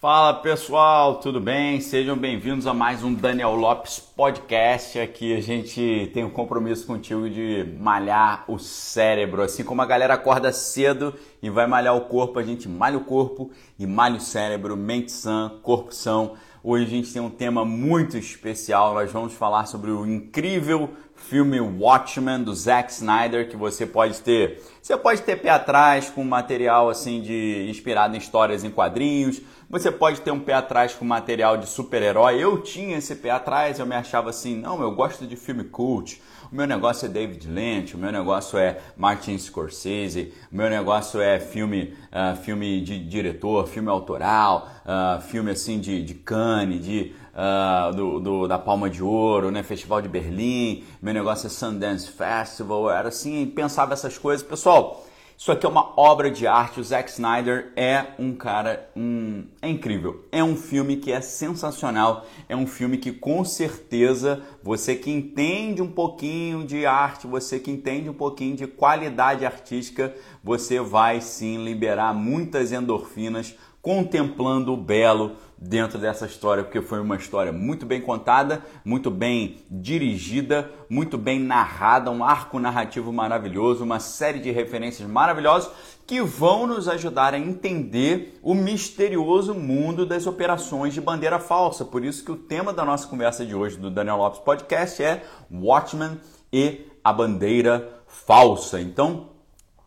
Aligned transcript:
Fala 0.00 0.32
pessoal, 0.32 1.16
tudo 1.16 1.40
bem? 1.40 1.80
Sejam 1.80 2.16
bem-vindos 2.16 2.68
a 2.68 2.72
mais 2.72 3.02
um 3.02 3.12
Daniel 3.12 3.56
Lopes 3.56 3.98
Podcast. 3.98 4.96
Aqui 4.96 5.34
a 5.34 5.40
gente 5.40 6.08
tem 6.14 6.22
um 6.22 6.30
compromisso 6.30 6.86
contigo 6.86 7.28
de 7.28 7.66
malhar 7.80 8.44
o 8.46 8.60
cérebro. 8.60 9.42
Assim 9.42 9.64
como 9.64 9.82
a 9.82 9.86
galera 9.86 10.14
acorda 10.14 10.52
cedo 10.52 11.12
e 11.42 11.50
vai 11.50 11.66
malhar 11.66 11.96
o 11.96 12.02
corpo, 12.02 12.38
a 12.38 12.44
gente 12.44 12.68
malha 12.68 12.96
o 12.96 13.04
corpo 13.04 13.50
e 13.76 13.88
malha 13.88 14.18
o 14.18 14.20
cérebro, 14.20 14.76
mente 14.76 15.10
sã, 15.10 15.58
corpo 15.64 15.92
são. 15.92 16.36
Hoje 16.62 16.84
a 16.84 16.88
gente 16.88 17.12
tem 17.12 17.20
um 17.20 17.30
tema 17.30 17.64
muito 17.64 18.16
especial. 18.16 18.94
Nós 18.94 19.10
vamos 19.10 19.32
falar 19.32 19.66
sobre 19.66 19.90
o 19.90 20.06
incrível 20.06 20.90
filme 21.18 21.60
Watchmen 21.60 22.42
do 22.42 22.54
Zack 22.54 22.92
Snyder 22.92 23.48
que 23.48 23.56
você 23.56 23.84
pode 23.84 24.20
ter. 24.20 24.62
Você 24.80 24.96
pode 24.96 25.22
ter 25.22 25.36
pé 25.36 25.50
atrás 25.50 26.08
com 26.08 26.24
material 26.24 26.88
assim 26.88 27.20
de 27.20 27.66
inspirado 27.68 28.14
em 28.14 28.18
histórias 28.18 28.64
em 28.64 28.70
quadrinhos. 28.70 29.40
Você 29.68 29.90
pode 29.92 30.22
ter 30.22 30.30
um 30.30 30.40
pé 30.40 30.54
atrás 30.54 30.94
com 30.94 31.04
material 31.04 31.58
de 31.58 31.68
super-herói. 31.68 32.42
Eu 32.42 32.62
tinha 32.62 32.96
esse 32.96 33.14
pé 33.16 33.30
atrás, 33.30 33.78
eu 33.78 33.84
me 33.84 33.94
achava 33.94 34.30
assim, 34.30 34.56
não, 34.56 34.80
eu 34.80 34.92
gosto 34.92 35.26
de 35.26 35.36
filme 35.36 35.64
cult. 35.64 36.22
O 36.50 36.54
meu 36.56 36.66
negócio 36.66 37.04
é 37.04 37.08
David 37.10 37.46
Lynch, 37.46 37.94
o 37.94 37.98
meu 37.98 38.10
negócio 38.10 38.58
é 38.58 38.78
Martin 38.96 39.36
Scorsese, 39.36 40.32
o 40.50 40.56
meu 40.56 40.70
negócio 40.70 41.20
é 41.20 41.38
filme, 41.38 41.94
uh, 42.10 42.34
filme 42.36 42.80
de 42.80 42.98
diretor, 42.98 43.68
filme 43.68 43.90
autoral, 43.90 44.70
uh, 44.86 45.20
filme 45.20 45.50
assim 45.50 45.78
de, 45.78 46.02
de 46.02 46.14
Cannes, 46.14 46.82
de 46.82 47.12
uh, 47.38 47.94
do, 47.94 48.18
do, 48.18 48.48
da 48.48 48.58
Palma 48.58 48.90
de 48.90 49.02
Ouro, 49.02 49.50
né? 49.50 49.62
Festival 49.62 50.02
de 50.02 50.08
Berlim, 50.08 50.84
meu 51.00 51.14
negócio 51.14 51.46
é 51.46 51.50
Sundance 51.50 52.10
Festival, 52.10 52.90
era 52.90 53.08
assim, 53.08 53.46
pensava 53.46 53.92
essas 53.92 54.18
coisas. 54.18 54.44
Pessoal, 54.44 55.04
isso 55.38 55.52
aqui 55.52 55.64
é 55.64 55.68
uma 55.68 55.92
obra 55.96 56.32
de 56.32 56.48
arte. 56.48 56.80
O 56.80 56.84
Zack 56.84 57.08
Snyder 57.10 57.72
é 57.76 58.06
um 58.18 58.34
cara, 58.34 58.90
um, 58.96 59.44
é 59.62 59.68
incrível. 59.68 60.24
É 60.32 60.42
um 60.42 60.56
filme 60.56 60.96
que 60.96 61.12
é 61.12 61.20
sensacional. 61.20 62.26
É 62.48 62.56
um 62.56 62.66
filme 62.66 62.98
que 62.98 63.12
com 63.12 63.44
certeza 63.44 64.42
você 64.64 64.96
que 64.96 65.12
entende 65.12 65.80
um 65.80 65.92
pouquinho 65.92 66.66
de 66.66 66.84
arte, 66.84 67.28
você 67.28 67.60
que 67.60 67.70
entende 67.70 68.10
um 68.10 68.14
pouquinho 68.14 68.56
de 68.56 68.66
qualidade 68.66 69.46
artística, 69.46 70.12
você 70.42 70.80
vai 70.80 71.20
sim 71.20 71.64
liberar 71.64 72.12
muitas 72.12 72.72
endorfinas 72.72 73.54
contemplando 73.80 74.72
o 74.72 74.76
belo 74.76 75.36
dentro 75.56 75.98
dessa 75.98 76.26
história, 76.26 76.62
porque 76.62 76.80
foi 76.80 77.00
uma 77.00 77.16
história 77.16 77.52
muito 77.52 77.84
bem 77.84 78.00
contada, 78.00 78.62
muito 78.84 79.10
bem 79.10 79.64
dirigida, 79.70 80.70
muito 80.88 81.18
bem 81.18 81.40
narrada, 81.40 82.10
um 82.10 82.22
arco 82.22 82.58
narrativo 82.60 83.12
maravilhoso, 83.12 83.82
uma 83.82 83.98
série 83.98 84.38
de 84.38 84.50
referências 84.50 85.08
maravilhosas 85.08 85.70
que 86.06 86.22
vão 86.22 86.66
nos 86.66 86.88
ajudar 86.88 87.34
a 87.34 87.38
entender 87.38 88.38
o 88.42 88.54
misterioso 88.54 89.54
mundo 89.54 90.06
das 90.06 90.26
operações 90.26 90.94
de 90.94 91.00
bandeira 91.00 91.38
falsa. 91.38 91.84
Por 91.84 92.04
isso 92.04 92.24
que 92.24 92.32
o 92.32 92.36
tema 92.36 92.72
da 92.72 92.84
nossa 92.84 93.06
conversa 93.06 93.44
de 93.44 93.54
hoje 93.54 93.76
do 93.76 93.90
Daniel 93.90 94.16
Lopes 94.16 94.40
Podcast 94.40 95.02
é 95.02 95.24
Watchmen 95.50 96.18
e 96.52 96.86
a 97.02 97.12
bandeira 97.12 98.02
falsa. 98.06 98.80
Então, 98.80 99.30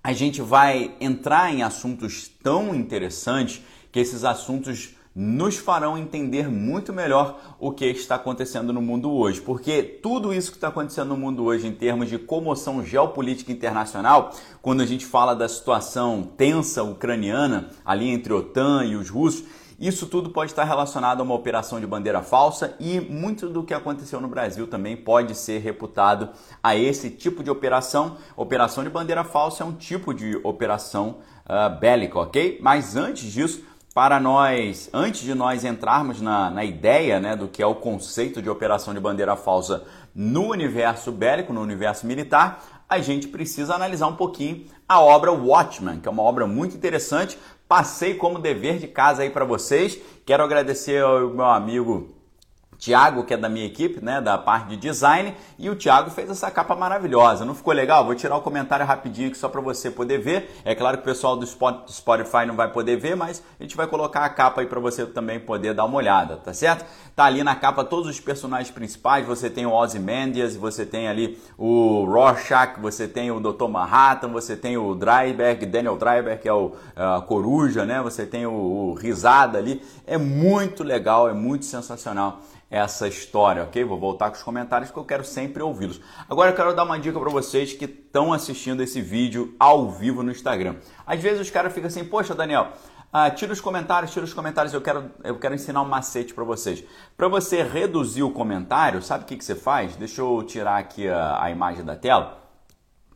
a 0.03 0.13
gente 0.13 0.41
vai 0.41 0.95
entrar 0.99 1.53
em 1.53 1.63
assuntos 1.63 2.27
tão 2.27 2.73
interessantes 2.73 3.61
que 3.91 3.99
esses 3.99 4.23
assuntos 4.23 4.95
nos 5.13 5.57
farão 5.57 5.97
entender 5.97 6.49
muito 6.49 6.93
melhor 6.93 7.37
o 7.59 7.71
que 7.71 7.85
está 7.85 8.15
acontecendo 8.15 8.71
no 8.71 8.81
mundo 8.81 9.11
hoje. 9.11 9.41
Porque 9.41 9.83
tudo 9.83 10.33
isso 10.33 10.51
que 10.51 10.57
está 10.57 10.69
acontecendo 10.69 11.09
no 11.09 11.17
mundo 11.17 11.43
hoje, 11.43 11.67
em 11.67 11.73
termos 11.73 12.09
de 12.09 12.17
comoção 12.17 12.83
geopolítica 12.83 13.51
internacional, 13.51 14.33
quando 14.61 14.81
a 14.81 14.85
gente 14.85 15.05
fala 15.05 15.35
da 15.35 15.49
situação 15.49 16.23
tensa 16.37 16.81
ucraniana 16.81 17.69
ali 17.83 18.09
entre 18.09 18.31
a 18.31 18.37
OTAN 18.37 18.85
e 18.85 18.95
os 18.95 19.09
russos, 19.09 19.43
isso 19.81 20.05
tudo 20.05 20.29
pode 20.29 20.51
estar 20.51 20.63
relacionado 20.63 21.21
a 21.21 21.23
uma 21.23 21.33
operação 21.33 21.79
de 21.79 21.87
bandeira 21.87 22.21
falsa 22.21 22.75
e 22.79 22.99
muito 22.99 23.49
do 23.49 23.63
que 23.63 23.73
aconteceu 23.73 24.21
no 24.21 24.27
Brasil 24.27 24.67
também 24.67 24.95
pode 24.95 25.33
ser 25.33 25.57
reputado 25.59 26.29
a 26.61 26.75
esse 26.75 27.09
tipo 27.09 27.43
de 27.43 27.49
operação. 27.49 28.15
Operação 28.37 28.83
de 28.83 28.91
bandeira 28.91 29.23
falsa 29.23 29.63
é 29.63 29.65
um 29.65 29.73
tipo 29.73 30.13
de 30.13 30.39
operação 30.43 31.17
uh, 31.47 31.79
bélica, 31.79 32.19
ok? 32.19 32.59
Mas 32.61 32.95
antes 32.95 33.33
disso, 33.33 33.63
para 33.93 34.19
nós, 34.19 34.89
antes 34.93 35.21
de 35.21 35.35
nós 35.35 35.65
entrarmos 35.65 36.21
na, 36.21 36.49
na 36.49 36.63
ideia 36.63 37.19
né, 37.19 37.35
do 37.35 37.47
que 37.47 37.61
é 37.61 37.65
o 37.65 37.75
conceito 37.75 38.41
de 38.41 38.49
operação 38.49 38.93
de 38.93 38.99
bandeira 38.99 39.35
falsa 39.35 39.83
no 40.15 40.49
universo 40.49 41.11
bélico, 41.11 41.51
no 41.51 41.61
universo 41.61 42.07
militar, 42.07 42.63
a 42.87 42.99
gente 42.99 43.27
precisa 43.27 43.75
analisar 43.75 44.07
um 44.07 44.15
pouquinho 44.15 44.65
a 44.87 45.01
obra 45.01 45.31
Watchmen, 45.31 45.99
que 45.99 46.07
é 46.07 46.11
uma 46.11 46.23
obra 46.23 46.47
muito 46.47 46.75
interessante. 46.75 47.37
Passei 47.67 48.15
como 48.15 48.39
dever 48.39 48.79
de 48.79 48.87
casa 48.87 49.23
aí 49.23 49.29
para 49.29 49.45
vocês. 49.45 49.97
Quero 50.25 50.43
agradecer 50.43 51.01
ao 51.03 51.29
meu 51.29 51.45
amigo 51.45 52.20
Tiago, 52.81 53.23
que 53.23 53.35
é 53.35 53.37
da 53.37 53.47
minha 53.47 53.67
equipe, 53.67 54.03
né, 54.03 54.19
da 54.19 54.39
parte 54.39 54.69
de 54.69 54.75
design, 54.75 55.35
e 55.59 55.69
o 55.69 55.75
Tiago 55.75 56.09
fez 56.09 56.31
essa 56.31 56.49
capa 56.49 56.75
maravilhosa. 56.75 57.45
Não 57.45 57.53
ficou 57.53 57.71
legal? 57.71 58.03
Vou 58.03 58.15
tirar 58.15 58.35
o 58.35 58.41
comentário 58.41 58.83
rapidinho 58.83 59.27
aqui 59.27 59.37
só 59.37 59.47
para 59.47 59.61
você 59.61 59.91
poder 59.91 60.17
ver. 60.17 60.49
É 60.65 60.73
claro 60.73 60.97
que 60.97 61.03
o 61.03 61.05
pessoal 61.05 61.37
do 61.37 61.45
Spotify 61.45 62.47
não 62.47 62.55
vai 62.55 62.71
poder 62.71 62.97
ver, 62.97 63.15
mas 63.15 63.43
a 63.59 63.61
gente 63.61 63.77
vai 63.77 63.85
colocar 63.85 64.25
a 64.25 64.29
capa 64.29 64.61
aí 64.61 64.67
para 64.67 64.79
você 64.79 65.05
também 65.05 65.39
poder 65.39 65.75
dar 65.75 65.85
uma 65.85 65.95
olhada, 65.95 66.37
tá 66.37 66.55
certo? 66.55 66.83
Tá 67.15 67.25
ali 67.25 67.43
na 67.43 67.53
capa 67.53 67.83
todos 67.83 68.09
os 68.09 68.19
personagens 68.19 68.71
principais. 68.71 69.27
Você 69.27 69.47
tem 69.47 69.67
o 69.67 69.71
Ozymandias, 69.73 70.55
você 70.55 70.83
tem 70.83 71.07
ali 71.07 71.39
o 71.59 72.03
Rorschach, 72.05 72.79
você 72.81 73.07
tem 73.07 73.29
o 73.29 73.39
Dr. 73.39 73.67
Manhattan, 73.67 74.29
você 74.29 74.55
tem 74.57 74.75
o 74.75 74.95
Dryberg, 74.95 75.67
Daniel 75.67 75.97
Dryberg, 75.97 76.41
que 76.41 76.49
é 76.49 76.53
o 76.53 76.71
a 76.95 77.21
Coruja, 77.21 77.85
né? 77.85 78.01
Você 78.01 78.25
tem 78.25 78.47
o, 78.47 78.51
o 78.51 78.93
Risada 78.95 79.59
ali. 79.59 79.83
É 80.07 80.17
muito 80.17 80.83
legal, 80.83 81.29
é 81.29 81.33
muito 81.33 81.65
sensacional 81.65 82.41
essa 82.71 83.05
história, 83.05 83.63
ok? 83.63 83.83
Vou 83.83 83.99
voltar 83.99 84.29
com 84.29 84.37
os 84.37 84.43
comentários 84.43 84.89
porque 84.89 85.01
eu 85.01 85.05
quero 85.05 85.25
sempre 85.25 85.61
ouvi-los. 85.61 85.99
Agora 86.29 86.51
eu 86.51 86.55
quero 86.55 86.73
dar 86.73 86.85
uma 86.85 86.97
dica 86.97 87.19
para 87.19 87.29
vocês 87.29 87.73
que 87.73 87.83
estão 87.83 88.31
assistindo 88.31 88.81
esse 88.81 89.01
vídeo 89.01 89.53
ao 89.59 89.91
vivo 89.91 90.23
no 90.23 90.31
Instagram. 90.31 90.77
Às 91.05 91.21
vezes 91.21 91.41
os 91.41 91.49
caras 91.49 91.73
ficam 91.73 91.87
assim, 91.87 92.05
poxa 92.05 92.33
Daniel, 92.33 92.69
ah, 93.11 93.29
tira 93.29 93.51
os 93.51 93.59
comentários, 93.59 94.13
tira 94.13 94.23
os 94.23 94.33
comentários, 94.33 94.73
eu 94.73 94.79
quero, 94.79 95.11
eu 95.21 95.37
quero 95.37 95.53
ensinar 95.53 95.81
um 95.81 95.87
macete 95.87 96.33
para 96.33 96.45
vocês. 96.45 96.81
Para 97.17 97.27
você 97.27 97.61
reduzir 97.61 98.23
o 98.23 98.31
comentário, 98.31 99.01
sabe 99.01 99.25
o 99.25 99.27
que, 99.27 99.35
que 99.35 99.43
você 99.43 99.53
faz? 99.53 99.97
Deixa 99.97 100.21
eu 100.21 100.41
tirar 100.43 100.77
aqui 100.77 101.09
a, 101.09 101.43
a 101.43 101.51
imagem 101.51 101.83
da 101.83 101.97
tela 101.97 102.40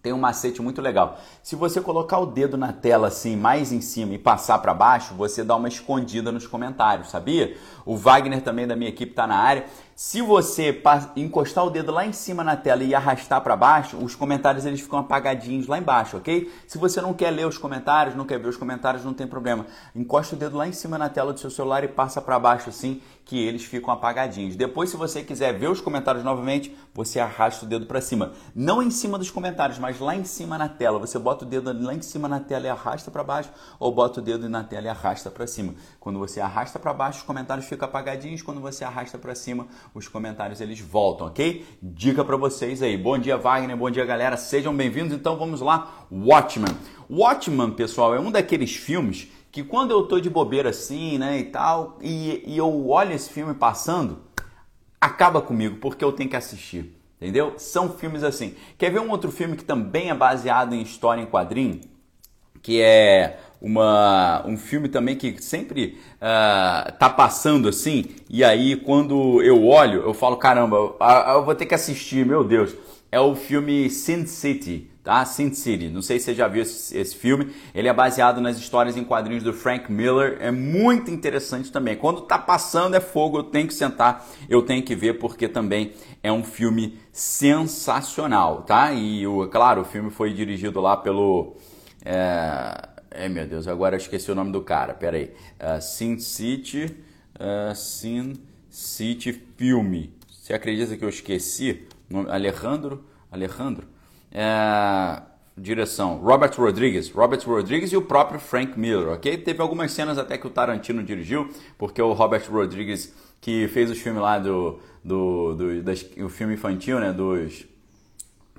tem 0.05 0.13
um 0.13 0.19
macete 0.19 0.61
muito 0.61 0.83
legal. 0.83 1.17
Se 1.41 1.55
você 1.55 1.81
colocar 1.81 2.19
o 2.19 2.27
dedo 2.27 2.55
na 2.55 2.71
tela 2.71 3.07
assim, 3.07 3.35
mais 3.35 3.71
em 3.71 3.81
cima 3.81 4.13
e 4.13 4.19
passar 4.19 4.59
para 4.59 4.71
baixo, 4.71 5.15
você 5.15 5.43
dá 5.43 5.55
uma 5.55 5.67
escondida 5.67 6.31
nos 6.31 6.45
comentários, 6.45 7.09
sabia? 7.09 7.57
O 7.83 7.97
Wagner 7.97 8.43
também 8.43 8.67
da 8.67 8.75
minha 8.75 8.91
equipe 8.91 9.13
está 9.13 9.25
na 9.25 9.35
área. 9.35 9.65
Se 9.97 10.21
você 10.21 10.83
encostar 11.15 11.65
o 11.65 11.69
dedo 11.69 11.89
lá 11.89 12.05
em 12.05 12.11
cima 12.11 12.43
na 12.43 12.57
tela 12.57 12.83
e 12.83 12.93
arrastar 12.93 13.39
para 13.39 13.55
baixo, 13.55 13.95
os 13.95 14.13
comentários 14.13 14.65
eles 14.65 14.81
ficam 14.81 14.99
apagadinhos 14.99 15.67
lá 15.67 15.77
embaixo, 15.77 16.17
ok? 16.17 16.51
Se 16.67 16.77
você 16.77 16.99
não 16.99 17.13
quer 17.13 17.31
ler 17.31 17.47
os 17.47 17.57
comentários, 17.57 18.13
não 18.13 18.25
quer 18.25 18.37
ver 18.37 18.49
os 18.49 18.57
comentários, 18.57 19.05
não 19.05 19.13
tem 19.13 19.25
problema. 19.25 19.65
Encosta 19.95 20.35
o 20.35 20.37
dedo 20.37 20.57
lá 20.57 20.67
em 20.67 20.73
cima 20.73 20.97
na 20.97 21.07
tela 21.07 21.31
do 21.31 21.39
seu 21.39 21.49
celular 21.49 21.85
e 21.85 21.87
passa 21.87 22.21
para 22.21 22.37
baixo 22.37 22.69
assim, 22.69 23.01
que 23.23 23.41
eles 23.41 23.63
ficam 23.63 23.93
apagadinhos. 23.93 24.57
Depois, 24.57 24.89
se 24.89 24.97
você 24.97 25.23
quiser 25.23 25.57
ver 25.57 25.69
os 25.69 25.79
comentários 25.79 26.25
novamente, 26.25 26.75
você 26.93 27.17
arrasta 27.19 27.65
o 27.65 27.67
dedo 27.67 27.85
para 27.85 28.01
cima. 28.01 28.33
Não 28.53 28.83
em 28.83 28.91
cima 28.91 29.17
dos 29.17 29.31
comentários, 29.31 29.79
mas 29.79 29.97
lá 29.99 30.13
em 30.13 30.25
cima 30.25 30.57
na 30.57 30.67
tela. 30.67 30.99
Você 30.99 31.17
bota 31.17 31.45
o 31.45 31.47
dedo 31.47 31.71
lá 31.81 31.93
em 31.93 32.01
cima 32.01 32.27
na 32.27 32.41
tela 32.41 32.67
e 32.67 32.69
arrasta 32.69 33.09
para 33.09 33.23
baixo, 33.23 33.49
ou 33.79 33.93
bota 33.93 34.19
o 34.19 34.23
dedo 34.23 34.49
na 34.49 34.61
tela 34.61 34.87
e 34.87 34.89
arrasta 34.89 35.31
para 35.31 35.47
cima. 35.47 35.73
Quando 36.01 36.19
você 36.19 36.41
arrasta 36.41 36.77
para 36.77 36.93
baixo, 36.93 37.19
os 37.19 37.25
comentários 37.25 37.65
ficam 37.65 37.87
apagadinhos. 37.87 38.41
Quando 38.41 38.59
você 38.59 38.83
arrasta 38.83 39.17
para 39.17 39.33
cima, 39.33 39.67
os 39.93 40.07
comentários 40.07 40.61
eles 40.61 40.79
voltam, 40.79 41.27
ok? 41.27 41.65
Dica 41.81 42.23
para 42.23 42.37
vocês 42.37 42.81
aí. 42.81 42.97
Bom 42.97 43.17
dia, 43.17 43.37
Wagner. 43.37 43.77
Bom 43.77 43.89
dia, 43.89 44.05
galera. 44.05 44.37
Sejam 44.37 44.75
bem-vindos. 44.75 45.13
Então 45.13 45.37
vamos 45.37 45.61
lá. 45.61 46.07
Watchman. 46.11 46.75
Watchman, 47.09 47.71
pessoal, 47.71 48.15
é 48.15 48.19
um 48.19 48.31
daqueles 48.31 48.75
filmes 48.75 49.27
que 49.51 49.63
quando 49.63 49.91
eu 49.91 50.03
tô 50.03 50.19
de 50.19 50.29
bobeira 50.29 50.71
assim, 50.71 51.17
né, 51.17 51.39
e 51.39 51.45
tal, 51.45 51.97
e, 52.01 52.43
e 52.45 52.57
eu 52.57 52.89
olho 52.89 53.13
esse 53.13 53.29
filme 53.29 53.53
passando, 53.53 54.19
acaba 54.99 55.41
comigo, 55.41 55.77
porque 55.77 56.03
eu 56.03 56.11
tenho 56.11 56.29
que 56.29 56.35
assistir. 56.35 56.99
Entendeu? 57.21 57.53
São 57.57 57.89
filmes 57.89 58.23
assim. 58.23 58.53
Quer 58.77 58.91
ver 58.91 58.99
um 58.99 59.09
outro 59.09 59.31
filme 59.31 59.55
que 59.55 59.63
também 59.63 60.09
é 60.09 60.13
baseado 60.13 60.75
em 60.75 60.81
história 60.81 61.21
em 61.21 61.25
quadrinho? 61.25 61.79
Que 62.61 62.81
é 62.81 63.39
uma, 63.61 64.43
um 64.45 64.57
filme 64.57 64.87
também 64.87 65.15
que 65.15 65.41
sempre 65.41 65.97
uh, 66.15 66.91
tá 66.97 67.09
passando 67.09 67.67
assim, 67.67 68.05
e 68.29 68.43
aí 68.43 68.75
quando 68.75 69.41
eu 69.41 69.65
olho, 69.65 70.01
eu 70.01 70.13
falo, 70.13 70.37
caramba, 70.37 70.75
eu, 70.77 70.97
eu 70.99 71.45
vou 71.45 71.55
ter 71.55 71.65
que 71.65 71.75
assistir, 71.75 72.25
meu 72.25 72.43
Deus. 72.43 72.75
É 73.11 73.19
o 73.19 73.33
filme 73.33 73.89
Sin 73.89 74.25
City, 74.25 74.89
tá? 75.01 75.23
Sin 75.23 75.53
City. 75.53 75.87
Não 75.87 76.01
sei 76.01 76.19
se 76.19 76.25
você 76.25 76.33
já 76.33 76.49
viu 76.49 76.63
esse, 76.63 76.97
esse, 76.97 77.15
filme. 77.15 77.49
Ele 77.73 77.87
é 77.87 77.93
baseado 77.93 78.41
nas 78.41 78.57
histórias 78.57 78.97
em 78.97 79.05
quadrinhos 79.05 79.41
do 79.41 79.53
Frank 79.53 79.89
Miller. 79.89 80.37
É 80.41 80.51
muito 80.51 81.09
interessante 81.09 81.71
também. 81.71 81.95
Quando 81.95 82.21
tá 82.21 82.37
passando 82.37 82.93
é 82.95 82.99
fogo, 82.99 83.37
eu 83.37 83.43
tenho 83.43 83.67
que 83.67 83.73
sentar, 83.73 84.27
eu 84.49 84.63
tenho 84.63 84.83
que 84.83 84.93
ver 84.93 85.13
porque 85.13 85.47
também 85.47 85.93
é 86.21 86.31
um 86.31 86.43
filme 86.43 86.99
sensacional, 87.11 88.63
tá? 88.63 88.91
E 88.91 89.25
o, 89.25 89.47
claro, 89.47 89.81
o 89.81 89.85
filme 89.85 90.09
foi 90.09 90.33
dirigido 90.33 90.81
lá 90.81 90.97
pelo 90.97 91.55
é, 92.03 92.89
Ai 93.17 93.29
meu 93.29 93.47
Deus, 93.47 93.67
agora 93.67 93.95
eu 93.95 93.99
esqueci 93.99 94.29
o 94.31 94.35
nome 94.35 94.51
do 94.51 94.61
cara, 94.61 94.93
peraí. 94.93 95.31
Uh, 95.59 95.81
Sin 95.81 96.19
City. 96.19 96.95
Uh, 97.35 97.73
Sin 97.73 98.33
City 98.69 99.31
Filme. 99.57 100.13
Você 100.29 100.53
acredita 100.53 100.95
que 100.97 101.03
eu 101.03 101.09
esqueci? 101.09 101.87
Alejandro? 102.29 103.03
Alejandro? 103.31 103.87
É, 104.31 105.21
direção, 105.57 106.17
Robert 106.17 106.53
Rodriguez. 106.55 107.09
Robert 107.09 107.41
Rodriguez 107.45 107.91
e 107.91 107.97
o 107.97 108.01
próprio 108.01 108.39
Frank 108.39 108.77
Miller, 108.77 109.07
ok? 109.07 109.37
Teve 109.37 109.61
algumas 109.61 109.91
cenas 109.91 110.17
até 110.17 110.37
que 110.37 110.45
o 110.45 110.49
Tarantino 110.49 111.01
dirigiu, 111.01 111.49
porque 111.77 112.01
o 112.01 112.11
Robert 112.13 112.43
Rodriguez, 112.51 113.13
que 113.39 113.67
fez 113.69 113.89
os 113.89 113.97
filmes 113.97 114.21
lá 114.21 114.37
do... 114.37 114.79
do, 115.03 115.55
do 115.55 115.83
das, 115.83 116.05
o 116.17 116.29
filme 116.29 116.53
infantil, 116.55 116.99
né? 116.99 117.13
Dos 117.13 117.65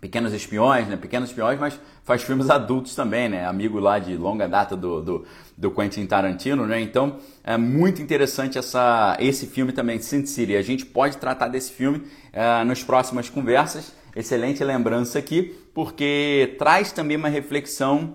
Pequenos 0.00 0.32
Espiões, 0.34 0.87
né? 0.88 0.96
Pequenos 0.96 1.31
Espiões, 1.31 1.58
mas 1.58 1.81
faz 2.04 2.22
filmes 2.22 2.50
adultos 2.50 2.94
também, 2.94 3.28
né? 3.28 3.46
Amigo 3.46 3.78
lá 3.78 3.98
de 3.98 4.14
longa 4.16 4.46
data 4.46 4.76
do, 4.76 5.00
do, 5.00 5.26
do, 5.56 5.70
Quentin 5.70 6.04
Tarantino, 6.04 6.66
né? 6.66 6.81
Então 6.81 7.19
é 7.43 7.56
muito 7.56 8.02
interessante 8.02 8.58
essa, 8.58 9.16
esse 9.19 9.46
filme 9.46 9.72
também, 9.72 9.98
Sin 9.98 10.26
City. 10.26 10.54
A 10.54 10.62
gente 10.62 10.84
pode 10.84 11.16
tratar 11.16 11.48
desse 11.48 11.72
filme 11.72 11.98
uh, 11.98 12.64
nas 12.66 12.82
próximas 12.82 13.31
conversas. 13.31 13.94
Excelente 14.14 14.62
lembrança 14.62 15.19
aqui, 15.19 15.54
porque 15.75 16.54
traz 16.58 16.93
também 16.93 17.16
uma 17.16 17.28
reflexão 17.28 18.14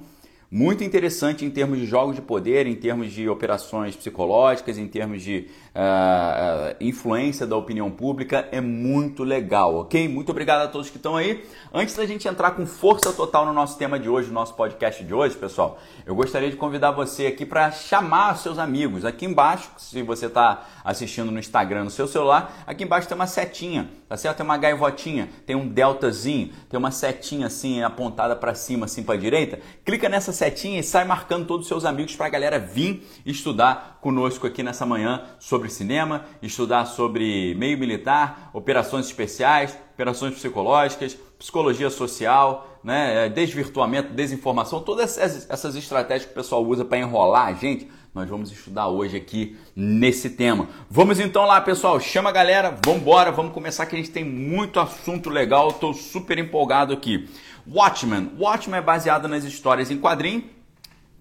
muito 0.51 0.83
interessante 0.83 1.45
em 1.45 1.49
termos 1.49 1.79
de 1.79 1.85
jogos 1.85 2.13
de 2.13 2.21
poder, 2.21 2.67
em 2.67 2.75
termos 2.75 3.13
de 3.13 3.29
operações 3.29 3.95
psicológicas, 3.95 4.77
em 4.77 4.85
termos 4.85 5.23
de 5.23 5.47
uh, 5.73 6.75
influência 6.81 7.47
da 7.47 7.55
opinião 7.55 7.89
pública, 7.89 8.49
é 8.51 8.59
muito 8.59 9.23
legal, 9.23 9.75
ok? 9.75 10.09
Muito 10.09 10.29
obrigado 10.29 10.63
a 10.63 10.67
todos 10.67 10.89
que 10.89 10.97
estão 10.97 11.15
aí. 11.15 11.45
Antes 11.73 11.95
da 11.95 12.05
gente 12.05 12.27
entrar 12.27 12.51
com 12.51 12.65
força 12.65 13.13
total 13.13 13.45
no 13.45 13.53
nosso 13.53 13.77
tema 13.77 13.97
de 13.97 14.09
hoje, 14.09 14.27
no 14.27 14.33
nosso 14.33 14.53
podcast 14.55 15.01
de 15.01 15.13
hoje, 15.13 15.37
pessoal, 15.37 15.79
eu 16.05 16.13
gostaria 16.13 16.49
de 16.49 16.57
convidar 16.57 16.91
você 16.91 17.27
aqui 17.27 17.45
para 17.45 17.71
chamar 17.71 18.37
seus 18.37 18.59
amigos. 18.59 19.05
Aqui 19.05 19.25
embaixo, 19.25 19.71
se 19.77 20.03
você 20.03 20.25
está 20.25 20.67
assistindo 20.83 21.31
no 21.31 21.39
Instagram, 21.39 21.85
no 21.85 21.89
seu 21.89 22.07
celular, 22.07 22.61
aqui 22.67 22.83
embaixo 22.83 23.07
tem 23.07 23.15
uma 23.15 23.27
setinha, 23.27 23.89
tá 24.09 24.17
certo? 24.17 24.37
Tem 24.37 24.45
uma 24.45 24.57
gaivotinha, 24.57 25.29
tem 25.45 25.55
um 25.55 25.65
deltazinho, 25.65 26.51
tem 26.69 26.77
uma 26.77 26.91
setinha 26.91 27.47
assim 27.47 27.81
apontada 27.81 28.35
para 28.35 28.53
cima, 28.53 28.85
assim 28.85 29.01
para 29.01 29.17
direita. 29.17 29.57
Clica 29.85 30.09
nessa 30.09 30.33
setinha 30.41 30.79
e 30.79 30.83
sai 30.83 31.05
marcando 31.05 31.45
todos 31.45 31.65
os 31.65 31.67
seus 31.67 31.85
amigos 31.85 32.15
para 32.15 32.25
a 32.25 32.29
galera 32.29 32.57
vir 32.57 33.07
estudar 33.23 33.99
conosco 34.01 34.47
aqui 34.47 34.63
nessa 34.63 34.87
manhã 34.87 35.23
sobre 35.39 35.69
cinema, 35.69 36.25
estudar 36.41 36.85
sobre 36.85 37.53
meio 37.53 37.77
militar, 37.77 38.49
operações 38.51 39.05
especiais, 39.05 39.77
operações 39.93 40.33
psicológicas, 40.33 41.15
psicologia 41.37 41.91
social, 41.91 42.79
né, 42.83 43.29
desvirtuamento, 43.29 44.13
desinformação, 44.13 44.81
todas 44.81 45.15
essas 45.19 45.75
estratégias 45.75 46.25
que 46.25 46.31
o 46.31 46.35
pessoal 46.35 46.65
usa 46.65 46.83
para 46.83 46.97
enrolar 46.97 47.49
a 47.49 47.53
gente 47.53 47.87
nós 48.13 48.29
vamos 48.29 48.51
estudar 48.51 48.89
hoje 48.89 49.15
aqui 49.15 49.55
nesse 49.73 50.31
tema. 50.31 50.67
Vamos 50.89 51.17
então 51.17 51.45
lá, 51.45 51.61
pessoal. 51.61 51.97
Chama 51.97 52.29
a 52.29 52.33
galera, 52.33 52.77
vamos 52.83 53.01
embora, 53.01 53.31
vamos 53.31 53.53
começar 53.53 53.85
que 53.85 53.95
a 53.95 53.97
gente 53.97 54.11
tem 54.11 54.25
muito 54.25 54.81
assunto 54.81 55.29
legal. 55.29 55.69
Estou 55.69 55.93
super 55.93 56.37
empolgado 56.37 56.91
aqui. 56.91 57.29
Watchmen. 57.71 58.31
Watchmen 58.37 58.79
é 58.79 58.81
baseado 58.81 59.27
nas 59.27 59.43
histórias 59.43 59.89
em 59.89 59.97
quadrinho. 59.97 60.43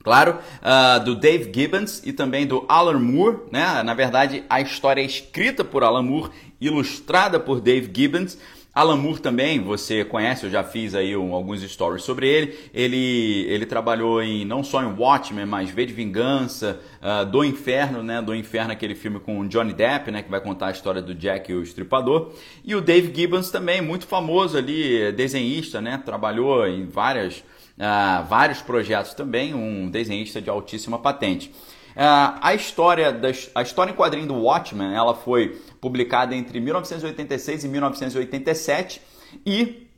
Claro, 0.02 0.38
uh, 0.62 1.04
do 1.04 1.14
Dave 1.14 1.52
Gibbons 1.54 2.02
e 2.04 2.12
também 2.12 2.46
do 2.46 2.64
Alan 2.68 2.98
Moore, 2.98 3.40
né? 3.52 3.82
Na 3.82 3.92
verdade, 3.92 4.42
a 4.48 4.60
história 4.60 5.02
é 5.02 5.04
escrita 5.04 5.62
por 5.62 5.84
Alan 5.84 6.02
Moore, 6.02 6.30
ilustrada 6.58 7.38
por 7.38 7.60
Dave 7.60 7.90
Gibbons. 7.94 8.38
Alan 8.72 8.96
Moore 8.96 9.20
também, 9.20 9.58
você 9.58 10.04
conhece, 10.04 10.44
eu 10.44 10.50
já 10.50 10.62
fiz 10.62 10.94
aí 10.94 11.16
um, 11.16 11.34
alguns 11.34 11.60
stories 11.60 12.04
sobre 12.04 12.28
ele. 12.28 12.56
Ele, 12.72 13.44
ele 13.48 13.66
trabalhou 13.66 14.22
em 14.22 14.44
não 14.44 14.62
só 14.62 14.80
em 14.80 14.94
Watchmen, 14.94 15.44
mas 15.44 15.70
V 15.70 15.86
de 15.86 15.92
Vingança, 15.92 16.80
uh, 17.02 17.26
Do 17.26 17.44
Inferno, 17.44 18.00
né? 18.00 18.22
Do 18.22 18.32
Inferno, 18.32 18.70
aquele 18.72 18.94
filme 18.94 19.18
com 19.18 19.46
Johnny 19.48 19.72
Depp, 19.72 20.12
né? 20.12 20.22
Que 20.22 20.30
vai 20.30 20.40
contar 20.40 20.68
a 20.68 20.70
história 20.70 21.02
do 21.02 21.12
Jack 21.16 21.50
e 21.50 21.54
o 21.56 21.62
Estripador. 21.64 22.32
E 22.64 22.76
o 22.76 22.80
Dave 22.80 23.12
Gibbons 23.12 23.50
também, 23.50 23.82
muito 23.82 24.06
famoso 24.06 24.56
ali, 24.56 25.10
desenhista, 25.12 25.80
né? 25.80 26.00
Trabalhou 26.04 26.64
em 26.64 26.86
várias, 26.86 27.38
uh, 27.38 28.24
vários 28.28 28.62
projetos 28.62 29.14
também, 29.14 29.52
um 29.52 29.90
desenhista 29.90 30.40
de 30.40 30.48
altíssima 30.48 30.96
patente. 30.96 31.52
Uh, 31.90 32.38
a 32.40 32.54
história 32.54 33.12
das, 33.12 33.50
a 33.52 33.62
história 33.62 33.90
em 33.90 33.96
quadrinho 33.96 34.28
do 34.28 34.34
Watchmen, 34.34 34.94
ela 34.94 35.12
foi 35.12 35.60
publicada 35.80 36.34
entre 36.34 36.60
1986 36.60 37.64
e 37.64 37.68
1987 37.68 39.00
e 39.46 39.88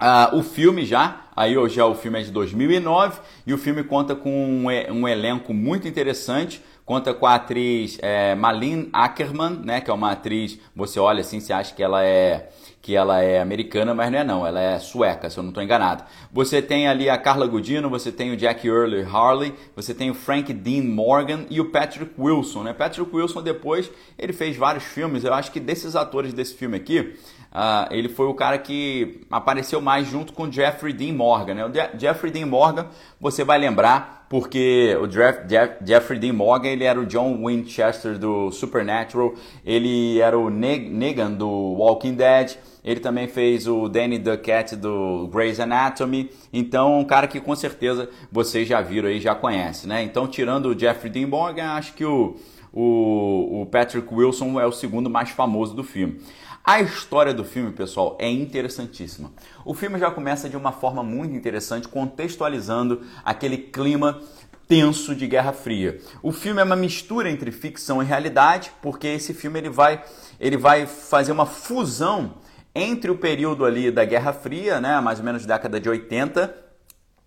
uh, 0.00 0.36
o 0.36 0.42
filme 0.42 0.84
já, 0.84 1.26
aí 1.34 1.56
hoje 1.56 1.80
o 1.80 1.94
filme 1.94 2.20
é 2.20 2.22
de 2.22 2.30
2009 2.30 3.20
e 3.46 3.52
o 3.52 3.58
filme 3.58 3.82
conta 3.82 4.14
com 4.14 4.30
um, 4.30 4.66
um 4.92 5.08
elenco 5.08 5.52
muito 5.52 5.88
interessante, 5.88 6.62
conta 6.84 7.12
com 7.12 7.26
a 7.26 7.34
atriz 7.34 7.98
é, 8.00 8.34
Malin 8.34 8.88
Ackerman, 8.92 9.60
né, 9.64 9.80
que 9.80 9.90
é 9.90 9.94
uma 9.94 10.12
atriz, 10.12 10.58
você 10.74 11.00
olha 11.00 11.20
assim, 11.20 11.40
você 11.40 11.52
acha 11.52 11.74
que 11.74 11.82
ela 11.82 12.04
é 12.04 12.50
que 12.86 12.94
ela 12.94 13.20
é 13.20 13.40
americana, 13.40 13.92
mas 13.92 14.12
não 14.12 14.18
é 14.20 14.22
não, 14.22 14.46
ela 14.46 14.60
é 14.60 14.78
sueca, 14.78 15.28
se 15.28 15.36
eu 15.36 15.42
não 15.42 15.50
estou 15.50 15.60
enganado. 15.60 16.04
Você 16.32 16.62
tem 16.62 16.86
ali 16.86 17.10
a 17.10 17.18
Carla 17.18 17.44
Gudino, 17.44 17.90
você 17.90 18.12
tem 18.12 18.30
o 18.30 18.36
Jack 18.36 18.64
Early 18.64 19.02
Harley, 19.02 19.52
você 19.74 19.92
tem 19.92 20.08
o 20.08 20.14
Frank 20.14 20.52
Dean 20.52 20.84
Morgan 20.84 21.46
e 21.50 21.60
o 21.60 21.72
Patrick 21.72 22.12
Wilson, 22.16 22.62
né? 22.62 22.72
Patrick 22.72 23.10
Wilson 23.12 23.42
depois, 23.42 23.90
ele 24.16 24.32
fez 24.32 24.56
vários 24.56 24.84
filmes, 24.84 25.24
eu 25.24 25.34
acho 25.34 25.50
que 25.50 25.58
desses 25.58 25.96
atores 25.96 26.32
desse 26.32 26.54
filme 26.54 26.76
aqui, 26.76 27.16
uh, 27.56 27.88
ele 27.90 28.10
foi 28.10 28.26
o 28.26 28.34
cara 28.34 28.58
que 28.58 29.22
apareceu 29.30 29.80
mais 29.80 30.06
junto 30.06 30.34
com 30.34 30.52
Jeffrey 30.52 30.92
Dean 30.92 31.14
Morgan, 31.14 31.54
né? 31.54 31.64
O 31.64 31.98
Jeffrey 31.98 32.30
Dean 32.30 32.46
Morgan, 32.46 32.86
você 33.18 33.42
vai 33.42 33.58
lembrar, 33.58 34.26
porque 34.28 34.94
o 35.00 35.06
Jeff, 35.06 35.46
Jeff, 35.46 35.76
Jeffrey 35.82 36.18
Dean 36.18 36.34
Morgan 36.34 36.68
ele 36.68 36.84
era 36.84 37.00
o 37.00 37.06
John 37.06 37.46
Winchester 37.46 38.18
do 38.18 38.50
Supernatural, 38.52 39.34
ele 39.64 40.20
era 40.20 40.38
o 40.38 40.50
Negan 40.50 41.32
do 41.32 41.48
Walking 41.48 42.14
Dead, 42.14 42.56
ele 42.84 43.00
também 43.00 43.26
fez 43.26 43.66
o 43.66 43.88
Danny 43.88 44.18
Duquette 44.18 44.76
do 44.76 45.28
Grey's 45.32 45.58
Anatomy. 45.58 46.30
Então, 46.52 47.00
um 47.00 47.04
cara 47.04 47.26
que 47.26 47.40
com 47.40 47.56
certeza 47.56 48.08
vocês 48.30 48.68
já 48.68 48.80
viram 48.80 49.08
aí, 49.08 49.18
já 49.18 49.34
conhecem, 49.34 49.88
né? 49.88 50.02
Então, 50.02 50.28
tirando 50.28 50.66
o 50.66 50.78
Jeffrey 50.78 51.10
Dean 51.10 51.26
Morgan, 51.26 51.70
acho 51.70 51.94
que 51.94 52.04
o, 52.04 52.36
o 52.72 53.66
Patrick 53.72 54.06
Wilson 54.12 54.60
é 54.60 54.66
o 54.66 54.72
segundo 54.72 55.08
mais 55.08 55.30
famoso 55.30 55.74
do 55.74 55.82
filme. 55.82 56.20
A 56.68 56.80
história 56.80 57.32
do 57.32 57.44
filme, 57.44 57.70
pessoal, 57.70 58.16
é 58.18 58.28
interessantíssima. 58.28 59.30
O 59.64 59.72
filme 59.72 60.00
já 60.00 60.10
começa 60.10 60.48
de 60.48 60.56
uma 60.56 60.72
forma 60.72 61.00
muito 61.00 61.32
interessante, 61.32 61.86
contextualizando 61.86 63.02
aquele 63.24 63.56
clima 63.56 64.20
tenso 64.66 65.14
de 65.14 65.28
Guerra 65.28 65.52
Fria. 65.52 66.00
O 66.20 66.32
filme 66.32 66.60
é 66.60 66.64
uma 66.64 66.74
mistura 66.74 67.30
entre 67.30 67.52
ficção 67.52 68.02
e 68.02 68.04
realidade, 68.04 68.72
porque 68.82 69.06
esse 69.06 69.32
filme 69.32 69.60
ele 69.60 69.70
vai, 69.70 70.02
ele 70.40 70.56
vai 70.56 70.86
fazer 70.86 71.30
uma 71.30 71.46
fusão 71.46 72.34
entre 72.74 73.12
o 73.12 73.16
período 73.16 73.64
ali 73.64 73.92
da 73.92 74.04
Guerra 74.04 74.32
Fria, 74.32 74.80
né, 74.80 75.00
mais 75.00 75.20
ou 75.20 75.24
menos 75.24 75.46
década 75.46 75.78
de 75.78 75.88
80, 75.88 76.52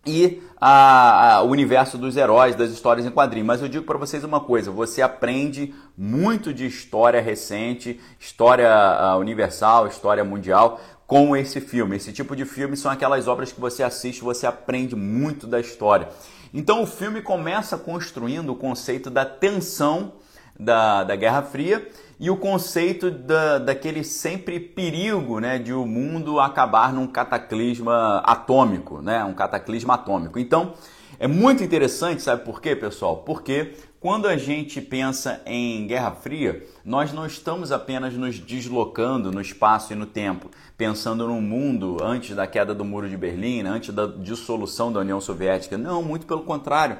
e 0.05 0.41
a, 0.59 1.35
a, 1.35 1.41
o 1.43 1.49
universo 1.49 1.97
dos 1.97 2.15
heróis, 2.17 2.55
das 2.55 2.71
histórias 2.71 3.05
em 3.05 3.11
quadrinhos. 3.11 3.47
Mas 3.47 3.61
eu 3.61 3.67
digo 3.67 3.85
para 3.85 3.97
vocês 3.97 4.23
uma 4.23 4.39
coisa: 4.39 4.71
você 4.71 5.01
aprende 5.01 5.73
muito 5.97 6.53
de 6.53 6.65
história 6.65 7.21
recente, 7.21 7.99
história 8.19 8.69
uh, 8.69 9.19
universal, 9.19 9.87
história 9.87 10.23
mundial 10.23 10.79
com 11.05 11.35
esse 11.35 11.59
filme. 11.59 11.95
Esse 11.95 12.13
tipo 12.13 12.35
de 12.35 12.45
filme 12.45 12.77
são 12.77 12.91
aquelas 12.91 13.27
obras 13.27 13.51
que 13.51 13.59
você 13.59 13.83
assiste, 13.83 14.21
você 14.21 14.45
aprende 14.45 14.95
muito 14.95 15.47
da 15.47 15.59
história. 15.59 16.07
Então 16.53 16.81
o 16.81 16.87
filme 16.87 17.21
começa 17.21 17.77
construindo 17.77 18.51
o 18.51 18.55
conceito 18.55 19.09
da 19.09 19.25
tensão 19.25 20.13
da, 20.59 21.03
da 21.03 21.15
Guerra 21.15 21.41
Fria 21.41 21.87
e 22.19 22.29
o 22.29 22.35
conceito 22.35 23.09
da, 23.09 23.59
daquele 23.59 24.03
sempre 24.03 24.59
perigo 24.59 25.39
né, 25.39 25.57
de 25.57 25.71
o 25.71 25.85
mundo 25.85 26.39
acabar 26.39 26.91
num 26.91 27.07
cataclisma 27.07 28.17
atômico, 28.25 29.01
né, 29.01 29.23
um 29.23 29.33
cataclisma 29.33 29.93
atômico. 29.93 30.37
Então, 30.37 30.73
é 31.17 31.27
muito 31.27 31.63
interessante, 31.63 32.21
sabe 32.21 32.43
por 32.43 32.61
quê, 32.61 32.75
pessoal? 32.75 33.17
Porque 33.17 33.73
quando 33.99 34.27
a 34.27 34.37
gente 34.37 34.81
pensa 34.81 35.41
em 35.45 35.85
Guerra 35.85 36.11
Fria, 36.11 36.65
nós 36.85 37.11
não 37.11 37.25
estamos 37.25 37.71
apenas 37.71 38.13
nos 38.13 38.39
deslocando 38.39 39.31
no 39.31 39.41
espaço 39.41 39.91
e 39.91 39.95
no 39.95 40.05
tempo, 40.05 40.49
pensando 40.77 41.27
num 41.27 41.41
mundo 41.41 41.97
antes 42.01 42.33
da 42.35 42.47
queda 42.47 42.73
do 42.73 42.85
Muro 42.85 43.09
de 43.09 43.17
Berlim, 43.17 43.63
antes 43.63 43.93
da 43.93 44.05
dissolução 44.05 44.91
da 44.91 45.01
União 45.01 45.19
Soviética. 45.19 45.77
Não, 45.77 46.01
muito 46.01 46.25
pelo 46.25 46.43
contrário. 46.43 46.97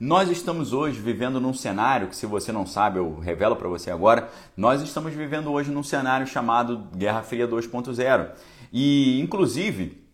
Nós 0.00 0.30
estamos 0.30 0.72
hoje 0.72 1.00
vivendo 1.00 1.40
num 1.40 1.52
cenário 1.52 2.06
que, 2.06 2.14
se 2.14 2.24
você 2.24 2.52
não 2.52 2.64
sabe, 2.64 3.00
eu 3.00 3.18
revelo 3.18 3.56
para 3.56 3.68
você 3.68 3.90
agora, 3.90 4.28
nós 4.56 4.80
estamos 4.80 5.12
vivendo 5.12 5.50
hoje 5.50 5.72
num 5.72 5.82
cenário 5.82 6.24
chamado 6.24 6.84
Guerra 6.94 7.20
Fria 7.24 7.48
2.0. 7.48 8.28
E, 8.72 9.20
inclusive, 9.20 10.06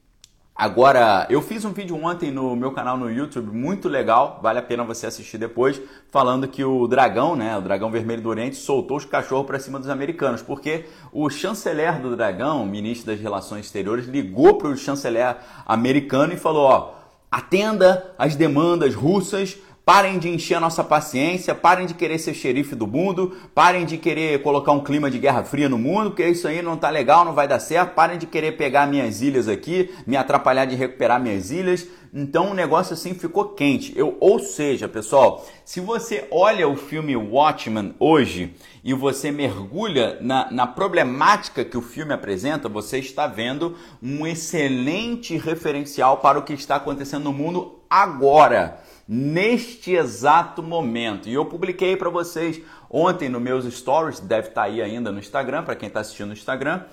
Agora, 0.56 1.26
eu 1.28 1.42
fiz 1.42 1.64
um 1.64 1.72
vídeo 1.72 1.96
ontem 1.96 2.30
no 2.30 2.54
meu 2.54 2.70
canal 2.70 2.96
no 2.96 3.10
YouTube, 3.10 3.50
muito 3.50 3.88
legal, 3.88 4.38
vale 4.40 4.60
a 4.60 4.62
pena 4.62 4.84
você 4.84 5.04
assistir 5.04 5.36
depois, 5.36 5.82
falando 6.12 6.46
que 6.46 6.62
o 6.62 6.86
dragão, 6.86 7.34
né, 7.34 7.58
o 7.58 7.60
dragão 7.60 7.90
vermelho 7.90 8.22
do 8.22 8.28
Oriente, 8.28 8.54
soltou 8.54 8.98
os 8.98 9.04
cachorros 9.04 9.48
para 9.48 9.58
cima 9.58 9.80
dos 9.80 9.88
americanos, 9.88 10.42
porque 10.42 10.84
o 11.12 11.28
chanceler 11.28 12.00
do 12.00 12.14
dragão, 12.14 12.64
ministro 12.64 13.08
das 13.08 13.20
Relações 13.20 13.66
Exteriores, 13.66 14.06
ligou 14.06 14.56
para 14.56 14.68
o 14.68 14.76
chanceler 14.76 15.36
americano 15.66 16.32
e 16.32 16.36
falou: 16.36 16.62
ó 16.68 17.04
atenda 17.34 18.14
às 18.16 18.36
demandas 18.36 18.94
russas, 18.94 19.58
Parem 19.84 20.18
de 20.18 20.30
encher 20.30 20.54
a 20.54 20.60
nossa 20.60 20.82
paciência, 20.82 21.54
parem 21.54 21.84
de 21.86 21.92
querer 21.92 22.18
ser 22.18 22.32
xerife 22.32 22.74
do 22.74 22.86
mundo, 22.86 23.36
parem 23.54 23.84
de 23.84 23.98
querer 23.98 24.42
colocar 24.42 24.72
um 24.72 24.82
clima 24.82 25.10
de 25.10 25.18
guerra 25.18 25.44
fria 25.44 25.68
no 25.68 25.76
mundo, 25.76 26.08
porque 26.08 26.26
isso 26.26 26.48
aí 26.48 26.62
não 26.62 26.74
tá 26.74 26.88
legal, 26.88 27.22
não 27.22 27.34
vai 27.34 27.46
dar 27.46 27.60
certo. 27.60 27.92
Parem 27.92 28.16
de 28.16 28.26
querer 28.26 28.52
pegar 28.52 28.86
minhas 28.86 29.20
ilhas 29.20 29.46
aqui, 29.46 29.90
me 30.06 30.16
atrapalhar 30.16 30.64
de 30.64 30.74
recuperar 30.74 31.20
minhas 31.20 31.50
ilhas. 31.50 31.86
Então 32.14 32.52
o 32.52 32.54
negócio 32.54 32.94
assim 32.94 33.12
ficou 33.12 33.50
quente. 33.50 33.92
Eu, 33.94 34.16
ou 34.20 34.38
seja, 34.38 34.88
pessoal, 34.88 35.44
se 35.66 35.80
você 35.80 36.26
olha 36.30 36.66
o 36.66 36.76
filme 36.76 37.14
Watchmen 37.14 37.94
hoje 37.98 38.54
e 38.82 38.94
você 38.94 39.30
mergulha 39.30 40.16
na, 40.22 40.50
na 40.50 40.66
problemática 40.66 41.62
que 41.62 41.76
o 41.76 41.82
filme 41.82 42.14
apresenta, 42.14 42.70
você 42.70 43.00
está 43.00 43.26
vendo 43.26 43.76
um 44.02 44.26
excelente 44.26 45.36
referencial 45.36 46.18
para 46.18 46.38
o 46.38 46.42
que 46.42 46.54
está 46.54 46.76
acontecendo 46.76 47.24
no 47.24 47.34
mundo 47.34 47.80
agora 47.90 48.78
neste 49.06 49.92
exato 49.92 50.62
momento. 50.62 51.28
E 51.28 51.34
eu 51.34 51.44
publiquei 51.44 51.96
para 51.96 52.10
vocês 52.10 52.60
ontem 52.90 53.28
nos 53.28 53.42
meus 53.42 53.64
stories, 53.74 54.20
deve 54.20 54.48
estar 54.48 54.62
tá 54.62 54.66
aí 54.66 54.80
ainda 54.80 55.12
no 55.12 55.18
Instagram, 55.18 55.62
para 55.62 55.76
quem 55.76 55.88
está 55.88 56.00
assistindo 56.00 56.28
no 56.28 56.32
Instagram. 56.32 56.84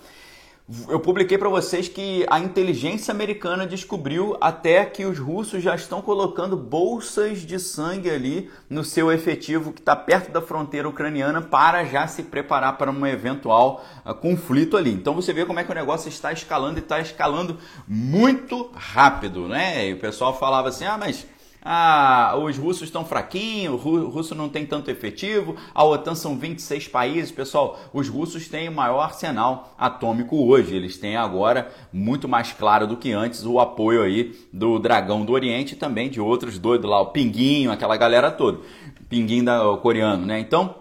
Eu 0.87 1.01
publiquei 1.01 1.37
para 1.37 1.49
vocês 1.49 1.89
que 1.89 2.25
a 2.29 2.39
inteligência 2.39 3.11
americana 3.11 3.67
descobriu 3.67 4.37
até 4.39 4.85
que 4.85 5.03
os 5.03 5.19
russos 5.19 5.61
já 5.61 5.75
estão 5.75 6.01
colocando 6.01 6.55
bolsas 6.55 7.39
de 7.39 7.59
sangue 7.59 8.09
ali 8.09 8.49
no 8.69 8.81
seu 8.81 9.11
efetivo 9.11 9.73
que 9.73 9.81
está 9.81 9.97
perto 9.97 10.31
da 10.31 10.41
fronteira 10.41 10.87
ucraniana 10.87 11.41
para 11.41 11.83
já 11.83 12.07
se 12.07 12.23
preparar 12.23 12.77
para 12.77 12.89
um 12.89 13.05
eventual 13.05 13.83
uh, 14.05 14.13
conflito 14.13 14.77
ali. 14.77 14.93
Então 14.93 15.13
você 15.13 15.33
vê 15.33 15.45
como 15.45 15.59
é 15.59 15.63
que 15.65 15.71
o 15.71 15.75
negócio 15.75 16.07
está 16.07 16.31
escalando 16.31 16.79
e 16.79 16.81
está 16.81 17.01
escalando 17.01 17.57
muito 17.85 18.71
rápido, 18.73 19.49
né? 19.49 19.89
E 19.89 19.93
o 19.93 19.99
pessoal 19.99 20.39
falava 20.39 20.69
assim: 20.69 20.85
ah, 20.85 20.97
mas 20.97 21.27
ah, 21.63 22.35
os 22.41 22.57
russos 22.57 22.83
estão 22.83 23.05
fraquinhos, 23.05 23.85
o 23.85 24.09
russo 24.09 24.33
não 24.33 24.49
tem 24.49 24.65
tanto 24.65 24.89
efetivo, 24.89 25.55
a 25.73 25.83
OTAN 25.83 26.15
são 26.15 26.35
26 26.35 26.87
países. 26.87 27.31
Pessoal, 27.31 27.79
os 27.93 28.09
russos 28.09 28.47
têm 28.47 28.67
o 28.67 28.71
maior 28.71 29.01
arsenal 29.01 29.73
atômico 29.77 30.43
hoje. 30.43 30.75
Eles 30.75 30.97
têm 30.97 31.15
agora, 31.15 31.71
muito 31.93 32.27
mais 32.27 32.51
claro 32.51 32.87
do 32.87 32.97
que 32.97 33.11
antes, 33.11 33.45
o 33.45 33.59
apoio 33.59 34.01
aí 34.01 34.35
do 34.51 34.79
Dragão 34.79 35.23
do 35.23 35.33
Oriente 35.33 35.73
e 35.73 35.77
também 35.77 36.09
de 36.09 36.19
outros 36.19 36.57
doidos 36.57 36.89
lá, 36.89 36.99
o 36.99 37.11
Pinguinho, 37.11 37.71
aquela 37.71 37.95
galera 37.95 38.31
toda. 38.31 38.59
Pinguinho 39.07 39.45
da, 39.45 39.77
coreano, 39.77 40.25
né? 40.25 40.39
Então, 40.39 40.75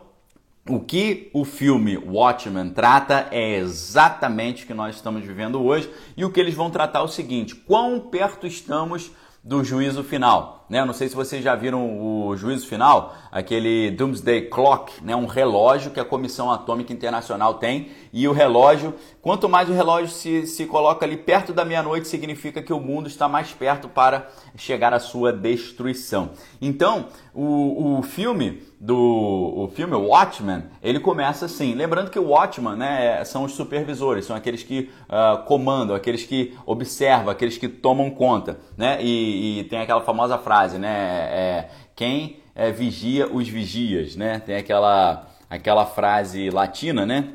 o 0.66 0.80
que 0.80 1.30
o 1.34 1.44
filme 1.44 1.98
Watchmen 1.98 2.70
trata 2.70 3.28
é 3.30 3.56
exatamente 3.58 4.64
o 4.64 4.66
que 4.66 4.74
nós 4.74 4.94
estamos 4.94 5.24
vivendo 5.24 5.62
hoje 5.62 5.90
e 6.16 6.24
o 6.24 6.30
que 6.30 6.38
eles 6.38 6.54
vão 6.54 6.70
tratar 6.70 7.00
é 7.00 7.02
o 7.02 7.08
seguinte: 7.08 7.54
quão 7.54 8.00
perto 8.00 8.46
estamos 8.46 9.10
do 9.42 9.64
juízo 9.64 10.04
final. 10.04 10.59
Né? 10.70 10.84
Não 10.84 10.94
sei 10.94 11.08
se 11.08 11.16
vocês 11.16 11.42
já 11.42 11.56
viram 11.56 12.00
o 12.00 12.36
juízo 12.36 12.68
final, 12.68 13.16
aquele 13.32 13.90
Doomsday 13.90 14.42
Clock, 14.42 15.04
né? 15.04 15.16
um 15.16 15.26
relógio 15.26 15.90
que 15.90 15.98
a 15.98 16.04
Comissão 16.04 16.48
Atômica 16.48 16.92
Internacional 16.92 17.54
tem. 17.54 17.88
E 18.12 18.28
o 18.28 18.32
relógio, 18.32 18.94
quanto 19.20 19.48
mais 19.48 19.68
o 19.68 19.72
relógio 19.72 20.08
se, 20.08 20.46
se 20.46 20.66
coloca 20.66 21.04
ali 21.04 21.16
perto 21.16 21.52
da 21.52 21.64
meia-noite, 21.64 22.06
significa 22.06 22.62
que 22.62 22.72
o 22.72 22.78
mundo 22.78 23.08
está 23.08 23.28
mais 23.28 23.52
perto 23.52 23.88
para 23.88 24.28
chegar 24.56 24.94
à 24.94 25.00
sua 25.00 25.32
destruição. 25.32 26.30
Então, 26.62 27.06
o, 27.34 27.98
o 27.98 28.02
filme 28.02 28.62
do 28.80 28.96
o 28.96 29.68
filme 29.68 29.94
Watchmen, 29.94 30.64
ele 30.82 30.98
começa 30.98 31.44
assim. 31.44 31.74
Lembrando 31.74 32.10
que 32.10 32.18
o 32.18 32.28
Watchman 32.28 32.76
né, 32.76 33.22
são 33.24 33.44
os 33.44 33.52
supervisores, 33.52 34.24
são 34.24 34.34
aqueles 34.34 34.62
que 34.62 34.90
uh, 35.04 35.44
comandam, 35.44 35.94
aqueles 35.94 36.24
que 36.24 36.56
observam, 36.64 37.30
aqueles 37.30 37.58
que 37.58 37.68
tomam 37.68 38.08
conta. 38.08 38.58
Né? 38.78 38.98
E, 39.02 39.60
e 39.60 39.64
tem 39.64 39.80
aquela 39.80 40.00
famosa 40.00 40.38
frase, 40.38 40.59
né? 40.68 40.88
É, 40.88 41.70
quem 41.96 42.38
é, 42.54 42.70
vigia 42.70 43.26
os 43.26 43.48
vigias, 43.48 44.16
né? 44.16 44.38
Tem 44.38 44.56
aquela, 44.56 45.28
aquela 45.48 45.86
frase 45.86 46.50
latina, 46.50 47.06
né? 47.06 47.34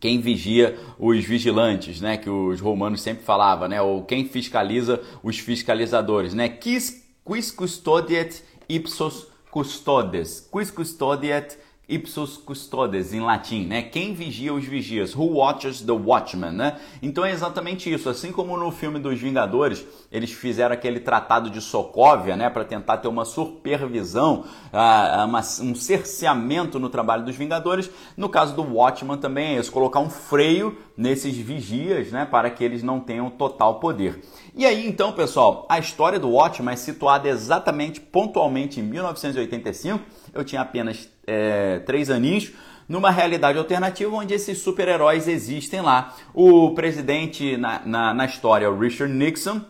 Quem 0.00 0.20
vigia 0.20 0.78
os 0.98 1.24
vigilantes, 1.24 2.00
né? 2.00 2.16
Que 2.16 2.30
os 2.30 2.60
romanos 2.60 3.02
sempre 3.02 3.22
falavam, 3.22 3.68
né? 3.68 3.80
Ou 3.82 4.02
quem 4.02 4.26
fiscaliza 4.26 5.00
os 5.22 5.38
fiscalizadores, 5.38 6.34
né? 6.34 6.48
Quis, 6.48 7.06
quis 7.26 7.50
custodiet 7.50 8.42
ipsos 8.68 9.26
custodes. 9.50 10.48
Quis 10.50 10.70
custodiet 10.70 11.50
ipsos 11.50 11.69
custodes 11.98 13.12
em 13.12 13.20
latim, 13.20 13.66
né? 13.66 13.82
Quem 13.82 14.14
vigia 14.14 14.52
os 14.52 14.64
vigias? 14.64 15.14
Who 15.14 15.38
watches 15.38 15.80
the 15.80 15.92
watchman, 15.92 16.52
né? 16.52 16.78
Então 17.02 17.24
é 17.24 17.32
exatamente 17.32 17.92
isso. 17.92 18.08
Assim 18.08 18.32
como 18.32 18.56
no 18.56 18.70
filme 18.70 18.98
dos 18.98 19.20
Vingadores, 19.20 19.84
eles 20.10 20.32
fizeram 20.32 20.74
aquele 20.74 21.00
tratado 21.00 21.50
de 21.50 21.60
Sokovia, 21.60 22.36
né? 22.36 22.48
Para 22.50 22.64
tentar 22.64 22.98
ter 22.98 23.08
uma 23.08 23.24
supervisão, 23.24 24.44
uma, 24.72 25.40
um 25.40 25.74
cerceamento 25.74 26.78
no 26.78 26.88
trabalho 26.88 27.24
dos 27.24 27.36
Vingadores. 27.36 27.90
No 28.16 28.28
caso 28.28 28.54
do 28.54 28.62
Watchman 28.62 29.18
também 29.18 29.56
é 29.56 29.60
isso, 29.60 29.72
colocar 29.72 30.00
um 30.00 30.10
freio 30.10 30.76
nesses 30.96 31.36
vigias, 31.36 32.12
né? 32.12 32.24
Para 32.24 32.50
que 32.50 32.62
eles 32.62 32.82
não 32.82 33.00
tenham 33.00 33.30
total 33.30 33.80
poder. 33.80 34.20
E 34.54 34.66
aí, 34.66 34.86
então, 34.86 35.12
pessoal, 35.12 35.66
a 35.68 35.78
história 35.78 36.18
do 36.18 36.30
Watchman 36.30 36.74
é 36.74 36.76
situada 36.76 37.28
exatamente, 37.28 38.00
pontualmente 38.00 38.80
em 38.80 38.82
1985. 38.82 40.19
Eu 40.32 40.44
tinha 40.44 40.62
apenas 40.62 41.08
é, 41.26 41.80
três 41.80 42.10
aninhos, 42.10 42.52
numa 42.88 43.10
realidade 43.10 43.56
alternativa 43.56 44.14
onde 44.14 44.34
esses 44.34 44.58
super-heróis 44.58 45.28
existem 45.28 45.80
lá. 45.80 46.16
O 46.34 46.74
presidente 46.74 47.56
na, 47.56 47.82
na, 47.86 48.14
na 48.14 48.24
história 48.24 48.70
o 48.70 48.78
Richard 48.78 49.12
Nixon, 49.12 49.60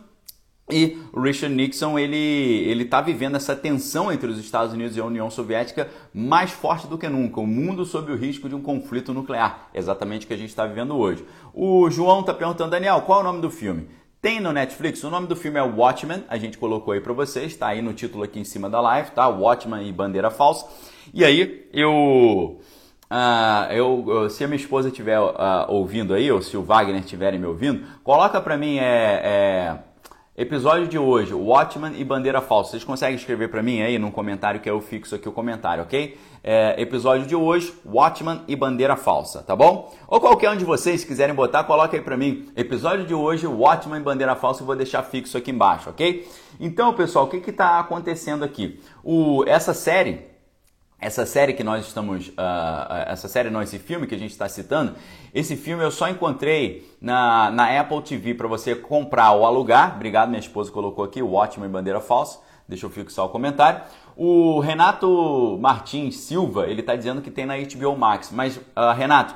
e 0.71 0.97
Richard 1.13 1.53
Nixon 1.53 1.99
ele 1.99 2.17
ele 2.17 2.83
está 2.83 3.01
vivendo 3.01 3.35
essa 3.35 3.55
tensão 3.55 4.11
entre 4.11 4.29
os 4.29 4.39
Estados 4.39 4.73
Unidos 4.73 4.95
e 4.95 5.01
a 5.01 5.05
União 5.05 5.29
Soviética 5.29 5.89
mais 6.13 6.51
forte 6.51 6.87
do 6.87 6.97
que 6.97 7.09
nunca. 7.09 7.41
O 7.41 7.47
mundo 7.47 7.85
sob 7.85 8.11
o 8.11 8.15
risco 8.15 8.47
de 8.47 8.55
um 8.55 8.61
conflito 8.61 9.13
nuclear, 9.13 9.69
exatamente 9.73 10.25
o 10.25 10.27
que 10.27 10.33
a 10.33 10.37
gente 10.37 10.49
está 10.49 10.65
vivendo 10.65 10.95
hoje. 10.95 11.25
O 11.53 11.89
João 11.89 12.21
está 12.21 12.33
perguntando, 12.33 12.71
Daniel, 12.71 13.01
qual 13.01 13.19
é 13.19 13.21
o 13.21 13.25
nome 13.25 13.41
do 13.41 13.51
filme? 13.51 13.87
Tem 14.21 14.39
no 14.39 14.53
Netflix, 14.53 15.03
o 15.03 15.09
nome 15.09 15.25
do 15.25 15.35
filme 15.35 15.57
é 15.57 15.63
Watchmen, 15.63 16.23
a 16.29 16.37
gente 16.37 16.55
colocou 16.55 16.93
aí 16.93 17.01
para 17.01 17.11
vocês, 17.11 17.53
está 17.53 17.69
aí 17.69 17.81
no 17.81 17.91
título 17.91 18.23
aqui 18.23 18.39
em 18.39 18.43
cima 18.43 18.69
da 18.69 18.79
live, 18.79 19.09
tá? 19.09 19.27
Watchmen 19.27 19.89
e 19.89 19.91
Bandeira 19.91 20.29
Falsa. 20.29 20.67
E 21.11 21.25
aí, 21.25 21.67
eu. 21.73 22.61
Uh, 23.09 23.73
eu, 23.73 24.29
se 24.29 24.43
a 24.43 24.47
minha 24.47 24.59
esposa 24.59 24.89
estiver 24.89 25.19
uh, 25.19 25.65
ouvindo 25.69 26.13
aí, 26.13 26.31
ou 26.31 26.39
se 26.39 26.55
o 26.55 26.61
Wagner 26.61 27.01
estiver 27.01 27.35
me 27.39 27.47
ouvindo, 27.47 27.83
coloca 28.03 28.39
para 28.39 28.55
mim 28.57 28.77
é, 28.77 29.21
é, 29.23 29.79
episódio 30.37 30.87
de 30.87 30.97
hoje, 30.97 31.33
Watchman 31.33 31.93
e 31.97 32.05
Bandeira 32.05 32.39
Falsa. 32.39 32.71
Vocês 32.71 32.83
conseguem 32.83 33.15
escrever 33.15 33.49
para 33.49 33.61
mim 33.61 33.81
aí 33.81 33.99
no 33.99 34.11
comentário 34.11 34.61
que 34.61 34.69
eu 34.69 34.79
fixo 34.79 35.13
aqui 35.13 35.27
o 35.27 35.31
comentário, 35.31 35.83
ok? 35.83 36.17
É, 36.43 36.81
episódio 36.81 37.27
de 37.27 37.35
hoje, 37.35 37.73
Watchman 37.85 38.41
e 38.47 38.55
Bandeira 38.55 38.95
Falsa, 38.95 39.43
tá 39.43 39.55
bom? 39.55 39.93
Ou 40.07 40.21
qualquer 40.21 40.49
um 40.49 40.55
de 40.55 40.63
vocês 40.63 41.03
quiserem 41.03 41.35
botar, 41.35 41.65
coloca 41.65 41.95
aí 41.95 42.01
para 42.01 42.15
mim. 42.15 42.49
Episódio 42.55 43.05
de 43.05 43.13
hoje, 43.13 43.45
Watchman 43.45 43.99
e 43.99 44.03
Bandeira 44.03 44.35
Falsa, 44.35 44.61
eu 44.61 44.65
vou 44.65 44.75
deixar 44.75 45.03
fixo 45.03 45.37
aqui 45.37 45.51
embaixo, 45.51 45.89
ok? 45.89 46.27
Então, 46.59 46.93
pessoal, 46.93 47.25
o 47.25 47.27
que 47.27 47.49
está 47.49 47.79
acontecendo 47.79 48.43
aqui? 48.43 48.79
O, 49.03 49.43
essa 49.45 49.73
série 49.73 50.30
essa 51.01 51.25
série 51.25 51.53
que 51.53 51.63
nós 51.63 51.87
estamos, 51.87 52.27
uh, 52.27 52.33
essa 53.07 53.27
série 53.27 53.49
não, 53.49 53.59
esse 53.59 53.79
filme 53.79 54.05
que 54.05 54.13
a 54.13 54.17
gente 54.17 54.29
está 54.29 54.47
citando, 54.47 54.93
esse 55.33 55.55
filme 55.55 55.83
eu 55.83 55.89
só 55.89 56.07
encontrei 56.07 56.87
na, 57.01 57.49
na 57.49 57.79
Apple 57.79 58.03
TV 58.03 58.35
para 58.35 58.47
você 58.47 58.75
comprar 58.75 59.31
ou 59.31 59.43
alugar. 59.43 59.95
Obrigado, 59.95 60.29
minha 60.29 60.39
esposa 60.39 60.71
colocou 60.71 61.03
aqui, 61.03 61.19
o 61.19 61.33
ótimo 61.33 61.65
em 61.65 61.69
bandeira 61.69 61.99
falsa. 61.99 62.39
Deixa 62.69 62.85
eu 62.85 62.89
fixar 62.91 63.25
o 63.25 63.29
comentário. 63.29 63.81
O 64.15 64.59
Renato 64.59 65.57
Martins 65.59 66.17
Silva, 66.17 66.67
ele 66.67 66.81
está 66.81 66.95
dizendo 66.95 67.21
que 67.21 67.31
tem 67.31 67.47
na 67.47 67.55
HBO 67.57 67.97
Max. 67.97 68.29
Mas, 68.31 68.57
uh, 68.57 68.93
Renato, 68.95 69.33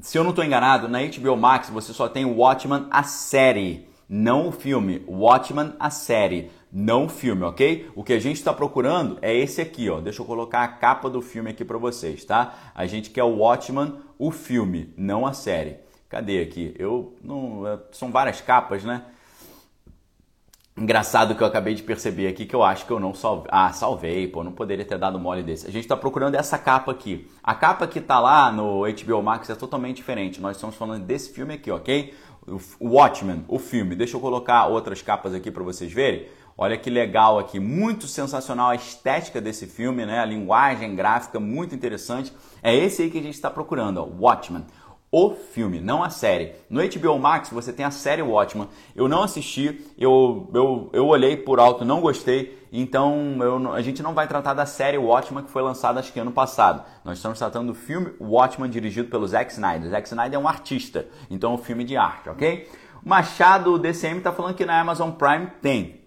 se 0.00 0.16
eu 0.16 0.24
não 0.24 0.30
estou 0.30 0.44
enganado, 0.44 0.88
na 0.88 1.00
HBO 1.00 1.36
Max 1.36 1.68
você 1.68 1.92
só 1.92 2.08
tem 2.08 2.24
o 2.24 2.38
Watchman, 2.38 2.86
a 2.90 3.02
série, 3.02 3.86
não 4.08 4.48
o 4.48 4.52
filme. 4.52 5.04
Watchman, 5.06 5.74
a 5.78 5.90
série 5.90 6.50
não 6.72 7.06
filme, 7.08 7.42
ok? 7.42 7.90
O 7.94 8.02
que 8.02 8.14
a 8.14 8.18
gente 8.18 8.36
está 8.36 8.52
procurando 8.52 9.18
é 9.20 9.34
esse 9.36 9.60
aqui, 9.60 9.90
ó. 9.90 10.00
Deixa 10.00 10.22
eu 10.22 10.26
colocar 10.26 10.62
a 10.62 10.68
capa 10.68 11.10
do 11.10 11.20
filme 11.20 11.50
aqui 11.50 11.64
para 11.64 11.76
vocês, 11.76 12.24
tá? 12.24 12.54
A 12.74 12.86
gente 12.86 13.10
quer 13.10 13.24
o 13.24 13.38
Watchman, 13.38 13.96
o 14.18 14.30
filme, 14.30 14.94
não 14.96 15.26
a 15.26 15.34
série. 15.34 15.76
Cadê 16.08 16.40
aqui? 16.40 16.74
Eu 16.78 17.14
não, 17.22 17.66
é, 17.66 17.78
são 17.92 18.10
várias 18.10 18.40
capas, 18.40 18.84
né? 18.84 19.02
Engraçado 20.74 21.34
que 21.34 21.42
eu 21.42 21.46
acabei 21.46 21.74
de 21.74 21.82
perceber 21.82 22.26
aqui 22.26 22.46
que 22.46 22.56
eu 22.56 22.62
acho 22.62 22.86
que 22.86 22.90
eu 22.90 22.98
não 22.98 23.12
salvei. 23.12 23.50
Ah, 23.52 23.70
salvei, 23.74 24.26
pô, 24.26 24.42
não 24.42 24.52
poderia 24.52 24.86
ter 24.86 24.96
dado 24.96 25.18
mole 25.18 25.42
desse. 25.42 25.66
A 25.66 25.70
gente 25.70 25.84
está 25.84 25.96
procurando 25.96 26.34
essa 26.34 26.56
capa 26.56 26.90
aqui. 26.90 27.30
A 27.42 27.54
capa 27.54 27.86
que 27.86 28.00
tá 28.00 28.18
lá 28.18 28.50
no 28.50 28.84
HBO 28.84 29.22
Max 29.22 29.50
é 29.50 29.54
totalmente 29.54 29.96
diferente. 29.96 30.40
Nós 30.40 30.56
estamos 30.56 30.74
falando 30.74 31.04
desse 31.04 31.30
filme 31.30 31.54
aqui, 31.54 31.70
ok? 31.70 32.14
O 32.80 32.96
Watchmen, 32.96 33.44
o 33.48 33.58
filme. 33.58 33.94
Deixa 33.94 34.16
eu 34.16 34.20
colocar 34.20 34.66
outras 34.66 35.02
capas 35.02 35.34
aqui 35.34 35.50
para 35.50 35.62
vocês 35.62 35.92
verem. 35.92 36.26
Olha 36.56 36.76
que 36.76 36.90
legal 36.90 37.38
aqui, 37.38 37.58
muito 37.58 38.06
sensacional 38.06 38.70
a 38.70 38.74
estética 38.74 39.40
desse 39.40 39.66
filme, 39.66 40.04
né? 40.04 40.20
A 40.20 40.24
linguagem 40.24 40.94
gráfica 40.94 41.40
muito 41.40 41.74
interessante. 41.74 42.32
É 42.62 42.74
esse 42.74 43.02
aí 43.02 43.10
que 43.10 43.18
a 43.18 43.22
gente 43.22 43.34
está 43.34 43.50
procurando, 43.50 43.98
ó, 43.98 44.04
Watchmen. 44.04 44.64
o 45.10 45.30
filme, 45.34 45.80
não 45.80 46.02
a 46.02 46.08
série. 46.08 46.54
No 46.70 46.80
HBO 46.80 47.18
Max 47.18 47.50
você 47.50 47.72
tem 47.72 47.84
a 47.84 47.90
série 47.90 48.22
Watchman. 48.22 48.68
Eu 48.94 49.08
não 49.08 49.22
assisti, 49.22 49.84
eu, 49.98 50.50
eu, 50.54 50.90
eu 50.92 51.06
olhei 51.06 51.36
por 51.36 51.60
alto, 51.60 51.84
não 51.84 52.00
gostei. 52.00 52.62
Então 52.72 53.36
eu, 53.40 53.72
a 53.72 53.82
gente 53.82 54.02
não 54.02 54.14
vai 54.14 54.26
tratar 54.26 54.54
da 54.54 54.64
série 54.64 54.96
Watchman 54.96 55.44
que 55.44 55.50
foi 55.50 55.60
lançada 55.62 56.00
acho 56.00 56.12
que 56.12 56.20
ano 56.20 56.32
passado. 56.32 56.82
Nós 57.04 57.18
estamos 57.18 57.38
tratando 57.38 57.68
do 57.68 57.74
filme 57.74 58.12
Watchman 58.18 58.70
dirigido 58.70 59.10
pelo 59.10 59.26
Zack 59.26 59.52
Snyder. 59.52 59.90
Zack 59.90 60.08
Snyder 60.08 60.38
é 60.38 60.42
um 60.42 60.48
artista, 60.48 61.06
então 61.30 61.52
é 61.52 61.54
um 61.54 61.58
filme 61.58 61.84
de 61.84 61.96
arte, 61.96 62.30
ok? 62.30 62.68
Machado 63.04 63.78
DCM 63.78 64.18
está 64.18 64.32
falando 64.32 64.54
que 64.54 64.64
na 64.64 64.80
Amazon 64.80 65.10
Prime 65.10 65.48
tem. 65.60 66.01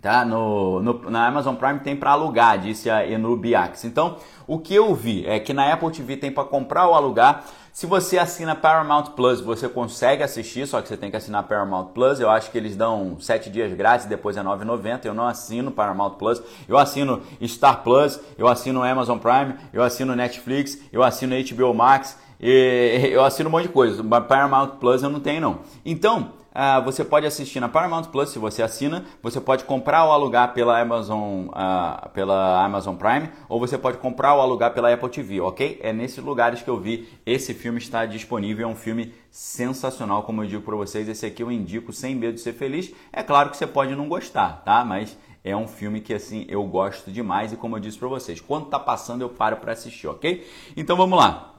Tá? 0.00 0.24
No, 0.24 0.80
no, 0.80 1.10
na 1.10 1.26
Amazon 1.26 1.56
Prime 1.56 1.80
tem 1.80 1.96
para 1.96 2.12
alugar, 2.12 2.58
disse 2.58 2.88
a 2.88 3.06
Enubiax. 3.06 3.84
Então, 3.84 4.16
o 4.46 4.58
que 4.58 4.74
eu 4.74 4.94
vi 4.94 5.26
é 5.26 5.40
que 5.40 5.52
na 5.52 5.72
Apple 5.72 5.90
TV 5.90 6.16
tem 6.16 6.30
para 6.30 6.44
comprar 6.44 6.86
ou 6.86 6.94
alugar. 6.94 7.44
Se 7.72 7.86
você 7.86 8.18
assina 8.18 8.56
Paramount 8.56 9.12
Plus, 9.14 9.40
você 9.40 9.68
consegue 9.68 10.22
assistir, 10.22 10.66
só 10.66 10.80
que 10.80 10.88
você 10.88 10.96
tem 10.96 11.10
que 11.10 11.16
assinar 11.16 11.44
Paramount 11.44 11.86
Plus. 11.94 12.18
Eu 12.18 12.28
acho 12.28 12.50
que 12.50 12.58
eles 12.58 12.74
dão 12.74 13.16
7 13.20 13.50
dias 13.50 13.72
grátis, 13.72 14.06
depois 14.06 14.36
é 14.36 14.42
9,90. 14.42 15.04
Eu 15.04 15.14
não 15.14 15.26
assino 15.26 15.70
Paramount 15.70 16.12
Plus. 16.12 16.42
Eu 16.68 16.76
assino 16.76 17.22
Star 17.44 17.82
Plus, 17.82 18.20
eu 18.36 18.48
assino 18.48 18.82
Amazon 18.82 19.18
Prime, 19.18 19.54
eu 19.72 19.82
assino 19.82 20.16
Netflix, 20.16 20.78
eu 20.92 21.02
assino 21.04 21.36
HBO 21.36 21.72
Max, 21.72 22.18
eu 22.40 23.24
assino 23.24 23.48
um 23.48 23.52
monte 23.52 23.68
de 23.68 23.72
coisa. 23.72 24.02
Paramount 24.02 24.78
Plus 24.80 25.02
eu 25.02 25.10
não 25.10 25.20
tenho 25.20 25.40
não. 25.40 25.58
Então, 25.84 26.32
ah, 26.54 26.80
você 26.80 27.04
pode 27.04 27.26
assistir 27.26 27.60
na 27.60 27.68
Paramount 27.68 28.04
Plus 28.04 28.30
se 28.30 28.38
você 28.38 28.62
assina, 28.62 29.04
você 29.22 29.40
pode 29.40 29.64
comprar 29.64 30.04
ou 30.04 30.12
alugar 30.12 30.54
pela 30.54 30.80
Amazon, 30.80 31.46
uh, 31.48 32.08
pela 32.10 32.64
Amazon 32.64 32.96
Prime, 32.96 33.30
ou 33.48 33.60
você 33.60 33.76
pode 33.76 33.98
comprar 33.98 34.34
ou 34.34 34.40
alugar 34.40 34.72
pela 34.72 34.92
Apple 34.92 35.08
TV, 35.08 35.40
ok? 35.40 35.78
É 35.82 35.92
nesses 35.92 36.24
lugares 36.24 36.62
que 36.62 36.68
eu 36.68 36.80
vi 36.80 37.08
esse 37.24 37.52
filme 37.52 37.78
está 37.78 38.06
disponível, 38.06 38.66
é 38.66 38.70
um 38.70 38.74
filme 38.74 39.14
sensacional, 39.30 40.22
como 40.22 40.42
eu 40.42 40.48
digo 40.48 40.62
para 40.62 40.74
vocês, 40.74 41.08
esse 41.08 41.26
aqui 41.26 41.42
eu 41.42 41.52
indico 41.52 41.92
sem 41.92 42.14
medo 42.14 42.34
de 42.34 42.40
ser 42.40 42.54
feliz. 42.54 42.92
É 43.12 43.22
claro 43.22 43.50
que 43.50 43.56
você 43.56 43.66
pode 43.66 43.94
não 43.94 44.08
gostar, 44.08 44.62
tá? 44.64 44.84
Mas 44.84 45.16
é 45.44 45.56
um 45.56 45.68
filme 45.68 46.00
que 46.00 46.14
assim 46.14 46.46
eu 46.48 46.64
gosto 46.64 47.10
demais 47.10 47.52
e 47.52 47.56
como 47.56 47.76
eu 47.76 47.80
disse 47.80 47.98
para 47.98 48.08
vocês, 48.08 48.40
quando 48.40 48.66
tá 48.66 48.78
passando 48.78 49.22
eu 49.22 49.28
paro 49.28 49.58
para 49.58 49.72
assistir, 49.72 50.08
ok? 50.08 50.46
Então 50.76 50.96
vamos 50.96 51.18
lá. 51.18 51.54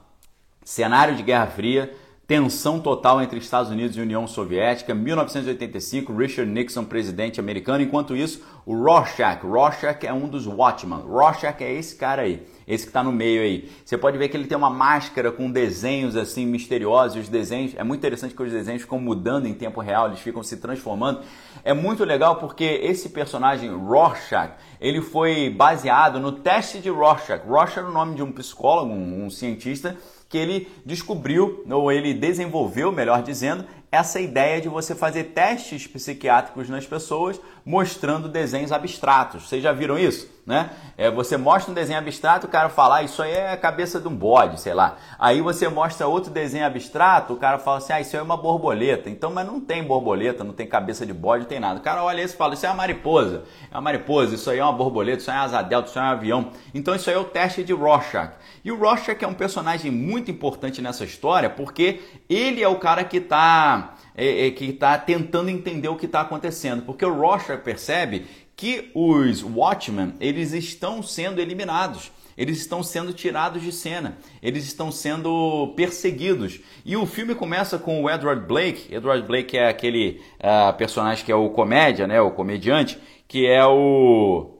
Cenário 0.62 1.16
de 1.16 1.22
Guerra 1.22 1.46
Fria, 1.46 1.92
Tensão 2.30 2.78
total 2.78 3.20
entre 3.20 3.40
Estados 3.40 3.72
Unidos 3.72 3.96
e 3.96 4.00
União 4.00 4.24
Soviética, 4.24 4.94
1985, 4.94 6.12
Richard 6.12 6.48
Nixon 6.48 6.84
presidente 6.84 7.40
americano. 7.40 7.82
Enquanto 7.82 8.14
isso, 8.14 8.40
o 8.64 8.72
Rorschach, 8.72 9.44
Rorschach 9.44 10.06
é 10.06 10.12
um 10.12 10.28
dos 10.28 10.46
Watchmen. 10.46 11.00
Rorschach 11.00 11.60
é 11.60 11.72
esse 11.72 11.96
cara 11.96 12.22
aí, 12.22 12.46
esse 12.68 12.84
que 12.84 12.90
está 12.90 13.02
no 13.02 13.10
meio 13.10 13.42
aí. 13.42 13.68
Você 13.84 13.98
pode 13.98 14.16
ver 14.16 14.28
que 14.28 14.36
ele 14.36 14.46
tem 14.46 14.56
uma 14.56 14.70
máscara 14.70 15.32
com 15.32 15.50
desenhos 15.50 16.16
assim 16.16 16.46
misteriosos. 16.46 17.24
Os 17.24 17.28
desenhos 17.28 17.74
é 17.76 17.82
muito 17.82 17.98
interessante 17.98 18.32
que 18.32 18.42
os 18.44 18.52
desenhos 18.52 18.82
ficam 18.82 19.00
mudando 19.00 19.46
em 19.46 19.52
tempo 19.52 19.80
real, 19.80 20.06
eles 20.06 20.20
ficam 20.20 20.44
se 20.44 20.58
transformando. 20.58 21.22
É 21.64 21.74
muito 21.74 22.04
legal 22.04 22.36
porque 22.36 22.62
esse 22.62 23.08
personagem 23.08 23.74
Rorschach 23.74 24.52
ele 24.80 25.02
foi 25.02 25.50
baseado 25.50 26.20
no 26.20 26.30
teste 26.30 26.78
de 26.78 26.90
Rorschach. 26.90 27.44
Rorschach 27.44 27.80
era 27.80 27.88
o 27.88 27.92
nome 27.92 28.14
de 28.14 28.22
um 28.22 28.30
psicólogo, 28.30 28.92
um, 28.92 29.24
um 29.24 29.30
cientista 29.30 29.96
que 30.30 30.38
ele 30.38 30.68
descobriu, 30.86 31.64
ou 31.68 31.90
ele 31.90 32.14
desenvolveu, 32.14 32.92
melhor 32.92 33.20
dizendo, 33.20 33.66
essa 33.90 34.20
ideia 34.20 34.60
de 34.60 34.68
você 34.68 34.94
fazer 34.94 35.24
testes 35.24 35.88
psiquiátricos 35.88 36.68
nas 36.68 36.86
pessoas 36.86 37.40
mostrando 37.64 38.28
desenhos 38.28 38.72
abstratos. 38.72 39.48
Vocês 39.48 39.62
já 39.62 39.72
viram 39.72 39.98
isso? 39.98 40.28
Né? 40.46 40.70
É, 40.96 41.08
você 41.08 41.36
mostra 41.36 41.70
um 41.70 41.74
desenho 41.74 41.98
abstrato, 41.98 42.46
o 42.46 42.50
cara 42.50 42.68
fala, 42.68 42.96
ah, 42.96 43.02
isso 43.02 43.22
aí 43.22 43.30
é 43.30 43.52
a 43.52 43.56
cabeça 43.56 44.00
de 44.00 44.08
um 44.08 44.14
bode, 44.14 44.60
sei 44.60 44.74
lá. 44.74 44.96
Aí 45.16 45.40
você 45.40 45.68
mostra 45.68 46.08
outro 46.08 46.32
desenho 46.32 46.66
abstrato, 46.66 47.34
o 47.34 47.36
cara 47.36 47.58
fala 47.58 47.78
assim, 47.78 47.92
ah, 47.92 48.00
isso 48.00 48.16
aí 48.16 48.20
é 48.20 48.22
uma 48.22 48.36
borboleta. 48.36 49.08
Então, 49.08 49.30
mas 49.30 49.46
não 49.46 49.60
tem 49.60 49.84
borboleta, 49.84 50.42
não 50.42 50.52
tem 50.52 50.66
cabeça 50.66 51.06
de 51.06 51.12
bode, 51.12 51.42
não 51.42 51.48
tem 51.48 51.60
nada. 51.60 51.78
O 51.78 51.82
cara 51.82 52.02
olha 52.02 52.22
isso 52.22 52.34
e 52.34 52.36
fala, 52.36 52.54
isso 52.54 52.66
é 52.66 52.68
uma 52.68 52.76
mariposa. 52.76 53.44
É 53.70 53.74
uma 53.74 53.82
mariposa, 53.82 54.34
isso 54.34 54.50
aí 54.50 54.58
é 54.58 54.64
uma 54.64 54.72
borboleta, 54.72 55.18
isso 55.18 55.30
aí 55.30 55.36
é 55.36 55.40
uma 55.40 55.44
asa 55.44 55.62
delta, 55.62 55.88
isso 55.88 55.98
aí 55.98 56.04
é 56.04 56.08
um 56.08 56.12
avião. 56.12 56.50
Então, 56.74 56.94
isso 56.96 57.08
aí 57.08 57.14
é 57.14 57.18
o 57.18 57.24
teste 57.24 57.62
de 57.62 57.72
Rorschach. 57.72 58.32
E 58.64 58.72
o 58.72 58.78
Rorschach 58.78 59.22
é 59.22 59.28
um 59.28 59.34
personagem 59.34 59.90
muito 59.90 60.30
importante 60.30 60.82
nessa 60.82 61.04
história, 61.04 61.48
porque 61.48 62.00
ele 62.28 62.60
é 62.60 62.68
o 62.68 62.80
cara 62.80 63.04
que 63.04 63.18
está 63.18 63.94
é, 64.20 64.48
é, 64.48 64.50
que 64.50 64.66
está 64.66 64.98
tentando 64.98 65.48
entender 65.48 65.88
o 65.88 65.96
que 65.96 66.04
está 66.04 66.20
acontecendo, 66.20 66.82
porque 66.82 67.06
o 67.06 67.14
Rorschach 67.14 67.62
percebe 67.62 68.26
que 68.54 68.90
os 68.94 69.42
Watchmen 69.42 70.12
eles 70.20 70.52
estão 70.52 71.02
sendo 71.02 71.40
eliminados. 71.40 72.12
Eles 72.36 72.58
estão 72.58 72.82
sendo 72.82 73.12
tirados 73.12 73.62
de 73.62 73.72
cena, 73.72 74.16
eles 74.42 74.64
estão 74.64 74.92
sendo 74.92 75.72
perseguidos. 75.76 76.60
E 76.84 76.96
o 76.96 77.04
filme 77.04 77.34
começa 77.34 77.78
com 77.78 78.02
o 78.02 78.10
Edward 78.10 78.46
Blake. 78.46 78.94
Edward 78.94 79.26
Blake 79.26 79.56
é 79.58 79.68
aquele 79.68 80.22
uh, 80.38 80.72
personagem 80.74 81.24
que 81.24 81.32
é 81.32 81.34
o 81.34 81.50
comédia, 81.50 82.06
né, 82.06 82.20
o 82.20 82.30
comediante, 82.30 82.98
que 83.26 83.46
é 83.46 83.64
o 83.64 84.50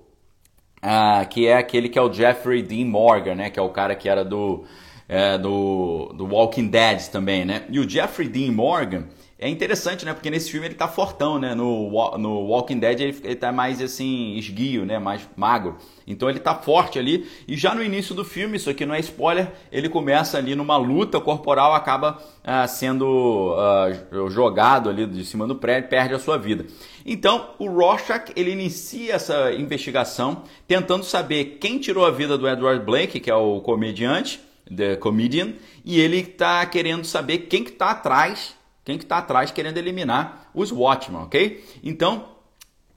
uh, 0.82 1.28
que 1.28 1.46
é 1.46 1.56
aquele 1.56 1.88
que 1.88 1.98
é 1.98 2.02
o 2.02 2.12
Jeffrey 2.12 2.62
Dean 2.62 2.86
Morgan, 2.86 3.34
né, 3.34 3.50
que 3.50 3.58
é 3.58 3.62
o 3.62 3.70
cara 3.70 3.94
que 3.94 4.08
era 4.08 4.24
do 4.24 4.64
é, 5.10 5.36
do, 5.36 6.12
do 6.14 6.24
Walking 6.24 6.68
Dead 6.68 7.08
também, 7.08 7.44
né? 7.44 7.64
E 7.68 7.80
o 7.80 7.88
Jeffrey 7.88 8.28
Dean 8.28 8.52
Morgan 8.52 9.06
é 9.40 9.48
interessante, 9.48 10.04
né? 10.04 10.12
Porque 10.12 10.28
nesse 10.28 10.50
filme 10.50 10.66
ele 10.66 10.74
tá 10.74 10.86
fortão, 10.86 11.38
né? 11.38 11.54
No, 11.54 11.90
no 12.18 12.40
Walking 12.48 12.78
Dead 12.78 13.00
ele, 13.00 13.20
ele 13.24 13.36
tá 13.36 13.50
mais 13.50 13.80
assim, 13.80 14.34
esguio, 14.36 14.84
né? 14.84 14.98
Mais 14.98 15.26
magro. 15.34 15.78
Então 16.06 16.28
ele 16.28 16.38
tá 16.38 16.54
forte 16.54 16.98
ali. 16.98 17.26
E 17.48 17.56
já 17.56 17.74
no 17.74 17.82
início 17.82 18.14
do 18.14 18.22
filme, 18.22 18.58
isso 18.58 18.68
aqui 18.68 18.84
não 18.84 18.94
é 18.94 19.00
spoiler, 19.00 19.50
ele 19.72 19.88
começa 19.88 20.36
ali 20.36 20.54
numa 20.54 20.76
luta 20.76 21.18
corporal, 21.18 21.74
acaba 21.74 22.22
ah, 22.44 22.66
sendo 22.66 23.54
ah, 23.56 23.88
jogado 24.28 24.90
ali 24.90 25.06
de 25.06 25.24
cima 25.24 25.46
do 25.46 25.56
prédio, 25.56 25.88
perde 25.88 26.12
a 26.12 26.18
sua 26.18 26.36
vida. 26.36 26.66
Então 27.06 27.54
o 27.58 27.66
Rorschach 27.66 28.30
ele 28.36 28.50
inicia 28.50 29.14
essa 29.14 29.52
investigação, 29.54 30.42
tentando 30.68 31.02
saber 31.02 31.56
quem 31.58 31.78
tirou 31.78 32.04
a 32.04 32.10
vida 32.10 32.36
do 32.36 32.46
Edward 32.46 32.84
Blake, 32.84 33.18
que 33.18 33.30
é 33.30 33.34
o 33.34 33.62
comediante 33.62 34.38
The 34.74 34.96
Comedian, 34.96 35.54
e 35.82 35.98
ele 35.98 36.18
está 36.18 36.64
querendo 36.66 37.04
saber 37.04 37.38
quem 37.38 37.64
que 37.64 37.70
está 37.70 37.90
atrás, 37.90 38.54
quem 38.90 38.98
que 38.98 39.04
está 39.04 39.18
atrás 39.18 39.50
querendo 39.50 39.78
eliminar 39.78 40.50
os 40.52 40.72
Watchmen, 40.72 41.22
ok? 41.22 41.64
Então, 41.82 42.24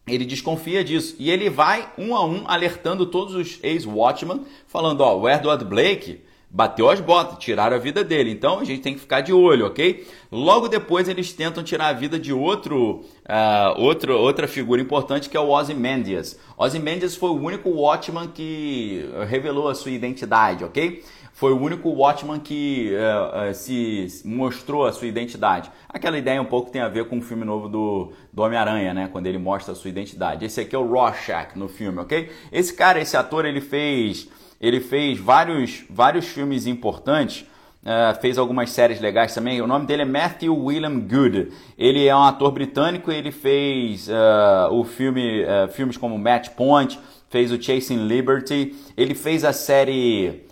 ele 0.08 0.26
desconfia 0.26 0.84
disso 0.84 1.16
e 1.20 1.30
ele 1.30 1.50
vai 1.50 1.88
um 1.98 2.16
a 2.16 2.26
um 2.26 2.44
alertando 2.48 3.06
todos 3.06 3.36
os 3.36 3.60
ex-Watchmen, 3.64 4.42
falando, 4.68 5.02
ó, 5.02 5.18
o 5.18 5.30
Edward 5.30 5.64
Blake 5.64 6.22
bateu 6.50 6.88
as 6.88 7.00
botas, 7.00 7.40
tiraram 7.40 7.76
a 7.76 7.80
vida 7.80 8.04
dele. 8.04 8.30
Então 8.32 8.60
a 8.60 8.64
gente 8.64 8.82
tem 8.82 8.94
que 8.94 9.00
ficar 9.00 9.22
de 9.22 9.34
olho, 9.34 9.66
ok? 9.66 10.06
Logo 10.32 10.68
depois 10.68 11.08
eles 11.08 11.32
tentam 11.34 11.64
tirar 11.64 11.88
a 11.88 11.94
vida 11.94 12.20
de 12.20 12.34
outro, 12.34 13.02
uh, 13.24 13.82
outro 13.82 14.16
outra 14.20 14.48
figura 14.48 14.82
importante 14.82 15.30
que 15.30 15.38
é 15.38 15.40
o 15.40 15.50
Ozymandias. 15.50 16.38
Ozymandias 16.58 17.16
foi 17.16 17.30
o 17.30 17.42
único 17.42 17.70
Watchman 17.70 18.28
que 18.28 19.04
revelou 19.28 19.68
a 19.68 19.74
sua 19.74 19.92
identidade, 19.92 20.64
ok? 20.64 21.04
Foi 21.34 21.52
o 21.52 21.60
único 21.60 21.90
Watchman 21.90 22.40
que 22.40 22.94
uh, 22.94 23.54
se 23.54 24.08
mostrou 24.24 24.86
a 24.86 24.94
sua 24.94 25.08
identidade. 25.08 25.70
Aquela 25.90 26.18
ideia 26.18 26.42
um 26.42 26.46
pouco 26.46 26.72
tem 26.72 26.82
a 26.82 26.88
ver 26.88 27.10
com 27.10 27.18
o 27.18 27.22
filme 27.22 27.44
novo 27.44 27.68
do, 27.68 28.14
do 28.32 28.42
Homem-Aranha, 28.42 28.94
né? 28.94 29.10
Quando 29.12 29.28
ele 29.28 29.38
mostra 29.38 29.74
a 29.74 29.76
sua 29.76 29.90
identidade. 29.90 30.46
Esse 30.46 30.62
aqui 30.62 30.76
é 30.76 30.80
o 30.80 30.88
Rorschach 30.88 31.58
no 31.58 31.68
filme, 31.68 32.00
ok? 32.00 32.32
Esse 32.52 32.74
cara, 32.74 33.02
esse 33.02 33.18
ator, 33.18 33.46
ele 33.46 33.60
fez 33.60 34.30
ele 34.64 34.80
fez 34.80 35.20
vários, 35.20 35.84
vários 35.90 36.26
filmes 36.26 36.66
importantes, 36.66 37.42
uh, 37.82 38.18
fez 38.22 38.38
algumas 38.38 38.72
séries 38.72 39.02
legais 39.02 39.34
também. 39.34 39.62
O 39.62 39.68
nome 39.68 39.86
dele 39.86 40.04
é 40.04 40.06
Matthew 40.06 40.56
William 40.56 41.02
Good. 41.02 41.52
Ele 41.78 42.08
é 42.08 42.16
um 42.16 42.24
ator 42.24 42.50
britânico, 42.50 43.12
ele 43.12 43.30
fez 43.30 44.08
uh, 44.08 44.72
o 44.72 44.86
filme, 44.86 45.44
uh, 45.44 45.68
filmes 45.68 45.98
como 45.98 46.18
Match 46.18 46.52
Point, 46.52 46.98
fez 47.30 47.52
o 47.52 47.62
Chasing 47.62 48.08
Liberty, 48.08 48.74
ele 48.96 49.14
fez 49.14 49.44
a 49.44 49.52
série, 49.52 50.46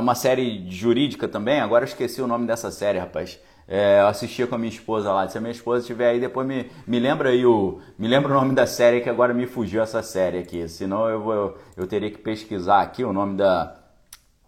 uma 0.00 0.14
série 0.14 0.70
jurídica 0.70 1.26
também, 1.28 1.60
agora 1.60 1.84
eu 1.84 1.88
esqueci 1.88 2.20
o 2.20 2.26
nome 2.26 2.46
dessa 2.46 2.70
série, 2.70 2.98
rapaz. 2.98 3.38
É, 3.66 4.00
eu 4.00 4.06
assistia 4.08 4.46
com 4.46 4.54
a 4.54 4.58
minha 4.58 4.72
esposa 4.72 5.12
lá. 5.12 5.28
Se 5.28 5.38
a 5.38 5.40
minha 5.40 5.52
esposa 5.52 5.80
estiver 5.80 6.10
aí, 6.10 6.20
depois 6.20 6.46
me, 6.46 6.70
me 6.86 6.98
lembra 6.98 7.30
aí 7.30 7.46
o. 7.46 7.80
Me 7.98 8.08
lembra 8.08 8.32
o 8.32 8.34
nome 8.34 8.54
da 8.54 8.66
série 8.66 9.00
que 9.00 9.08
agora 9.08 9.32
me 9.32 9.46
fugiu 9.46 9.82
essa 9.82 10.02
série 10.02 10.38
aqui. 10.38 10.68
Senão 10.68 11.08
eu, 11.08 11.22
vou, 11.22 11.32
eu, 11.32 11.58
eu 11.76 11.86
teria 11.86 12.10
que 12.10 12.18
pesquisar 12.18 12.82
aqui 12.82 13.04
o 13.04 13.12
nome 13.12 13.36
da. 13.36 13.76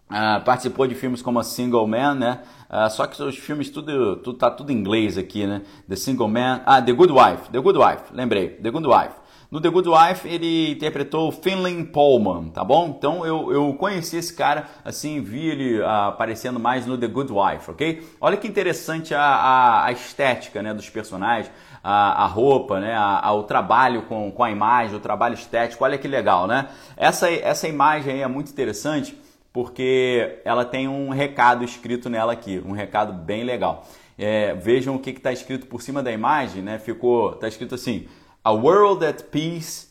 Ah, 0.07 0.39
participou 0.45 0.85
de 0.85 0.93
filmes 0.93 1.21
como 1.21 1.39
a 1.39 1.43
Single 1.43 1.87
Man, 1.87 2.13
né? 2.13 2.41
Ah, 2.69 2.89
só 2.89 3.07
que 3.07 3.19
os 3.21 3.37
filmes 3.37 3.69
tudo, 3.71 4.17
tudo 4.17 4.37
tá 4.37 4.51
tudo 4.51 4.71
em 4.71 4.75
inglês 4.75 5.17
aqui, 5.17 5.47
né? 5.47 5.63
The 5.89 5.95
Single 5.95 6.27
Man, 6.27 6.61
ah, 6.65 6.79
The 6.79 6.93
Good 6.93 7.11
Wife, 7.11 7.49
The 7.51 7.59
Good 7.59 7.79
Wife, 7.79 8.03
lembrei, 8.13 8.49
The 8.49 8.69
Good 8.69 8.87
Wife. 8.87 9.24
No 9.55 9.61
The 9.61 9.69
Good 9.69 9.87
Wife, 9.87 10.27
ele 10.27 10.71
interpretou 10.71 11.31
Finlay 11.31 11.81
Pullman, 11.85 12.49
tá 12.49 12.61
bom? 12.61 12.93
Então 12.97 13.25
eu, 13.25 13.53
eu 13.53 13.73
conheci 13.75 14.17
esse 14.17 14.33
cara, 14.33 14.65
assim, 14.83 15.21
vi 15.21 15.47
ele 15.47 15.79
uh, 15.79 15.87
aparecendo 16.09 16.59
mais 16.59 16.85
no 16.85 16.97
The 16.97 17.07
Good 17.07 17.31
Wife, 17.31 17.71
ok? 17.71 18.05
Olha 18.19 18.35
que 18.35 18.49
interessante 18.49 19.15
a, 19.15 19.21
a, 19.21 19.85
a 19.85 19.91
estética 19.93 20.61
né, 20.61 20.73
dos 20.73 20.89
personagens, 20.89 21.49
a, 21.81 22.25
a 22.25 22.27
roupa, 22.27 22.81
né, 22.81 22.95
a, 22.97 23.31
o 23.31 23.43
trabalho 23.43 24.01
com, 24.01 24.29
com 24.29 24.43
a 24.43 24.51
imagem, 24.51 24.97
o 24.97 24.99
trabalho 24.99 25.35
estético, 25.35 25.85
olha 25.85 25.97
que 25.97 26.09
legal, 26.09 26.47
né? 26.47 26.67
Essa, 26.97 27.31
essa 27.31 27.65
imagem 27.65 28.11
aí 28.11 28.21
é 28.23 28.27
muito 28.27 28.51
interessante 28.51 29.17
porque 29.53 30.41
ela 30.43 30.65
tem 30.65 30.89
um 30.89 31.11
recado 31.11 31.63
escrito 31.63 32.09
nela 32.09 32.33
aqui, 32.33 32.61
um 32.65 32.73
recado 32.73 33.13
bem 33.13 33.45
legal. 33.45 33.87
É, 34.17 34.53
vejam 34.53 34.95
o 34.95 34.99
que 34.99 35.11
está 35.11 35.31
escrito 35.31 35.65
por 35.67 35.81
cima 35.81 36.03
da 36.03 36.11
imagem, 36.11 36.61
né? 36.61 36.77
Ficou, 36.77 37.31
está 37.31 37.47
escrito 37.47 37.75
assim: 37.75 38.05
A 38.47 38.53
world 38.53 39.03
at 39.03 39.31
peace, 39.31 39.87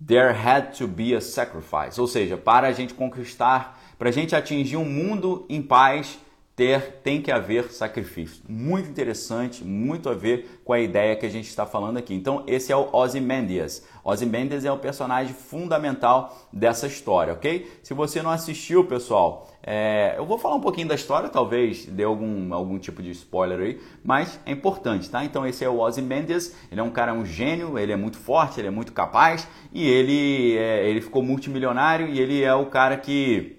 there 0.00 0.32
had 0.32 0.72
to 0.78 0.86
be 0.86 1.14
a 1.14 1.20
sacrifice. 1.20 1.98
Ou 1.98 2.06
seja, 2.06 2.36
para 2.36 2.68
a 2.68 2.72
gente 2.72 2.94
conquistar, 2.94 3.76
para 3.98 4.08
a 4.08 4.12
gente 4.12 4.36
atingir 4.36 4.76
um 4.76 4.84
mundo 4.84 5.44
em 5.48 5.60
paz, 5.60 6.16
ter, 6.58 6.98
tem 7.04 7.22
que 7.22 7.30
haver 7.30 7.70
sacrifício. 7.70 8.42
Muito 8.48 8.90
interessante, 8.90 9.64
muito 9.64 10.08
a 10.08 10.14
ver 10.14 10.60
com 10.64 10.72
a 10.72 10.80
ideia 10.80 11.14
que 11.14 11.24
a 11.24 11.28
gente 11.28 11.46
está 11.46 11.64
falando 11.64 11.98
aqui. 11.98 12.12
Então, 12.12 12.42
esse 12.48 12.72
é 12.72 12.76
o 12.76 12.88
Ozymandias. 12.92 13.86
Ozymandias 14.02 14.64
é 14.64 14.72
o 14.72 14.76
personagem 14.76 15.32
fundamental 15.32 16.36
dessa 16.52 16.88
história, 16.88 17.32
ok? 17.32 17.70
Se 17.80 17.94
você 17.94 18.20
não 18.22 18.32
assistiu, 18.32 18.84
pessoal, 18.84 19.48
é, 19.62 20.14
eu 20.18 20.26
vou 20.26 20.36
falar 20.36 20.56
um 20.56 20.60
pouquinho 20.60 20.88
da 20.88 20.96
história, 20.96 21.28
talvez 21.28 21.86
dê 21.86 22.02
algum, 22.02 22.52
algum 22.52 22.76
tipo 22.76 23.04
de 23.04 23.12
spoiler 23.12 23.60
aí, 23.60 23.80
mas 24.04 24.40
é 24.44 24.50
importante, 24.50 25.08
tá? 25.08 25.24
Então, 25.24 25.46
esse 25.46 25.64
é 25.64 25.68
o 25.68 25.78
Ozymandias, 25.78 26.56
ele 26.72 26.80
é 26.80 26.82
um 26.82 26.90
cara, 26.90 27.14
um 27.14 27.24
gênio, 27.24 27.78
ele 27.78 27.92
é 27.92 27.96
muito 27.96 28.18
forte, 28.18 28.58
ele 28.58 28.66
é 28.66 28.72
muito 28.72 28.92
capaz 28.92 29.46
e 29.72 29.88
ele, 29.88 30.56
é, 30.56 30.90
ele 30.90 31.00
ficou 31.00 31.22
multimilionário 31.22 32.08
e 32.08 32.18
ele 32.18 32.42
é 32.42 32.52
o 32.52 32.66
cara 32.66 32.96
que... 32.96 33.54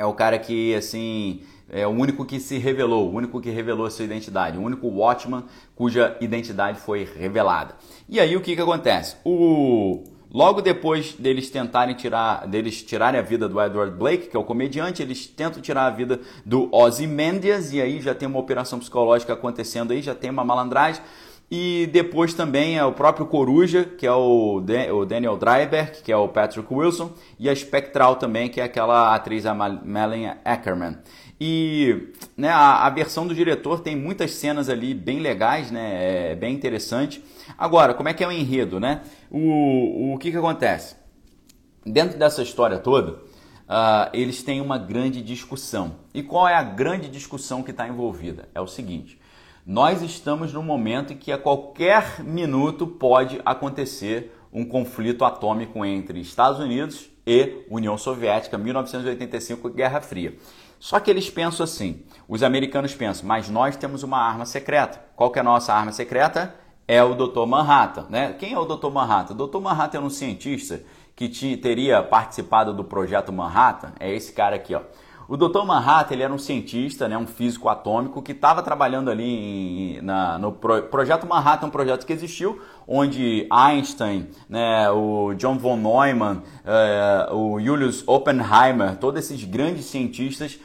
É 0.00 0.04
o 0.04 0.12
cara 0.12 0.38
que, 0.38 0.76
assim 0.76 1.42
é 1.70 1.86
o 1.86 1.90
único 1.90 2.24
que 2.24 2.40
se 2.40 2.58
revelou, 2.58 3.08
o 3.08 3.14
único 3.14 3.40
que 3.40 3.50
revelou 3.50 3.86
a 3.86 3.90
sua 3.90 4.04
identidade, 4.04 4.56
o 4.58 4.62
único 4.62 4.88
Watchman 4.88 5.44
cuja 5.74 6.16
identidade 6.20 6.80
foi 6.80 7.04
revelada. 7.04 7.74
E 8.08 8.18
aí 8.18 8.36
o 8.36 8.40
que, 8.40 8.56
que 8.56 8.62
acontece? 8.62 9.16
O 9.24 10.04
logo 10.30 10.60
depois 10.60 11.14
deles 11.14 11.50
tentarem 11.50 11.94
tirar, 11.94 12.46
deles 12.46 12.82
tirarem 12.82 13.18
a 13.20 13.22
vida 13.22 13.48
do 13.48 13.60
Edward 13.60 13.96
Blake, 13.96 14.28
que 14.28 14.36
é 14.36 14.40
o 14.40 14.44
comediante, 14.44 15.02
eles 15.02 15.26
tentam 15.26 15.60
tirar 15.60 15.86
a 15.86 15.90
vida 15.90 16.20
do 16.44 16.68
Ozymandias 16.74 17.72
e 17.72 17.80
aí 17.80 18.00
já 18.00 18.14
tem 18.14 18.28
uma 18.28 18.38
operação 18.38 18.78
psicológica 18.78 19.32
acontecendo 19.32 19.92
aí, 19.92 20.02
já 20.02 20.14
tem 20.14 20.30
uma 20.30 20.44
malandragem. 20.44 21.02
E 21.50 21.88
depois 21.92 22.34
também 22.34 22.76
é 22.76 22.84
o 22.84 22.92
próprio 22.92 23.24
Coruja, 23.24 23.84
que 23.84 24.06
é 24.06 24.12
o, 24.12 24.60
Daniel 25.06 25.36
Dryberg, 25.36 26.02
que 26.02 26.12
é 26.12 26.16
o 26.16 26.28
Patrick 26.28 26.72
Wilson, 26.72 27.10
e 27.38 27.48
a 27.48 27.56
Spectral 27.56 28.16
também, 28.16 28.50
que 28.50 28.60
é 28.60 28.64
aquela 28.64 29.14
atriz 29.14 29.46
a 29.46 29.54
Melanie 29.54 30.32
Ackerman. 30.44 30.98
E 31.40 32.12
né, 32.36 32.50
a, 32.50 32.84
a, 32.84 32.90
versão 32.90 33.26
do 33.26 33.34
diretor 33.34 33.80
tem 33.80 33.96
muitas 33.96 34.32
cenas 34.32 34.68
ali 34.68 34.92
bem 34.92 35.20
legais, 35.20 35.70
né, 35.70 36.32
é 36.32 36.34
bem 36.34 36.54
interessante. 36.54 37.24
Agora, 37.56 37.94
como 37.94 38.08
é 38.08 38.14
que 38.14 38.22
é 38.22 38.28
o 38.28 38.32
enredo, 38.32 38.78
né? 38.78 39.02
O, 39.30 40.14
o 40.14 40.18
que, 40.18 40.30
que 40.30 40.36
acontece? 40.36 40.96
Dentro 41.86 42.18
dessa 42.18 42.42
história 42.42 42.78
toda, 42.78 43.12
uh, 43.12 44.10
eles 44.12 44.42
têm 44.42 44.60
uma 44.60 44.76
grande 44.76 45.22
discussão. 45.22 45.96
E 46.12 46.22
qual 46.22 46.46
é 46.48 46.54
a 46.54 46.62
grande 46.62 47.08
discussão 47.08 47.62
que 47.62 47.70
está 47.70 47.88
envolvida? 47.88 48.48
É 48.54 48.60
o 48.60 48.66
seguinte: 48.66 49.18
nós 49.68 50.00
estamos 50.00 50.54
num 50.54 50.62
momento 50.62 51.12
em 51.12 51.16
que 51.18 51.30
a 51.30 51.36
qualquer 51.36 52.24
minuto 52.24 52.86
pode 52.86 53.38
acontecer 53.44 54.34
um 54.50 54.64
conflito 54.64 55.26
atômico 55.26 55.84
entre 55.84 56.18
Estados 56.20 56.58
Unidos 56.58 57.10
e 57.26 57.66
União 57.68 57.98
Soviética, 57.98 58.56
1985, 58.56 59.68
Guerra 59.68 60.00
Fria. 60.00 60.34
Só 60.80 60.98
que 60.98 61.10
eles 61.10 61.28
pensam 61.28 61.64
assim, 61.64 62.02
os 62.26 62.42
americanos 62.42 62.94
pensam, 62.94 63.28
mas 63.28 63.50
nós 63.50 63.76
temos 63.76 64.02
uma 64.02 64.16
arma 64.16 64.46
secreta. 64.46 65.04
Qual 65.14 65.30
que 65.30 65.38
é 65.38 65.42
a 65.42 65.44
nossa 65.44 65.74
arma 65.74 65.92
secreta? 65.92 66.54
É 66.86 67.02
o 67.02 67.14
Dr. 67.14 67.44
Manhattan, 67.44 68.06
né? 68.08 68.32
Quem 68.38 68.54
é 68.54 68.58
o 68.58 68.64
Dr. 68.64 68.88
Manhattan? 68.88 69.34
O 69.34 69.46
Dr. 69.46 69.58
Manhattan 69.58 69.98
é 69.98 70.00
um 70.00 70.08
cientista 70.08 70.82
que 71.14 71.28
teria 71.58 72.02
participado 72.02 72.72
do 72.72 72.84
projeto 72.84 73.30
Manhattan. 73.30 73.92
É 74.00 74.10
esse 74.14 74.32
cara 74.32 74.56
aqui, 74.56 74.74
ó. 74.74 74.80
O 75.28 75.36
Dr. 75.36 75.62
Manhattan 75.66 76.14
ele 76.14 76.22
era 76.22 76.32
um 76.32 76.38
cientista, 76.38 77.06
né, 77.06 77.18
um 77.18 77.26
físico 77.26 77.68
atômico 77.68 78.22
que 78.22 78.32
estava 78.32 78.62
trabalhando 78.62 79.10
ali 79.10 79.98
em, 79.98 80.00
na, 80.00 80.38
no 80.38 80.52
pro, 80.52 80.82
projeto 80.84 81.26
Manhattan, 81.26 81.66
um 81.66 81.70
projeto 81.70 82.06
que 82.06 82.14
existiu, 82.14 82.62
onde 82.86 83.46
Einstein, 83.50 84.30
né, 84.48 84.90
o 84.90 85.34
John 85.34 85.58
von 85.58 85.76
Neumann, 85.76 86.38
uh, 86.38 87.34
o 87.36 87.60
Julius 87.60 88.02
Oppenheimer, 88.06 88.96
todos 88.96 89.22
esses 89.22 89.44
grandes 89.44 89.84
cientistas 89.84 90.58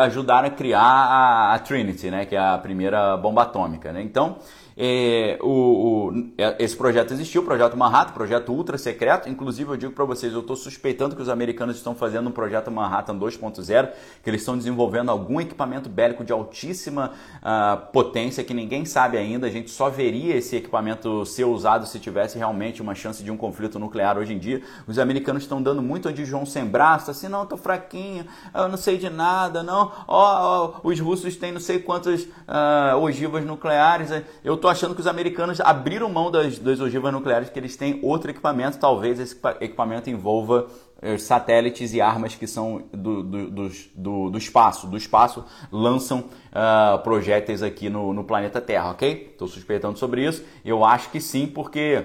ajudaram 0.00 0.48
a 0.48 0.50
criar 0.50 0.80
a, 0.80 1.54
a, 1.54 1.58
Trinity, 1.60 2.10
né, 2.10 2.26
que 2.26 2.34
é 2.34 2.40
a 2.40 2.58
primeira 2.58 3.16
bomba 3.16 3.42
atômica. 3.42 3.92
Né? 3.92 4.02
Então, 4.02 4.38
é, 4.80 5.36
o, 5.42 5.48
o, 5.48 6.26
é, 6.38 6.54
esse 6.60 6.76
projeto 6.76 7.12
existiu, 7.12 7.42
o 7.42 7.44
projeto 7.44 7.76
Manhattan, 7.76 8.12
projeto 8.12 8.52
ultra 8.52 8.78
secreto. 8.78 9.28
Inclusive, 9.28 9.72
eu 9.72 9.76
digo 9.76 9.92
para 9.92 10.04
vocês, 10.04 10.32
eu 10.32 10.38
estou 10.38 10.54
suspeitando 10.54 11.16
que 11.16 11.22
os 11.22 11.28
americanos 11.28 11.74
estão 11.74 11.96
fazendo 11.96 12.28
um 12.28 12.30
projeto 12.30 12.70
Manhattan 12.70 13.18
2.0, 13.18 13.90
que 14.22 14.30
eles 14.30 14.40
estão 14.40 14.56
desenvolvendo 14.56 15.10
algum 15.10 15.40
equipamento 15.40 15.88
bélico 15.88 16.22
de 16.22 16.32
altíssima 16.32 17.10
uh, 17.42 17.90
potência 17.92 18.44
que 18.44 18.54
ninguém 18.54 18.84
sabe 18.84 19.16
ainda. 19.16 19.48
A 19.48 19.50
gente 19.50 19.68
só 19.68 19.90
veria 19.90 20.36
esse 20.36 20.54
equipamento 20.54 21.26
ser 21.26 21.44
usado 21.44 21.84
se 21.84 21.98
tivesse 21.98 22.38
realmente 22.38 22.80
uma 22.80 22.94
chance 22.94 23.20
de 23.24 23.32
um 23.32 23.36
conflito 23.36 23.80
nuclear 23.80 24.16
hoje 24.16 24.32
em 24.32 24.38
dia. 24.38 24.62
Os 24.86 25.00
americanos 25.00 25.42
estão 25.42 25.60
dando 25.60 25.82
muito 25.82 26.12
de 26.12 26.24
João 26.24 26.46
sem 26.46 26.64
braço, 26.64 27.10
assim, 27.10 27.26
não, 27.26 27.44
tô 27.44 27.56
fraquinho, 27.56 28.24
eu 28.54 28.68
não 28.68 28.76
sei 28.76 28.96
de 28.96 29.10
nada, 29.10 29.64
não. 29.64 29.90
Ó, 30.06 30.66
oh, 30.66 30.80
oh, 30.84 30.88
os 30.88 31.00
russos 31.00 31.34
têm 31.34 31.50
não 31.50 31.60
sei 31.60 31.80
quantas 31.80 32.22
uh, 32.22 32.96
ogivas 33.00 33.44
nucleares, 33.44 34.10
eu 34.44 34.56
tô 34.56 34.67
achando 34.68 34.94
que 34.94 35.00
os 35.00 35.06
americanos 35.06 35.60
abriram 35.60 36.08
mão 36.08 36.30
das, 36.30 36.58
das 36.58 36.80
ogivas 36.80 37.12
nucleares, 37.12 37.50
que 37.50 37.58
eles 37.58 37.76
têm 37.76 37.98
outro 38.02 38.30
equipamento, 38.30 38.78
talvez 38.78 39.18
esse 39.18 39.36
equipamento 39.60 40.10
envolva 40.10 40.66
eh, 41.00 41.16
satélites 41.16 41.94
e 41.94 42.00
armas 42.00 42.34
que 42.34 42.46
são 42.46 42.84
do, 42.92 43.22
do, 43.22 43.50
do, 43.50 43.70
do, 43.94 44.30
do 44.30 44.38
espaço. 44.38 44.86
Do 44.86 44.96
espaço 44.96 45.44
lançam 45.70 46.24
uh, 46.50 46.98
projéteis 47.02 47.62
aqui 47.62 47.88
no, 47.88 48.12
no 48.12 48.24
planeta 48.24 48.60
Terra, 48.60 48.90
ok? 48.90 49.30
Estou 49.32 49.46
suspeitando 49.46 49.98
sobre 49.98 50.26
isso. 50.26 50.44
Eu 50.64 50.84
acho 50.84 51.10
que 51.10 51.20
sim, 51.20 51.46
porque 51.46 52.02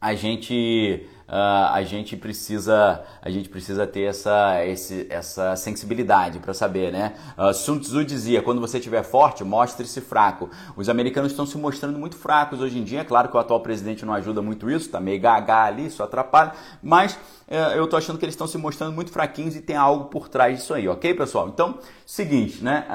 a 0.00 0.14
gente 0.14 1.06
uh, 1.28 1.72
a 1.72 1.82
gente 1.82 2.16
precisa 2.16 3.02
a 3.20 3.30
gente 3.30 3.48
precisa 3.48 3.86
ter 3.86 4.02
essa, 4.02 4.64
esse, 4.64 5.06
essa 5.10 5.54
sensibilidade 5.56 6.38
para 6.38 6.54
saber, 6.54 6.92
né? 6.92 7.14
Uh, 7.36 7.52
Sun 7.52 7.78
Tzu 7.78 8.04
dizia: 8.04 8.42
quando 8.42 8.60
você 8.60 8.78
estiver 8.78 9.02
forte, 9.02 9.44
mostre-se 9.44 10.00
fraco. 10.00 10.50
Os 10.76 10.88
americanos 10.88 11.32
estão 11.32 11.46
se 11.46 11.56
mostrando 11.58 11.98
muito 11.98 12.16
fracos 12.16 12.60
hoje 12.60 12.78
em 12.78 12.84
dia. 12.84 13.04
Claro 13.04 13.28
que 13.28 13.36
o 13.36 13.40
atual 13.40 13.60
presidente 13.60 14.04
não 14.04 14.14
ajuda 14.14 14.40
muito 14.42 14.70
isso, 14.70 14.90
tá 14.90 15.00
meio 15.00 15.20
gaga 15.20 15.64
ali, 15.64 15.86
isso 15.86 16.02
atrapalha, 16.02 16.52
mas 16.82 17.18
é, 17.50 17.78
eu 17.78 17.86
tô 17.86 17.96
achando 17.96 18.18
que 18.18 18.24
eles 18.26 18.34
estão 18.34 18.46
se 18.46 18.58
mostrando 18.58 18.92
muito 18.92 19.10
fraquinhos 19.10 19.56
e 19.56 19.62
tem 19.62 19.74
algo 19.74 20.06
por 20.06 20.28
trás 20.28 20.58
disso 20.58 20.74
aí, 20.74 20.86
ok, 20.86 21.14
pessoal? 21.14 21.48
Então, 21.48 21.78
seguinte, 22.04 22.62
né? 22.62 22.86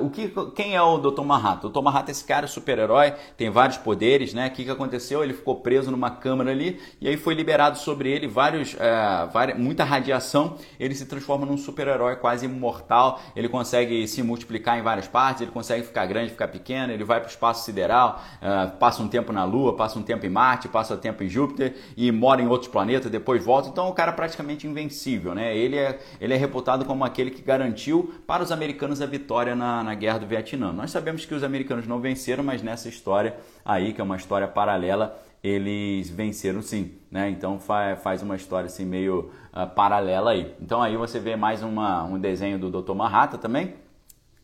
Uh, 0.00 0.06
o 0.06 0.10
que, 0.10 0.28
quem 0.56 0.74
é 0.74 0.82
o 0.82 0.98
Dr. 0.98 1.22
Manhattan? 1.22 1.68
O 1.68 1.70
Dr. 1.70 1.82
Manhattan 1.82 2.10
é 2.10 2.12
esse 2.12 2.24
cara 2.24 2.48
super-herói, 2.48 3.14
tem 3.36 3.48
vários 3.48 3.78
poderes, 3.78 4.34
né? 4.34 4.48
O 4.48 4.50
que, 4.50 4.64
que 4.64 4.70
aconteceu? 4.70 5.22
Ele 5.22 5.32
ficou 5.32 5.56
preso 5.56 5.90
numa 5.92 6.10
câmara 6.10 6.50
ali 6.50 6.80
e 7.00 7.06
aí 7.06 7.16
foi 7.16 7.34
liberado 7.34 7.71
sobre 7.76 8.10
ele 8.10 8.26
vários, 8.26 8.74
uh, 8.74 9.30
várias, 9.32 9.58
muita 9.58 9.84
radiação. 9.84 10.56
Ele 10.78 10.94
se 10.94 11.06
transforma 11.06 11.46
num 11.46 11.56
super-herói 11.56 12.16
quase 12.16 12.46
imortal. 12.46 13.20
Ele 13.34 13.48
consegue 13.48 14.06
se 14.06 14.22
multiplicar 14.22 14.78
em 14.78 14.82
várias 14.82 15.08
partes, 15.08 15.42
ele 15.42 15.50
consegue 15.50 15.84
ficar 15.84 16.06
grande, 16.06 16.30
ficar 16.30 16.48
pequeno. 16.48 16.92
Ele 16.92 17.04
vai 17.04 17.20
para 17.20 17.28
o 17.28 17.30
espaço 17.30 17.64
sideral, 17.64 18.22
uh, 18.40 18.76
passa 18.78 19.02
um 19.02 19.08
tempo 19.08 19.32
na 19.32 19.44
Lua, 19.44 19.74
passa 19.76 19.98
um 19.98 20.02
tempo 20.02 20.26
em 20.26 20.30
Marte, 20.30 20.68
passa 20.68 20.94
um 20.94 20.98
tempo 20.98 21.22
em 21.22 21.28
Júpiter 21.28 21.74
e 21.96 22.10
mora 22.12 22.42
em 22.42 22.46
outros 22.46 22.70
planetas, 22.70 23.10
depois 23.10 23.44
volta. 23.44 23.68
Então 23.68 23.88
um 23.88 23.94
cara 23.94 24.12
praticamente 24.12 24.66
invencível, 24.66 25.34
né? 25.34 25.56
Ele 25.56 25.76
é, 25.76 25.98
ele 26.20 26.34
é 26.34 26.36
reputado 26.36 26.84
como 26.84 27.04
aquele 27.04 27.30
que 27.30 27.42
garantiu 27.42 28.14
para 28.26 28.42
os 28.42 28.52
americanos 28.52 29.00
a 29.00 29.06
vitória 29.06 29.54
na, 29.54 29.82
na 29.82 29.94
guerra 29.94 30.18
do 30.18 30.26
Vietnã. 30.26 30.72
Nós 30.72 30.90
sabemos 30.90 31.24
que 31.24 31.34
os 31.34 31.42
americanos 31.42 31.86
não 31.86 32.00
venceram, 32.00 32.42
mas 32.42 32.62
nessa 32.62 32.88
história 32.88 33.36
aí, 33.64 33.92
que 33.92 34.00
é 34.00 34.04
uma 34.04 34.16
história 34.16 34.48
paralela, 34.48 35.18
eles 35.42 36.08
venceram 36.08 36.62
sim, 36.62 36.92
né? 37.10 37.28
Então 37.28 37.58
faz, 37.58 38.00
faz 38.00 38.22
uma 38.22 38.36
história 38.36 38.66
assim 38.66 38.84
meio 38.84 39.30
uh, 39.52 39.66
paralela 39.74 40.30
aí. 40.30 40.54
Então 40.60 40.80
aí 40.80 40.96
você 40.96 41.18
vê 41.18 41.34
mais 41.34 41.62
uma, 41.62 42.04
um 42.04 42.18
desenho 42.18 42.58
do 42.58 42.70
Dr. 42.70 42.94
Manhattan 42.94 43.38
também. 43.38 43.74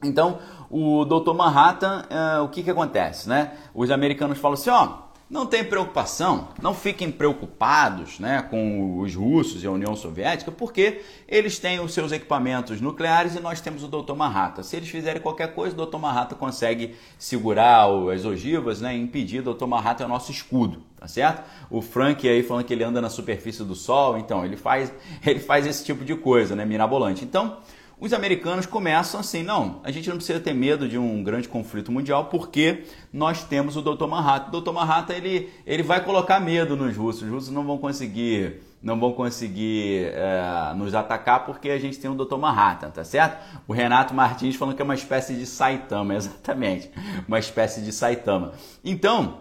Então 0.02 0.38
o 0.70 1.04
Dr. 1.04 1.34
Manhattan, 1.34 2.04
uh, 2.10 2.44
o 2.44 2.48
que 2.48 2.62
que 2.62 2.70
acontece, 2.70 3.28
né? 3.28 3.52
Os 3.72 3.90
americanos 3.90 4.38
falam 4.38 4.54
assim, 4.54 4.70
ó, 4.70 5.07
não 5.30 5.44
tem 5.44 5.62
preocupação, 5.62 6.48
não 6.60 6.72
fiquem 6.72 7.10
preocupados 7.10 8.18
né, 8.18 8.40
com 8.40 8.98
os 8.98 9.14
russos 9.14 9.62
e 9.62 9.66
a 9.66 9.70
União 9.70 9.94
Soviética, 9.94 10.50
porque 10.50 11.02
eles 11.28 11.58
têm 11.58 11.80
os 11.80 11.92
seus 11.92 12.12
equipamentos 12.12 12.80
nucleares 12.80 13.34
e 13.34 13.40
nós 13.40 13.60
temos 13.60 13.84
o 13.84 13.88
Dr. 13.88 14.14
Manhattan. 14.14 14.62
Se 14.62 14.76
eles 14.76 14.88
fizerem 14.88 15.20
qualquer 15.20 15.54
coisa, 15.54 15.76
o 15.76 15.86
Dr. 15.86 15.98
Manhattan 15.98 16.36
consegue 16.36 16.94
segurar 17.18 17.88
as 18.12 18.24
ogivas 18.24 18.80
né, 18.80 18.96
e 18.96 19.00
impedir. 19.00 19.46
O 19.46 19.54
Dr. 19.54 19.66
Manhattan 19.66 20.04
é 20.04 20.06
o 20.06 20.10
nosso 20.10 20.32
escudo, 20.32 20.82
tá 20.98 21.06
certo? 21.06 21.42
O 21.70 21.82
Frank 21.82 22.26
aí 22.26 22.42
falando 22.42 22.64
que 22.64 22.72
ele 22.72 22.84
anda 22.84 23.00
na 23.00 23.10
superfície 23.10 23.62
do 23.64 23.74
Sol, 23.74 24.16
então 24.16 24.44
ele 24.46 24.56
faz, 24.56 24.90
ele 25.24 25.40
faz 25.40 25.66
esse 25.66 25.84
tipo 25.84 26.06
de 26.06 26.14
coisa, 26.14 26.56
né, 26.56 26.64
mirabolante. 26.64 27.22
Então, 27.22 27.58
os 28.00 28.12
americanos 28.12 28.64
começam 28.64 29.18
assim, 29.20 29.42
não, 29.42 29.80
a 29.82 29.90
gente 29.90 30.08
não 30.08 30.16
precisa 30.16 30.38
ter 30.38 30.54
medo 30.54 30.88
de 30.88 30.96
um 30.96 31.22
grande 31.22 31.48
conflito 31.48 31.90
mundial 31.90 32.26
porque 32.26 32.84
nós 33.12 33.42
temos 33.42 33.76
o 33.76 33.82
Dr. 33.82 34.06
Manhattan. 34.06 34.56
O 34.56 34.60
Dr. 34.60 34.72
Manhattan 34.72 35.14
ele, 35.14 35.50
ele 35.66 35.82
vai 35.82 36.04
colocar 36.04 36.38
medo 36.38 36.76
nos 36.76 36.96
russos, 36.96 37.22
os 37.22 37.28
russos 37.28 37.50
não 37.50 37.64
vão 37.64 37.78
conseguir 37.78 38.62
não 38.80 38.98
vão 38.98 39.12
conseguir 39.12 40.12
é, 40.12 40.72
nos 40.76 40.94
atacar 40.94 41.44
porque 41.44 41.68
a 41.68 41.78
gente 41.80 41.98
tem 41.98 42.08
o 42.08 42.14
Dr. 42.14 42.36
Manhattan, 42.36 42.90
tá 42.90 43.02
certo? 43.02 43.36
O 43.66 43.72
Renato 43.72 44.14
Martins 44.14 44.54
falando 44.54 44.76
que 44.76 44.82
é 44.82 44.84
uma 44.84 44.94
espécie 44.94 45.34
de 45.34 45.46
Saitama, 45.46 46.14
exatamente, 46.16 46.88
uma 47.26 47.40
espécie 47.40 47.80
de 47.80 47.90
Saitama. 47.90 48.52
Então, 48.84 49.38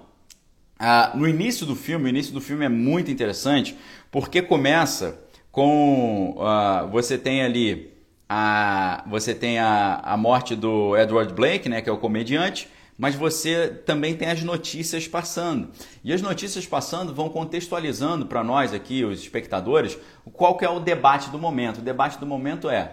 ah, 0.79 1.11
no 1.13 1.27
início 1.27 1.67
do 1.67 1.75
filme, 1.75 2.05
o 2.05 2.09
início 2.09 2.33
do 2.33 2.41
filme 2.41 2.65
é 2.65 2.69
muito 2.69 3.11
interessante 3.11 3.77
porque 4.11 4.41
começa 4.41 5.19
com 5.51 6.35
uh, 6.37 6.87
você 6.89 7.17
tem 7.17 7.43
ali 7.43 7.96
a 8.29 9.03
você 9.07 9.33
tem 9.33 9.59
a, 9.59 10.01
a 10.03 10.17
morte 10.17 10.55
do 10.55 10.97
Edward 10.97 11.33
Blake, 11.33 11.69
né, 11.69 11.81
que 11.81 11.89
é 11.89 11.93
o 11.93 11.97
comediante, 11.97 12.69
mas 12.97 13.15
você 13.15 13.67
também 13.85 14.15
tem 14.15 14.29
as 14.29 14.43
notícias 14.43 15.07
passando. 15.07 15.69
E 16.03 16.11
as 16.11 16.21
notícias 16.21 16.65
passando 16.65 17.13
vão 17.13 17.29
contextualizando 17.29 18.25
para 18.25 18.43
nós 18.43 18.73
aqui, 18.73 19.03
os 19.03 19.19
espectadores, 19.19 19.97
qual 20.33 20.57
que 20.57 20.65
é 20.65 20.69
o 20.69 20.79
debate 20.79 21.29
do 21.29 21.37
momento. 21.37 21.77
O 21.77 21.81
debate 21.81 22.19
do 22.19 22.25
momento 22.25 22.69
é 22.69 22.91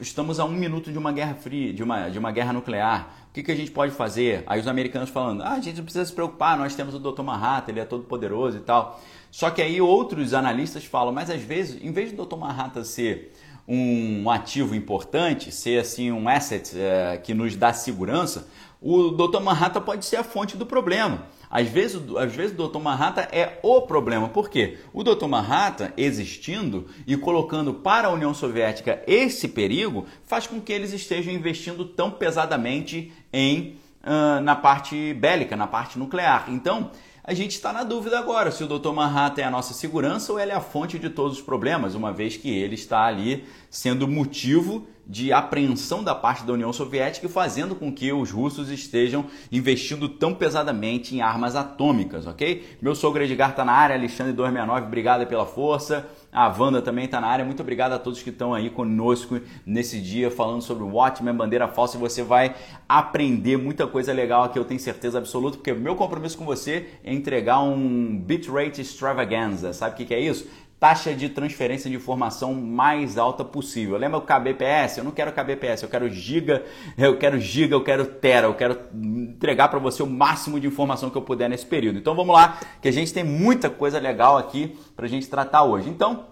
estamos 0.00 0.40
a 0.40 0.44
um 0.44 0.50
minuto 0.50 0.90
de 0.90 0.98
uma 0.98 1.12
guerra 1.12 1.34
fria, 1.34 1.72
de 1.72 1.82
uma, 1.82 2.08
de 2.08 2.18
uma 2.18 2.32
guerra 2.32 2.52
nuclear. 2.52 3.14
O 3.30 3.32
que, 3.32 3.42
que 3.42 3.52
a 3.52 3.56
gente 3.56 3.70
pode 3.70 3.92
fazer? 3.92 4.42
Aí 4.46 4.60
os 4.60 4.66
americanos 4.66 5.08
falando, 5.08 5.42
ah, 5.42 5.52
a 5.52 5.60
gente 5.60 5.76
não 5.76 5.84
precisa 5.84 6.04
se 6.04 6.12
preocupar, 6.12 6.58
nós 6.58 6.74
temos 6.74 6.94
o 6.94 6.98
Dr. 6.98 7.22
Manhattan, 7.22 7.70
ele 7.70 7.80
é 7.80 7.84
todo 7.84 8.04
poderoso 8.04 8.58
e 8.58 8.60
tal. 8.60 9.00
Só 9.30 9.50
que 9.50 9.62
aí 9.62 9.80
outros 9.80 10.34
analistas 10.34 10.84
falam, 10.84 11.12
mas 11.12 11.30
às 11.30 11.40
vezes, 11.40 11.82
em 11.82 11.92
vez 11.92 12.12
do 12.12 12.26
Dr. 12.26 12.36
Manhattan 12.36 12.84
ser 12.84 13.32
um 13.66 14.28
ativo 14.30 14.74
importante, 14.74 15.52
ser 15.52 15.80
assim 15.80 16.10
um 16.10 16.28
asset 16.28 16.78
é, 16.78 17.16
que 17.16 17.32
nos 17.32 17.56
dá 17.56 17.72
segurança, 17.72 18.48
o 18.80 19.10
Dr. 19.10 19.40
Manhattan 19.40 19.80
pode 19.80 20.04
ser 20.04 20.16
a 20.16 20.24
fonte 20.24 20.56
do 20.56 20.66
problema. 20.66 21.26
Às 21.48 21.68
vezes, 21.68 22.00
às 22.16 22.34
vezes 22.34 22.58
o 22.58 22.66
Dr. 22.66 22.80
Manhattan 22.80 23.28
é 23.30 23.58
o 23.62 23.82
problema. 23.82 24.28
Por 24.28 24.48
quê? 24.48 24.78
O 24.92 25.04
Dr. 25.04 25.26
Manhattan 25.26 25.92
existindo 25.96 26.86
e 27.06 27.16
colocando 27.16 27.74
para 27.74 28.08
a 28.08 28.10
União 28.10 28.34
Soviética 28.34 29.02
esse 29.06 29.46
perigo 29.46 30.06
faz 30.24 30.46
com 30.46 30.60
que 30.60 30.72
eles 30.72 30.92
estejam 30.92 31.32
investindo 31.32 31.84
tão 31.84 32.10
pesadamente 32.10 33.12
em, 33.32 33.76
uh, 34.02 34.40
na 34.42 34.56
parte 34.56 35.14
bélica, 35.14 35.54
na 35.54 35.66
parte 35.66 35.98
nuclear. 35.98 36.46
Então, 36.48 36.90
a 37.32 37.34
gente 37.34 37.52
está 37.52 37.72
na 37.72 37.82
dúvida 37.82 38.18
agora 38.18 38.50
se 38.50 38.62
o 38.62 38.66
Dr. 38.66 38.92
Manhattan 38.92 39.40
é 39.40 39.44
a 39.46 39.50
nossa 39.50 39.72
segurança 39.72 40.30
ou 40.30 40.38
ele 40.38 40.52
é 40.52 40.54
a 40.54 40.60
fonte 40.60 40.98
de 40.98 41.08
todos 41.08 41.38
os 41.38 41.42
problemas, 41.42 41.94
uma 41.94 42.12
vez 42.12 42.36
que 42.36 42.50
ele 42.50 42.74
está 42.74 43.06
ali 43.06 43.46
sendo 43.70 44.06
motivo 44.06 44.86
de 45.12 45.30
apreensão 45.30 46.02
da 46.02 46.14
parte 46.14 46.42
da 46.42 46.54
União 46.54 46.72
Soviética 46.72 47.28
fazendo 47.28 47.74
com 47.74 47.92
que 47.92 48.10
os 48.10 48.30
russos 48.30 48.70
estejam 48.70 49.26
investindo 49.52 50.08
tão 50.08 50.34
pesadamente 50.34 51.14
em 51.14 51.20
armas 51.20 51.54
atômicas, 51.54 52.26
ok? 52.26 52.78
Meu 52.80 52.94
sogro 52.94 53.22
Edgar 53.22 53.50
está 53.50 53.62
na 53.62 53.74
área, 53.74 53.94
Alexandre 53.94 54.32
269, 54.32 54.86
obrigado 54.86 55.26
pela 55.26 55.44
força. 55.44 56.08
A 56.32 56.48
Wanda 56.48 56.80
também 56.80 57.04
está 57.04 57.20
na 57.20 57.26
área. 57.26 57.44
Muito 57.44 57.60
obrigado 57.60 57.92
a 57.92 57.98
todos 57.98 58.22
que 58.22 58.30
estão 58.30 58.54
aí 58.54 58.70
conosco 58.70 59.38
nesse 59.66 60.00
dia 60.00 60.30
falando 60.30 60.62
sobre 60.62 60.82
o 60.82 60.88
Watchmen, 60.88 61.34
bandeira 61.34 61.68
falsa. 61.68 61.98
E 61.98 62.00
você 62.00 62.22
vai 62.22 62.54
aprender 62.88 63.58
muita 63.58 63.86
coisa 63.86 64.14
legal 64.14 64.44
aqui, 64.44 64.58
eu 64.58 64.64
tenho 64.64 64.80
certeza 64.80 65.18
absoluta, 65.18 65.58
porque 65.58 65.74
meu 65.74 65.94
compromisso 65.94 66.38
com 66.38 66.46
você 66.46 66.88
é 67.04 67.12
entregar 67.12 67.60
um 67.60 68.18
bitrate 68.18 68.80
extravaganza. 68.80 69.74
Sabe 69.74 69.92
o 69.92 69.96
que, 69.98 70.06
que 70.06 70.14
é 70.14 70.20
isso? 70.20 70.48
Taxa 70.82 71.14
de 71.14 71.28
transferência 71.28 71.88
de 71.88 71.94
informação 71.94 72.52
mais 72.54 73.16
alta 73.16 73.44
possível. 73.44 73.96
Lembra 73.96 74.18
o 74.18 74.22
kbps? 74.22 74.98
Eu 74.98 75.04
não 75.04 75.12
quero 75.12 75.30
kbps, 75.30 75.84
eu 75.84 75.88
quero 75.88 76.10
giga, 76.10 76.64
eu 76.98 77.16
quero 77.16 77.38
giga, 77.38 77.76
eu 77.76 77.84
quero 77.84 78.04
tera, 78.04 78.48
eu 78.48 78.54
quero 78.54 78.80
entregar 78.92 79.68
para 79.68 79.78
você 79.78 80.02
o 80.02 80.08
máximo 80.08 80.58
de 80.58 80.66
informação 80.66 81.08
que 81.08 81.16
eu 81.16 81.22
puder 81.22 81.48
nesse 81.48 81.64
período. 81.64 82.00
Então 82.00 82.16
vamos 82.16 82.34
lá, 82.34 82.58
que 82.80 82.88
a 82.88 82.92
gente 82.92 83.14
tem 83.14 83.22
muita 83.22 83.70
coisa 83.70 84.00
legal 84.00 84.36
aqui 84.36 84.76
para 84.96 85.06
a 85.06 85.08
gente 85.08 85.28
tratar 85.28 85.62
hoje. 85.62 85.88
Então, 85.88 86.24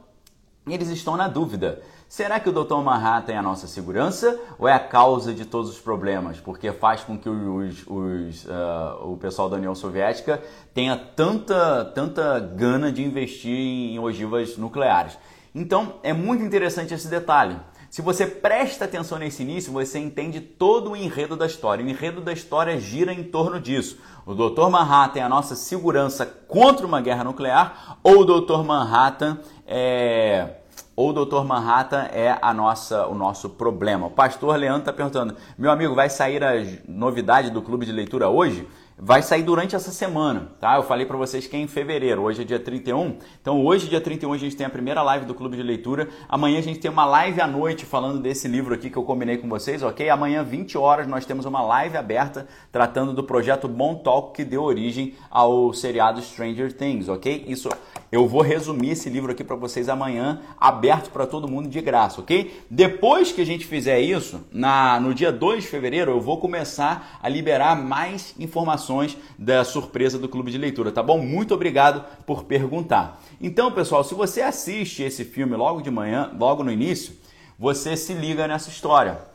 eles 0.67 0.89
estão 0.89 1.17
na 1.17 1.29
dúvida. 1.29 1.81
Será 2.11 2.41
que 2.41 2.49
o 2.49 2.53
Dr. 2.53 2.79
Manhattan 2.79 3.35
é 3.35 3.37
a 3.37 3.43
nossa 3.43 3.69
segurança 3.69 4.37
ou 4.59 4.67
é 4.67 4.73
a 4.73 4.81
causa 4.81 5.33
de 5.33 5.45
todos 5.45 5.71
os 5.71 5.79
problemas? 5.79 6.41
Porque 6.41 6.73
faz 6.73 7.05
com 7.05 7.17
que 7.17 7.29
os, 7.29 7.87
os, 7.87 8.45
uh, 8.47 9.13
o 9.13 9.17
pessoal 9.17 9.49
da 9.49 9.57
União 9.57 9.77
Soviética 9.77 10.43
tenha 10.75 10.97
tanta, 10.97 11.85
tanta 11.95 12.41
gana 12.41 12.91
de 12.91 13.05
investir 13.05 13.57
em 13.57 14.01
ogivas 14.01 14.57
nucleares. 14.57 15.17
Então 15.55 16.01
é 16.03 16.13
muito 16.13 16.43
interessante 16.43 16.93
esse 16.93 17.07
detalhe. 17.07 17.57
Se 17.89 18.03
você 18.03 18.27
presta 18.27 18.87
atenção 18.87 19.17
nesse 19.17 19.45
início, 19.45 19.73
você 19.73 20.01
entende 20.01 20.41
todo 20.41 20.91
o 20.91 20.97
enredo 20.97 21.37
da 21.37 21.47
história. 21.47 21.85
O 21.85 21.89
enredo 21.89 22.21
da 22.21 22.33
história 22.33 22.81
gira 22.81 23.13
em 23.13 23.23
torno 23.23 23.61
disso. 23.61 24.01
O 24.27 24.35
Dr. 24.35 24.69
Manhattan 24.69 25.21
é 25.21 25.23
a 25.23 25.29
nossa 25.29 25.55
segurança 25.55 26.27
contra 26.27 26.85
uma 26.85 27.01
guerra 27.01 27.23
nuclear 27.23 27.99
ou 28.03 28.23
o 28.23 28.25
Dr. 28.25 28.65
Manhattan 28.65 29.39
é 29.65 30.57
ou 31.01 31.15
Dr. 31.15 31.45
Manhattan 31.47 32.09
é 32.13 32.37
a 32.43 32.53
nossa, 32.53 33.07
o 33.07 33.15
nosso 33.15 33.49
problema. 33.49 34.09
O 34.09 34.11
pastor 34.11 34.57
Leandro 34.57 34.81
está 34.81 34.93
perguntando: 34.93 35.35
meu 35.57 35.71
amigo, 35.71 35.95
vai 35.95 36.11
sair 36.11 36.45
a 36.45 36.53
novidade 36.87 37.49
do 37.49 37.63
clube 37.63 37.87
de 37.87 37.93
leitura 37.93 38.29
hoje? 38.29 38.69
vai 39.03 39.23
sair 39.23 39.43
durante 39.43 39.75
essa 39.75 39.91
semana, 39.91 40.53
tá? 40.61 40.77
Eu 40.77 40.83
falei 40.83 41.07
para 41.07 41.17
vocês 41.17 41.47
que 41.47 41.57
é 41.57 41.59
em 41.59 41.67
fevereiro, 41.67 42.21
hoje 42.21 42.43
é 42.43 42.45
dia 42.45 42.61
31. 42.61 43.17
Então, 43.41 43.65
hoje, 43.65 43.89
dia 43.89 44.01
31, 44.01 44.35
a 44.35 44.39
gente 44.39 44.55
tem 44.55 44.67
a 44.67 44.71
primeira 44.71 45.03
live 45.03 45.25
do 45.25 45.35
Clube 45.35 45.57
de 45.57 45.63
Leitura. 45.63 46.09
Amanhã 46.29 46.59
a 46.59 46.63
gente 46.63 46.79
tem 46.79 46.91
uma 46.91 47.07
live 47.07 47.41
à 47.41 47.47
noite 47.47 47.87
falando 47.87 48.21
desse 48.21 48.47
livro 48.47 48.75
aqui 48.75 48.91
que 48.91 48.97
eu 48.99 49.03
combinei 49.03 49.39
com 49.39 49.49
vocês, 49.49 49.83
ok? 49.83 50.11
Amanhã, 50.11 50.45
20 50.45 50.77
horas, 50.77 51.07
nós 51.07 51.25
temos 51.25 51.47
uma 51.47 51.63
live 51.63 51.97
aberta 51.97 52.47
tratando 52.71 53.15
do 53.15 53.25
projeto 53.25 53.67
Bom 53.67 53.95
Talk 53.95 54.35
que 54.35 54.45
deu 54.45 54.63
origem 54.63 55.15
ao 55.31 55.73
seriado 55.73 56.21
Stranger 56.21 56.71
Things, 56.71 57.09
ok? 57.09 57.45
Isso 57.49 57.71
eu 58.13 58.27
vou 58.27 58.43
resumir 58.43 58.91
esse 58.91 59.09
livro 59.09 59.31
aqui 59.31 59.45
para 59.45 59.55
vocês 59.55 59.89
amanhã, 59.89 60.41
aberto 60.59 61.11
para 61.11 61.27
todo 61.27 61.49
mundo 61.49 61.69
de 61.69 61.81
graça, 61.81 62.21
ok? 62.21 62.61
Depois 62.69 63.31
que 63.31 63.41
a 63.41 63.47
gente 63.47 63.65
fizer 63.65 64.01
isso, 64.01 64.41
na, 64.51 64.99
no 64.99 65.15
dia 65.15 65.31
2 65.31 65.63
de 65.63 65.69
fevereiro, 65.69 66.11
eu 66.11 66.21
vou 66.21 66.39
começar 66.39 67.19
a 67.23 67.29
liberar 67.29 67.77
mais 67.77 68.35
informações 68.39 69.17
da 69.39 69.63
surpresa 69.65 70.19
do 70.19 70.29
clube 70.29 70.51
de 70.51 70.59
leitura, 70.59 70.91
tá 70.91 71.03
bom? 71.03 71.19
Muito 71.19 71.55
obrigado 71.55 72.05
por 72.27 72.45
perguntar. 72.45 73.23
Então, 73.41 73.71
pessoal, 73.71 74.03
se 74.03 74.15
você 74.15 74.43
assiste 74.43 75.03
esse 75.03 75.25
filme 75.25 75.55
logo 75.55 75.81
de 75.81 75.91
manhã, 75.91 76.33
logo 76.37 76.65
no 76.65 76.73
início, 76.73 77.15
você 77.59 77.97
se 77.97 78.13
liga 78.13 78.49
nessa 78.49 78.71
história. 78.71 79.30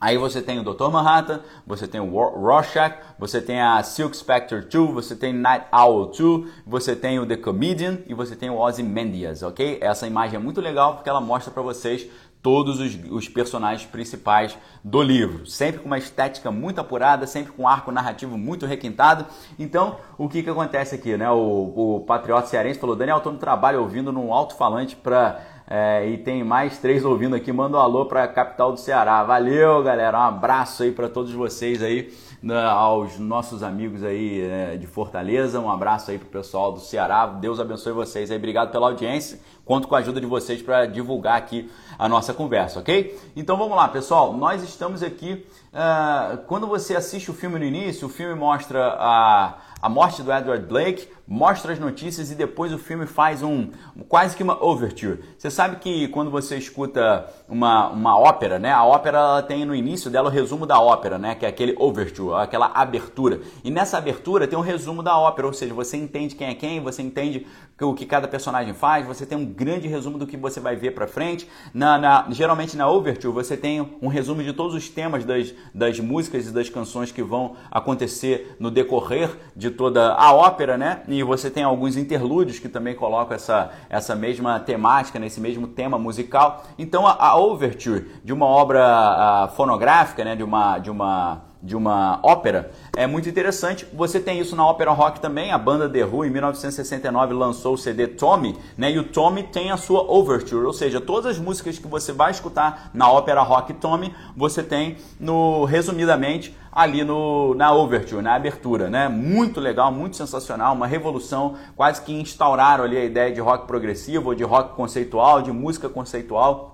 Aí 0.00 0.18
você 0.18 0.42
tem 0.42 0.58
o 0.58 0.64
Dr. 0.64 0.90
Manhattan, 0.90 1.40
você 1.66 1.86
tem 1.86 2.00
o 2.00 2.10
Rorschach, 2.10 2.96
você 3.18 3.40
tem 3.40 3.60
a 3.60 3.82
Silk 3.82 4.16
Spectre 4.16 4.60
2, 4.60 4.92
você 4.92 5.16
tem 5.16 5.32
Night 5.32 5.66
Owl 5.72 6.06
2, 6.06 6.50
você 6.66 6.94
tem 6.96 7.18
o 7.18 7.26
The 7.26 7.36
Comedian 7.36 7.98
e 8.06 8.12
você 8.12 8.36
tem 8.36 8.50
o 8.50 8.58
Ozymandias, 8.58 9.42
ok? 9.42 9.78
Essa 9.80 10.06
imagem 10.06 10.36
é 10.36 10.38
muito 10.38 10.60
legal 10.60 10.94
porque 10.94 11.08
ela 11.08 11.20
mostra 11.20 11.52
para 11.52 11.62
vocês 11.62 12.06
todos 12.44 12.78
os, 12.78 12.94
os, 13.10 13.26
personagens 13.26 13.88
principais 13.88 14.54
do 14.84 15.02
livro. 15.02 15.46
Sempre 15.46 15.80
com 15.80 15.86
uma 15.86 15.96
estética 15.96 16.50
muito 16.50 16.78
apurada, 16.78 17.26
sempre 17.26 17.52
com 17.52 17.62
um 17.62 17.68
arco 17.68 17.90
narrativo 17.90 18.36
muito 18.36 18.66
requintado. 18.66 19.24
Então, 19.58 19.96
o 20.18 20.28
que, 20.28 20.42
que 20.42 20.50
acontece 20.50 20.94
aqui? 20.94 21.16
Né? 21.16 21.30
O, 21.30 21.96
o 21.96 22.00
Patriota 22.00 22.46
Cearense 22.46 22.78
falou: 22.78 22.94
Daniel, 22.94 23.16
estou 23.16 23.32
no 23.32 23.38
trabalho 23.38 23.80
ouvindo 23.80 24.12
num 24.12 24.30
alto-falante 24.30 24.94
para. 24.94 25.40
É, 25.66 26.06
e 26.06 26.18
tem 26.18 26.44
mais 26.44 26.78
três 26.78 27.04
ouvindo 27.04 27.34
aqui. 27.34 27.52
Manda 27.52 27.78
um 27.78 27.80
alô 27.80 28.06
para 28.06 28.24
a 28.24 28.28
capital 28.28 28.72
do 28.72 28.78
Ceará. 28.78 29.22
Valeu, 29.24 29.82
galera. 29.82 30.18
Um 30.18 30.22
abraço 30.22 30.82
aí 30.82 30.92
para 30.92 31.08
todos 31.08 31.32
vocês 31.32 31.82
aí, 31.82 32.12
né, 32.42 32.62
aos 32.66 33.18
nossos 33.18 33.62
amigos 33.62 34.04
aí 34.04 34.42
é, 34.42 34.76
de 34.76 34.86
Fortaleza. 34.86 35.58
Um 35.58 35.70
abraço 35.70 36.10
aí 36.10 36.18
para 36.18 36.26
o 36.26 36.30
pessoal 36.30 36.72
do 36.72 36.80
Ceará. 36.80 37.26
Deus 37.26 37.58
abençoe 37.58 37.92
vocês 37.92 38.30
aí. 38.30 38.36
Obrigado 38.36 38.70
pela 38.70 38.88
audiência. 38.88 39.40
Conto 39.64 39.88
com 39.88 39.94
a 39.94 39.98
ajuda 39.98 40.20
de 40.20 40.26
vocês 40.26 40.60
para 40.60 40.86
divulgar 40.86 41.36
aqui 41.36 41.70
a 41.98 42.08
nossa 42.08 42.34
conversa, 42.34 42.80
ok? 42.80 43.18
Então 43.34 43.56
vamos 43.56 43.76
lá, 43.76 43.88
pessoal. 43.88 44.32
Nós 44.32 44.62
estamos 44.62 45.02
aqui. 45.02 45.46
Uh, 45.72 46.38
quando 46.46 46.66
você 46.66 46.94
assiste 46.94 47.30
o 47.30 47.34
filme 47.34 47.58
no 47.58 47.64
início, 47.64 48.06
o 48.06 48.10
filme 48.10 48.34
mostra 48.34 48.94
a, 48.98 49.54
a 49.80 49.88
morte 49.88 50.22
do 50.22 50.32
Edward 50.32 50.64
Blake, 50.66 51.08
mostra 51.26 51.72
as 51.72 51.78
notícias 51.78 52.30
e 52.30 52.34
depois 52.34 52.72
o 52.72 52.78
filme 52.78 53.06
faz 53.06 53.42
um 53.42 53.70
quase 54.08 54.36
que 54.36 54.42
uma 54.42 54.62
overture. 54.62 55.20
Você 55.38 55.50
sabe 55.50 55.76
que 55.76 56.08
quando 56.08 56.30
você 56.30 56.56
escuta 56.56 57.26
uma, 57.48 57.88
uma 57.88 58.18
ópera, 58.18 58.58
né? 58.58 58.70
A 58.70 58.84
ópera 58.84 59.18
ela 59.18 59.42
tem 59.42 59.64
no 59.64 59.74
início 59.74 60.10
dela 60.10 60.28
o 60.28 60.32
resumo 60.32 60.66
da 60.66 60.78
ópera, 60.78 61.18
né? 61.18 61.34
Que 61.34 61.46
é 61.46 61.48
aquele 61.48 61.74
overture, 61.78 62.40
aquela 62.40 62.66
abertura. 62.74 63.40
E 63.64 63.70
nessa 63.70 63.98
abertura 63.98 64.46
tem 64.46 64.58
um 64.58 64.62
resumo 64.62 65.02
da 65.02 65.18
ópera, 65.18 65.46
ou 65.46 65.52
seja, 65.52 65.72
você 65.72 65.96
entende 65.96 66.34
quem 66.34 66.48
é 66.48 66.54
quem, 66.54 66.80
você 66.80 67.02
entende 67.02 67.46
o 67.80 67.94
que 67.94 68.06
cada 68.06 68.28
personagem 68.28 68.74
faz, 68.74 69.06
você 69.06 69.26
tem 69.26 69.36
um 69.36 69.44
grande 69.54 69.88
resumo 69.88 70.18
do 70.18 70.26
que 70.26 70.36
você 70.36 70.60
vai 70.60 70.76
ver 70.76 70.92
para 70.92 71.06
frente. 71.06 71.48
Na, 71.72 71.98
na, 71.98 72.26
geralmente 72.30 72.76
na 72.76 72.88
Overture 72.88 73.32
você 73.32 73.56
tem 73.56 73.80
um 74.02 74.08
resumo 74.08 74.42
de 74.42 74.52
todos 74.52 74.74
os 74.74 74.88
temas 74.88 75.24
das, 75.24 75.54
das 75.74 76.00
músicas 76.00 76.46
e 76.48 76.52
das 76.52 76.68
canções 76.68 77.12
que 77.12 77.22
vão 77.22 77.54
acontecer 77.70 78.56
no 78.58 78.70
decorrer 78.70 79.30
de 79.54 79.70
toda 79.70 80.14
a 80.14 80.34
ópera, 80.34 80.76
né? 80.76 81.02
E 81.08 81.22
você 81.22 81.50
tem 81.50 81.62
alguns 81.62 81.96
interlúdios 81.96 82.58
que 82.58 82.68
também 82.68 82.94
colocam 82.94 83.34
essa, 83.34 83.70
essa 83.88 84.14
mesma 84.14 84.58
temática, 84.60 85.18
nesse 85.18 85.40
mesmo 85.40 85.68
tema 85.68 85.98
musical. 85.98 86.64
Então 86.78 87.06
a, 87.06 87.12
a 87.12 87.36
Overture 87.36 88.06
de 88.24 88.32
uma 88.32 88.46
obra 88.46 88.84
a, 88.84 89.48
fonográfica, 89.48 90.24
né? 90.24 90.34
De 90.34 90.42
uma, 90.42 90.78
de 90.78 90.90
uma 90.90 91.53
de 91.64 91.74
uma 91.74 92.20
ópera 92.22 92.70
é 92.94 93.06
muito 93.06 93.26
interessante. 93.26 93.86
Você 93.94 94.20
tem 94.20 94.38
isso 94.38 94.54
na 94.54 94.66
ópera 94.66 94.92
rock 94.92 95.18
também. 95.18 95.50
A 95.50 95.56
banda 95.56 95.88
The 95.88 96.04
Who, 96.04 96.26
em 96.26 96.30
1969, 96.30 97.32
lançou 97.32 97.74
o 97.74 97.78
CD 97.78 98.06
Tommy, 98.06 98.56
né? 98.76 98.92
E 98.92 98.98
o 98.98 99.04
Tommy 99.04 99.44
tem 99.44 99.70
a 99.70 99.78
sua 99.78 100.02
overture, 100.02 100.66
ou 100.66 100.72
seja, 100.74 101.00
todas 101.00 101.32
as 101.32 101.38
músicas 101.38 101.78
que 101.78 101.88
você 101.88 102.12
vai 102.12 102.30
escutar 102.30 102.90
na 102.92 103.10
ópera 103.10 103.40
rock 103.40 103.72
Tommy, 103.72 104.14
você 104.36 104.62
tem 104.62 104.98
no 105.18 105.64
resumidamente 105.64 106.54
ali 106.70 107.02
no, 107.02 107.54
na 107.54 107.72
overture, 107.72 108.20
na 108.20 108.34
abertura, 108.34 108.90
né? 108.90 109.08
Muito 109.08 109.58
legal, 109.58 109.90
muito 109.90 110.16
sensacional, 110.16 110.74
uma 110.74 110.86
revolução, 110.86 111.54
quase 111.74 112.02
que 112.02 112.12
instauraram 112.12 112.84
ali 112.84 112.98
a 112.98 113.04
ideia 113.04 113.32
de 113.32 113.40
rock 113.40 113.66
progressivo, 113.66 114.34
de 114.34 114.44
rock 114.44 114.74
conceitual, 114.74 115.40
de 115.40 115.52
música 115.52 115.88
conceitual 115.88 116.73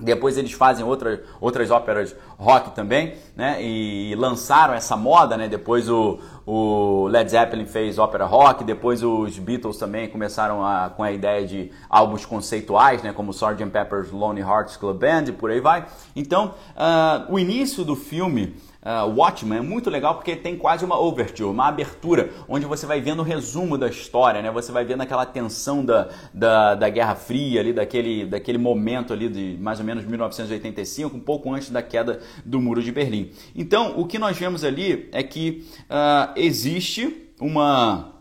depois 0.00 0.38
eles 0.38 0.52
fazem 0.52 0.84
outra, 0.84 1.22
outras 1.40 1.70
óperas 1.70 2.14
rock 2.38 2.70
também, 2.70 3.14
né? 3.34 3.60
E 3.60 4.14
lançaram 4.14 4.72
essa 4.72 4.96
moda, 4.96 5.36
né? 5.36 5.48
Depois 5.48 5.88
o, 5.88 6.20
o 6.46 7.08
Led 7.08 7.28
Zeppelin 7.28 7.66
fez 7.66 7.98
ópera 7.98 8.24
rock, 8.24 8.62
depois 8.62 9.02
os 9.02 9.38
Beatles 9.38 9.76
também 9.76 10.08
começaram 10.08 10.64
a, 10.64 10.90
com 10.90 11.02
a 11.02 11.10
ideia 11.10 11.44
de 11.44 11.72
álbuns 11.90 12.24
conceituais, 12.24 13.02
né? 13.02 13.12
Como 13.12 13.32
Sgt. 13.32 13.66
Pepper's 13.66 14.12
Lonely 14.12 14.40
Hearts 14.40 14.76
Club 14.76 14.98
Band 15.00 15.24
e 15.28 15.32
por 15.32 15.50
aí 15.50 15.60
vai. 15.60 15.86
Então, 16.14 16.54
uh, 16.76 17.32
o 17.32 17.38
início 17.38 17.84
do 17.84 17.96
filme 17.96 18.54
uh, 18.82 19.08
Watchmen 19.08 19.58
é 19.58 19.62
muito 19.62 19.90
legal 19.90 20.14
porque 20.14 20.36
tem 20.36 20.56
quase 20.56 20.84
uma 20.84 20.98
overture, 20.98 21.50
uma 21.50 21.68
abertura, 21.68 22.30
onde 22.48 22.66
você 22.66 22.86
vai 22.86 23.00
vendo 23.00 23.20
o 23.20 23.22
resumo 23.22 23.76
da 23.76 23.88
história, 23.88 24.42
né? 24.42 24.50
Você 24.50 24.72
vai 24.72 24.84
vendo 24.84 25.02
aquela 25.02 25.26
tensão 25.26 25.84
da, 25.84 26.08
da, 26.32 26.74
da 26.74 26.88
Guerra 26.88 27.14
Fria 27.14 27.60
ali, 27.60 27.72
daquele, 27.72 28.26
daquele 28.26 28.58
momento 28.58 29.12
ali 29.12 29.28
de 29.28 29.56
mais 29.60 29.78
ou 29.78 29.84
menos 29.84 30.04
1985, 30.04 31.16
um 31.16 31.20
pouco 31.20 31.52
antes 31.52 31.70
da 31.70 31.82
queda 31.82 32.20
do 32.44 32.60
Muro 32.60 32.82
de 32.82 32.92
Berlim. 32.92 33.30
Então, 33.54 33.98
o 33.98 34.06
que 34.06 34.18
nós 34.18 34.36
vemos 34.36 34.64
ali 34.64 35.08
é 35.12 35.22
que 35.22 35.66
uh, 35.84 36.32
existe 36.36 37.30
uma 37.40 38.17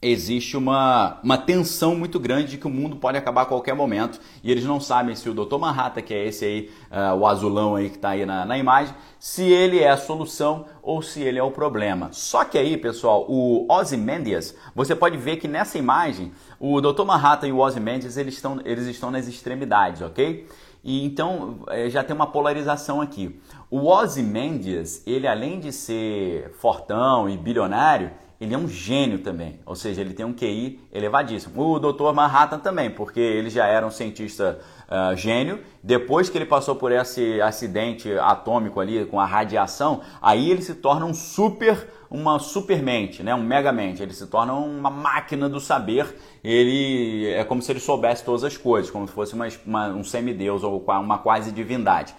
existe 0.00 0.56
uma, 0.56 1.18
uma 1.24 1.36
tensão 1.36 1.96
muito 1.96 2.20
grande 2.20 2.52
de 2.52 2.58
que 2.58 2.66
o 2.66 2.70
mundo 2.70 2.96
pode 2.96 3.18
acabar 3.18 3.42
a 3.42 3.46
qualquer 3.46 3.74
momento 3.74 4.20
e 4.44 4.50
eles 4.50 4.64
não 4.64 4.80
sabem 4.80 5.16
se 5.16 5.28
o 5.28 5.34
Dr. 5.34 5.58
Manhattan, 5.58 6.02
que 6.02 6.14
é 6.14 6.26
esse 6.28 6.44
aí, 6.44 6.70
uh, 6.90 7.16
o 7.16 7.26
azulão 7.26 7.74
aí 7.74 7.90
que 7.90 7.96
está 7.96 8.10
aí 8.10 8.24
na, 8.24 8.46
na 8.46 8.56
imagem, 8.56 8.94
se 9.18 9.42
ele 9.42 9.80
é 9.80 9.90
a 9.90 9.96
solução 9.96 10.66
ou 10.80 11.02
se 11.02 11.20
ele 11.20 11.38
é 11.38 11.42
o 11.42 11.50
problema. 11.50 12.10
Só 12.12 12.44
que 12.44 12.56
aí, 12.56 12.76
pessoal, 12.76 13.26
o 13.28 13.66
Ozymandias, 13.68 14.54
você 14.72 14.94
pode 14.94 15.16
ver 15.16 15.36
que 15.38 15.48
nessa 15.48 15.78
imagem, 15.78 16.32
o 16.60 16.80
Dr. 16.80 17.04
Manhattan 17.04 17.48
e 17.48 17.52
o 17.52 17.58
Ozymandias, 17.58 18.16
eles 18.16 18.34
estão, 18.34 18.60
eles 18.64 18.86
estão 18.86 19.10
nas 19.10 19.26
extremidades, 19.26 20.00
ok? 20.00 20.46
E 20.84 21.04
então 21.04 21.58
eh, 21.70 21.90
já 21.90 22.04
tem 22.04 22.14
uma 22.14 22.28
polarização 22.28 23.00
aqui. 23.00 23.40
O 23.68 23.88
Ozymandias, 23.88 25.02
ele 25.04 25.26
além 25.26 25.58
de 25.58 25.72
ser 25.72 26.52
fortão 26.52 27.28
e 27.28 27.36
bilionário, 27.36 28.12
ele 28.40 28.54
é 28.54 28.58
um 28.58 28.68
gênio 28.68 29.18
também, 29.18 29.58
ou 29.66 29.74
seja, 29.74 30.00
ele 30.00 30.14
tem 30.14 30.24
um 30.24 30.32
QI 30.32 30.78
elevadíssimo. 30.92 31.60
O 31.60 31.80
Dr. 31.80 32.12
Manhattan 32.14 32.60
também, 32.60 32.88
porque 32.88 33.18
ele 33.18 33.50
já 33.50 33.66
era 33.66 33.84
um 33.84 33.90
cientista 33.90 34.60
uh, 34.88 35.16
gênio. 35.16 35.58
Depois 35.82 36.30
que 36.30 36.38
ele 36.38 36.46
passou 36.46 36.76
por 36.76 36.92
esse 36.92 37.40
acidente 37.40 38.12
atômico 38.12 38.78
ali 38.78 39.04
com 39.06 39.18
a 39.18 39.26
radiação, 39.26 40.02
aí 40.22 40.52
ele 40.52 40.62
se 40.62 40.76
torna 40.76 41.04
um 41.04 41.12
super, 41.12 41.88
uma 42.08 42.38
supermente, 42.38 43.24
né? 43.24 43.34
um 43.34 43.42
megamente. 43.42 44.04
Ele 44.04 44.14
se 44.14 44.28
torna 44.28 44.52
uma 44.52 44.88
máquina 44.88 45.48
do 45.48 45.58
saber. 45.58 46.06
Ele 46.44 47.26
é 47.26 47.42
como 47.42 47.60
se 47.60 47.72
ele 47.72 47.80
soubesse 47.80 48.24
todas 48.24 48.44
as 48.44 48.56
coisas, 48.56 48.88
como 48.88 49.08
se 49.08 49.12
fosse 49.12 49.34
uma, 49.34 49.48
uma, 49.66 49.88
um 49.88 50.04
semideus 50.04 50.62
ou 50.62 50.80
uma 50.86 51.18
quase 51.18 51.50
divindade. 51.50 52.14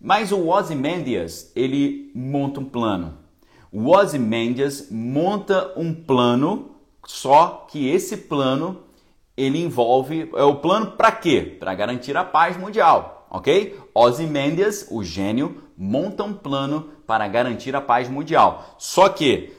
Mas 0.00 0.32
o 0.32 0.48
Ozymandias, 0.48 1.52
ele 1.54 2.10
monta 2.14 2.60
um 2.60 2.64
plano 2.64 3.19
o 3.72 3.90
Ozymandias 3.90 4.88
monta 4.90 5.72
um 5.76 5.94
plano, 5.94 6.70
só 7.06 7.66
que 7.70 7.88
esse 7.88 8.16
plano 8.16 8.80
ele 9.36 9.62
envolve 9.62 10.28
é 10.34 10.42
o 10.42 10.56
plano 10.56 10.92
para 10.92 11.12
quê? 11.12 11.56
Para 11.58 11.74
garantir 11.74 12.16
a 12.16 12.24
paz 12.24 12.56
mundial, 12.56 13.26
ok? 13.30 13.78
Ozymandias, 13.94 14.86
o 14.90 15.02
gênio, 15.02 15.62
monta 15.76 16.24
um 16.24 16.34
plano 16.34 16.90
para 17.06 17.26
garantir 17.26 17.74
a 17.74 17.80
paz 17.80 18.08
mundial. 18.08 18.74
Só 18.76 19.08
que 19.08 19.52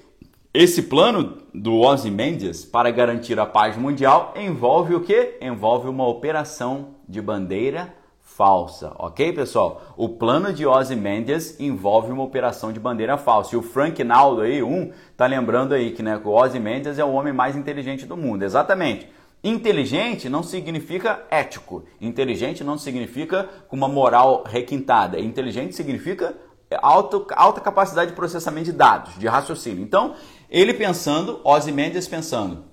esse 0.53 0.83
plano 0.83 1.37
do 1.53 1.79
Ozymandias 1.79 2.65
para 2.65 2.91
garantir 2.91 3.39
a 3.39 3.45
paz 3.45 3.77
mundial 3.77 4.33
envolve 4.35 4.93
o 4.93 5.01
que? 5.01 5.37
Envolve 5.41 5.87
uma 5.87 6.05
operação 6.05 6.95
de 7.07 7.21
bandeira 7.21 8.00
falsa, 8.35 8.93
ok, 8.97 9.33
pessoal? 9.33 9.81
O 9.97 10.09
plano 10.09 10.53
de 10.53 10.65
Ozymandias 10.65 11.59
envolve 11.59 12.11
uma 12.11 12.23
operação 12.23 12.71
de 12.71 12.79
bandeira 12.79 13.17
falsa. 13.17 13.55
E 13.55 13.57
o 13.57 13.61
Frank 13.61 14.03
Naldo 14.03 14.41
aí, 14.41 14.63
um, 14.63 14.91
tá 15.17 15.25
lembrando 15.25 15.73
aí 15.73 15.91
que, 15.91 16.01
né, 16.01 16.19
o 16.23 16.29
Ozymandias 16.29 16.97
é 16.97 17.03
o 17.03 17.11
homem 17.11 17.33
mais 17.33 17.55
inteligente 17.55 18.05
do 18.05 18.15
mundo. 18.15 18.43
Exatamente. 18.43 19.07
Inteligente 19.43 20.29
não 20.29 20.43
significa 20.43 21.23
ético. 21.29 21.83
Inteligente 21.99 22.63
não 22.63 22.77
significa 22.77 23.49
com 23.67 23.75
uma 23.75 23.87
moral 23.87 24.43
requintada. 24.45 25.19
Inteligente 25.19 25.75
significa 25.75 26.35
alto, 26.81 27.27
alta 27.35 27.59
capacidade 27.59 28.11
de 28.11 28.15
processamento 28.15 28.65
de 28.65 28.71
dados, 28.71 29.17
de 29.17 29.27
raciocínio. 29.27 29.83
Então, 29.83 30.15
ele 30.49 30.73
pensando, 30.73 31.41
Ozymandias 31.43 32.07
pensando, 32.07 32.63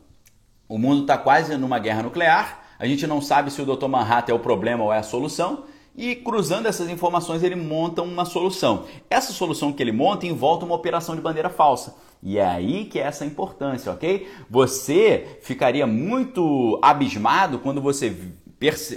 o 0.68 0.79
mundo 0.79 1.03
está 1.03 1.18
quase 1.18 1.57
numa 1.57 1.79
guerra 1.79 2.03
nuclear, 2.03 2.67
a 2.78 2.86
gente 2.86 3.06
não 3.06 3.20
sabe 3.20 3.50
se 3.50 3.60
o 3.60 3.76
Dr. 3.76 3.88
Manhattan 3.88 4.32
é 4.32 4.34
o 4.34 4.38
problema 4.38 4.84
ou 4.84 4.92
é 4.92 4.98
a 4.98 5.02
solução. 5.02 5.64
E 5.96 6.14
cruzando 6.14 6.66
essas 6.66 6.88
informações, 6.88 7.42
ele 7.42 7.56
monta 7.56 8.02
uma 8.02 8.24
solução. 8.24 8.84
Essa 9.10 9.32
solução 9.32 9.72
que 9.72 9.82
ele 9.82 9.90
monta 9.90 10.26
envolve 10.26 10.64
uma 10.64 10.76
operação 10.76 11.16
de 11.16 11.20
bandeira 11.20 11.50
falsa. 11.50 11.96
E 12.22 12.38
é 12.38 12.46
aí 12.46 12.84
que 12.84 13.00
é 13.00 13.02
essa 13.02 13.26
importância, 13.26 13.90
ok? 13.90 14.28
Você 14.48 15.38
ficaria 15.42 15.86
muito 15.88 16.78
abismado 16.80 17.58
quando 17.58 17.80
você 17.80 18.16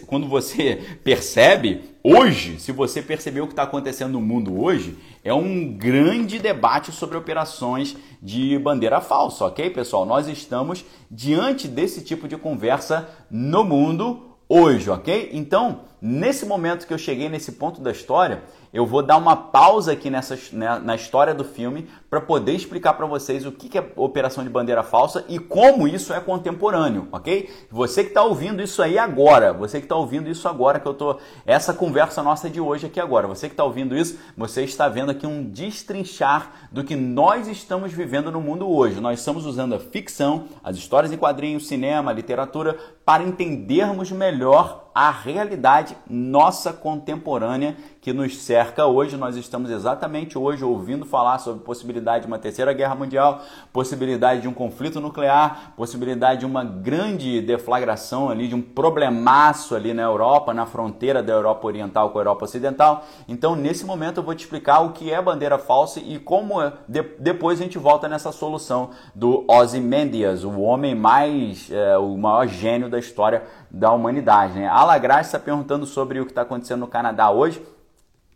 quando 0.07 0.27
você 0.27 0.81
percebe 1.03 1.81
hoje, 2.03 2.59
se 2.59 2.71
você 2.71 3.01
percebeu 3.01 3.43
o 3.43 3.47
que 3.47 3.53
está 3.53 3.63
acontecendo 3.63 4.13
no 4.13 4.21
mundo 4.21 4.59
hoje, 4.59 4.97
é 5.23 5.33
um 5.33 5.71
grande 5.71 6.39
debate 6.39 6.91
sobre 6.91 7.17
operações 7.17 7.95
de 8.21 8.57
bandeira 8.57 8.99
falsa, 9.01 9.45
ok, 9.45 9.69
pessoal? 9.69 10.05
Nós 10.05 10.27
estamos 10.27 10.83
diante 11.09 11.67
desse 11.67 12.01
tipo 12.01 12.27
de 12.27 12.37
conversa 12.37 13.07
no 13.29 13.63
mundo 13.63 14.31
hoje, 14.49 14.89
ok? 14.89 15.29
Então, 15.31 15.81
nesse 16.01 16.45
momento 16.45 16.85
que 16.85 16.93
eu 16.93 16.97
cheguei 16.97 17.29
nesse 17.29 17.53
ponto 17.53 17.79
da 17.79 17.91
história, 17.91 18.43
eu 18.73 18.85
vou 18.85 19.03
dar 19.03 19.17
uma 19.17 19.35
pausa 19.35 19.91
aqui 19.91 20.09
nessa, 20.09 20.37
né, 20.53 20.79
na 20.79 20.95
história 20.95 21.33
do 21.33 21.43
filme 21.43 21.89
para 22.09 22.21
poder 22.21 22.53
explicar 22.53 22.93
para 22.93 23.05
vocês 23.05 23.45
o 23.45 23.51
que 23.51 23.77
é 23.77 23.91
operação 23.95 24.43
de 24.43 24.49
bandeira 24.49 24.81
falsa 24.81 25.25
e 25.27 25.39
como 25.39 25.87
isso 25.87 26.13
é 26.13 26.19
contemporâneo, 26.21 27.07
ok? 27.11 27.49
Você 27.69 28.03
que 28.03 28.09
está 28.09 28.23
ouvindo 28.23 28.61
isso 28.61 28.81
aí 28.81 28.97
agora, 28.97 29.51
você 29.51 29.79
que 29.79 29.85
está 29.85 29.95
ouvindo 29.95 30.29
isso 30.29 30.47
agora, 30.47 30.79
que 30.79 30.87
eu 30.87 30.93
tô 30.93 31.17
essa 31.45 31.73
conversa 31.73 32.23
nossa 32.23 32.49
de 32.49 32.61
hoje 32.61 32.87
aqui 32.87 32.99
agora, 32.99 33.27
você 33.27 33.47
que 33.47 33.53
está 33.53 33.63
ouvindo 33.63 33.95
isso, 33.95 34.17
você 34.37 34.63
está 34.63 34.87
vendo 34.87 35.11
aqui 35.11 35.27
um 35.27 35.43
destrinchar 35.43 36.69
do 36.71 36.83
que 36.83 36.95
nós 36.95 37.47
estamos 37.47 37.91
vivendo 37.91 38.31
no 38.31 38.39
mundo 38.39 38.69
hoje. 38.69 39.01
Nós 39.01 39.19
estamos 39.19 39.45
usando 39.45 39.75
a 39.75 39.79
ficção, 39.79 40.45
as 40.63 40.77
histórias 40.77 41.11
em 41.11 41.17
quadrinhos, 41.17 41.67
cinema, 41.67 42.13
literatura 42.13 42.77
para 43.05 43.23
entendermos 43.23 44.11
melhor 44.11 44.89
a 44.93 45.09
realidade 45.09 45.95
nossa 46.09 46.73
contemporânea 46.73 47.77
que 48.01 48.11
nos 48.11 48.35
cerca 48.39 48.87
hoje. 48.87 49.15
Nós 49.15 49.37
estamos 49.37 49.69
exatamente 49.69 50.35
hoje 50.35 50.65
ouvindo 50.65 51.05
falar 51.05 51.37
sobre 51.37 51.63
possibilidade 51.63 52.25
de 52.25 52.27
uma 52.27 52.39
terceira 52.39 52.73
guerra 52.73 52.95
mundial, 52.95 53.41
possibilidade 53.71 54.41
de 54.41 54.47
um 54.47 54.53
conflito 54.53 54.99
nuclear, 54.99 55.73
possibilidade 55.77 56.39
de 56.39 56.45
uma 56.47 56.63
grande 56.63 57.39
deflagração 57.41 58.29
ali, 58.29 58.47
de 58.47 58.55
um 58.55 58.61
problemaço 58.61 59.75
ali 59.75 59.93
na 59.93 60.01
Europa, 60.01 60.51
na 60.51 60.65
fronteira 60.65 61.21
da 61.21 61.31
Europa 61.31 61.67
Oriental 61.67 62.09
com 62.09 62.17
a 62.17 62.21
Europa 62.21 62.45
Ocidental. 62.45 63.05
Então, 63.27 63.55
nesse 63.55 63.85
momento, 63.85 64.17
eu 64.17 64.23
vou 64.23 64.33
te 64.33 64.43
explicar 64.43 64.79
o 64.79 64.93
que 64.93 65.11
é 65.11 65.21
bandeira 65.21 65.59
falsa 65.59 65.99
e 65.99 66.17
como. 66.17 66.59
De 66.87 67.03
depois 67.19 67.59
a 67.59 67.63
gente 67.63 67.77
volta 67.77 68.07
nessa 68.07 68.31
solução 68.31 68.89
do 69.13 69.45
Ozymandias, 69.47 70.43
o 70.43 70.59
homem 70.61 70.95
mais, 70.95 71.69
é, 71.71 71.97
o 71.97 72.17
maior 72.17 72.47
gênio 72.47 72.89
da 72.89 72.97
história 72.97 73.43
da 73.69 73.91
humanidade. 73.91 74.53
Né? 74.53 74.67
A 74.67 74.83
Lagrasse 74.83 75.27
está 75.27 75.39
perguntando 75.39 75.85
sobre 75.85 76.19
o 76.19 76.25
que 76.25 76.31
está 76.31 76.41
acontecendo 76.41 76.79
no 76.79 76.87
Canadá 76.87 77.29
hoje. 77.29 77.61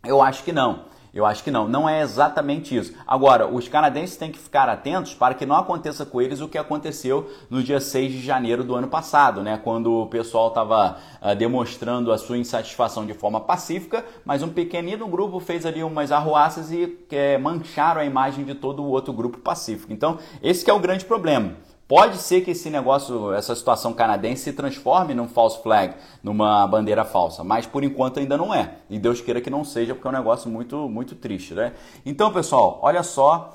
Eu 0.06 0.22
acho 0.22 0.44
que 0.44 0.52
não. 0.52 0.86
Eu 1.16 1.24
acho 1.24 1.42
que 1.42 1.50
não, 1.50 1.66
não 1.66 1.88
é 1.88 2.02
exatamente 2.02 2.76
isso. 2.76 2.92
Agora, 3.06 3.46
os 3.46 3.66
canadenses 3.66 4.18
têm 4.18 4.30
que 4.30 4.38
ficar 4.38 4.68
atentos 4.68 5.14
para 5.14 5.32
que 5.32 5.46
não 5.46 5.56
aconteça 5.56 6.04
com 6.04 6.20
eles 6.20 6.42
o 6.42 6.48
que 6.48 6.58
aconteceu 6.58 7.30
no 7.48 7.62
dia 7.62 7.80
6 7.80 8.12
de 8.12 8.20
janeiro 8.20 8.62
do 8.62 8.74
ano 8.74 8.86
passado, 8.86 9.42
né? 9.42 9.58
Quando 9.64 9.90
o 9.90 10.06
pessoal 10.08 10.48
estava 10.48 10.90
uh, 10.90 10.96
ah, 11.22 11.32
demonstrando 11.32 12.12
a 12.12 12.18
sua 12.18 12.36
insatisfação 12.36 13.06
de 13.06 13.14
forma 13.14 13.40
pacífica, 13.40 14.04
mas 14.26 14.42
um 14.42 14.50
pequenino 14.50 15.08
grupo 15.08 15.40
fez 15.40 15.64
ali 15.64 15.82
umas 15.82 16.12
arruaças 16.12 16.70
e 16.70 16.98
é, 17.10 17.38
mancharam 17.38 18.02
a 18.02 18.04
imagem 18.04 18.44
de 18.44 18.54
todo 18.54 18.82
o 18.82 18.88
outro 18.90 19.14
grupo 19.14 19.38
pacífico. 19.38 19.94
Então, 19.94 20.18
esse 20.42 20.68
é 20.68 20.72
o 20.74 20.78
grande 20.78 21.06
problema. 21.06 21.54
Pode 21.88 22.18
ser 22.18 22.40
que 22.40 22.50
esse 22.50 22.68
negócio, 22.68 23.32
essa 23.32 23.54
situação 23.54 23.92
canadense 23.92 24.42
se 24.42 24.52
transforme 24.52 25.14
num 25.14 25.28
false 25.28 25.62
flag, 25.62 25.94
numa 26.20 26.66
bandeira 26.66 27.04
falsa, 27.04 27.44
mas 27.44 27.64
por 27.64 27.84
enquanto 27.84 28.18
ainda 28.18 28.36
não 28.36 28.52
é. 28.52 28.78
E 28.90 28.98
Deus 28.98 29.20
queira 29.20 29.40
que 29.40 29.48
não 29.48 29.64
seja, 29.64 29.94
porque 29.94 30.08
é 30.08 30.10
um 30.10 30.14
negócio 30.14 30.50
muito, 30.50 30.88
muito 30.88 31.14
triste, 31.14 31.54
né? 31.54 31.74
Então, 32.04 32.32
pessoal, 32.32 32.80
olha 32.82 33.04
só, 33.04 33.54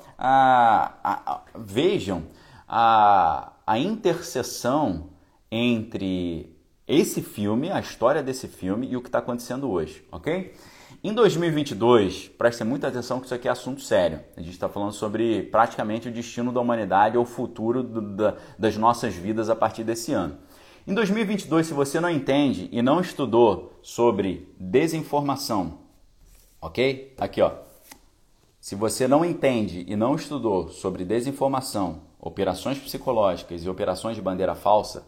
vejam 1.54 2.22
a, 2.66 3.52
a 3.66 3.78
interseção 3.78 5.10
entre 5.50 6.56
esse 6.88 7.20
filme, 7.20 7.70
a 7.70 7.80
história 7.80 8.22
desse 8.22 8.48
filme 8.48 8.88
e 8.90 8.96
o 8.96 9.02
que 9.02 9.08
está 9.08 9.18
acontecendo 9.18 9.70
hoje, 9.70 10.06
ok? 10.10 10.54
Em 11.04 11.12
2022, 11.12 12.28
prestem 12.28 12.64
muita 12.64 12.86
atenção 12.86 13.18
que 13.18 13.26
isso 13.26 13.34
aqui 13.34 13.48
é 13.48 13.50
assunto 13.50 13.80
sério. 13.80 14.20
A 14.36 14.40
gente 14.40 14.52
está 14.52 14.68
falando 14.68 14.92
sobre 14.92 15.42
praticamente 15.42 16.08
o 16.08 16.12
destino 16.12 16.52
da 16.52 16.60
humanidade 16.60 17.16
ou 17.16 17.24
o 17.24 17.26
futuro 17.26 17.82
do, 17.82 18.00
da, 18.00 18.36
das 18.56 18.76
nossas 18.76 19.12
vidas 19.12 19.50
a 19.50 19.56
partir 19.56 19.82
desse 19.82 20.12
ano. 20.12 20.38
Em 20.86 20.94
2022, 20.94 21.66
se 21.66 21.74
você 21.74 21.98
não 21.98 22.08
entende 22.08 22.68
e 22.70 22.80
não 22.80 23.00
estudou 23.00 23.80
sobre 23.82 24.54
desinformação, 24.60 25.80
ok? 26.60 27.16
Aqui, 27.18 27.42
ó. 27.42 27.50
Se 28.60 28.76
você 28.76 29.08
não 29.08 29.24
entende 29.24 29.84
e 29.88 29.96
não 29.96 30.14
estudou 30.14 30.68
sobre 30.68 31.04
desinformação, 31.04 32.02
operações 32.20 32.78
psicológicas 32.78 33.64
e 33.64 33.68
operações 33.68 34.14
de 34.14 34.22
bandeira 34.22 34.54
falsa, 34.54 35.04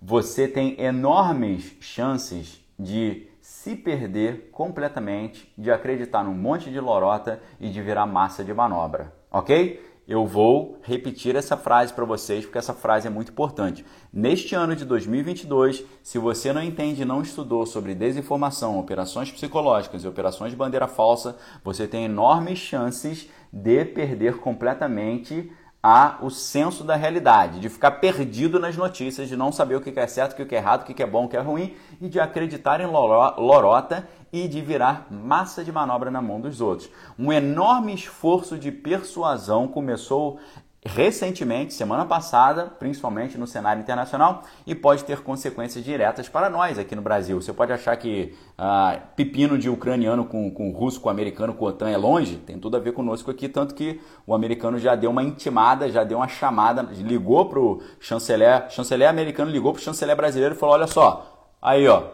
você 0.00 0.46
tem 0.46 0.80
enormes 0.80 1.74
chances 1.80 2.60
de 2.78 3.31
se 3.62 3.76
perder 3.76 4.48
completamente, 4.50 5.48
de 5.56 5.70
acreditar 5.70 6.24
num 6.24 6.34
monte 6.34 6.68
de 6.68 6.80
lorota 6.80 7.40
e 7.60 7.68
de 7.70 7.80
virar 7.80 8.06
massa 8.06 8.42
de 8.42 8.52
manobra, 8.52 9.14
ok? 9.30 9.80
Eu 10.08 10.26
vou 10.26 10.80
repetir 10.82 11.36
essa 11.36 11.56
frase 11.56 11.92
para 11.92 12.04
vocês 12.04 12.44
porque 12.44 12.58
essa 12.58 12.74
frase 12.74 13.06
é 13.06 13.10
muito 13.10 13.30
importante. 13.30 13.86
Neste 14.12 14.56
ano 14.56 14.74
de 14.74 14.84
2022, 14.84 15.84
se 16.02 16.18
você 16.18 16.52
não 16.52 16.60
entende 16.60 17.02
e 17.02 17.04
não 17.04 17.22
estudou 17.22 17.64
sobre 17.64 17.94
desinformação, 17.94 18.80
operações 18.80 19.30
psicológicas 19.30 20.02
e 20.02 20.08
operações 20.08 20.50
de 20.50 20.56
bandeira 20.56 20.88
falsa, 20.88 21.36
você 21.62 21.86
tem 21.86 22.06
enormes 22.06 22.58
chances 22.58 23.30
de 23.52 23.84
perder 23.84 24.38
completamente 24.38 25.52
a 25.82 26.18
o 26.22 26.30
senso 26.30 26.84
da 26.84 26.94
realidade, 26.94 27.58
de 27.58 27.68
ficar 27.68 27.92
perdido 27.92 28.60
nas 28.60 28.76
notícias, 28.76 29.28
de 29.28 29.36
não 29.36 29.50
saber 29.50 29.74
o 29.74 29.80
que 29.80 29.98
é 29.98 30.06
certo, 30.06 30.40
o 30.40 30.46
que 30.46 30.54
é 30.54 30.58
errado, 30.58 30.82
o 30.82 30.94
que 30.94 31.02
é 31.02 31.06
bom, 31.06 31.24
o 31.24 31.28
que 31.28 31.36
é 31.36 31.40
ruim 31.40 31.74
e 32.00 32.08
de 32.08 32.20
acreditar 32.20 32.80
em 32.80 32.86
lorota 32.86 34.06
e 34.32 34.46
de 34.46 34.60
virar 34.60 35.08
massa 35.10 35.64
de 35.64 35.72
manobra 35.72 36.10
na 36.10 36.22
mão 36.22 36.40
dos 36.40 36.60
outros. 36.60 36.88
Um 37.18 37.32
enorme 37.32 37.92
esforço 37.92 38.56
de 38.56 38.70
persuasão 38.70 39.66
começou 39.66 40.38
recentemente, 40.84 41.72
semana 41.74 42.04
passada, 42.04 42.66
principalmente 42.66 43.38
no 43.38 43.46
cenário 43.46 43.80
internacional, 43.80 44.42
e 44.66 44.74
pode 44.74 45.04
ter 45.04 45.20
consequências 45.22 45.84
diretas 45.84 46.28
para 46.28 46.50
nós 46.50 46.76
aqui 46.76 46.96
no 46.96 47.02
Brasil. 47.02 47.40
Você 47.40 47.52
pode 47.52 47.72
achar 47.72 47.96
que 47.96 48.34
ah, 48.58 48.98
pepino 49.14 49.56
de 49.56 49.70
ucraniano 49.70 50.24
com, 50.24 50.50
com 50.50 50.72
russo, 50.72 51.00
com 51.00 51.08
americano, 51.08 51.54
com 51.54 51.66
OTAN 51.66 51.88
é 51.88 51.96
longe, 51.96 52.36
tem 52.36 52.58
tudo 52.58 52.76
a 52.76 52.80
ver 52.80 52.92
conosco 52.92 53.30
aqui, 53.30 53.48
tanto 53.48 53.74
que 53.76 54.00
o 54.26 54.34
americano 54.34 54.76
já 54.78 54.96
deu 54.96 55.10
uma 55.10 55.22
intimada, 55.22 55.88
já 55.88 56.02
deu 56.02 56.18
uma 56.18 56.28
chamada, 56.28 56.82
ligou 56.82 57.48
para 57.48 57.60
o 57.60 57.80
chanceler, 58.00 58.68
chanceler 58.70 59.08
americano 59.08 59.50
ligou 59.50 59.72
para 59.72 59.80
o 59.80 59.82
chanceler 59.82 60.16
brasileiro 60.16 60.56
e 60.56 60.58
falou, 60.58 60.74
olha 60.74 60.88
só, 60.88 61.48
aí 61.62 61.86
ó, 61.86 62.08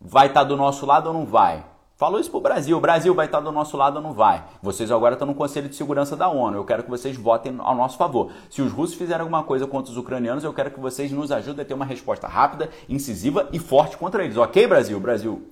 vai 0.00 0.26
estar 0.26 0.40
tá 0.40 0.44
do 0.48 0.56
nosso 0.56 0.84
lado 0.84 1.06
ou 1.06 1.14
não 1.14 1.24
vai? 1.24 1.69
Falou 2.00 2.18
isso 2.18 2.30
para 2.30 2.38
o 2.38 2.40
Brasil. 2.40 2.78
O 2.78 2.80
Brasil 2.80 3.14
vai 3.14 3.26
estar 3.26 3.40
do 3.40 3.52
nosso 3.52 3.76
lado 3.76 3.96
ou 3.96 4.02
não 4.02 4.14
vai? 4.14 4.42
Vocês 4.62 4.90
agora 4.90 5.16
estão 5.16 5.28
no 5.28 5.34
Conselho 5.34 5.68
de 5.68 5.76
Segurança 5.76 6.16
da 6.16 6.30
ONU. 6.30 6.56
Eu 6.56 6.64
quero 6.64 6.82
que 6.82 6.88
vocês 6.88 7.14
votem 7.14 7.54
ao 7.58 7.76
nosso 7.76 7.98
favor. 7.98 8.32
Se 8.48 8.62
os 8.62 8.72
russos 8.72 8.96
fizerem 8.96 9.20
alguma 9.20 9.42
coisa 9.42 9.66
contra 9.66 9.92
os 9.92 9.98
ucranianos, 9.98 10.42
eu 10.42 10.54
quero 10.54 10.70
que 10.70 10.80
vocês 10.80 11.12
nos 11.12 11.30
ajudem 11.30 11.60
a 11.60 11.64
ter 11.66 11.74
uma 11.74 11.84
resposta 11.84 12.26
rápida, 12.26 12.70
incisiva 12.88 13.50
e 13.52 13.58
forte 13.58 13.98
contra 13.98 14.24
eles. 14.24 14.38
Ok, 14.38 14.66
Brasil? 14.66 14.98
Brasil, 14.98 15.42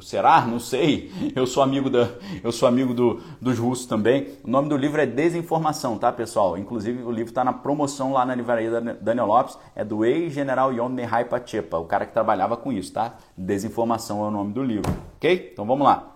será? 0.00 0.46
Não 0.46 0.58
sei. 0.58 1.12
Eu 1.36 1.46
sou 1.46 1.62
amigo, 1.62 1.90
da, 1.90 2.08
eu 2.42 2.50
sou 2.50 2.66
amigo 2.66 2.94
do, 2.94 3.20
dos 3.38 3.58
russos 3.58 3.84
também. 3.84 4.28
O 4.42 4.48
nome 4.48 4.70
do 4.70 4.78
livro 4.78 5.02
é 5.02 5.04
Desinformação, 5.04 5.98
tá, 5.98 6.10
pessoal? 6.10 6.56
Inclusive, 6.56 7.02
o 7.02 7.10
livro 7.10 7.30
está 7.30 7.44
na 7.44 7.52
promoção 7.52 8.14
lá 8.14 8.24
na 8.24 8.34
livraria 8.34 8.70
da 8.70 8.80
Daniel 8.80 9.26
Lopes. 9.26 9.58
É 9.76 9.84
do 9.84 10.02
ex-general 10.02 10.72
Yon 10.72 10.88
Mihai 10.88 11.26
Pachepa, 11.26 11.76
o 11.76 11.84
cara 11.84 12.06
que 12.06 12.14
trabalhava 12.14 12.56
com 12.56 12.72
isso, 12.72 12.90
tá? 12.90 13.16
Desinformação 13.36 14.24
é 14.24 14.28
o 14.28 14.30
nome 14.30 14.54
do 14.54 14.62
livro, 14.62 14.90
ok? 15.24 15.50
Então 15.52 15.64
vamos 15.64 15.86
lá. 15.86 16.10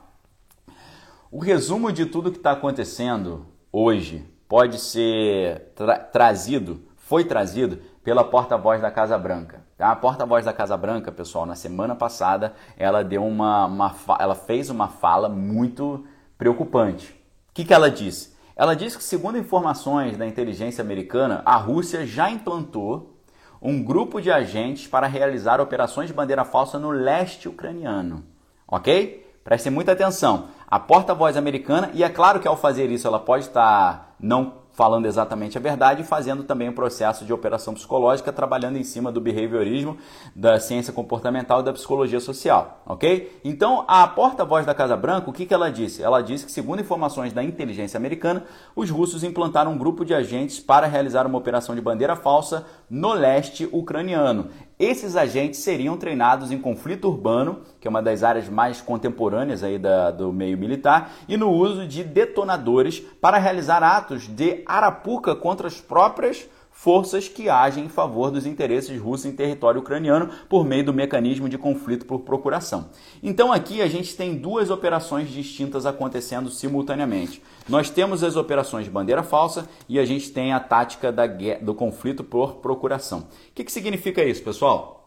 O 1.31 1.39
resumo 1.39 1.91
de 1.91 2.05
tudo 2.05 2.31
que 2.31 2.37
está 2.37 2.53
acontecendo 2.53 3.47
hoje 3.73 4.25
pode 4.47 4.79
ser 4.79 5.73
tra 5.75 5.99
trazido, 5.99 6.83
foi 6.97 7.25
trazido 7.25 7.79
pela 8.05 8.23
porta-voz 8.25 8.81
da 8.81 8.91
Casa 8.91 9.19
Branca. 9.19 9.63
A 9.79 9.95
porta-voz 9.97 10.45
da 10.45 10.53
Casa 10.53 10.77
Branca, 10.77 11.11
pessoal, 11.11 11.47
na 11.47 11.55
semana 11.55 11.95
passada, 11.95 12.55
ela 12.77 13.03
deu 13.03 13.25
uma, 13.25 13.67
uma 13.67 13.95
ela 14.19 14.35
fez 14.35 14.71
uma 14.71 14.89
fala 14.89 15.29
muito 15.29 16.05
preocupante. 16.37 17.13
O 17.51 17.55
que, 17.55 17.65
que 17.65 17.75
ela 17.75 17.91
disse? 17.91 18.37
Ela 18.57 18.75
disse 18.75 18.99
que, 18.99 19.05
segundo 19.05 19.39
informações 19.39 20.17
da 20.17 20.27
inteligência 20.27 20.83
americana, 20.83 21.43
a 21.45 21.57
Rússia 21.57 22.07
já 22.07 22.31
implantou 22.31 23.17
um 23.61 23.83
grupo 23.83 24.21
de 24.21 24.31
agentes 24.31 24.87
para 24.87 25.07
realizar 25.07 25.61
operações 25.61 26.09
de 26.09 26.15
bandeira 26.15 26.45
falsa 26.45 26.79
no 26.79 26.91
leste 26.91 27.49
ucraniano. 27.49 28.25
Ok? 28.69 29.27
Prestem 29.43 29.73
muita 29.73 29.93
atenção. 29.93 30.49
A 30.67 30.79
porta-voz 30.79 31.37
americana, 31.37 31.91
e 31.95 32.05
é 32.05 32.09
claro 32.11 32.39
que 32.39 32.47
ao 32.47 32.57
fazer 32.57 32.91
isso 32.91 33.07
ela 33.07 33.19
pode 33.19 33.45
estar 33.45 34.15
não 34.21 34.59
falando 34.79 35.07
exatamente 35.07 35.59
a 35.59 35.61
verdade 35.61 36.05
fazendo 36.05 36.45
também 36.45 36.69
o 36.69 36.71
um 36.71 36.75
processo 36.75 37.25
de 37.25 37.33
operação 37.33 37.75
psicológica, 37.75 38.33
trabalhando 38.33 38.77
em 38.77 38.85
cima 38.85 39.11
do 39.11 39.21
behaviorismo, 39.21 39.99
da 40.37 40.61
ciência 40.61 40.93
comportamental 40.93 41.61
e 41.61 41.65
da 41.65 41.73
psicologia 41.73 42.21
social, 42.21 42.81
ok? 42.87 43.41
Então, 43.43 43.85
a 43.89 44.07
porta-voz 44.07 44.65
da 44.65 44.73
Casa 44.73 44.97
Branca, 44.97 45.29
o 45.29 45.33
que, 45.33 45.47
que 45.47 45.53
ela 45.53 45.69
disse? 45.69 46.01
Ela 46.01 46.21
disse 46.21 46.47
que, 46.47 46.53
segundo 46.53 46.81
informações 46.81 47.33
da 47.33 47.43
inteligência 47.43 47.99
americana, 47.99 48.45
os 48.77 48.89
russos 48.89 49.25
implantaram 49.25 49.73
um 49.73 49.79
grupo 49.79 50.05
de 50.05 50.15
agentes 50.15 50.61
para 50.61 50.87
realizar 50.87 51.27
uma 51.27 51.39
operação 51.39 51.75
de 51.75 51.81
bandeira 51.81 52.15
falsa 52.15 52.65
no 52.89 53.13
leste 53.15 53.69
ucraniano. 53.73 54.49
Esses 54.79 55.17
agentes 55.17 55.59
seriam 55.59 55.97
treinados 55.97 56.53
em 56.53 56.59
conflito 56.59 57.09
urbano, 57.09 57.63
que 57.81 57.89
é 57.89 57.91
uma 57.91 58.01
das 58.01 58.23
áreas 58.23 58.49
mais 58.49 58.81
contemporâneas 58.81 59.65
aí 59.65 59.77
da, 59.77 60.13
do 60.13 60.33
meio 60.33 60.57
militar, 60.57 61.11
e 61.29 61.37
no 61.37 61.51
uso 61.51 61.85
de 61.85 62.05
detonadores 62.05 63.01
para 63.01 63.39
realizar 63.39 63.83
atos 63.83 64.29
de 64.29 64.63
arapuca 64.65 65.35
contra 65.35 65.67
as 65.67 65.81
próprias 65.81 66.49
forças 66.81 67.27
que 67.27 67.49
agem 67.49 67.87
em 67.87 67.89
favor 67.89 68.31
dos 68.31 68.47
interesses 68.47 69.01
russos 69.01 69.27
em 69.27 69.33
território 69.33 69.81
ucraniano 69.81 70.31
por 70.49 70.65
meio 70.65 70.85
do 70.85 70.95
mecanismo 70.95 71.49
de 71.49 71.59
conflito 71.59 72.07
por 72.07 72.21
procuração. 72.21 72.91
Então 73.21 73.53
aqui 73.53 73.83
a 73.83 73.89
gente 73.89 74.15
tem 74.15 74.37
duas 74.37 74.71
operações 74.71 75.29
distintas 75.29 75.85
acontecendo 75.87 76.49
simultaneamente. 76.49 77.43
Nós 77.69 77.91
temos 77.91 78.23
as 78.23 78.37
operações 78.37 78.85
de 78.85 78.93
bandeira 78.93 79.25
falsa 79.25 79.69
e 79.89 79.99
a 79.99 80.05
gente 80.05 80.31
tem 80.31 80.53
a 80.53 80.61
tática 80.61 81.11
da, 81.11 81.27
do 81.61 81.75
conflito 81.75 82.23
por 82.23 82.59
procuração. 82.59 83.19
O 83.19 83.55
que, 83.57 83.65
que 83.65 83.73
significa 83.73 84.23
isso, 84.23 84.45
pessoal? 84.45 84.99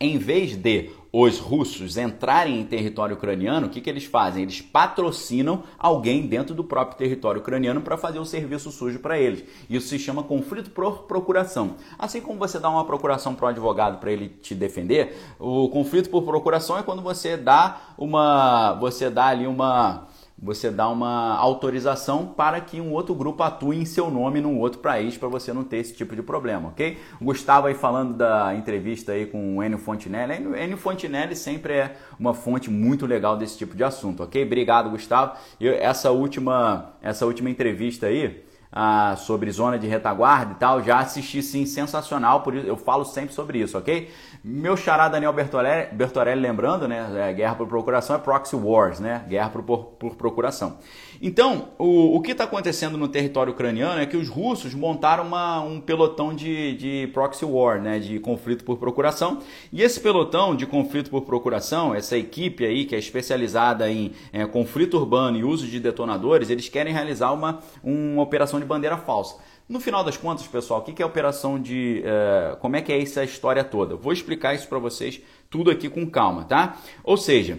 em 0.00 0.18
vez 0.18 0.56
de 0.56 0.90
os 1.16 1.38
russos 1.38 1.96
entrarem 1.96 2.58
em 2.58 2.64
território 2.64 3.14
ucraniano, 3.14 3.68
o 3.68 3.70
que, 3.70 3.80
que 3.80 3.88
eles 3.88 4.04
fazem? 4.04 4.42
Eles 4.42 4.60
patrocinam 4.60 5.62
alguém 5.78 6.26
dentro 6.26 6.56
do 6.56 6.64
próprio 6.64 6.98
território 6.98 7.40
ucraniano 7.40 7.80
para 7.80 7.96
fazer 7.96 8.18
o 8.18 8.24
serviço 8.24 8.72
sujo 8.72 8.98
para 8.98 9.16
eles. 9.16 9.44
Isso 9.70 9.86
se 9.86 9.96
chama 9.96 10.24
conflito 10.24 10.72
por 10.72 11.04
procuração. 11.04 11.76
Assim 11.96 12.20
como 12.20 12.40
você 12.40 12.58
dá 12.58 12.68
uma 12.68 12.84
procuração 12.84 13.32
para 13.32 13.46
um 13.46 13.48
advogado 13.50 14.00
para 14.00 14.10
ele 14.10 14.28
te 14.28 14.56
defender, 14.56 15.16
o 15.38 15.68
conflito 15.68 16.10
por 16.10 16.24
procuração 16.24 16.76
é 16.76 16.82
quando 16.82 17.00
você 17.00 17.36
dá 17.36 17.80
uma, 17.96 18.72
você 18.80 19.08
dá 19.08 19.26
ali 19.26 19.46
uma 19.46 20.08
você 20.36 20.70
dá 20.70 20.88
uma 20.88 21.36
autorização 21.36 22.26
para 22.26 22.60
que 22.60 22.80
um 22.80 22.92
outro 22.92 23.14
grupo 23.14 23.42
atue 23.42 23.78
em 23.78 23.84
seu 23.84 24.10
nome 24.10 24.40
num 24.40 24.58
outro 24.58 24.80
país 24.80 25.16
para 25.16 25.28
você 25.28 25.52
não 25.52 25.62
ter 25.62 25.78
esse 25.78 25.94
tipo 25.94 26.14
de 26.14 26.22
problema, 26.22 26.68
ok? 26.68 26.98
O 27.20 27.24
Gustavo 27.24 27.66
aí 27.66 27.74
falando 27.74 28.16
da 28.16 28.54
entrevista 28.54 29.12
aí 29.12 29.26
com 29.26 29.58
o 29.58 29.62
Enio 29.62 29.78
Fontinelli. 29.78 30.34
Enio 30.34 30.76
Fontinelli 30.76 31.36
sempre 31.36 31.74
é 31.74 31.96
uma 32.18 32.34
fonte 32.34 32.68
muito 32.70 33.06
legal 33.06 33.36
desse 33.36 33.56
tipo 33.56 33.76
de 33.76 33.84
assunto, 33.84 34.22
ok? 34.22 34.44
Obrigado, 34.44 34.90
Gustavo. 34.90 35.36
Eu, 35.60 35.72
essa 35.74 36.10
última 36.10 36.94
essa 37.00 37.24
última 37.26 37.48
entrevista 37.48 38.06
aí 38.06 38.44
ah, 38.76 39.14
sobre 39.16 39.52
zona 39.52 39.78
de 39.78 39.86
retaguarda 39.86 40.50
e 40.50 40.54
tal, 40.56 40.82
já 40.82 40.98
assisti 40.98 41.40
sim, 41.40 41.64
sensacional, 41.64 42.40
por 42.40 42.56
isso 42.56 42.66
eu 42.66 42.76
falo 42.76 43.04
sempre 43.04 43.32
sobre 43.32 43.58
isso, 43.58 43.78
ok? 43.78 44.10
Meu 44.42 44.76
xará 44.76 45.08
Daniel 45.08 45.32
Bertorelli, 45.32 45.94
Bertorelli 45.94 46.40
lembrando, 46.40 46.88
né? 46.88 47.30
É, 47.30 47.32
guerra 47.32 47.54
por 47.54 47.68
procuração 47.68 48.16
é 48.16 48.18
proxy 48.18 48.56
wars, 48.56 48.98
né? 48.98 49.24
Guerra 49.28 49.48
por, 49.50 49.62
por, 49.62 49.78
por 49.84 50.16
procuração. 50.16 50.78
Então, 51.26 51.70
o, 51.78 52.16
o 52.16 52.20
que 52.20 52.32
está 52.32 52.44
acontecendo 52.44 52.98
no 52.98 53.08
território 53.08 53.54
ucraniano 53.54 53.98
é 53.98 54.04
que 54.04 54.14
os 54.14 54.28
russos 54.28 54.74
montaram 54.74 55.24
uma, 55.24 55.58
um 55.62 55.80
pelotão 55.80 56.34
de, 56.34 56.74
de 56.74 57.06
proxy 57.14 57.46
war, 57.46 57.80
né? 57.80 57.98
De 57.98 58.18
conflito 58.20 58.62
por 58.62 58.76
procuração. 58.76 59.38
E 59.72 59.80
esse 59.80 59.98
pelotão 59.98 60.54
de 60.54 60.66
conflito 60.66 61.08
por 61.08 61.22
procuração, 61.22 61.94
essa 61.94 62.14
equipe 62.18 62.66
aí 62.66 62.84
que 62.84 62.94
é 62.94 62.98
especializada 62.98 63.90
em 63.90 64.12
é, 64.34 64.44
conflito 64.44 64.98
urbano 64.98 65.38
e 65.38 65.44
uso 65.44 65.66
de 65.66 65.80
detonadores, 65.80 66.50
eles 66.50 66.68
querem 66.68 66.92
realizar 66.92 67.32
uma, 67.32 67.60
uma 67.82 68.22
operação 68.22 68.60
de 68.60 68.66
bandeira 68.66 68.98
falsa. 68.98 69.36
No 69.66 69.80
final 69.80 70.04
das 70.04 70.18
contas, 70.18 70.46
pessoal, 70.46 70.80
o 70.80 70.82
que 70.82 71.00
é 71.00 71.06
a 71.06 71.08
operação 71.08 71.58
de. 71.58 72.04
Uh, 72.04 72.58
como 72.58 72.76
é 72.76 72.82
que 72.82 72.92
é 72.92 73.00
essa 73.00 73.24
história 73.24 73.64
toda? 73.64 73.96
Vou 73.96 74.12
explicar 74.12 74.54
isso 74.54 74.68
para 74.68 74.78
vocês 74.78 75.22
tudo 75.48 75.70
aqui 75.70 75.88
com 75.88 76.04
calma, 76.04 76.44
tá? 76.44 76.76
Ou 77.02 77.16
seja, 77.16 77.58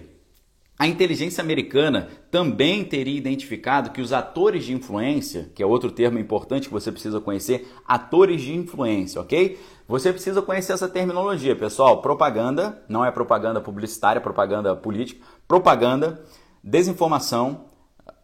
a 0.78 0.86
inteligência 0.88 1.42
americana 1.42 2.10
também 2.30 2.84
teria 2.84 3.18
identificado 3.18 3.92
que 3.92 4.02
os 4.02 4.12
atores 4.12 4.66
de 4.66 4.74
influência, 4.74 5.50
que 5.56 5.64
é 5.64 5.66
outro 5.66 5.90
termo 5.90 6.20
importante 6.20 6.68
que 6.68 6.74
você 6.74 6.92
precisa 6.92 7.22
conhecer, 7.22 7.68
atores 7.88 8.42
de 8.42 8.54
influência, 8.54 9.22
ok? 9.22 9.58
Você 9.88 10.12
precisa 10.12 10.42
conhecer 10.42 10.74
essa 10.74 10.90
terminologia, 10.90 11.56
pessoal. 11.56 12.02
Propaganda, 12.02 12.84
não 12.90 13.06
é 13.06 13.12
propaganda 13.12 13.62
publicitária, 13.62 14.20
é 14.20 14.22
propaganda 14.22 14.76
política, 14.76 15.26
propaganda, 15.48 16.22
desinformação, 16.62 17.66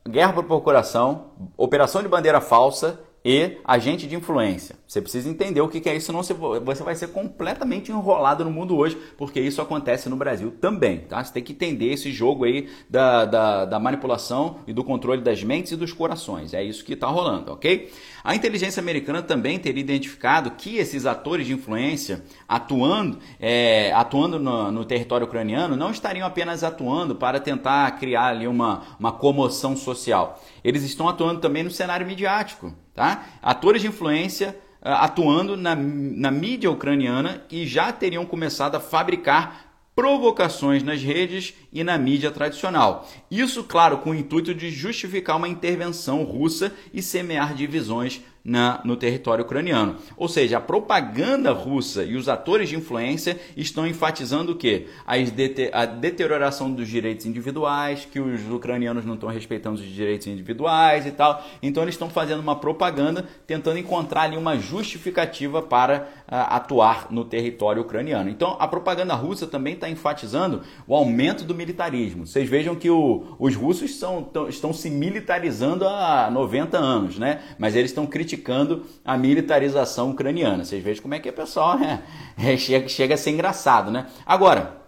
guerra 0.08 0.34
por 0.34 0.44
procuração, 0.44 1.32
operação 1.56 2.02
de 2.02 2.10
bandeira 2.10 2.42
falsa 2.42 3.00
e 3.24 3.58
agente 3.64 4.08
de 4.08 4.16
influência. 4.16 4.76
Você 4.88 5.02
precisa 5.02 5.30
entender 5.30 5.62
o 5.62 5.68
que 5.68 5.88
é 5.88 5.96
isso, 5.96 6.08
senão 6.08 6.24
você 6.24 6.84
vai 6.84 6.96
ser 6.96 7.10
completamente 7.10 7.92
enrolado 7.92 8.44
no 8.44 8.52
mundo 8.52 8.76
hoje, 8.76 8.98
porque 9.18 9.40
isso 9.40 9.62
acontece 9.62 10.10
no 10.10 10.16
Brasil 10.16 10.52
também. 10.60 11.00
Tá? 11.00 11.24
Você 11.24 11.34
tem 11.34 11.44
que 11.44 11.54
entender 11.54 11.94
esse 11.94 12.12
jogo 12.12 12.46
aí 12.46 12.68
da, 12.90 13.26
da, 13.26 13.66
da 13.66 13.80
manipulação 13.80 14.58
e 14.66 14.74
do 14.74 14.84
controle 14.84 15.22
das 15.22 15.44
mentes 15.44 15.72
e 15.72 15.76
dos 15.76 15.94
corações. 15.94 16.54
É 16.54 16.64
isso 16.64 16.84
que 16.84 16.94
está 16.94 17.08
rolando, 17.08 17.52
ok? 17.52 17.92
A 18.24 18.36
inteligência 18.36 18.80
americana 18.80 19.22
também 19.22 19.58
teria 19.58 19.82
identificado 19.82 20.52
que 20.52 20.78
esses 20.78 21.06
atores 21.06 21.48
de 21.48 21.54
influência 21.54 22.24
atuando, 22.48 23.20
é, 23.40 23.92
atuando 23.94 24.40
no, 24.40 24.72
no, 24.72 24.86
território 24.86 25.26
ucraniano 25.26 25.76
não 25.76 25.92
estariam 25.92 26.28
apenas 26.28 26.64
atuando 26.64 27.16
para 27.16 27.40
tentar 27.40 27.90
criar 28.00 28.28
ali 28.28 28.48
uma, 28.48 28.84
uma 29.00 29.12
comoção 29.12 29.76
social. 29.76 30.42
Eles 30.64 30.84
estão 30.84 31.08
atuando 31.10 31.40
também 31.40 31.64
no 31.64 31.72
cenário 31.72 32.06
midiático. 32.06 32.74
Tá? 32.94 33.26
Atores 33.42 33.82
de 33.82 33.88
influência 33.88 34.58
ah, 34.82 35.06
atuando 35.06 35.56
na, 35.56 35.76
na 35.76 36.30
mídia 36.30 36.70
ucraniana 36.70 37.44
e 37.50 37.66
já 37.66 37.92
teriam 37.92 38.26
começado 38.26 38.76
a 38.76 38.80
fabricar 38.80 39.71
provocações 39.96 40.84
nas 40.84 41.02
redes 41.02 41.54
e 41.72 41.84
na 41.84 41.98
mídia 41.98 42.32
tradicional. 42.32 43.08
Isso, 43.30 43.64
claro, 43.64 44.00
com 44.00 44.12
o 44.12 44.16
intuito 44.16 44.54
de 44.54 44.72
justificar 44.72 45.38
uma 45.38 45.50
intervenção 45.50 46.24
russa 46.24 46.74
e 46.94 47.02
semear 47.02 47.54
divisões 47.54 48.22
na, 48.44 48.82
no 48.84 48.96
território 48.96 49.44
ucraniano. 49.44 49.98
Ou 50.18 50.28
seja, 50.28 50.58
a 50.58 50.62
propaganda 50.62 51.52
russa 51.52 52.04
e 52.04 52.16
os 52.16 52.28
atores 52.28 52.70
de 52.70 52.76
influência 52.76 53.40
estão 53.56 53.86
enfatizando 53.86 54.54
o 54.54 54.56
quê? 54.56 54.88
A, 55.06 55.86
deterioração 55.86 56.72
dos 56.72 56.88
direitos 56.88 57.26
individuais, 57.26 58.08
que 58.12 58.20
os 58.20 58.50
ucranianos 58.50 59.06
não 59.06 59.14
estão 59.14 59.30
respeitando 59.30 59.80
os 59.80 59.88
direitos 59.88 60.28
individuais 60.28 61.06
e 61.06 61.12
tal. 61.12 61.46
Então 61.62 61.84
eles 61.84 61.96
estão 61.96 62.10
fazendo 62.10 62.40
uma 62.40 62.56
propaganda 62.56 63.28
tentando 63.46 63.78
encontrar 63.78 64.24
ali 64.24 64.38
uma 64.38 64.58
justificativa 64.58 65.62
para 65.62 66.10
atuar 66.32 67.08
no 67.12 67.26
território 67.26 67.82
ucraniano. 67.82 68.30
Então 68.30 68.56
a 68.58 68.68
propaganda 68.68 69.14
russa 69.14 69.46
também 69.46 69.74
está 69.74 69.90
enfatizando 69.90 70.62
o 70.88 70.96
aumento 70.96 71.44
do 71.44 71.54
militarismo. 71.54 72.26
Vocês 72.26 72.50
vejam 72.50 72.74
que 72.74 72.90
o, 72.90 73.36
os 73.38 73.54
russos 73.54 73.96
são, 73.96 74.24
tão, 74.24 74.48
estão 74.48 74.72
se 74.72 74.90
militarizando 74.90 75.86
há 75.86 76.30
90 76.32 76.78
anos, 76.78 77.20
né? 77.20 77.42
Mas 77.60 77.76
eles 77.76 77.92
estão 77.92 78.08
criticando 78.08 78.86
a 79.04 79.18
militarização 79.18 80.12
ucraniana. 80.12 80.64
Vocês 80.64 80.82
vejam 80.82 81.02
como 81.02 81.16
é 81.16 81.20
que 81.20 81.30
o 81.30 81.34
pessoal 81.34 81.78
é, 81.78 82.02
é, 82.54 82.56
chega, 82.56 82.88
chega 82.88 83.16
a 83.16 83.18
ser 83.18 83.32
engraçado, 83.32 83.92
né? 83.92 84.08
Agora, 84.26 84.82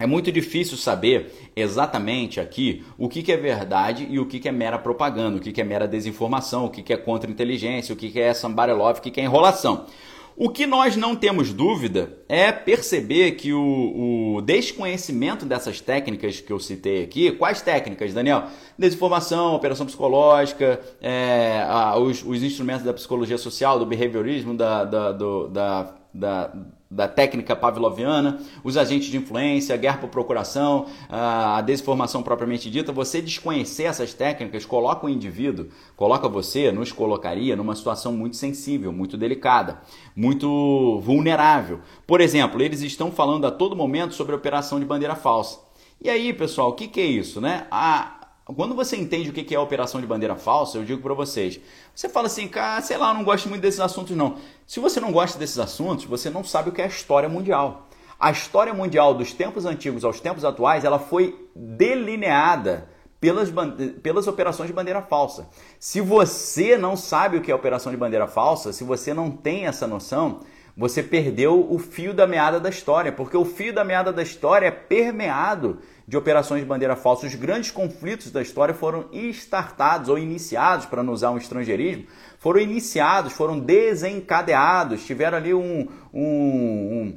é 0.00 0.06
muito 0.06 0.32
difícil 0.32 0.78
saber 0.78 1.52
exatamente 1.54 2.40
aqui 2.40 2.82
o 2.96 3.06
que, 3.06 3.22
que 3.22 3.30
é 3.30 3.36
verdade 3.36 4.06
e 4.08 4.18
o 4.18 4.24
que, 4.24 4.40
que 4.40 4.48
é 4.48 4.52
mera 4.52 4.78
propaganda, 4.78 5.36
o 5.36 5.40
que, 5.40 5.52
que 5.52 5.60
é 5.60 5.64
mera 5.64 5.86
desinformação, 5.86 6.64
o 6.64 6.70
que, 6.70 6.90
é 6.90 6.96
contra-inteligência, 6.96 7.92
o 7.92 7.96
que, 7.96 8.18
é 8.18 8.32
somebody 8.32 8.72
love, 8.72 8.98
o 8.98 9.02
que, 9.02 9.10
que 9.10 9.20
é 9.20 9.24
enrolação. 9.24 9.84
O 10.36 10.48
que 10.48 10.66
nós 10.66 10.96
não 10.96 11.14
temos 11.14 11.52
dúvida 11.52 12.16
é 12.28 12.50
perceber 12.50 13.32
que 13.32 13.52
o, 13.52 14.36
o, 14.36 14.40
desconhecimento 14.40 15.44
dessas 15.44 15.80
técnicas 15.80 16.40
que 16.40 16.52
eu 16.52 16.58
citei 16.58 17.04
aqui, 17.04 17.32
quais 17.32 17.60
técnicas, 17.60 18.14
Daniel? 18.14 18.44
Desinformação, 18.78 19.54
operação 19.54 19.84
psicológica, 19.84 20.80
é, 21.00 21.62
a, 21.68 21.98
os, 21.98 22.22
os, 22.24 22.42
instrumentos 22.42 22.84
da 22.84 22.94
psicologia 22.94 23.36
social, 23.36 23.78
do 23.78 23.84
behaviorismo, 23.84 24.54
da, 24.54 24.84
da, 24.84 25.12
do, 25.12 25.48
da, 25.48 25.94
da 26.14 26.52
da 26.90 27.06
técnica 27.06 27.54
pavloviana, 27.54 28.40
os 28.64 28.76
agentes 28.76 29.08
de 29.10 29.16
influência, 29.16 29.74
a 29.74 29.78
guerra 29.78 29.98
por 29.98 30.08
procuração, 30.08 30.86
a 31.08 31.60
desinformação 31.60 32.20
propriamente 32.20 32.68
dita, 32.68 32.90
você 32.90 33.22
desconhecer 33.22 33.84
essas 33.84 34.12
técnicas 34.12 34.66
coloca 34.66 35.06
o 35.06 35.08
indivíduo, 35.08 35.68
coloca 35.94 36.28
você, 36.28 36.72
nos 36.72 36.90
colocaria 36.90 37.54
numa 37.54 37.76
situação 37.76 38.12
muito 38.12 38.36
sensível, 38.36 38.92
muito 38.92 39.16
delicada, 39.16 39.80
muito 40.16 41.00
vulnerável. 41.00 41.78
Por 42.06 42.20
exemplo, 42.20 42.60
eles 42.60 42.82
estão 42.82 43.12
falando 43.12 43.46
a 43.46 43.52
todo 43.52 43.76
momento 43.76 44.14
sobre 44.14 44.32
a 44.32 44.36
operação 44.36 44.80
de 44.80 44.84
bandeira 44.84 45.14
falsa. 45.14 45.60
E 46.02 46.08
aí, 46.08 46.32
pessoal, 46.32 46.70
o 46.70 46.72
que, 46.72 46.88
que 46.88 46.98
é 46.98 47.04
isso, 47.04 47.40
né? 47.40 47.66
A, 47.70 48.19
quando 48.54 48.74
você 48.74 48.96
entende 48.96 49.30
o 49.30 49.32
que 49.32 49.54
é 49.54 49.58
a 49.58 49.62
operação 49.62 50.00
de 50.00 50.06
bandeira 50.06 50.36
falsa, 50.36 50.78
eu 50.78 50.84
digo 50.84 51.02
para 51.02 51.14
vocês, 51.14 51.60
você 51.94 52.08
fala 52.08 52.26
assim, 52.26 52.48
cara, 52.48 52.80
sei 52.82 52.96
lá, 52.96 53.12
não 53.12 53.24
gosto 53.24 53.48
muito 53.48 53.62
desses 53.62 53.80
assuntos 53.80 54.16
não. 54.16 54.36
Se 54.66 54.80
você 54.80 55.00
não 55.00 55.12
gosta 55.12 55.38
desses 55.38 55.58
assuntos, 55.58 56.04
você 56.04 56.30
não 56.30 56.42
sabe 56.44 56.70
o 56.70 56.72
que 56.72 56.80
é 56.80 56.84
a 56.84 56.88
história 56.88 57.28
mundial. 57.28 57.88
A 58.18 58.30
história 58.30 58.74
mundial 58.74 59.14
dos 59.14 59.32
tempos 59.32 59.64
antigos 59.64 60.04
aos 60.04 60.20
tempos 60.20 60.44
atuais, 60.44 60.84
ela 60.84 60.98
foi 60.98 61.48
delineada 61.54 62.88
pelas, 63.20 63.50
pelas 64.02 64.26
operações 64.26 64.68
de 64.68 64.74
bandeira 64.74 65.02
falsa. 65.02 65.48
Se 65.78 66.00
você 66.00 66.76
não 66.76 66.96
sabe 66.96 67.36
o 67.36 67.40
que 67.40 67.50
é 67.50 67.54
operação 67.54 67.92
de 67.92 67.98
bandeira 67.98 68.26
falsa, 68.26 68.72
se 68.72 68.82
você 68.84 69.12
não 69.12 69.30
tem 69.30 69.66
essa 69.66 69.86
noção, 69.86 70.40
você 70.76 71.02
perdeu 71.02 71.66
o 71.70 71.78
fio 71.78 72.14
da 72.14 72.26
meada 72.26 72.58
da 72.58 72.70
história, 72.70 73.12
porque 73.12 73.36
o 73.36 73.44
fio 73.44 73.72
da 73.72 73.84
meada 73.84 74.12
da 74.12 74.22
história 74.22 74.66
é 74.66 74.70
permeado 74.70 75.78
de 76.10 76.16
operações 76.16 76.60
de 76.60 76.66
bandeira 76.66 76.96
falsa. 76.96 77.24
Os 77.24 77.36
grandes 77.36 77.70
conflitos 77.70 78.32
da 78.32 78.42
história 78.42 78.74
foram 78.74 79.08
startados 79.12 80.08
ou 80.08 80.18
iniciados, 80.18 80.84
para 80.84 81.04
não 81.04 81.12
usar 81.12 81.30
um 81.30 81.38
estrangeirismo, 81.38 82.04
foram 82.36 82.58
iniciados, 82.58 83.32
foram 83.32 83.60
desencadeados, 83.60 85.06
tiveram 85.06 85.38
ali 85.38 85.54
um, 85.54 85.86
um, 86.12 87.16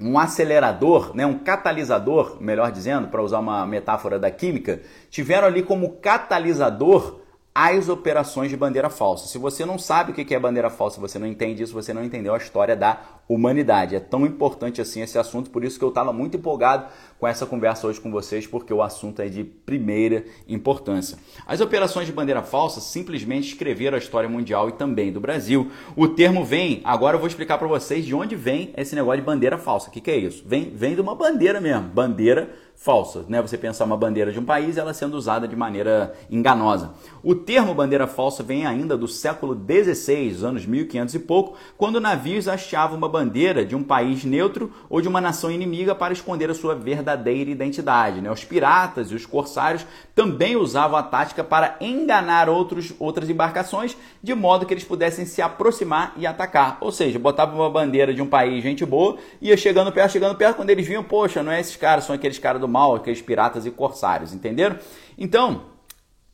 um, 0.00 0.08
um 0.08 0.18
acelerador, 0.18 1.14
né, 1.14 1.26
um 1.26 1.40
catalisador, 1.40 2.38
melhor 2.40 2.72
dizendo, 2.72 3.08
para 3.08 3.22
usar 3.22 3.38
uma 3.38 3.66
metáfora 3.66 4.18
da 4.18 4.30
química, 4.30 4.80
tiveram 5.10 5.48
ali 5.48 5.62
como 5.62 5.98
catalisador 5.98 7.20
as 7.58 7.88
operações 7.88 8.50
de 8.50 8.56
bandeira 8.56 8.90
falsa. 8.90 9.26
Se 9.26 9.38
você 9.38 9.64
não 9.64 9.78
sabe 9.78 10.12
o 10.12 10.14
que 10.14 10.34
é 10.34 10.38
bandeira 10.38 10.68
falsa, 10.68 11.00
você 11.00 11.18
não 11.18 11.26
entende 11.26 11.62
isso, 11.62 11.72
você 11.72 11.90
não 11.94 12.04
entendeu 12.04 12.34
a 12.34 12.36
história 12.36 12.76
da 12.76 13.00
humanidade. 13.26 13.96
É 13.96 13.98
tão 13.98 14.26
importante 14.26 14.78
assim 14.78 15.00
esse 15.00 15.18
assunto, 15.18 15.48
por 15.48 15.64
isso 15.64 15.78
que 15.78 15.84
eu 15.86 15.88
estava 15.88 16.12
muito 16.12 16.36
empolgado 16.36 16.86
com 17.18 17.26
essa 17.26 17.46
conversa 17.46 17.86
hoje 17.86 17.98
com 17.98 18.10
vocês, 18.10 18.46
porque 18.46 18.74
o 18.74 18.82
assunto 18.82 19.22
é 19.22 19.28
de 19.30 19.42
primeira 19.42 20.26
importância. 20.46 21.16
As 21.46 21.62
operações 21.62 22.06
de 22.06 22.12
bandeira 22.12 22.42
falsa 22.42 22.78
simplesmente 22.78 23.48
escreveram 23.48 23.94
a 23.94 23.98
história 23.98 24.28
mundial 24.28 24.68
e 24.68 24.72
também 24.72 25.10
do 25.10 25.18
Brasil. 25.18 25.70
O 25.96 26.08
termo 26.08 26.44
vem, 26.44 26.82
agora 26.84 27.16
eu 27.16 27.20
vou 27.20 27.26
explicar 27.26 27.56
para 27.56 27.66
vocês 27.66 28.04
de 28.04 28.14
onde 28.14 28.36
vem 28.36 28.74
esse 28.76 28.94
negócio 28.94 29.20
de 29.20 29.26
bandeira 29.26 29.56
falsa. 29.56 29.88
O 29.88 29.90
que, 29.90 30.02
que 30.02 30.10
é 30.10 30.16
isso? 30.18 30.44
Vem, 30.46 30.68
vem 30.74 30.94
de 30.94 31.00
uma 31.00 31.14
bandeira 31.14 31.58
mesmo, 31.58 31.88
bandeira 31.88 32.54
falsa, 32.76 33.24
né? 33.28 33.40
Você 33.40 33.56
pensar 33.56 33.84
uma 33.84 33.96
bandeira 33.96 34.30
de 34.30 34.38
um 34.38 34.44
país, 34.44 34.76
ela 34.76 34.92
sendo 34.92 35.16
usada 35.16 35.48
de 35.48 35.56
maneira 35.56 36.14
enganosa. 36.30 36.92
O 37.22 37.34
termo 37.34 37.74
bandeira 37.74 38.06
falsa 38.06 38.42
vem 38.42 38.66
ainda 38.66 38.96
do 38.96 39.08
século 39.08 39.56
XVI, 39.56 40.44
anos 40.44 40.66
1500 40.66 41.14
e 41.14 41.18
pouco, 41.18 41.56
quando 41.76 42.00
navios 42.00 42.46
hasteavam 42.46 42.96
uma 42.96 43.08
bandeira 43.08 43.64
de 43.64 43.74
um 43.74 43.82
país 43.82 44.24
neutro 44.24 44.72
ou 44.90 45.00
de 45.00 45.08
uma 45.08 45.20
nação 45.20 45.50
inimiga 45.50 45.94
para 45.94 46.12
esconder 46.12 46.50
a 46.50 46.54
sua 46.54 46.74
verdadeira 46.74 47.50
identidade. 47.50 48.20
Né? 48.20 48.30
Os 48.30 48.44
piratas 48.44 49.10
e 49.10 49.14
os 49.14 49.24
corsários 49.24 49.86
também 50.14 50.54
usavam 50.54 50.98
a 50.98 51.02
tática 51.02 51.42
para 51.42 51.76
enganar 51.80 52.48
outros, 52.48 52.92
outras 52.98 53.28
embarcações, 53.28 53.96
de 54.22 54.34
modo 54.34 54.66
que 54.66 54.74
eles 54.74 54.84
pudessem 54.84 55.24
se 55.24 55.40
aproximar 55.40 56.12
e 56.16 56.26
atacar. 56.26 56.78
Ou 56.80 56.92
seja, 56.92 57.18
botavam 57.18 57.56
uma 57.56 57.70
bandeira 57.70 58.12
de 58.12 58.20
um 58.20 58.26
país, 58.26 58.62
gente 58.62 58.84
boa, 58.84 59.16
ia 59.40 59.56
chegando 59.56 59.90
perto, 59.90 60.12
chegando 60.12 60.36
perto, 60.36 60.56
quando 60.56 60.70
eles 60.70 60.86
viam, 60.86 61.02
poxa, 61.02 61.42
não 61.42 61.50
é 61.50 61.60
esses 61.60 61.76
caras, 61.76 62.04
são 62.04 62.14
aqueles 62.14 62.38
caras 62.38 62.60
do 62.60 62.65
mal, 62.68 62.94
aqueles 62.94 63.22
piratas 63.22 63.66
e 63.66 63.70
corsários, 63.70 64.32
entenderam? 64.32 64.76
Então, 65.18 65.62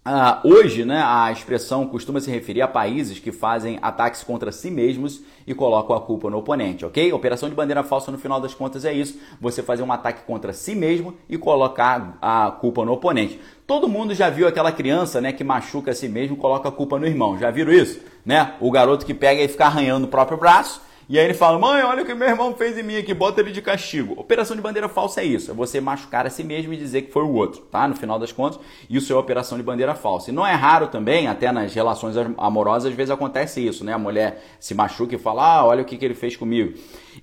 Uh, 0.05 0.49
hoje, 0.49 0.85
né, 0.85 1.01
a 1.01 1.31
expressão 1.31 1.87
costuma 1.87 2.19
se 2.19 2.29
referir 2.29 2.61
a 2.61 2.67
países 2.67 3.21
que 3.21 3.31
fazem 3.31 3.79
ataques 3.81 4.25
contra 4.25 4.51
si 4.51 4.69
mesmos 4.69 5.23
e 5.47 5.55
colocam 5.55 5.95
a 5.95 6.01
culpa 6.01 6.29
no 6.29 6.39
oponente, 6.39 6.85
ok? 6.85 7.13
Operação 7.13 7.49
de 7.49 7.55
bandeira 7.55 7.85
falsa, 7.85 8.11
no 8.11 8.19
final 8.19 8.41
das 8.41 8.53
contas, 8.53 8.85
é 8.85 8.93
isso: 8.93 9.21
você 9.41 9.63
fazer 9.63 9.85
um 9.85 9.93
ataque 9.93 10.25
contra 10.27 10.53
si 10.53 10.75
mesmo 10.75 11.15
e 11.29 11.39
colocar 11.39 12.19
a 12.21 12.51
culpa 12.51 12.85
no 12.85 12.95
oponente. 12.95 13.39
Todo 13.65 13.89
mundo 13.89 14.13
já 14.13 14.29
viu 14.29 14.49
aquela 14.49 14.73
criança, 14.73 15.21
né, 15.21 15.33
que 15.33 15.45
machuca 15.45 15.93
a 15.93 15.95
si 15.95 16.09
mesmo 16.09 16.37
coloca 16.37 16.69
a 16.69 16.73
culpa 16.73 16.99
no 16.99 17.07
irmão. 17.07 17.39
Já 17.39 17.53
viram 17.53 17.73
isso? 17.73 18.01
Né? 18.27 18.55
O 18.59 18.73
garoto 18.73 19.07
que 19.07 19.15
pega 19.15 19.41
e 19.41 19.47
fica 19.47 19.67
arranhando 19.67 20.07
o 20.07 20.11
próprio 20.11 20.37
braço 20.37 20.81
e 21.09 21.19
aí 21.19 21.25
ele 21.25 21.35
fala: 21.35 21.59
Mãe, 21.59 21.83
olha 21.83 22.03
o 22.03 22.07
que 22.07 22.15
meu 22.15 22.29
irmão 22.29 22.55
fez 22.55 22.79
em 22.79 22.83
mim 22.83 22.97
aqui, 22.97 23.13
bota 23.13 23.41
ele 23.41 23.51
de 23.51 23.61
castigo. 23.61 24.15
Operação 24.19 24.57
de 24.57 24.63
bandeira 24.63 24.89
falsa 24.89 25.21
é 25.21 25.25
isso: 25.25 25.51
é 25.51 25.55
você 25.55 25.81
machucar 25.81 26.27
a 26.27 26.31
si 26.31 26.45
mesmo 26.45 26.73
e 26.73 26.77
dizer 26.77 27.03
que 27.03 27.13
foi 27.13 27.23
o 27.23 27.33
outro, 27.33 27.63
tá? 27.63 27.87
No 27.89 27.97
final 27.97 28.19
das 28.19 28.33
contas, 28.33 28.61
isso 28.89 29.13
é 29.13 29.17
operação 29.17 29.59
de 29.59 29.65
bandeira 29.65 29.95
falsa. 29.95 30.31
E 30.31 30.35
não 30.35 30.47
é 30.47 30.55
raro 30.55 30.87
também, 30.87 31.27
até 31.27 31.51
nas 31.51 31.75
relações 31.75 32.17
amorosas, 32.39 32.91
às 32.91 32.97
vezes 32.97 33.11
acontece 33.11 33.65
isso, 33.67 33.85
né? 33.85 33.93
A 33.93 33.99
mulher 33.99 34.43
se 34.61 34.75
machuca 34.75 35.15
e 35.15 35.19
fala: 35.19 35.57
Ah, 35.57 35.65
olha 35.65 35.83
o 35.83 35.85
que, 35.85 35.97
que 35.97 36.05
ele 36.05 36.15
fez 36.15 36.37
comigo. 36.37 36.79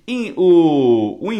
E 0.06 0.32
o, 0.36 1.18
o 1.20 1.30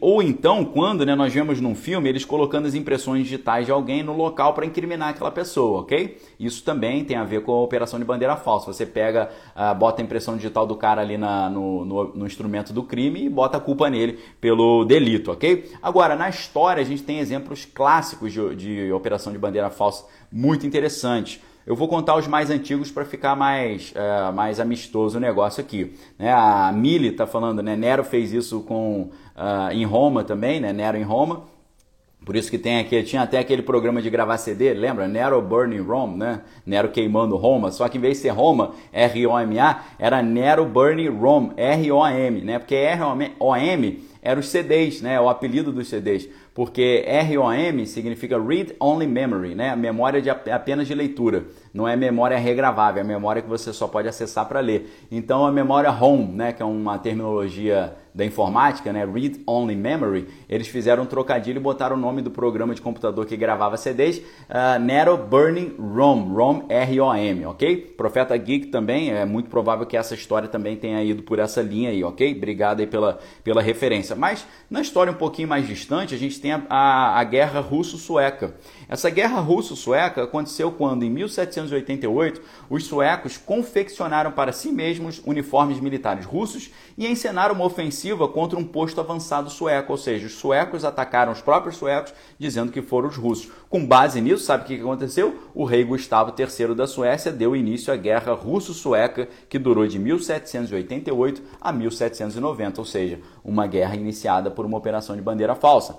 ou 0.00 0.22
então, 0.22 0.64
quando 0.64 1.04
né, 1.04 1.14
nós 1.14 1.32
vemos 1.32 1.60
num 1.60 1.74
filme 1.74 2.08
eles 2.08 2.24
colocando 2.24 2.66
as 2.66 2.74
impressões 2.74 3.24
digitais 3.24 3.66
de 3.66 3.72
alguém 3.72 4.02
no 4.02 4.16
local 4.16 4.54
para 4.54 4.66
incriminar 4.66 5.10
aquela 5.10 5.30
pessoa, 5.30 5.80
ok? 5.80 6.18
Isso 6.38 6.62
também 6.64 7.04
tem 7.04 7.16
a 7.16 7.24
ver 7.24 7.42
com 7.42 7.52
a 7.52 7.62
operação 7.62 7.98
de 7.98 8.04
bandeira 8.04 8.36
falsa. 8.36 8.72
Você 8.72 8.86
pega, 8.86 9.30
uh, 9.54 9.74
bota 9.74 10.02
a 10.02 10.04
impressão 10.04 10.36
digital 10.36 10.66
do 10.66 10.76
cara 10.76 11.00
ali 11.00 11.16
na, 11.16 11.48
no, 11.50 11.84
no, 11.84 12.14
no, 12.14 12.26
instrumento 12.26 12.72
do 12.72 12.82
crime 12.82 13.24
e 13.24 13.28
bota 13.28 13.56
a 13.56 13.60
culpa 13.60 13.88
nele 13.90 14.18
pelo 14.40 14.84
delito, 14.84 15.32
ok? 15.32 15.70
Agora, 15.82 16.14
na 16.14 16.28
história, 16.28 16.82
a 16.82 16.86
gente 16.86 17.02
tem 17.02 17.18
exemplos 17.18 17.64
clássicos 17.64 18.32
de, 18.32 18.56
de 18.56 18.92
operação 18.92 19.32
de 19.32 19.38
bandeira 19.38 19.70
falsa 19.70 20.04
muito 20.30 20.66
interessantes. 20.66 21.40
Eu 21.66 21.74
vou 21.74 21.88
contar 21.88 22.16
os 22.16 22.28
mais 22.28 22.48
antigos 22.48 22.92
para 22.92 23.04
ficar 23.04 23.34
mais, 23.34 23.92
é, 23.96 24.30
mais 24.30 24.60
amistoso 24.60 25.18
o 25.18 25.20
negócio 25.20 25.60
aqui. 25.60 25.94
Né? 26.16 26.32
A 26.32 26.70
Mili 26.72 27.08
está 27.08 27.26
falando, 27.26 27.60
né? 27.60 27.74
Nero 27.74 28.04
fez 28.04 28.32
isso 28.32 28.60
com, 28.60 29.10
uh, 29.34 29.72
em 29.72 29.84
Roma 29.84 30.22
também, 30.22 30.60
né? 30.60 30.72
Nero 30.72 30.96
em 30.96 31.02
Roma. 31.02 31.42
Por 32.24 32.36
isso 32.36 32.50
que 32.50 32.58
tem 32.58 32.78
aqui, 32.78 33.02
tinha 33.02 33.22
até 33.22 33.38
aquele 33.38 33.62
programa 33.62 34.00
de 34.00 34.08
gravar 34.08 34.38
CD, 34.38 34.74
lembra? 34.74 35.08
Nero 35.08 35.42
Burning 35.42 35.80
Rome, 35.80 36.16
né? 36.16 36.42
Nero 36.64 36.88
queimando 36.88 37.36
Roma, 37.36 37.72
só 37.72 37.88
que 37.88 37.98
em 37.98 38.00
vez 38.00 38.16
de 38.16 38.22
ser 38.22 38.30
Roma, 38.30 38.72
R-O-M-A, 38.92 39.84
era 39.98 40.22
Nero 40.22 40.64
Burning 40.64 41.08
Rome, 41.08 41.52
R-O-M, 41.56 42.40
né? 42.42 42.58
Porque 42.60 42.74
R-O-M 42.76 44.04
eram 44.22 44.40
os 44.40 44.48
CDs, 44.48 45.02
né? 45.02 45.20
O 45.20 45.28
apelido 45.28 45.72
dos 45.72 45.88
CDs 45.88 46.28
porque 46.56 47.04
ROM 47.34 47.84
significa 47.84 48.42
Read 48.42 48.74
Only 48.80 49.06
Memory, 49.06 49.54
né? 49.54 49.76
Memória 49.76 50.22
de, 50.22 50.30
apenas 50.30 50.86
de 50.86 50.94
leitura. 50.94 51.44
Não 51.72 51.86
é 51.86 51.94
memória 51.94 52.38
regravável, 52.38 53.02
é 53.02 53.04
memória 53.04 53.42
que 53.42 53.48
você 53.48 53.74
só 53.74 53.86
pode 53.86 54.08
acessar 54.08 54.48
para 54.48 54.60
ler. 54.60 54.90
Então 55.12 55.44
a 55.44 55.52
memória 55.52 55.90
ROM, 55.90 56.26
né, 56.32 56.54
que 56.54 56.62
é 56.62 56.64
uma 56.64 56.96
terminologia 56.98 57.94
da 58.16 58.24
informática, 58.24 58.90
né, 58.94 59.04
Read 59.04 59.42
Only 59.46 59.76
Memory, 59.76 60.26
eles 60.48 60.66
fizeram 60.68 61.02
um 61.02 61.06
trocadilho 61.06 61.58
e 61.58 61.60
botaram 61.60 61.96
o 61.96 61.98
nome 61.98 62.22
do 62.22 62.30
programa 62.30 62.74
de 62.74 62.80
computador 62.80 63.26
que 63.26 63.36
gravava 63.36 63.76
CDs, 63.76 64.18
uh, 64.18 64.80
Nero 64.80 65.18
Burning 65.18 65.74
ROM, 65.78 66.32
ROM 66.32 66.62
R-O-M, 66.66 67.44
ok? 67.44 67.76
Profeta 67.94 68.34
Geek 68.34 68.68
também, 68.68 69.12
é 69.12 69.26
muito 69.26 69.50
provável 69.50 69.84
que 69.84 69.98
essa 69.98 70.14
história 70.14 70.48
também 70.48 70.76
tenha 70.76 71.04
ido 71.04 71.22
por 71.24 71.38
essa 71.38 71.60
linha 71.60 71.90
aí, 71.90 72.02
ok? 72.02 72.34
Obrigado 72.34 72.80
aí 72.80 72.86
pela, 72.86 73.18
pela 73.44 73.60
referência. 73.60 74.16
Mas 74.16 74.46
na 74.70 74.80
história 74.80 75.12
um 75.12 75.16
pouquinho 75.16 75.48
mais 75.48 75.66
distante, 75.66 76.14
a 76.14 76.18
gente 76.18 76.40
tem 76.40 76.52
a, 76.52 76.62
a, 76.70 77.20
a 77.20 77.24
guerra 77.24 77.60
russo-sueca. 77.60 78.54
Essa 78.88 79.10
guerra 79.10 79.40
russo-sueca 79.40 80.22
aconteceu 80.22 80.70
quando, 80.70 81.02
em 81.02 81.10
1788, 81.10 82.40
os 82.70 82.84
suecos 82.84 83.36
confeccionaram 83.36 84.30
para 84.30 84.52
si 84.52 84.70
mesmos 84.70 85.20
uniformes 85.26 85.80
militares 85.80 86.24
russos 86.24 86.70
e 86.96 87.04
encenaram 87.04 87.56
uma 87.56 87.64
ofensiva 87.64 88.28
contra 88.28 88.56
um 88.56 88.64
posto 88.64 89.00
avançado 89.00 89.50
sueco, 89.50 89.90
ou 89.90 89.98
seja, 89.98 90.26
os 90.26 90.34
suecos 90.34 90.84
atacaram 90.84 91.32
os 91.32 91.40
próprios 91.40 91.76
suecos 91.76 92.14
dizendo 92.38 92.70
que 92.70 92.80
foram 92.80 93.08
os 93.08 93.16
russos. 93.16 93.50
Com 93.68 93.84
base 93.84 94.20
nisso, 94.20 94.44
sabe 94.44 94.62
o 94.62 94.66
que 94.66 94.80
aconteceu? 94.80 95.36
O 95.52 95.64
rei 95.64 95.82
Gustavo 95.82 96.32
III 96.38 96.74
da 96.76 96.86
Suécia 96.86 97.32
deu 97.32 97.56
início 97.56 97.92
à 97.92 97.96
guerra 97.96 98.34
russo-sueca 98.34 99.28
que 99.48 99.58
durou 99.58 99.84
de 99.88 99.98
1788 99.98 101.42
a 101.60 101.72
1790, 101.72 102.80
ou 102.80 102.84
seja, 102.84 103.18
uma 103.44 103.66
guerra 103.66 103.96
iniciada 103.96 104.48
por 104.48 104.64
uma 104.64 104.78
operação 104.78 105.16
de 105.16 105.22
bandeira 105.22 105.56
falsa 105.56 105.98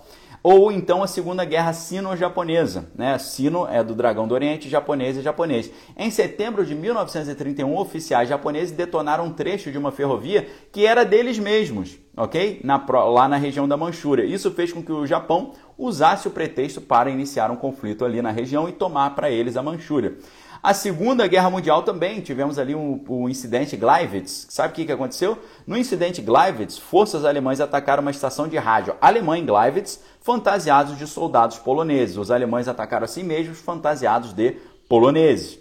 ou 0.49 0.71
então 0.71 1.03
a 1.03 1.07
Segunda 1.07 1.43
Guerra 1.43 1.73
Sino-Japonesa. 1.73 2.89
Né? 2.95 3.17
Sino 3.17 3.67
é 3.67 3.83
do 3.83 3.93
dragão 3.93 4.25
do 4.25 4.33
Oriente, 4.33 4.69
japonês 4.69 5.17
é 5.17 5.21
japonês. 5.21 5.69
Em 5.97 6.09
setembro 6.09 6.65
de 6.65 6.73
1931, 6.73 7.75
oficiais 7.75 8.29
japoneses 8.29 8.71
detonaram 8.71 9.25
um 9.25 9.33
trecho 9.33 9.73
de 9.73 9.77
uma 9.77 9.91
ferrovia 9.91 10.47
que 10.71 10.85
era 10.85 11.03
deles 11.03 11.37
mesmos, 11.37 11.97
ok? 12.15 12.61
Na, 12.63 12.81
lá 13.03 13.27
na 13.27 13.35
região 13.35 13.67
da 13.67 13.75
Manchúria. 13.75 14.23
Isso 14.23 14.49
fez 14.51 14.71
com 14.71 14.81
que 14.81 14.91
o 14.93 15.05
Japão 15.05 15.51
usasse 15.77 16.29
o 16.29 16.31
pretexto 16.31 16.79
para 16.79 17.09
iniciar 17.09 17.51
um 17.51 17.57
conflito 17.57 18.05
ali 18.05 18.21
na 18.21 18.31
região 18.31 18.69
e 18.69 18.71
tomar 18.71 19.15
para 19.15 19.29
eles 19.29 19.57
a 19.57 19.61
Manchúria. 19.61 20.15
A 20.61 20.73
Segunda 20.73 21.27
Guerra 21.27 21.49
Mundial 21.49 21.83
também 21.83 22.19
tivemos 22.21 22.57
ali 22.57 22.73
um, 22.73 23.03
um 23.07 23.29
incidente 23.29 23.77
Gleiwitz. 23.77 24.47
Sabe 24.49 24.73
o 24.73 24.75
que, 24.75 24.85
que 24.85 24.91
aconteceu? 24.91 25.37
No 25.65 25.77
incidente 25.77 26.21
Gleiwitz, 26.21 26.77
forças 26.77 27.25
alemãs 27.25 27.61
atacaram 27.61 28.01
uma 28.01 28.11
estação 28.11 28.47
de 28.47 28.57
rádio 28.57 28.95
alemã 28.99 29.37
em 29.37 29.45
Gleiwitz, 29.45 30.01
fantasiados 30.21 30.97
de 30.97 31.05
soldados 31.05 31.57
poloneses. 31.59 32.17
Os 32.17 32.31
alemães 32.31 32.67
atacaram 32.67 33.05
a 33.05 33.07
si 33.07 33.23
mesmos 33.23 33.59
fantasiados 33.59 34.33
de 34.33 34.57
poloneses. 34.89 35.59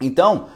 Então, 0.00 0.46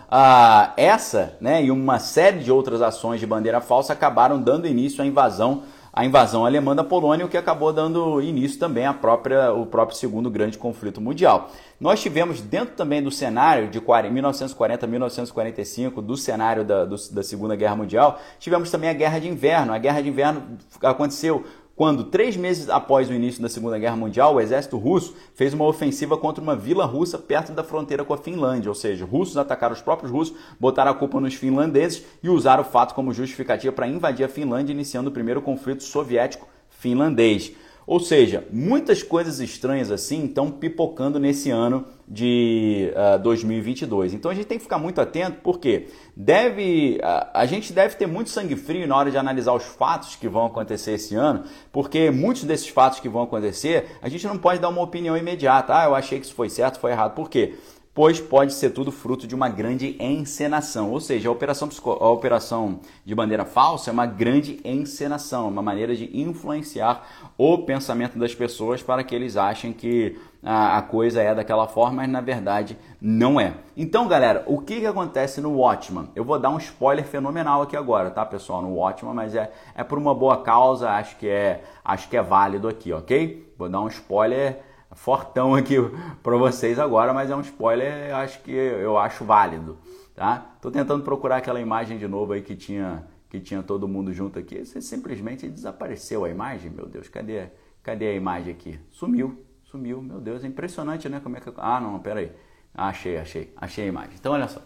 essa 0.76 1.36
né, 1.40 1.64
e 1.64 1.70
uma 1.70 1.98
série 1.98 2.38
de 2.40 2.52
outras 2.52 2.80
ações 2.80 3.18
de 3.18 3.26
bandeira 3.26 3.60
falsa 3.60 3.92
acabaram 3.92 4.40
dando 4.40 4.68
início 4.68 5.02
à 5.02 5.06
invasão 5.06 5.64
a 5.93 6.07
invasão 6.07 6.47
alemã 6.47 6.74
da 6.74 6.82
Polônia, 6.82 7.26
o 7.26 7.28
que 7.28 7.36
acabou 7.36 7.70
dando 7.70 8.22
início 8.22 8.59
também 8.59 8.86
à 8.86 8.95
própria, 8.95 9.53
o 9.53 9.66
próprio 9.66 9.99
segundo 9.99 10.30
grande 10.30 10.57
conflito 10.57 11.03
mundial. 11.03 11.51
Nós 11.78 12.01
tivemos 12.01 12.40
dentro 12.40 12.74
também 12.74 13.03
do 13.03 13.11
cenário 13.11 13.68
de 13.68 13.78
1940 13.78 14.86
a 14.86 14.88
1945, 14.88 16.01
do 16.01 16.16
cenário 16.16 16.64
da, 16.64 16.86
do, 16.86 16.97
da 17.11 17.22
Segunda 17.22 17.55
Guerra 17.55 17.76
Mundial, 17.76 18.18
tivemos 18.38 18.70
também 18.70 18.88
a 18.88 18.95
Guerra 18.95 19.18
de 19.18 19.28
Inverno. 19.28 19.74
A 19.74 19.78
Guerra 19.78 20.01
de 20.01 20.09
Inverno 20.09 20.59
aconteceu 20.80 21.45
quando, 21.83 22.05
três 22.05 22.37
meses 22.37 22.70
após 22.70 23.11
o 23.11 23.12
início 23.12 23.43
da 23.43 23.49
Segunda 23.49 23.76
Guerra 23.76 23.97
Mundial, 23.97 24.37
o 24.37 24.41
exército 24.41 24.78
russo 24.78 25.16
fez 25.35 25.53
uma 25.53 25.64
ofensiva 25.64 26.16
contra 26.16 26.41
uma 26.41 26.55
vila 26.55 26.85
russa 26.85 27.18
perto 27.18 27.51
da 27.51 27.64
fronteira 27.64 28.05
com 28.05 28.14
a 28.14 28.16
Finlândia. 28.16 28.68
Ou 28.68 28.74
seja, 28.76 29.05
russos 29.05 29.37
atacaram 29.37 29.74
os 29.74 29.83
próprios 29.83 30.12
russos, 30.12 30.33
botaram 30.61 30.93
a 30.93 30.95
culpa 30.95 31.20
nos 31.20 31.35
finlandeses 31.35 32.05
e 32.22 32.28
usaram 32.28 32.62
o 32.62 32.64
fato 32.64 32.95
como 32.95 33.12
justificativa 33.12 33.72
para 33.72 33.89
invadir 33.89 34.24
a 34.24 34.28
Finlândia, 34.28 34.72
iniciando 34.72 35.11
o 35.11 35.12
primeiro 35.12 35.43
conflito 35.43 35.83
soviético-finlandês. 35.83 37.51
Ou 37.93 38.01
seja, 38.01 38.43
muitas 38.51 39.03
coisas 39.03 39.38
estranhas 39.38 39.90
assim 39.90 40.24
estão 40.24 40.51
pipocando 40.51 41.20
nesse 41.20 41.51
ano 41.51 41.84
de 42.09 42.90
uh, 42.95 42.99
ah, 42.99 43.16
2022. 43.18 44.14
Então 44.14 44.30
a 44.30 44.34
gente 44.34 44.47
tem 44.47 44.57
que 44.57 44.64
ficar 44.64 44.78
muito 44.78 44.99
atento 44.99 45.40
porque 45.43 45.88
deve 46.16 46.99
uh, 47.03 47.28
a 47.34 47.45
gente 47.45 47.70
deve 47.70 47.95
ter 47.97 48.07
muito 48.07 48.30
sangue 48.30 48.57
frio 48.57 48.88
na 48.88 48.97
hora 48.97 49.11
de 49.11 49.18
analisar 49.18 49.53
os 49.53 49.64
fatos 49.64 50.16
que 50.16 50.26
vão 50.26 50.47
acontecer 50.47 50.93
esse 50.93 51.14
ano, 51.14 51.45
porque 51.70 52.11
muitos 52.11 52.45
desses 52.45 52.68
fatos 52.68 52.99
que 52.99 53.11
vão 53.11 53.24
acontecer 53.24 53.84
a 54.01 54.09
gente 54.09 54.26
não 54.26 54.38
pode 54.38 54.59
dar 54.59 54.70
uma 54.70 54.80
opinião 54.80 55.14
imediata. 55.14 55.76
Ah, 55.76 55.84
eu 55.84 55.95
achei 55.95 56.18
que 56.18 56.24
isso 56.24 56.34
foi 56.34 56.49
certo, 56.49 56.80
foi 56.80 56.93
errado. 56.93 57.14
Por 57.14 57.28
quê? 57.28 57.57
Pois 57.95 58.20
pode 58.20 58.55
ser 58.55 58.70
tudo 58.70 58.90
fruto 58.90 59.26
de 59.26 59.34
uma 59.34 59.49
grande 59.49 59.97
encenação. 60.01 60.90
Ou 60.90 61.01
seja, 61.01 61.28
a 61.28 61.32
operação, 61.32 61.68
a 61.84 62.09
operação 62.09 62.80
de 63.05 63.14
bandeira 63.14 63.45
falsa 63.45 63.90
é 63.90 63.93
uma 63.93 64.07
grande 64.07 64.61
encenação, 64.64 65.49
uma 65.49 65.62
maneira 65.62 65.95
de 65.95 66.11
influenciar 66.18 67.07
o 67.36 67.59
pensamento 67.59 68.18
das 68.18 68.34
pessoas 68.34 68.82
para 68.82 69.05
que 69.05 69.14
eles 69.14 69.36
achem 69.36 69.72
que 69.72 70.18
a, 70.43 70.78
a 70.78 70.82
coisa 70.82 71.22
é 71.22 71.34
daquela 71.34 71.68
forma, 71.68 71.97
mas 71.97 72.09
na 72.09 72.20
verdade 72.20 72.78
não 73.01 73.38
é. 73.38 73.55
Então, 73.76 74.09
galera, 74.09 74.43
o 74.47 74.59
que, 74.59 74.80
que 74.80 74.86
acontece 74.86 75.40
no 75.40 75.59
Watchman? 75.59 76.09
Eu 76.16 76.24
vou 76.24 76.38
dar 76.38 76.51
um 76.51 76.59
spoiler 76.59 77.05
fenomenal 77.05 77.62
aqui 77.62 77.76
agora, 77.76 78.11
tá, 78.11 78.24
pessoal? 78.24 78.62
No 78.62 78.74
Watchman, 78.74 79.14
mas 79.14 79.34
é, 79.34 79.53
é 79.74 79.84
por 79.84 79.99
uma 79.99 80.14
boa 80.14 80.43
causa, 80.43 80.90
acho 80.90 81.16
que 81.16 81.28
é, 81.28 81.62
acho 81.84 82.09
que 82.09 82.16
é 82.16 82.22
válido 82.22 82.66
aqui, 82.68 82.93
ok? 82.93 83.53
Vou 83.57 83.68
dar 83.68 83.80
um 83.80 83.88
spoiler 83.88 84.71
fortão 84.95 85.55
aqui 85.55 85.76
para 86.22 86.36
vocês 86.36 86.78
agora, 86.78 87.12
mas 87.12 87.30
é 87.30 87.36
um 87.36 87.40
spoiler, 87.40 88.14
acho 88.14 88.40
que 88.43 88.53
eu 88.53 88.99
acho 88.99 89.24
válido, 89.24 89.78
tá? 90.14 90.55
Tô 90.61 90.70
tentando 90.70 91.03
procurar 91.03 91.36
aquela 91.38 91.61
imagem 91.61 91.99
de 91.99 92.07
novo 92.07 92.32
aí 92.32 92.43
que 92.43 92.55
tinha 92.55 93.07
que 93.28 93.40
tinha 93.40 93.62
todo 93.62 93.88
mundo 93.88 94.12
junto 94.12 94.38
aqui. 94.38 94.62
Você 94.62 94.82
simplesmente 94.82 95.49
desapareceu 95.49 96.22
a 96.26 96.28
imagem, 96.28 96.70
meu 96.70 96.84
Deus, 96.86 97.09
cadê? 97.09 97.47
Cadê 97.82 98.09
a 98.09 98.12
imagem 98.12 98.53
aqui? 98.53 98.78
Sumiu, 98.90 99.43
sumiu, 99.64 100.03
meu 100.03 100.20
Deus, 100.20 100.45
é 100.45 100.47
impressionante, 100.47 101.09
né? 101.09 101.18
Como 101.18 101.38
é 101.38 101.40
que 101.40 101.51
Ah, 101.57 101.80
não, 101.80 101.99
pera 101.99 102.20
aí. 102.20 102.30
Achei, 102.74 103.16
achei, 103.16 103.51
achei 103.57 103.84
a 103.84 103.88
imagem. 103.88 104.12
Então, 104.20 104.32
olha 104.32 104.47
só. 104.49 104.61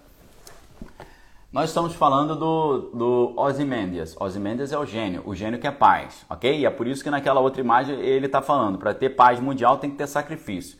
Nós 1.52 1.70
estamos 1.70 1.94
falando 1.94 2.34
do, 2.34 2.78
do 2.92 3.34
Ozymandias. 3.36 4.16
Ozymandias 4.20 4.72
é 4.72 4.78
o 4.78 4.84
gênio, 4.84 5.22
o 5.24 5.34
gênio 5.34 5.60
que 5.60 5.66
é 5.66 5.70
paz, 5.70 6.26
ok? 6.28 6.58
E 6.58 6.66
é 6.66 6.70
por 6.70 6.88
isso 6.88 7.04
que 7.04 7.10
naquela 7.10 7.40
outra 7.40 7.60
imagem 7.60 7.98
ele 8.00 8.26
está 8.26 8.42
falando, 8.42 8.78
para 8.78 8.92
ter 8.92 9.10
paz 9.10 9.38
mundial 9.38 9.78
tem 9.78 9.88
que 9.88 9.96
ter 9.96 10.08
sacrifício. 10.08 10.76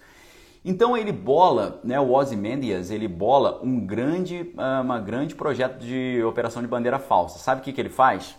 Então 0.64 0.96
ele 0.96 1.12
bola, 1.12 1.80
né, 1.84 2.00
o 2.00 2.12
Ozymandias, 2.12 2.90
ele 2.90 3.06
bola 3.06 3.60
um 3.62 3.78
grande, 3.78 4.52
ah, 4.58 4.80
uma 4.82 4.98
grande 4.98 5.36
projeto 5.36 5.78
de 5.78 6.22
operação 6.24 6.60
de 6.60 6.68
bandeira 6.68 6.98
falsa. 6.98 7.38
Sabe 7.38 7.60
o 7.60 7.64
que, 7.64 7.72
que 7.72 7.80
ele 7.80 7.88
faz? 7.88 8.36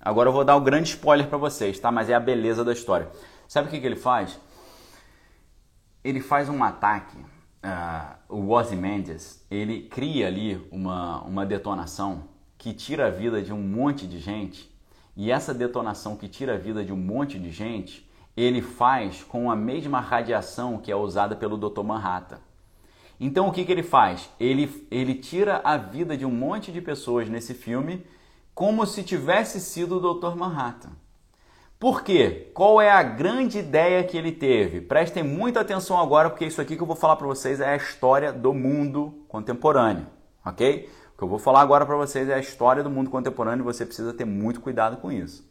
Agora 0.00 0.28
eu 0.28 0.32
vou 0.32 0.44
dar 0.44 0.56
um 0.56 0.62
grande 0.62 0.90
spoiler 0.90 1.26
para 1.26 1.38
vocês, 1.38 1.78
tá? 1.80 1.90
Mas 1.90 2.08
é 2.08 2.14
a 2.14 2.20
beleza 2.20 2.64
da 2.64 2.72
história. 2.72 3.10
Sabe 3.48 3.66
o 3.66 3.70
que, 3.70 3.80
que 3.80 3.86
ele 3.86 3.96
faz? 3.96 4.38
Ele 6.04 6.20
faz 6.20 6.48
um 6.48 6.62
ataque 6.62 7.18
uh, 7.64 8.16
o 8.28 8.50
Ozymandias, 8.50 9.44
ele 9.50 9.82
cria 9.88 10.26
ali 10.26 10.64
uma, 10.70 11.22
uma 11.22 11.46
detonação 11.46 12.28
que 12.58 12.72
tira 12.72 13.06
a 13.06 13.10
vida 13.10 13.42
de 13.42 13.52
um 13.52 13.60
monte 13.60 14.06
de 14.06 14.18
gente, 14.18 14.70
e 15.16 15.30
essa 15.30 15.54
detonação 15.54 16.16
que 16.16 16.28
tira 16.28 16.54
a 16.54 16.58
vida 16.58 16.84
de 16.84 16.92
um 16.92 16.96
monte 16.96 17.38
de 17.38 17.50
gente, 17.50 18.08
ele 18.36 18.60
faz 18.60 19.22
com 19.22 19.50
a 19.50 19.56
mesma 19.56 20.00
radiação 20.00 20.78
que 20.78 20.90
é 20.90 20.96
usada 20.96 21.36
pelo 21.36 21.56
Dr. 21.56 21.82
Manhattan. 21.82 22.38
Então 23.18 23.48
o 23.48 23.52
que, 23.52 23.64
que 23.64 23.70
ele 23.70 23.82
faz? 23.82 24.28
Ele, 24.40 24.86
ele 24.90 25.14
tira 25.14 25.60
a 25.62 25.76
vida 25.76 26.16
de 26.16 26.26
um 26.26 26.32
monte 26.32 26.72
de 26.72 26.80
pessoas 26.80 27.28
nesse 27.28 27.54
filme 27.54 28.04
como 28.54 28.84
se 28.86 29.02
tivesse 29.02 29.60
sido 29.60 29.98
o 29.98 30.14
Dr. 30.14 30.36
Manhattan. 30.36 30.90
Por 31.84 32.02
quê? 32.02 32.50
Qual 32.54 32.80
é 32.80 32.90
a 32.90 33.02
grande 33.02 33.58
ideia 33.58 34.02
que 34.02 34.16
ele 34.16 34.32
teve? 34.32 34.80
Prestem 34.80 35.22
muita 35.22 35.60
atenção 35.60 36.00
agora, 36.00 36.30
porque 36.30 36.46
isso 36.46 36.58
aqui 36.58 36.76
que 36.76 36.82
eu 36.82 36.86
vou 36.86 36.96
falar 36.96 37.14
para 37.16 37.26
vocês 37.26 37.60
é 37.60 37.74
a 37.74 37.76
história 37.76 38.32
do 38.32 38.54
mundo 38.54 39.22
contemporâneo, 39.28 40.06
ok? 40.42 40.88
O 41.12 41.18
que 41.18 41.24
eu 41.24 41.28
vou 41.28 41.38
falar 41.38 41.60
agora 41.60 41.84
para 41.84 41.94
vocês 41.94 42.26
é 42.30 42.36
a 42.36 42.38
história 42.38 42.82
do 42.82 42.88
mundo 42.88 43.10
contemporâneo 43.10 43.62
e 43.62 43.66
você 43.66 43.84
precisa 43.84 44.14
ter 44.14 44.24
muito 44.24 44.62
cuidado 44.62 44.96
com 44.96 45.12
isso. 45.12 45.46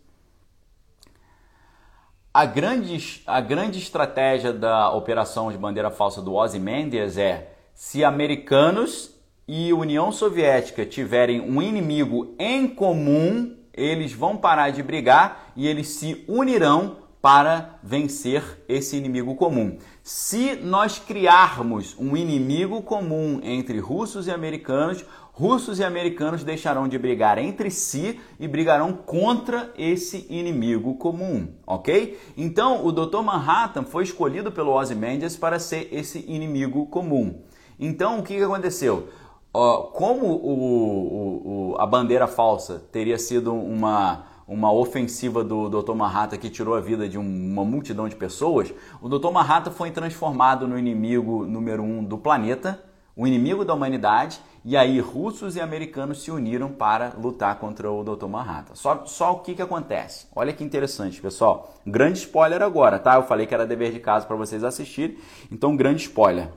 A 2.33 2.45
grande, 2.45 3.21
a 3.27 3.39
grande 3.39 3.77
estratégia 3.77 4.51
da 4.51 4.91
operação 4.91 5.51
de 5.51 5.57
bandeira 5.59 5.91
falsa 5.91 6.19
do 6.19 6.33
Ozymandias 6.33 7.15
é 7.15 7.53
se 7.75 8.03
americanos 8.03 9.15
e 9.47 9.71
União 9.71 10.11
Soviética 10.11 10.83
tiverem 10.83 11.41
um 11.41 11.61
inimigo 11.61 12.33
em 12.39 12.67
comum, 12.67 13.55
eles 13.73 14.13
vão 14.13 14.37
parar 14.37 14.69
de 14.69 14.83
brigar 14.83 15.51
e 15.55 15.67
eles 15.67 15.87
se 15.87 16.23
unirão 16.27 16.97
para 17.23 17.79
vencer 17.81 18.65
esse 18.67 18.97
inimigo 18.97 19.35
comum. 19.35 19.77
Se 20.03 20.57
nós 20.57 20.99
criarmos 20.99 21.95
um 21.97 22.17
inimigo 22.17 22.81
comum 22.81 23.39
entre 23.41 23.79
russos 23.79 24.27
e 24.27 24.31
americanos, 24.31 25.05
russos 25.31 25.79
e 25.79 25.85
americanos 25.85 26.43
deixarão 26.43 26.85
de 26.85 26.97
brigar 26.97 27.37
entre 27.37 27.71
si 27.71 28.19
e 28.37 28.45
brigarão 28.45 28.91
contra 28.91 29.71
esse 29.77 30.27
inimigo 30.29 30.95
comum, 30.95 31.47
ok? 31.65 32.19
Então, 32.35 32.85
o 32.85 32.91
Dr. 32.91 33.21
Manhattan 33.21 33.83
foi 33.83 34.03
escolhido 34.03 34.51
pelo 34.51 34.73
Ozymandias 34.73 35.37
para 35.37 35.59
ser 35.59 35.87
esse 35.93 36.25
inimigo 36.27 36.87
comum. 36.87 37.41
Então, 37.79 38.19
o 38.19 38.23
que 38.23 38.41
aconteceu? 38.43 39.07
Como 39.53 40.25
o, 40.25 41.73
o, 41.73 41.75
a 41.79 41.85
bandeira 41.85 42.25
falsa 42.25 42.83
teria 42.91 43.19
sido 43.19 43.53
uma, 43.53 44.25
uma 44.47 44.73
ofensiva 44.73 45.43
do 45.43 45.69
Dr. 45.69 45.93
Manhattan 45.93 46.37
que 46.37 46.49
tirou 46.49 46.75
a 46.75 46.81
vida 46.81 47.07
de 47.07 47.19
uma 47.19 47.63
multidão 47.63 48.09
de 48.09 48.15
pessoas, 48.15 48.73
o 48.99 49.07
Dr. 49.07 49.29
Manhattan 49.31 49.69
foi 49.69 49.91
transformado 49.91 50.67
no 50.67 50.77
inimigo 50.77 51.45
número 51.45 51.83
um 51.83 52.03
do 52.03 52.17
planeta, 52.17 52.83
o 53.15 53.27
inimigo 53.27 53.63
da 53.63 53.75
humanidade, 53.75 54.41
e 54.65 54.75
aí 54.75 54.99
russos 54.99 55.55
e 55.55 55.61
americanos 55.61 56.23
se 56.23 56.31
uniram 56.31 56.71
para 56.71 57.13
lutar 57.15 57.59
contra 57.59 57.91
o 57.91 58.03
Dr. 58.03 58.25
Manhattan. 58.25 58.73
Só, 58.73 59.05
só 59.05 59.33
o 59.33 59.39
que, 59.39 59.53
que 59.53 59.61
acontece? 59.61 60.25
Olha 60.35 60.51
que 60.51 60.63
interessante, 60.63 61.21
pessoal. 61.21 61.75
Grande 61.85 62.17
spoiler 62.17 62.63
agora, 62.63 62.97
tá? 62.97 63.15
Eu 63.15 63.23
falei 63.23 63.45
que 63.45 63.53
era 63.53 63.67
dever 63.67 63.91
de 63.91 63.99
casa 63.99 64.25
para 64.25 64.35
vocês 64.35 64.63
assistirem, 64.63 65.17
então 65.51 65.75
grande 65.75 66.01
spoiler. 66.01 66.49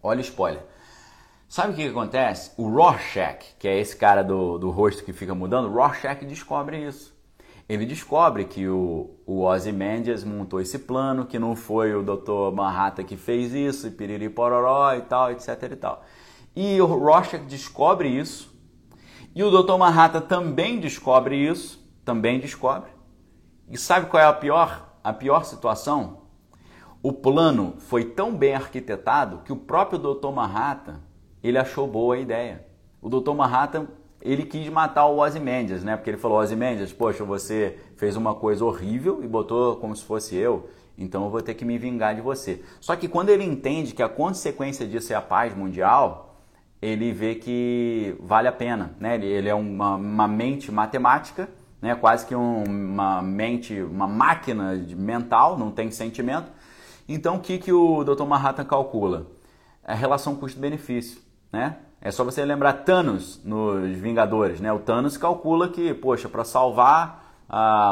Olha 0.00 0.18
o 0.18 0.22
spoiler. 0.22 0.71
Sabe 1.52 1.74
o 1.74 1.76
que, 1.76 1.82
que, 1.82 1.90
acontece? 1.90 2.50
O 2.56 2.66
Rorschach, 2.66 3.56
que 3.58 3.68
é 3.68 3.78
esse 3.78 3.94
cara 3.94 4.24
do, 4.24 4.56
do 4.56 4.70
rosto 4.70 5.04
que 5.04 5.12
fica 5.12 5.34
mudando, 5.34 5.68
Rorschach 5.68 6.24
descobre 6.24 6.82
isso. 6.82 7.14
Ele 7.68 7.84
descobre 7.84 8.46
que 8.46 8.66
o, 8.66 9.10
o 9.26 9.42
Ozymandias 9.42 10.24
montou 10.24 10.62
esse 10.62 10.78
plano, 10.78 11.26
que 11.26 11.38
não 11.38 11.54
foi 11.54 11.94
o 11.94 12.02
Dr. 12.02 12.54
Manhattan 12.54 13.04
que 13.04 13.18
fez 13.18 13.52
isso, 13.52 13.86
e 13.86 13.90
piriri 13.90 14.30
pororó 14.30 14.94
e 14.94 15.02
tal, 15.02 15.30
etc 15.30 15.48
e 15.70 15.76
tal. 15.76 16.02
E 16.56 16.80
o 16.80 16.86
Rorschach 16.86 17.44
descobre 17.44 18.08
isso, 18.08 18.50
e 19.34 19.44
o 19.44 19.50
Dr. 19.50 19.76
Manhattan 19.76 20.22
também 20.22 20.80
descobre 20.80 21.36
isso, 21.36 21.86
também 22.02 22.40
descobre. 22.40 22.90
E 23.68 23.76
sabe 23.76 24.06
qual 24.06 24.22
é 24.22 24.26
a 24.26 24.32
pior, 24.32 24.96
a 25.04 25.12
pior 25.12 25.44
situação? 25.44 26.22
O 27.02 27.12
plano 27.12 27.74
foi 27.76 28.06
tão 28.06 28.34
bem 28.34 28.54
arquitetado 28.54 29.42
que 29.44 29.52
o 29.52 29.56
próprio 29.56 29.98
Dr. 29.98 30.30
Manhattan 30.30 31.11
ele 31.42 31.58
achou 31.58 31.86
boa 31.86 32.14
a 32.14 32.18
ideia. 32.18 32.64
O 33.00 33.08
Dr. 33.08 33.32
Manhattan, 33.32 33.88
ele 34.20 34.44
quis 34.44 34.68
matar 34.68 35.06
o 35.06 35.18
Ozymandias, 35.18 35.82
né? 35.82 35.96
Porque 35.96 36.10
ele 36.10 36.16
falou, 36.16 36.38
Ozymandias, 36.38 36.92
poxa, 36.92 37.24
você 37.24 37.76
fez 37.96 38.16
uma 38.16 38.34
coisa 38.34 38.64
horrível 38.64 39.22
e 39.24 39.26
botou 39.26 39.76
como 39.76 39.94
se 39.96 40.04
fosse 40.04 40.36
eu, 40.36 40.70
então 40.96 41.24
eu 41.24 41.30
vou 41.30 41.42
ter 41.42 41.54
que 41.54 41.64
me 41.64 41.76
vingar 41.76 42.14
de 42.14 42.20
você. 42.20 42.62
Só 42.80 42.94
que 42.94 43.08
quando 43.08 43.30
ele 43.30 43.42
entende 43.42 43.92
que 43.92 44.02
a 44.02 44.08
consequência 44.08 44.86
disso 44.86 45.12
é 45.12 45.16
a 45.16 45.20
paz 45.22 45.54
mundial, 45.54 46.36
ele 46.80 47.12
vê 47.12 47.34
que 47.34 48.14
vale 48.20 48.46
a 48.46 48.52
pena, 48.52 48.94
né? 49.00 49.16
Ele 49.16 49.48
é 49.48 49.54
uma, 49.54 49.96
uma 49.96 50.28
mente 50.28 50.70
matemática, 50.70 51.48
né? 51.80 51.96
Quase 51.96 52.24
que 52.24 52.34
um, 52.36 52.62
uma 52.64 53.20
mente, 53.20 53.80
uma 53.82 54.06
máquina 54.06 54.74
mental, 54.96 55.58
não 55.58 55.72
tem 55.72 55.90
sentimento. 55.90 56.50
Então 57.08 57.36
o 57.36 57.40
que, 57.40 57.58
que 57.58 57.72
o 57.72 58.04
Dr. 58.04 58.24
Manhattan 58.24 58.64
calcula? 58.64 59.26
A 59.84 59.94
relação 59.94 60.36
custo-benefício 60.36 61.20
né? 61.52 61.76
É 62.00 62.10
só 62.10 62.24
você 62.24 62.44
lembrar 62.44 62.72
Thanos 62.84 63.40
nos 63.44 63.96
Vingadores, 63.98 64.60
né? 64.60 64.72
O 64.72 64.78
Thanos 64.80 65.16
calcula 65.16 65.68
que, 65.68 65.94
poxa, 65.94 66.28
para 66.28 66.44
salvar 66.44 67.22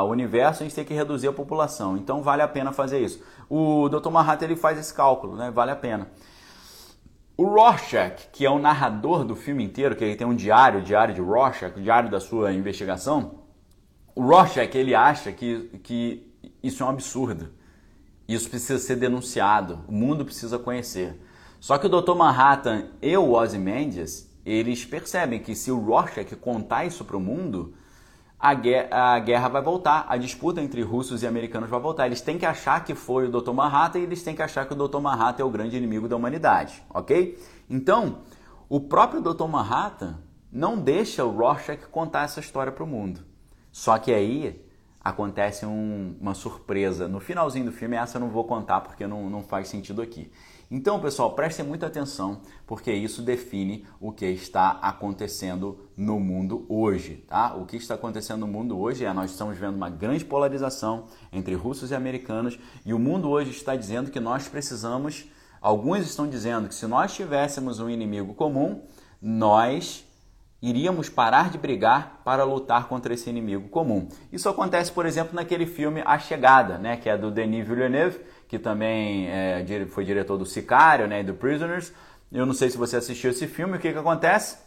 o 0.02 0.06
universo 0.06 0.62
a 0.62 0.64
gente 0.64 0.74
tem 0.74 0.84
que 0.84 0.94
reduzir 0.94 1.28
a 1.28 1.32
população, 1.32 1.96
então 1.96 2.22
vale 2.22 2.40
a 2.40 2.48
pena 2.48 2.72
fazer 2.72 3.00
isso. 3.00 3.22
O 3.48 3.88
Dr. 3.88 4.08
Manhattan 4.08 4.46
ele 4.46 4.56
faz 4.56 4.78
esse 4.78 4.92
cálculo, 4.92 5.36
né? 5.36 5.50
Vale 5.50 5.70
a 5.70 5.76
pena. 5.76 6.08
O 7.36 7.44
Rorschach, 7.44 8.28
que 8.32 8.44
é 8.44 8.50
o 8.50 8.58
narrador 8.58 9.24
do 9.24 9.36
filme 9.36 9.64
inteiro, 9.64 9.96
que 9.96 10.04
ele 10.04 10.16
tem 10.16 10.26
um 10.26 10.34
diário, 10.34 10.82
diário 10.82 11.14
de 11.14 11.20
Rorschach, 11.20 11.78
diário 11.80 12.10
da 12.10 12.20
sua 12.20 12.52
investigação, 12.52 13.40
o 14.14 14.22
Rorschach 14.22 14.76
ele 14.76 14.94
acha 14.94 15.30
que, 15.32 15.80
que 15.82 16.26
isso 16.62 16.82
é 16.82 16.86
um 16.86 16.90
absurdo. 16.90 17.50
Isso 18.28 18.48
precisa 18.48 18.78
ser 18.78 18.96
denunciado, 18.96 19.80
o 19.88 19.92
mundo 19.92 20.24
precisa 20.24 20.58
conhecer. 20.58 21.20
Só 21.60 21.76
que 21.76 21.86
o 21.86 21.90
Dr. 21.90 22.14
Manhattan 22.14 22.86
e 23.02 23.14
o 23.16 23.32
Ozymandias, 23.32 24.26
eles 24.46 24.84
percebem 24.86 25.40
que 25.40 25.54
se 25.54 25.70
o 25.70 25.78
Rorschach 25.78 26.34
contar 26.36 26.86
isso 26.86 27.04
para 27.04 27.18
o 27.18 27.20
mundo, 27.20 27.74
a 28.38 28.54
guerra, 28.54 29.14
a 29.14 29.18
guerra, 29.18 29.48
vai 29.48 29.60
voltar, 29.60 30.06
a 30.08 30.16
disputa 30.16 30.62
entre 30.62 30.80
russos 30.80 31.22
e 31.22 31.26
americanos 31.26 31.68
vai 31.68 31.78
voltar. 31.78 32.06
Eles 32.06 32.22
têm 32.22 32.38
que 32.38 32.46
achar 32.46 32.82
que 32.82 32.94
foi 32.94 33.28
o 33.28 33.30
Dr. 33.30 33.52
Manhattan 33.52 33.98
e 33.98 34.04
eles 34.04 34.22
têm 34.22 34.34
que 34.34 34.40
achar 34.40 34.66
que 34.66 34.72
o 34.72 34.88
Dr. 34.88 35.00
Manhattan 35.00 35.42
é 35.42 35.44
o 35.44 35.50
grande 35.50 35.76
inimigo 35.76 36.08
da 36.08 36.16
humanidade, 36.16 36.82
ok? 36.88 37.38
Então, 37.68 38.20
o 38.66 38.80
próprio 38.80 39.20
Dr. 39.20 39.44
Manhattan 39.46 40.18
não 40.50 40.78
deixa 40.78 41.22
o 41.26 41.30
Rorschach 41.30 41.86
contar 41.90 42.24
essa 42.24 42.40
história 42.40 42.72
para 42.72 42.82
o 42.82 42.86
mundo. 42.86 43.20
Só 43.70 43.98
que 43.98 44.14
aí 44.14 44.64
acontece 45.04 45.66
um, 45.66 46.16
uma 46.18 46.32
surpresa. 46.32 47.06
No 47.06 47.20
finalzinho 47.20 47.66
do 47.66 47.72
filme, 47.72 47.96
essa 47.96 48.16
eu 48.16 48.20
não 48.20 48.30
vou 48.30 48.44
contar 48.44 48.80
porque 48.80 49.06
não, 49.06 49.28
não 49.28 49.42
faz 49.42 49.68
sentido 49.68 50.00
aqui. 50.00 50.30
Então, 50.72 51.00
pessoal, 51.00 51.32
prestem 51.32 51.66
muita 51.66 51.88
atenção, 51.88 52.42
porque 52.64 52.92
isso 52.92 53.22
define 53.22 53.84
o 54.00 54.12
que 54.12 54.24
está 54.26 54.78
acontecendo 54.80 55.90
no 55.96 56.20
mundo 56.20 56.64
hoje, 56.68 57.24
tá? 57.26 57.56
O 57.56 57.66
que 57.66 57.76
está 57.76 57.94
acontecendo 57.96 58.40
no 58.40 58.46
mundo 58.46 58.78
hoje 58.78 59.04
é 59.04 59.12
nós 59.12 59.32
estamos 59.32 59.58
vendo 59.58 59.74
uma 59.74 59.90
grande 59.90 60.24
polarização 60.24 61.06
entre 61.32 61.56
russos 61.56 61.90
e 61.90 61.94
americanos, 61.96 62.56
e 62.86 62.94
o 62.94 63.00
mundo 63.00 63.28
hoje 63.28 63.50
está 63.50 63.74
dizendo 63.74 64.12
que 64.12 64.20
nós 64.20 64.46
precisamos, 64.46 65.28
alguns 65.60 66.06
estão 66.06 66.28
dizendo 66.28 66.68
que 66.68 66.74
se 66.76 66.86
nós 66.86 67.12
tivéssemos 67.12 67.80
um 67.80 67.90
inimigo 67.90 68.32
comum, 68.32 68.84
nós 69.20 70.06
iríamos 70.62 71.08
parar 71.08 71.50
de 71.50 71.58
brigar 71.58 72.20
para 72.24 72.44
lutar 72.44 72.86
contra 72.86 73.12
esse 73.12 73.28
inimigo 73.28 73.68
comum. 73.70 74.08
Isso 74.30 74.48
acontece, 74.48 74.92
por 74.92 75.04
exemplo, 75.04 75.34
naquele 75.34 75.66
filme 75.66 76.00
A 76.04 76.16
Chegada, 76.16 76.78
né, 76.78 76.96
que 76.96 77.08
é 77.08 77.18
do 77.18 77.28
Denis 77.28 77.66
Villeneuve, 77.66 78.20
que 78.50 78.58
também 78.58 79.28
é, 79.28 79.64
foi 79.90 80.04
diretor 80.04 80.36
do 80.36 80.44
Sicário, 80.44 81.06
né, 81.06 81.20
e 81.20 81.22
do 81.22 81.34
Prisoners. 81.34 81.92
Eu 82.32 82.44
não 82.44 82.52
sei 82.52 82.68
se 82.68 82.76
você 82.76 82.96
assistiu 82.96 83.30
esse 83.30 83.46
filme, 83.46 83.76
o 83.76 83.80
que, 83.80 83.92
que 83.92 83.98
acontece? 83.98 84.58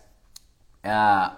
É, 0.82 1.30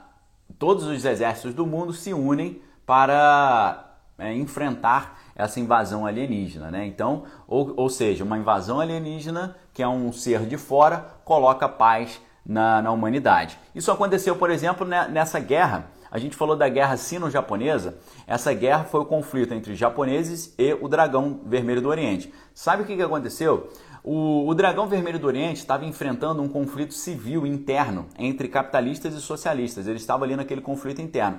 todos 0.60 0.84
os 0.86 1.04
exércitos 1.04 1.56
do 1.56 1.66
mundo 1.66 1.92
se 1.92 2.14
unem 2.14 2.62
para 2.86 3.98
é, 4.20 4.32
enfrentar 4.32 5.20
essa 5.36 5.60
invasão 5.60 6.06
alienígena, 6.06 6.70
né? 6.70 6.86
Então, 6.86 7.24
ou, 7.48 7.74
ou 7.76 7.90
seja, 7.90 8.24
uma 8.24 8.38
invasão 8.38 8.80
alienígena 8.80 9.56
que 9.74 9.82
é 9.82 9.88
um 9.88 10.14
ser 10.14 10.46
de 10.46 10.56
fora 10.56 11.04
coloca 11.26 11.68
paz 11.68 12.22
na, 12.46 12.80
na 12.80 12.92
humanidade. 12.92 13.58
Isso 13.74 13.92
aconteceu, 13.92 14.36
por 14.36 14.52
exemplo, 14.52 14.86
né, 14.86 15.08
nessa 15.08 15.40
guerra. 15.40 15.88
A 16.16 16.18
gente 16.18 16.38
falou 16.38 16.56
da 16.56 16.70
guerra 16.70 16.96
sino-japonesa. 16.96 17.98
Essa 18.26 18.54
guerra 18.54 18.86
foi 18.86 19.02
o 19.02 19.06
conflito 19.06 19.54
entre 19.54 19.76
japoneses 19.76 20.56
e 20.58 20.74
o 20.74 20.88
dragão 20.88 21.42
vermelho 21.46 21.82
do 21.82 21.90
Oriente. 21.90 22.34
Sabe 22.54 22.84
o 22.84 22.86
que, 22.86 22.96
que 22.96 23.02
aconteceu? 23.02 23.70
O, 24.02 24.48
o, 24.48 24.56
Dragão 24.56 24.88
Vermelho 24.88 25.20
do 25.20 25.28
Oriente 25.28 25.58
estava 25.58 25.84
enfrentando 25.84 26.42
um 26.42 26.48
conflito 26.48 26.94
civil 26.94 27.46
interno 27.46 28.06
entre 28.18 28.48
capitalistas 28.48 29.14
e 29.14 29.20
socialistas. 29.20 29.88
Ele 29.88 29.98
estava 29.98 30.24
ali 30.24 30.38
naquele 30.38 30.62
conflito 30.62 31.02
interno. 31.02 31.38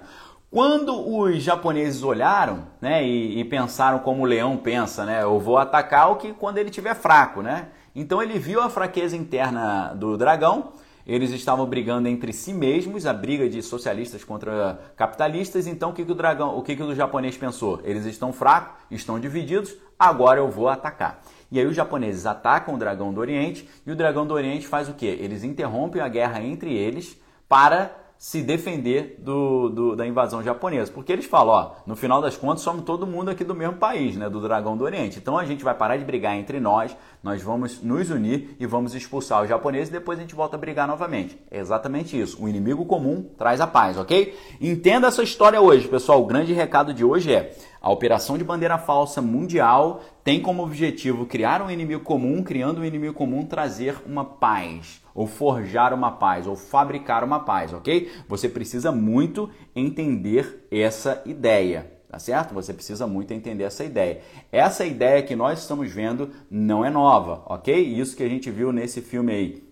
Quando 0.50 1.08
os 1.10 1.42
japoneses 1.42 2.02
olharam 2.02 2.66
né, 2.78 3.02
e, 3.02 3.40
e, 3.40 3.44
pensaram 3.46 4.00
como 4.00 4.24
o 4.24 4.26
leão 4.26 4.58
pensa, 4.58 5.06
né, 5.06 5.22
eu 5.22 5.40
vou 5.40 5.56
atacar 5.56 6.10
o 6.10 6.16
que 6.16 6.34
quando 6.34 6.58
ele 6.58 6.68
estiver 6.68 6.94
fraco. 6.94 7.40
Né? 7.40 7.68
Então 7.94 8.22
ele 8.22 8.38
viu 8.38 8.60
a 8.60 8.68
fraqueza 8.68 9.16
interna 9.16 9.94
do 9.94 10.18
dragão 10.18 10.72
eles 11.06 11.30
estavam 11.30 11.64
brigando 11.66 12.08
entre 12.08 12.32
si 12.32 12.52
mesmos, 12.52 13.06
a 13.06 13.12
briga 13.12 13.48
de 13.48 13.62
socialistas 13.62 14.24
contra 14.24 14.78
capitalistas. 14.96 15.66
Então 15.66 15.90
o 15.90 15.92
que, 15.92 16.04
que 16.04 16.10
o 16.10 16.14
dragão, 16.14 16.58
o 16.58 16.62
que, 16.62 16.74
que 16.74 16.82
o 16.82 16.94
japonês 16.94 17.36
pensou? 17.36 17.80
Eles 17.84 18.04
estão 18.06 18.32
fracos, 18.32 18.74
estão 18.90 19.20
divididos, 19.20 19.76
agora 19.98 20.40
eu 20.40 20.50
vou 20.50 20.68
atacar. 20.68 21.22
E 21.50 21.60
aí 21.60 21.66
os 21.66 21.76
japoneses 21.76 22.26
atacam 22.26 22.74
o 22.74 22.78
dragão 22.78 23.12
do 23.14 23.20
Oriente 23.20 23.68
e 23.86 23.92
o 23.92 23.96
dragão 23.96 24.26
do 24.26 24.34
Oriente 24.34 24.66
faz 24.66 24.88
o 24.88 24.94
quê? 24.94 25.16
Eles 25.20 25.44
interrompem 25.44 26.02
a 26.02 26.08
guerra 26.08 26.42
entre 26.42 26.74
eles 26.74 27.16
para 27.48 28.05
se 28.18 28.42
defender 28.42 29.16
do, 29.18 29.68
do, 29.68 29.96
da 29.96 30.06
invasão 30.06 30.42
japonesa. 30.42 30.90
Porque 30.92 31.12
eles 31.12 31.26
falam, 31.26 31.54
ó, 31.54 31.70
no 31.86 31.94
final 31.94 32.20
das 32.20 32.36
contas 32.36 32.62
somos 32.62 32.84
todo 32.84 33.06
mundo 33.06 33.30
aqui 33.30 33.44
do 33.44 33.54
mesmo 33.54 33.76
país, 33.76 34.16
né, 34.16 34.28
do 34.28 34.40
Dragão 34.40 34.76
do 34.76 34.84
Oriente. 34.84 35.18
Então 35.18 35.38
a 35.38 35.44
gente 35.44 35.62
vai 35.62 35.74
parar 35.74 35.96
de 35.96 36.04
brigar 36.04 36.36
entre 36.36 36.58
nós, 36.60 36.96
nós 37.22 37.42
vamos 37.42 37.82
nos 37.82 38.10
unir 38.10 38.56
e 38.58 38.66
vamos 38.66 38.94
expulsar 38.94 39.42
os 39.42 39.48
japoneses 39.48 39.88
e 39.88 39.92
depois 39.92 40.18
a 40.18 40.22
gente 40.22 40.34
volta 40.34 40.56
a 40.56 40.58
brigar 40.58 40.88
novamente. 40.88 41.38
É 41.50 41.58
exatamente 41.58 42.18
isso. 42.18 42.42
O 42.42 42.48
inimigo 42.48 42.86
comum 42.86 43.28
traz 43.36 43.60
a 43.60 43.66
paz, 43.66 43.98
ok? 43.98 44.36
Entenda 44.60 45.08
essa 45.08 45.22
história 45.22 45.60
hoje, 45.60 45.88
pessoal. 45.88 46.22
O 46.22 46.26
grande 46.26 46.52
recado 46.52 46.94
de 46.94 47.04
hoje 47.04 47.32
é 47.32 47.54
a 47.80 47.90
operação 47.90 48.36
de 48.36 48.44
bandeira 48.44 48.78
falsa 48.78 49.22
mundial 49.22 50.00
tem 50.24 50.42
como 50.42 50.64
objetivo 50.64 51.24
criar 51.24 51.62
um 51.62 51.70
inimigo 51.70 52.02
comum, 52.02 52.42
criando 52.42 52.80
um 52.80 52.84
inimigo 52.84 53.14
comum, 53.14 53.46
trazer 53.46 53.96
uma 54.04 54.24
paz, 54.24 55.00
ou 55.16 55.26
forjar 55.26 55.94
uma 55.94 56.12
paz, 56.12 56.46
ou 56.46 56.54
fabricar 56.54 57.24
uma 57.24 57.40
paz, 57.40 57.72
ok? 57.72 58.12
Você 58.28 58.50
precisa 58.50 58.92
muito 58.92 59.48
entender 59.74 60.68
essa 60.70 61.22
ideia. 61.24 61.90
Tá 62.08 62.20
certo? 62.20 62.54
Você 62.54 62.72
precisa 62.72 63.06
muito 63.06 63.32
entender 63.32 63.64
essa 63.64 63.82
ideia. 63.82 64.20
Essa 64.52 64.84
ideia 64.84 65.22
que 65.22 65.34
nós 65.34 65.58
estamos 65.58 65.90
vendo 65.90 66.30
não 66.50 66.84
é 66.84 66.90
nova, 66.90 67.42
ok? 67.46 67.74
Isso 67.74 68.14
que 68.16 68.22
a 68.22 68.28
gente 68.28 68.50
viu 68.50 68.70
nesse 68.72 69.00
filme 69.00 69.32
aí. 69.32 69.64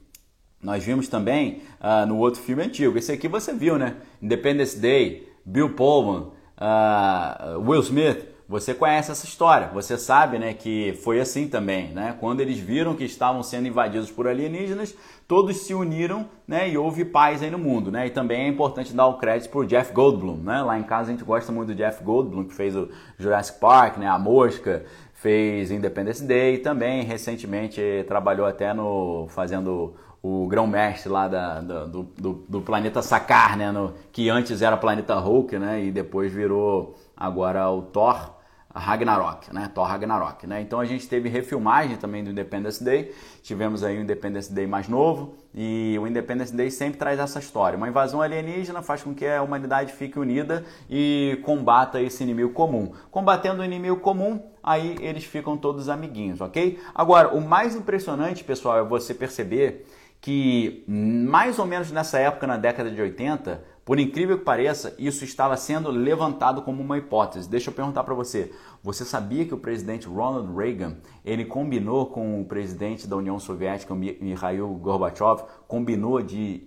Nós 0.61 0.83
vimos 0.83 1.09
também 1.09 1.63
uh, 1.79 2.07
no 2.07 2.19
outro 2.19 2.41
filme 2.41 2.63
antigo. 2.63 2.99
Esse 2.99 3.13
aqui 3.13 3.29
você 3.29 3.53
viu, 3.53 3.79
né? 3.79 3.97
Independence 4.21 4.79
Day, 4.79 5.29
Bill 5.45 5.75
Pullman, 5.75 6.33
uh, 6.59 7.61
Will 7.61 7.83
Smith, 7.83 8.34
você 8.49 8.75
conhece 8.75 9.11
essa 9.11 9.25
história, 9.25 9.71
você 9.73 9.97
sabe 9.97 10.39
né, 10.39 10.53
que 10.53 10.93
foi 11.03 11.21
assim 11.21 11.49
também. 11.49 11.89
Né? 11.89 12.15
Quando 12.21 12.41
eles 12.41 12.59
viram 12.59 12.95
que 12.95 13.05
estavam 13.05 13.43
sendo 13.43 13.67
invadidos 13.67 14.11
por 14.11 14.29
alienígenas, 14.29 14.95
todos 15.27 15.59
se 15.59 15.73
uniram 15.73 16.27
né, 16.47 16.69
e 16.69 16.77
houve 16.77 17.05
paz 17.05 17.43
aí 17.43 17.51
no 17.51 17.59
mundo. 17.59 17.91
Né? 17.91 18.07
E 18.07 18.11
também 18.11 18.43
é 18.43 18.49
importante 18.49 18.93
dar 18.93 19.07
o 19.07 19.19
crédito 19.19 19.51
para 19.51 19.61
o 19.61 19.67
Jeff 19.67 19.93
Goldblum. 19.93 20.37
Né? 20.37 20.63
Lá 20.63 20.79
em 20.79 20.83
casa 20.83 21.09
a 21.09 21.13
gente 21.13 21.25
gosta 21.25 21.51
muito 21.51 21.69
do 21.69 21.75
Jeff 21.75 22.05
Goldblum, 22.05 22.45
que 22.45 22.55
fez 22.55 22.77
o 22.77 22.89
Jurassic 23.19 23.59
Park, 23.59 23.97
né, 23.97 24.09
A 24.09 24.19
Mosca, 24.19 24.85
fez 25.15 25.71
Independence 25.71 26.23
Day 26.23 26.57
e 26.57 26.59
também 26.59 27.03
recentemente 27.03 27.81
trabalhou 28.07 28.47
até 28.47 28.75
no 28.75 29.27
fazendo 29.31 29.95
o 30.23 30.47
grão-mestre 30.47 31.11
lá 31.11 31.29
da, 31.29 31.61
da 31.61 31.85
do, 31.85 32.03
do, 32.03 32.33
do, 32.49 32.61
planeta 32.63 33.03
Sakar, 33.03 33.59
né? 33.59 33.71
No, 33.71 33.93
que 34.11 34.31
antes 34.31 34.63
era 34.63 34.75
planeta 34.75 35.15
Hulk, 35.17 35.59
né? 35.59 35.85
E 35.85 35.91
depois 35.91 36.33
virou 36.33 36.95
agora 37.17 37.71
o 37.71 37.83
Thor 37.83 38.35
Ragnarok, 38.75 39.55
né? 39.55 39.71
Thor 39.73 39.87
Ragnarok, 39.87 40.47
né? 40.49 40.61
Então 40.61 40.81
a 40.81 40.85
gente 40.85 41.09
teve 41.09 41.29
refilmagem 41.29 41.97
também 41.97 42.25
do 42.25 42.31
Independence 42.31 42.83
Day, 42.83 43.15
tivemos 43.41 43.85
aí 43.85 43.97
o 43.97 44.01
Independence 44.01 44.53
Day 44.53 44.67
mais 44.67 44.89
novo 44.89 45.37
e 45.55 45.97
o 46.01 46.07
Independence 46.09 46.55
Day 46.55 46.71
sempre 46.73 46.99
traz 46.99 47.21
essa 47.21 47.39
história. 47.39 47.77
Uma 47.77 47.89
invasão 47.89 48.21
alienígena 48.21 48.83
faz 48.83 49.03
com 49.03 49.15
que 49.15 49.25
a 49.25 49.43
humanidade 49.43 49.93
fique 49.93 50.19
unida 50.19 50.65
e 50.91 51.41
combata 51.45 52.01
esse 52.01 52.25
inimigo 52.25 52.53
comum. 52.53 52.93
Combatendo 53.13 53.63
o 53.63 53.65
inimigo 53.65 53.99
comum, 53.99 54.43
aí 54.61 54.97
eles 55.01 55.25
ficam 55.25 55.57
todos 55.57 55.89
amiguinhos, 55.89 56.41
ok? 56.41 56.81
Agora, 56.93 57.29
o 57.29 57.41
mais 57.41 57.77
impressionante, 57.77 58.43
pessoal, 58.43 58.79
é 58.79 58.83
você 58.83 59.15
perceber 59.15 59.87
que 60.21 60.83
mais 60.89 61.59
ou 61.59 61.67
menos 61.67 61.93
nessa 61.93 62.19
época, 62.19 62.47
na 62.47 62.57
década 62.57 62.91
de 62.91 63.01
80, 63.01 63.63
por 63.85 64.01
incrível 64.01 64.39
que 64.39 64.45
pareça, 64.45 64.95
isso 64.99 65.25
estava 65.25 65.57
sendo 65.59 65.91
levantado 65.91 66.63
como 66.63 66.83
uma 66.83 66.97
hipótese. 66.97 67.49
Deixa 67.49 67.69
eu 67.69 67.75
perguntar 67.75 68.03
para 68.03 68.15
você. 68.15 68.51
Você 68.83 69.05
sabia 69.05 69.45
que 69.45 69.53
o 69.53 69.59
presidente 69.59 70.07
Ronald 70.07 70.57
Reagan, 70.57 70.97
ele 71.23 71.45
combinou 71.45 72.07
com 72.07 72.41
o 72.41 72.45
presidente 72.47 73.07
da 73.07 73.17
União 73.17 73.39
Soviética, 73.39 73.95
Mikhail 73.95 74.69
Gorbachev, 74.77 75.43
combinou 75.69 76.23
de, 76.23 76.61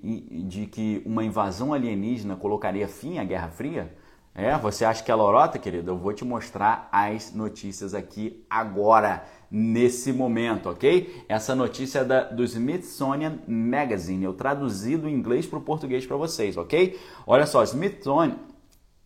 de 0.47 0.68
que 0.68 1.01
uma 1.05 1.24
invasão 1.24 1.74
alienígena 1.74 2.36
colocaria 2.36 2.88
fim 2.88 3.18
à 3.18 3.24
Guerra 3.24 3.49
Fria? 3.49 3.95
É, 4.36 4.55
você 4.55 4.86
acha 4.86 5.03
que 5.03 5.11
é 5.11 5.15
lorota, 5.15 5.57
querido? 5.57 5.89
Eu 5.89 5.97
vou 5.97 6.13
te 6.13 6.24
mostrar 6.24 6.88
as 6.91 7.34
notícias 7.34 7.95
aqui 7.95 8.45
agora 8.47 9.24
nesse 9.50 10.12
momento, 10.12 10.70
ok? 10.70 11.24
Essa 11.28 11.56
notícia 11.56 12.00
é 12.00 12.04
da, 12.04 12.24
do 12.24 12.43
Smithsonian 12.43 13.39
Magazine. 13.48 14.24
Eu 14.24 14.34
traduzi 14.34 14.98
do 14.98 15.10
inglês 15.10 15.45
para 15.45 15.60
o 15.60 15.62
português 15.62 16.06
para 16.06 16.18
vocês, 16.18 16.58
ok? 16.58 17.00
Olha 17.26 17.45
só, 17.45 17.64
Smithsonian, 17.64 18.38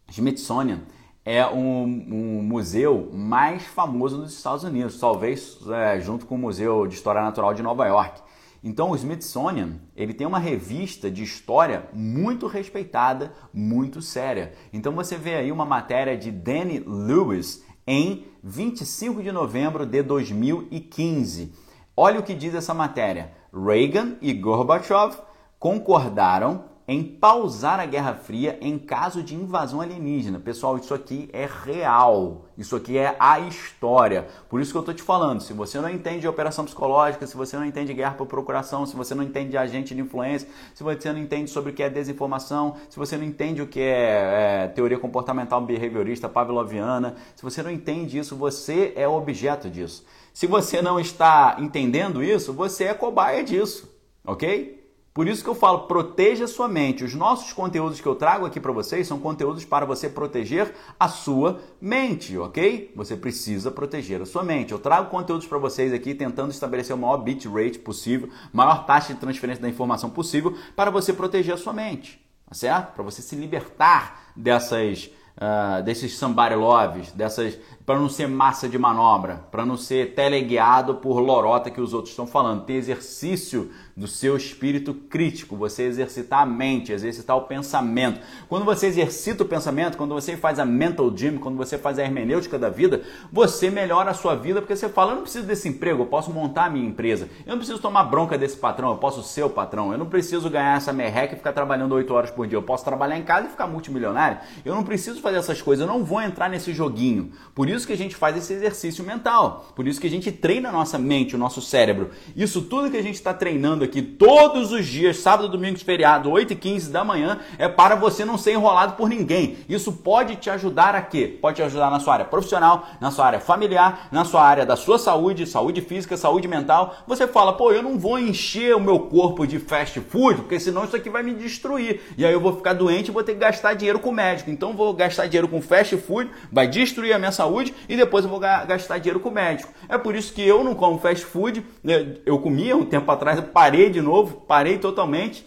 Smithsonian 0.10 0.82
é 1.24 1.46
um, 1.46 1.84
um, 1.84 2.44
museu 2.44 3.10
mais 3.14 3.64
famoso 3.64 4.18
dos 4.18 4.34
Estados 4.34 4.64
Unidos, 4.64 5.00
talvez 5.00 5.60
é, 5.70 6.00
junto 6.00 6.26
com 6.26 6.36
o 6.36 6.38
Museu 6.38 6.88
de 6.88 6.96
História 6.96 7.22
Natural 7.22 7.54
de 7.54 7.62
Nova 7.62 7.86
York. 7.86 8.22
Então 8.64 8.92
o 8.92 8.96
Smithsonian 8.96 9.80
ele 9.96 10.14
tem 10.14 10.26
uma 10.28 10.38
revista 10.38 11.10
de 11.10 11.24
história 11.24 11.90
muito 11.94 12.46
respeitada, 12.46 13.34
muito 13.52 14.02
séria. 14.02 14.54
Então 14.72 14.94
você 14.94 15.18
vê 15.18 15.36
aí 15.36 15.52
uma 15.52 15.66
matéria 15.66 16.16
de 16.16 16.32
Danny 16.32 16.80
Lewis 16.80 17.64
em 17.92 18.24
25 18.42 19.22
de 19.22 19.34
novembro 19.34 19.86
de 19.86 20.02
2015. 20.02 21.52
Olha 21.96 22.22
o 22.22 22.24
que 22.24 22.34
diz 22.34 22.56
essa 22.56 22.74
matéria. 22.74 23.34
Reagan 23.54 24.16
e 24.22 24.32
Gorbachev 24.32 25.18
concordaram 25.60 26.71
em 26.88 27.04
pausar 27.04 27.80
a 27.80 27.86
Guerra 27.86 28.14
Fria 28.16 28.58
em 28.62 28.78
caso 28.78 29.24
de 29.24 29.36
invasão 29.36 29.82
alienígena. 29.82 30.40
Pessoal, 30.40 30.78
isso 30.78 30.94
aqui 30.94 31.30
é 31.32 31.48
real. 31.66 32.46
Isso 32.58 32.76
aqui 32.76 32.98
é 32.98 33.16
a 33.20 33.40
história. 33.40 34.28
Por 34.50 34.60
isso 34.60 34.72
que 34.72 34.78
eu 34.78 34.82
estou 34.82 34.94
te 34.94 35.02
falando. 35.02 35.42
Se 35.42 35.54
você 35.54 35.80
não 35.80 35.90
entende 35.90 36.28
operação 36.28 36.66
psicológica, 36.66 37.26
se 37.26 37.38
você 37.38 37.56
não 37.56 37.66
entende 37.66 37.94
guerra 37.94 38.16
por 38.16 38.28
procuração, 38.28 38.86
se 38.86 38.96
você 38.96 39.16
não 39.16 39.24
entende 39.24 39.56
agente 39.58 39.96
de 39.96 40.02
influência, 40.02 40.48
se 40.74 40.84
você 40.84 41.14
não 41.14 41.20
entende 41.20 41.50
sobre 41.50 41.72
o 41.72 41.74
que 41.74 41.84
é 41.84 41.90
desinformação, 41.90 42.76
se 42.90 42.98
você 42.98 43.18
não 43.18 43.24
entende 43.24 43.62
o 43.62 43.68
que 43.68 43.80
é, 43.80 44.64
é 44.64 44.68
teoria 44.68 45.00
comportamental 45.00 45.62
behaviorista 45.62 46.28
pavloviana, 46.28 47.16
se 47.36 47.44
você 47.44 47.64
não 47.64 47.72
entende 47.72 48.18
isso, 48.18 48.36
você 48.36 48.94
é 48.96 49.08
objeto 49.08 49.70
disso. 49.70 50.06
Se 50.34 50.48
você 50.48 50.82
não 50.82 51.00
está 51.00 51.58
entendendo 51.60 52.24
isso, 52.24 52.54
você 52.54 52.86
é 52.86 52.94
cobaia 52.94 53.44
disso, 53.44 53.90
ok? 54.26 54.81
Por 55.14 55.28
isso 55.28 55.44
que 55.44 55.50
eu 55.50 55.56
falo, 55.56 55.88
proteja 55.88 56.48
sua 56.48 56.70
mente. 56.70 57.04
Os 57.04 57.14
nossos 57.14 57.52
conteúdos 57.52 58.00
que 58.00 58.08
eu 58.08 58.16
trago 58.16 58.46
aqui 58.46 58.62
para 58.62 58.72
vocês 58.72 59.06
são 59.06 59.20
conteúdos 59.20 59.66
para 59.66 59.86
você 59.86 60.08
proteger 60.08 60.74
a 60.98 61.10
sua 61.10 61.60
mente, 61.82 62.38
ok? 62.38 62.94
Você 62.96 63.18
precisa 63.18 63.70
proteger 63.70 64.22
a 64.22 64.26
sua 64.26 64.42
mente. 64.42 64.72
Eu 64.72 64.80
trago 64.80 65.10
conteúdos 65.10 65.46
para 65.46 65.58
vocês 65.58 65.92
aqui 65.92 66.16
tentando 66.16 66.52
estabelecer 66.52 66.96
o 66.96 67.00
maior 67.00 67.18
bit 67.18 67.46
rate 67.50 67.78
possível, 67.78 68.30
maior 68.54 68.86
taxa 68.86 69.14
de 69.14 69.20
transferência 69.20 69.62
da 69.62 69.68
informação 69.68 70.10
possível 70.10 70.56
para 70.78 70.90
você 70.90 71.12
proteger 71.12 71.56
a 71.56 71.58
sua 71.58 71.74
mente, 71.74 72.24
tá 72.48 72.56
certo? 72.56 72.94
Para 72.94 73.04
você 73.04 73.22
se 73.22 73.36
libertar 73.36 74.32
dessas 74.36 75.12
Uh, 75.32 75.82
desses 75.82 76.18
somebody 76.18 76.54
loves, 76.54 77.14
dessas 77.14 77.58
para 77.92 78.00
não 78.00 78.08
ser 78.08 78.26
massa 78.26 78.70
de 78.70 78.78
manobra, 78.78 79.44
para 79.52 79.66
não 79.66 79.76
ser 79.76 80.16
teleguiado 80.16 80.96
por 80.96 81.20
lorota 81.20 81.70
que 81.70 81.82
os 81.82 81.94
outros 81.94 82.14
estão 82.14 82.26
falando, 82.26 82.64
ter 82.64 82.76
exercício 82.76 83.70
do 83.98 84.08
seu 84.08 84.38
espírito 84.38 84.94
crítico, 84.94 85.58
você 85.58 85.84
exercitar 85.84 86.42
a 86.42 86.46
mente, 86.46 86.94
exercitar 86.94 87.36
o 87.36 87.42
pensamento. 87.42 88.22
Quando 88.48 88.64
você 88.64 88.88
exercita 88.88 89.44
o 89.44 89.46
pensamento, 89.46 89.98
quando 89.98 90.14
você 90.14 90.38
faz 90.38 90.58
a 90.58 90.66
mental 90.66 91.12
gym, 91.16 91.38
quando 91.38 91.58
você 91.58 91.78
faz 91.78 92.00
a 92.00 92.04
hermenêutica 92.04 92.58
da 92.58 92.70
vida, 92.70 93.02
você 93.32 93.70
melhora 93.70 94.12
a 94.12 94.14
sua 94.14 94.36
vida 94.36 94.62
porque 94.62 94.76
você 94.76 94.88
fala: 94.88 95.12
eu 95.12 95.16
não 95.16 95.24
preciso 95.24 95.46
desse 95.46 95.68
emprego, 95.68 96.04
eu 96.04 96.08
posso 96.08 96.32
montar 96.32 96.66
a 96.66 96.70
minha 96.70 96.88
empresa. 96.88 97.30
Eu 97.46 97.52
não 97.52 97.58
preciso 97.58 97.80
tomar 97.80 98.06
bronca 98.06 98.38
desse 98.38 98.56
patrão, 98.56 98.92
eu 98.92 98.98
posso 98.98 99.22
ser 99.22 99.44
o 99.44 99.50
patrão. 99.50 99.92
Eu 99.92 99.98
não 99.98 100.06
preciso 100.06 100.50
ganhar 100.50 100.78
essa 100.78 100.94
merreca 100.94 101.34
e 101.34 101.38
ficar 101.38 101.54
trabalhando 101.54 101.94
8 101.94 102.14
horas 102.14 102.32
por 102.32 102.48
dia. 102.48 102.58
Eu 102.58 102.64
posso 102.64 102.86
trabalhar 102.86 103.18
em 103.18 103.24
casa 103.24 103.48
e 103.48 103.52
ficar 103.52 103.68
multimilionário. 103.68 104.40
Eu 104.64 104.74
não 104.74 104.84
preciso 104.84 105.20
fazer 105.22 105.38
essas 105.38 105.62
coisas, 105.62 105.86
eu 105.86 105.94
não 105.94 106.04
vou 106.04 106.22
entrar 106.22 106.50
nesse 106.50 106.74
joguinho. 106.74 107.32
Por 107.54 107.70
isso 107.70 107.81
que 107.88 107.94
a 107.94 107.98
gente 107.98 108.16
faz 108.16 108.38
esse 108.38 108.54
exercício 108.54 109.04
mental. 109.04 109.72
Por 109.76 109.88
isso 109.88 110.00
que 110.00 110.08
a 110.08 110.10
gente 110.10 110.32
treina 110.32 110.70
a 110.70 110.72
nossa 110.72 110.98
mente, 110.98 111.36
o 111.36 111.40
nosso 111.40 111.62
cérebro. 111.62 112.12
Isso 112.36 112.62
tudo 112.62 112.90
que 112.90 112.98
a 112.98 113.04
gente 113.04 113.16
está 113.16 113.34
treinando 113.34 113.84
aqui 113.84 114.02
todos 114.02 114.72
os 114.72 114.86
dias, 114.86 115.18
sábado, 115.18 115.50
domingo, 115.50 115.78
feriado, 115.80 116.30
8 116.30 116.54
e 116.54 116.56
15 116.56 116.92
da 116.92 117.04
manhã, 117.04 117.40
é 117.58 117.68
para 117.68 117.96
você 117.96 118.26
não 118.26 118.38
ser 118.38 118.54
enrolado 118.54 118.94
por 118.94 119.10
ninguém. 119.10 119.58
Isso 119.70 119.92
pode 119.92 120.36
te 120.38 120.50
ajudar 120.50 120.96
a 120.96 121.02
quê? 121.02 121.38
Pode 121.42 121.58
te 121.58 121.64
ajudar 121.64 121.90
na 121.90 122.00
sua 122.00 122.14
área 122.14 122.26
profissional, 122.26 122.88
na 123.00 123.12
sua 123.12 123.26
área 123.26 123.40
familiar, 123.40 124.08
na 124.12 124.26
sua 124.26 124.44
área 124.44 124.66
da 124.66 124.76
sua 124.76 124.98
saúde, 124.98 125.46
saúde 125.46 125.82
física, 125.82 126.18
saúde 126.18 126.48
mental. 126.48 126.96
Você 127.08 127.28
fala, 127.28 127.54
pô, 127.54 127.72
eu 127.72 127.84
não 127.84 127.98
vou 127.98 128.18
encher 128.18 128.76
o 128.76 128.80
meu 128.80 129.00
corpo 129.00 129.46
de 129.46 129.60
fast 129.60 130.00
food, 130.00 130.42
porque 130.42 130.60
senão 130.60 130.86
isso 130.86 130.96
aqui 130.96 131.10
vai 131.10 131.24
me 131.24 131.34
destruir. 131.34 132.02
E 132.18 132.26
aí 132.26 132.34
eu 132.34 132.40
vou 132.40 132.56
ficar 132.56 132.74
doente 132.74 133.10
e 133.10 133.12
vou 133.12 133.24
ter 133.24 133.34
que 133.34 133.40
gastar 133.40 133.74
dinheiro 133.74 134.00
com 134.00 134.12
médico. 134.12 134.50
Então 134.50 134.74
vou 134.74 134.94
gastar 134.94 135.28
dinheiro 135.28 135.48
com 135.48 135.62
fast 135.62 135.96
food, 135.98 136.30
vai 136.52 136.68
destruir 136.68 137.14
a 137.14 137.20
minha 137.20 137.32
saúde 137.32 137.61
saúde 137.62 137.74
e 137.88 137.96
depois 137.96 138.26
eu 138.26 138.32
vou 138.32 138.40
gastar 138.40 138.98
dinheiro 138.98 139.20
com 139.20 139.30
o 139.30 139.32
médico. 139.32 139.72
É 139.88 139.98
por 139.98 140.16
isso 140.16 140.34
que 140.34 140.42
eu 140.42 140.64
não 140.64 140.74
como 140.74 140.98
fast 140.98 141.26
food, 141.26 141.64
né? 141.84 142.16
eu 142.26 142.40
comia 142.40 142.76
um 142.76 142.86
tempo 142.86 143.10
atrás, 143.12 143.40
parei 143.54 143.90
de 143.90 144.02
novo, 144.02 144.42
parei 144.48 144.78
totalmente 144.78 145.46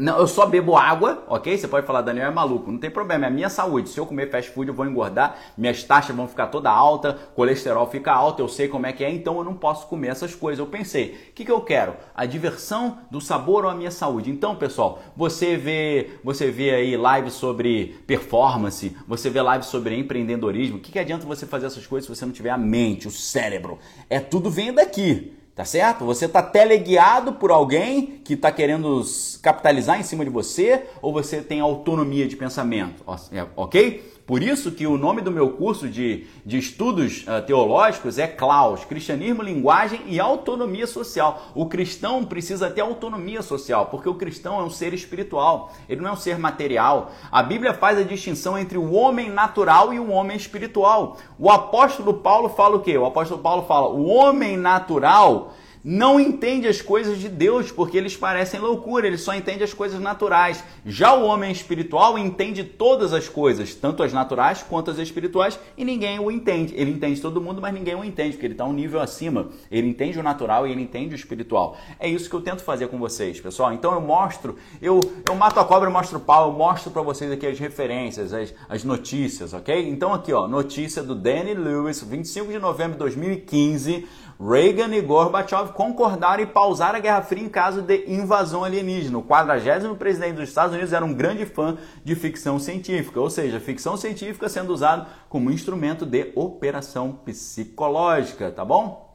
não, 0.00 0.18
eu 0.18 0.26
só 0.26 0.46
bebo 0.46 0.76
água, 0.76 1.22
ok? 1.28 1.56
Você 1.56 1.68
pode 1.68 1.86
falar, 1.86 2.00
Daniel 2.00 2.28
é 2.28 2.30
maluco. 2.30 2.70
Não 2.72 2.78
tem 2.78 2.90
problema, 2.90 3.26
é 3.26 3.28
a 3.28 3.30
minha 3.30 3.50
saúde. 3.50 3.90
Se 3.90 3.98
eu 3.98 4.06
comer 4.06 4.30
fast 4.30 4.50
food, 4.50 4.68
eu 4.68 4.74
vou 4.74 4.86
engordar, 4.86 5.36
minhas 5.58 5.84
taxas 5.84 6.16
vão 6.16 6.26
ficar 6.26 6.46
toda 6.46 6.70
alta, 6.70 7.12
colesterol 7.34 7.86
fica 7.86 8.10
alto, 8.10 8.40
eu 8.40 8.48
sei 8.48 8.66
como 8.66 8.86
é 8.86 8.92
que 8.92 9.04
é, 9.04 9.10
então 9.10 9.36
eu 9.36 9.44
não 9.44 9.54
posso 9.54 9.86
comer 9.88 10.08
essas 10.08 10.34
coisas. 10.34 10.58
Eu 10.58 10.66
pensei, 10.66 11.18
o 11.30 11.34
que, 11.34 11.44
que 11.44 11.52
eu 11.52 11.60
quero? 11.60 11.94
A 12.14 12.24
diversão 12.24 12.98
do 13.10 13.20
sabor 13.20 13.64
ou 13.64 13.70
a 13.70 13.74
minha 13.74 13.90
saúde? 13.90 14.30
Então, 14.30 14.56
pessoal, 14.56 15.00
você 15.14 15.56
vê, 15.56 16.18
você 16.24 16.50
vê 16.50 16.70
aí 16.70 16.96
lives 16.96 17.34
sobre 17.34 18.02
performance, 18.06 18.96
você 19.06 19.28
vê 19.28 19.42
lives 19.42 19.66
sobre 19.66 19.96
empreendedorismo. 19.98 20.78
O 20.78 20.80
que, 20.80 20.92
que 20.92 20.98
adianta 20.98 21.26
você 21.26 21.46
fazer 21.46 21.66
essas 21.66 21.86
coisas 21.86 22.06
se 22.06 22.16
você 22.16 22.24
não 22.24 22.32
tiver 22.32 22.50
a 22.50 22.58
mente, 22.58 23.06
o 23.06 23.10
cérebro? 23.10 23.78
É 24.08 24.18
tudo 24.18 24.50
vem 24.50 24.72
daqui. 24.72 25.39
Tá 25.54 25.64
certo? 25.64 26.04
Você 26.04 26.24
está 26.24 26.42
teleguiado 26.42 27.34
por 27.34 27.50
alguém 27.50 28.20
que 28.24 28.34
está 28.34 28.50
querendo 28.50 29.02
capitalizar 29.42 30.00
em 30.00 30.02
cima 30.02 30.24
de 30.24 30.30
você 30.30 30.86
ou 31.02 31.12
você 31.12 31.42
tem 31.42 31.60
autonomia 31.60 32.26
de 32.26 32.36
pensamento, 32.36 33.04
é, 33.32 33.44
ok? 33.56 34.19
Por 34.30 34.44
isso 34.44 34.70
que 34.70 34.86
o 34.86 34.96
nome 34.96 35.22
do 35.22 35.32
meu 35.32 35.50
curso 35.54 35.88
de, 35.88 36.24
de 36.46 36.56
estudos 36.56 37.24
uh, 37.24 37.44
teológicos 37.44 38.16
é 38.16 38.28
Klaus, 38.28 38.84
Cristianismo, 38.84 39.42
Linguagem 39.42 40.02
e 40.06 40.20
Autonomia 40.20 40.86
Social. 40.86 41.50
O 41.52 41.66
cristão 41.66 42.24
precisa 42.24 42.70
ter 42.70 42.80
autonomia 42.80 43.42
social, 43.42 43.86
porque 43.86 44.08
o 44.08 44.14
cristão 44.14 44.60
é 44.60 44.62
um 44.62 44.70
ser 44.70 44.94
espiritual, 44.94 45.72
ele 45.88 46.00
não 46.00 46.10
é 46.10 46.12
um 46.12 46.16
ser 46.16 46.38
material. 46.38 47.10
A 47.28 47.42
Bíblia 47.42 47.74
faz 47.74 47.98
a 47.98 48.04
distinção 48.04 48.56
entre 48.56 48.78
o 48.78 48.92
homem 48.92 49.28
natural 49.28 49.92
e 49.92 49.98
o 49.98 50.12
homem 50.12 50.36
espiritual. 50.36 51.16
O 51.36 51.50
apóstolo 51.50 52.14
Paulo 52.14 52.50
fala 52.50 52.76
o 52.76 52.82
quê? 52.82 52.96
O 52.96 53.06
apóstolo 53.06 53.42
Paulo 53.42 53.64
fala: 53.66 53.88
o 53.88 54.06
homem 54.06 54.56
natural 54.56 55.54
não 55.82 56.20
entende 56.20 56.68
as 56.68 56.82
coisas 56.82 57.18
de 57.18 57.28
Deus 57.28 57.72
porque 57.72 57.96
eles 57.96 58.16
parecem 58.16 58.60
loucura, 58.60 59.06
ele 59.06 59.16
só 59.16 59.34
entende 59.34 59.64
as 59.64 59.72
coisas 59.72 60.00
naturais. 60.00 60.62
Já 60.84 61.14
o 61.14 61.24
homem 61.24 61.50
espiritual 61.50 62.18
entende 62.18 62.62
todas 62.64 63.12
as 63.12 63.28
coisas, 63.28 63.74
tanto 63.74 64.02
as 64.02 64.12
naturais 64.12 64.62
quanto 64.62 64.90
as 64.90 64.98
espirituais, 64.98 65.58
e 65.76 65.84
ninguém 65.84 66.18
o 66.18 66.30
entende. 66.30 66.74
Ele 66.76 66.90
entende 66.90 67.20
todo 67.20 67.40
mundo, 67.40 67.60
mas 67.62 67.72
ninguém 67.72 67.94
o 67.94 68.04
entende, 68.04 68.32
porque 68.32 68.46
ele 68.46 68.54
está 68.54 68.64
um 68.64 68.72
nível 68.72 69.00
acima. 69.00 69.48
Ele 69.70 69.88
entende 69.88 70.18
o 70.18 70.22
natural 70.22 70.66
e 70.66 70.72
ele 70.72 70.82
entende 70.82 71.14
o 71.14 71.16
espiritual. 71.16 71.76
É 71.98 72.08
isso 72.08 72.28
que 72.28 72.36
eu 72.36 72.40
tento 72.40 72.62
fazer 72.62 72.88
com 72.88 72.98
vocês, 72.98 73.40
pessoal. 73.40 73.72
Então 73.72 73.94
eu 73.94 74.00
mostro, 74.00 74.56
eu, 74.82 75.00
eu 75.26 75.34
mato 75.34 75.58
a 75.58 75.64
cobra, 75.64 75.88
eu 75.88 75.92
mostro 75.92 76.18
o 76.18 76.20
pau, 76.20 76.50
eu 76.50 76.56
mostro 76.56 76.90
para 76.90 77.02
vocês 77.02 77.30
aqui 77.32 77.46
as 77.46 77.58
referências, 77.58 78.32
as, 78.32 78.54
as 78.68 78.84
notícias, 78.84 79.54
ok? 79.54 79.88
Então 79.88 80.12
aqui, 80.12 80.32
ó, 80.32 80.46
notícia 80.46 81.02
do 81.02 81.14
Danny 81.14 81.54
Lewis, 81.54 82.02
25 82.02 82.52
de 82.52 82.58
novembro 82.58 82.92
de 82.92 82.98
2015. 82.98 84.06
Reagan 84.40 84.94
e 84.96 85.02
Gorbachev 85.02 85.74
concordaram 85.74 86.42
em 86.42 86.46
pausar 86.46 86.94
a 86.94 86.98
Guerra 86.98 87.20
Fria 87.20 87.44
em 87.44 87.48
caso 87.48 87.82
de 87.82 88.10
invasão 88.10 88.64
alienígena. 88.64 89.18
O 89.18 89.22
40 89.22 89.94
presidente 89.96 90.36
dos 90.36 90.48
Estados 90.48 90.72
Unidos 90.72 90.94
era 90.94 91.04
um 91.04 91.12
grande 91.12 91.44
fã 91.44 91.76
de 92.02 92.14
ficção 92.14 92.58
científica, 92.58 93.20
ou 93.20 93.28
seja, 93.28 93.60
ficção 93.60 93.98
científica 93.98 94.48
sendo 94.48 94.72
usado 94.72 95.06
como 95.28 95.50
instrumento 95.50 96.06
de 96.06 96.32
operação 96.34 97.12
psicológica, 97.12 98.50
tá 98.50 98.64
bom? 98.64 99.09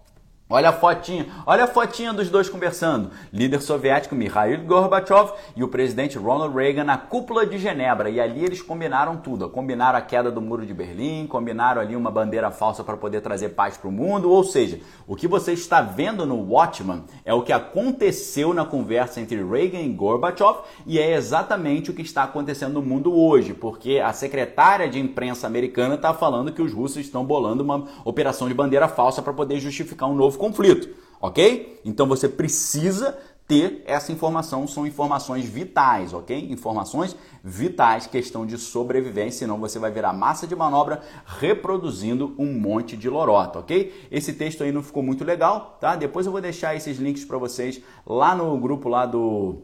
Olha 0.47 0.69
a 0.69 0.73
fotinha, 0.73 1.25
olha 1.43 1.63
a 1.63 1.67
fotinha 1.67 2.13
dos 2.13 2.29
dois 2.29 2.47
conversando. 2.47 3.09
Líder 3.33 3.59
soviético 3.63 4.13
Mikhail 4.13 4.63
Gorbachev 4.63 5.31
e 5.55 5.63
o 5.63 5.67
presidente 5.67 6.19
Ronald 6.19 6.55
Reagan 6.55 6.83
na 6.83 6.99
cúpula 6.99 7.47
de 7.47 7.57
Genebra. 7.57 8.11
E 8.11 8.21
ali 8.21 8.45
eles 8.45 8.61
combinaram 8.61 9.17
tudo. 9.17 9.49
Combinaram 9.49 9.97
a 9.97 10.01
queda 10.03 10.29
do 10.29 10.39
muro 10.39 10.63
de 10.63 10.71
Berlim, 10.71 11.25
combinaram 11.25 11.81
ali 11.81 11.95
uma 11.95 12.11
bandeira 12.11 12.51
falsa 12.51 12.83
para 12.83 12.95
poder 12.95 13.21
trazer 13.21 13.49
paz 13.49 13.75
para 13.75 13.89
o 13.89 13.91
mundo. 13.91 14.29
Ou 14.29 14.43
seja, 14.43 14.79
o 15.07 15.15
que 15.15 15.27
você 15.27 15.51
está 15.51 15.81
vendo 15.81 16.27
no 16.27 16.39
Watchman 16.53 17.05
é 17.25 17.33
o 17.33 17.41
que 17.41 17.51
aconteceu 17.51 18.53
na 18.53 18.65
conversa 18.65 19.19
entre 19.19 19.43
Reagan 19.43 19.81
e 19.81 19.89
Gorbachev 19.89 20.59
e 20.85 20.99
é 20.99 21.15
exatamente 21.15 21.89
o 21.89 21.93
que 21.95 22.03
está 22.03 22.21
acontecendo 22.21 22.73
no 22.73 22.83
mundo 22.83 23.11
hoje, 23.11 23.55
porque 23.55 23.97
a 23.97 24.13
secretária 24.13 24.87
de 24.87 24.99
imprensa 24.99 25.47
americana 25.47 25.95
está 25.95 26.13
falando 26.13 26.51
que 26.51 26.61
os 26.61 26.71
russos 26.71 26.97
estão 26.97 27.25
bolando 27.25 27.63
uma 27.63 27.85
operação 28.03 28.47
de 28.47 28.53
bandeira 28.53 28.87
falsa 28.87 29.23
para 29.23 29.33
poder 29.33 29.59
justificar 29.59 30.07
um 30.07 30.13
novo 30.13 30.34
novo 30.35 30.37
conflito, 30.37 30.89
ok? 31.19 31.81
Então 31.83 32.07
você 32.07 32.27
precisa 32.29 33.17
ter 33.47 33.83
essa 33.85 34.11
informação, 34.11 34.67
são 34.67 34.87
informações 34.87 35.45
vitais, 35.45 36.13
ok? 36.13 36.51
Informações 36.51 37.15
vitais, 37.43 38.07
questão 38.07 38.43
de 38.43 38.57
sobrevivência, 38.57 39.39
senão 39.39 39.59
você 39.59 39.77
vai 39.77 39.91
virar 39.91 40.13
massa 40.13 40.47
de 40.47 40.55
manobra 40.55 41.01
reproduzindo 41.25 42.33
um 42.39 42.51
monte 42.59 42.97
de 42.97 43.07
lorota, 43.07 43.59
ok? 43.59 44.07
Esse 44.11 44.33
texto 44.33 44.63
aí 44.63 44.71
não 44.71 44.81
ficou 44.81 45.03
muito 45.03 45.23
legal, 45.23 45.77
tá? 45.79 45.95
Depois 45.95 46.25
eu 46.25 46.31
vou 46.31 46.41
deixar 46.41 46.75
esses 46.75 46.97
links 46.97 47.23
para 47.23 47.37
vocês 47.37 47.81
lá 48.05 48.35
no 48.35 48.57
grupo 48.59 48.89
lá 48.89 49.05
do 49.05 49.63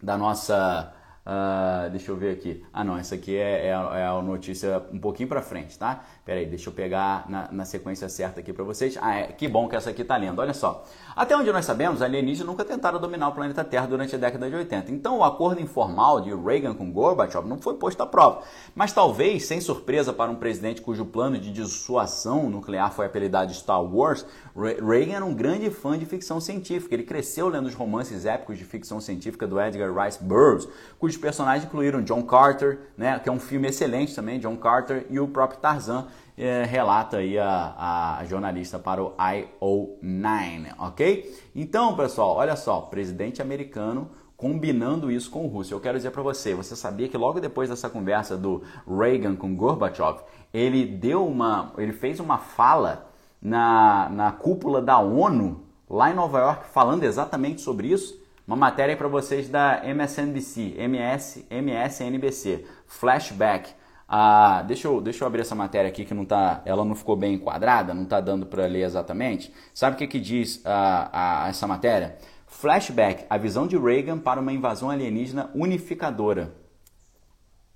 da 0.00 0.16
nossa 0.16 0.94
Uh, 1.28 1.90
deixa 1.90 2.10
eu 2.10 2.16
ver 2.16 2.32
aqui. 2.32 2.64
Ah, 2.72 2.82
não, 2.82 2.96
essa 2.96 3.14
aqui 3.14 3.36
é, 3.36 3.66
é, 3.66 3.68
é 3.68 4.06
a 4.06 4.22
notícia 4.22 4.82
um 4.90 4.98
pouquinho 4.98 5.28
para 5.28 5.42
frente, 5.42 5.78
tá? 5.78 6.02
Pera 6.28 6.40
aí, 6.40 6.46
deixa 6.46 6.68
eu 6.68 6.74
pegar 6.74 7.24
na, 7.26 7.48
na 7.50 7.64
sequência 7.64 8.06
certa 8.06 8.40
aqui 8.40 8.52
para 8.52 8.62
vocês. 8.62 8.98
Ah, 9.00 9.14
é, 9.14 9.28
que 9.28 9.48
bom 9.48 9.66
que 9.66 9.74
essa 9.74 9.88
aqui 9.88 10.04
tá 10.04 10.14
lendo. 10.14 10.38
Olha 10.40 10.52
só. 10.52 10.84
Até 11.16 11.34
onde 11.34 11.50
nós 11.50 11.64
sabemos, 11.64 12.02
alienígenas 12.02 12.46
nunca 12.46 12.66
tentaram 12.66 13.00
dominar 13.00 13.28
o 13.28 13.32
planeta 13.32 13.64
Terra 13.64 13.86
durante 13.86 14.14
a 14.14 14.18
década 14.18 14.46
de 14.50 14.54
80. 14.54 14.92
Então, 14.92 15.20
o 15.20 15.24
acordo 15.24 15.58
informal 15.62 16.20
de 16.20 16.34
Reagan 16.34 16.74
com 16.74 16.92
Gorbachev 16.92 17.48
não 17.48 17.56
foi 17.56 17.76
posto 17.76 18.02
à 18.02 18.06
prova. 18.06 18.42
Mas 18.74 18.92
talvez, 18.92 19.46
sem 19.46 19.58
surpresa 19.58 20.12
para 20.12 20.30
um 20.30 20.34
presidente 20.34 20.82
cujo 20.82 21.06
plano 21.06 21.38
de 21.38 21.50
dissuasão 21.50 22.50
nuclear 22.50 22.92
foi 22.92 23.06
apelidado 23.06 23.54
Star 23.54 23.82
Wars, 23.82 24.26
Reagan 24.54 25.14
era 25.14 25.24
um 25.24 25.32
grande 25.32 25.70
fã 25.70 25.98
de 25.98 26.04
ficção 26.04 26.42
científica. 26.42 26.94
Ele 26.94 27.04
cresceu 27.04 27.48
lendo 27.48 27.68
os 27.68 27.74
romances 27.74 28.26
épicos 28.26 28.58
de 28.58 28.66
ficção 28.66 29.00
científica 29.00 29.46
do 29.46 29.58
Edgar 29.58 29.90
Rice 30.04 30.22
Burroughs, 30.22 30.68
cujos 30.98 31.16
personagens 31.16 31.64
incluíram 31.64 32.02
John 32.02 32.22
Carter, 32.22 32.80
né, 32.98 33.18
que 33.18 33.30
é 33.30 33.32
um 33.32 33.40
filme 33.40 33.68
excelente 33.68 34.14
também, 34.14 34.38
John 34.38 34.58
Carter, 34.58 35.06
e 35.08 35.18
o 35.18 35.26
próprio 35.26 35.58
Tarzan, 35.58 36.06
é, 36.38 36.64
relata 36.64 37.16
aí 37.16 37.36
a, 37.36 38.18
a 38.20 38.24
jornalista 38.24 38.78
para 38.78 39.02
o 39.02 39.12
IO9, 39.16 40.74
ok? 40.78 41.36
Então, 41.54 41.96
pessoal, 41.96 42.36
olha 42.36 42.54
só, 42.54 42.80
presidente 42.82 43.42
americano 43.42 44.08
combinando 44.36 45.10
isso 45.10 45.28
com 45.32 45.44
o 45.44 45.48
russo. 45.48 45.74
Eu 45.74 45.80
quero 45.80 45.96
dizer 45.96 46.12
para 46.12 46.22
você, 46.22 46.54
você 46.54 46.76
sabia 46.76 47.08
que 47.08 47.18
logo 47.18 47.40
depois 47.40 47.68
dessa 47.68 47.90
conversa 47.90 48.36
do 48.36 48.62
Reagan 48.86 49.34
com 49.34 49.56
Gorbachev, 49.56 50.20
ele 50.54 50.86
deu 50.86 51.26
uma, 51.26 51.72
ele 51.76 51.92
fez 51.92 52.20
uma 52.20 52.38
fala 52.38 53.10
na, 53.42 54.08
na 54.08 54.30
cúpula 54.30 54.80
da 54.80 54.98
ONU 55.00 55.64
lá 55.90 56.10
em 56.10 56.14
Nova 56.14 56.38
York 56.38 56.68
falando 56.68 57.02
exatamente 57.02 57.60
sobre 57.60 57.88
isso. 57.88 58.16
Uma 58.46 58.56
matéria 58.56 58.96
para 58.96 59.08
vocês 59.08 59.48
da 59.48 59.82
MSNBC, 59.84 60.74
MS, 60.78 61.44
MSNBC, 61.50 62.64
Flashback. 62.86 63.70
Ah, 64.08 64.62
deixa, 64.62 64.88
eu, 64.88 65.02
deixa 65.02 65.22
eu 65.22 65.26
abrir 65.28 65.42
essa 65.42 65.54
matéria 65.54 65.88
aqui 65.88 66.02
que 66.02 66.14
não 66.14 66.24
tá, 66.24 66.62
ela 66.64 66.82
não 66.82 66.94
ficou 66.94 67.14
bem 67.14 67.34
enquadrada, 67.34 67.92
não 67.92 68.04
está 68.04 68.20
dando 68.20 68.46
para 68.46 68.64
ler 68.66 68.84
exatamente. 68.84 69.52
Sabe 69.74 69.96
o 69.96 69.98
que, 69.98 70.06
que 70.06 70.18
diz 70.18 70.62
ah, 70.64 71.46
essa 71.48 71.66
matéria? 71.66 72.16
Flashback, 72.46 73.26
a 73.28 73.36
visão 73.36 73.66
de 73.66 73.76
Reagan 73.76 74.18
para 74.18 74.40
uma 74.40 74.52
invasão 74.52 74.88
alienígena 74.88 75.50
unificadora. 75.54 76.54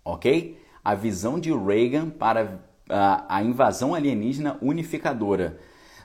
Ok? 0.02 0.58
A 0.82 0.94
visão 0.94 1.38
de 1.38 1.52
Reagan 1.52 2.08
para 2.08 2.60
ah, 2.88 3.26
a 3.28 3.42
invasão 3.42 3.94
alienígena 3.94 4.56
unificadora. 4.62 5.58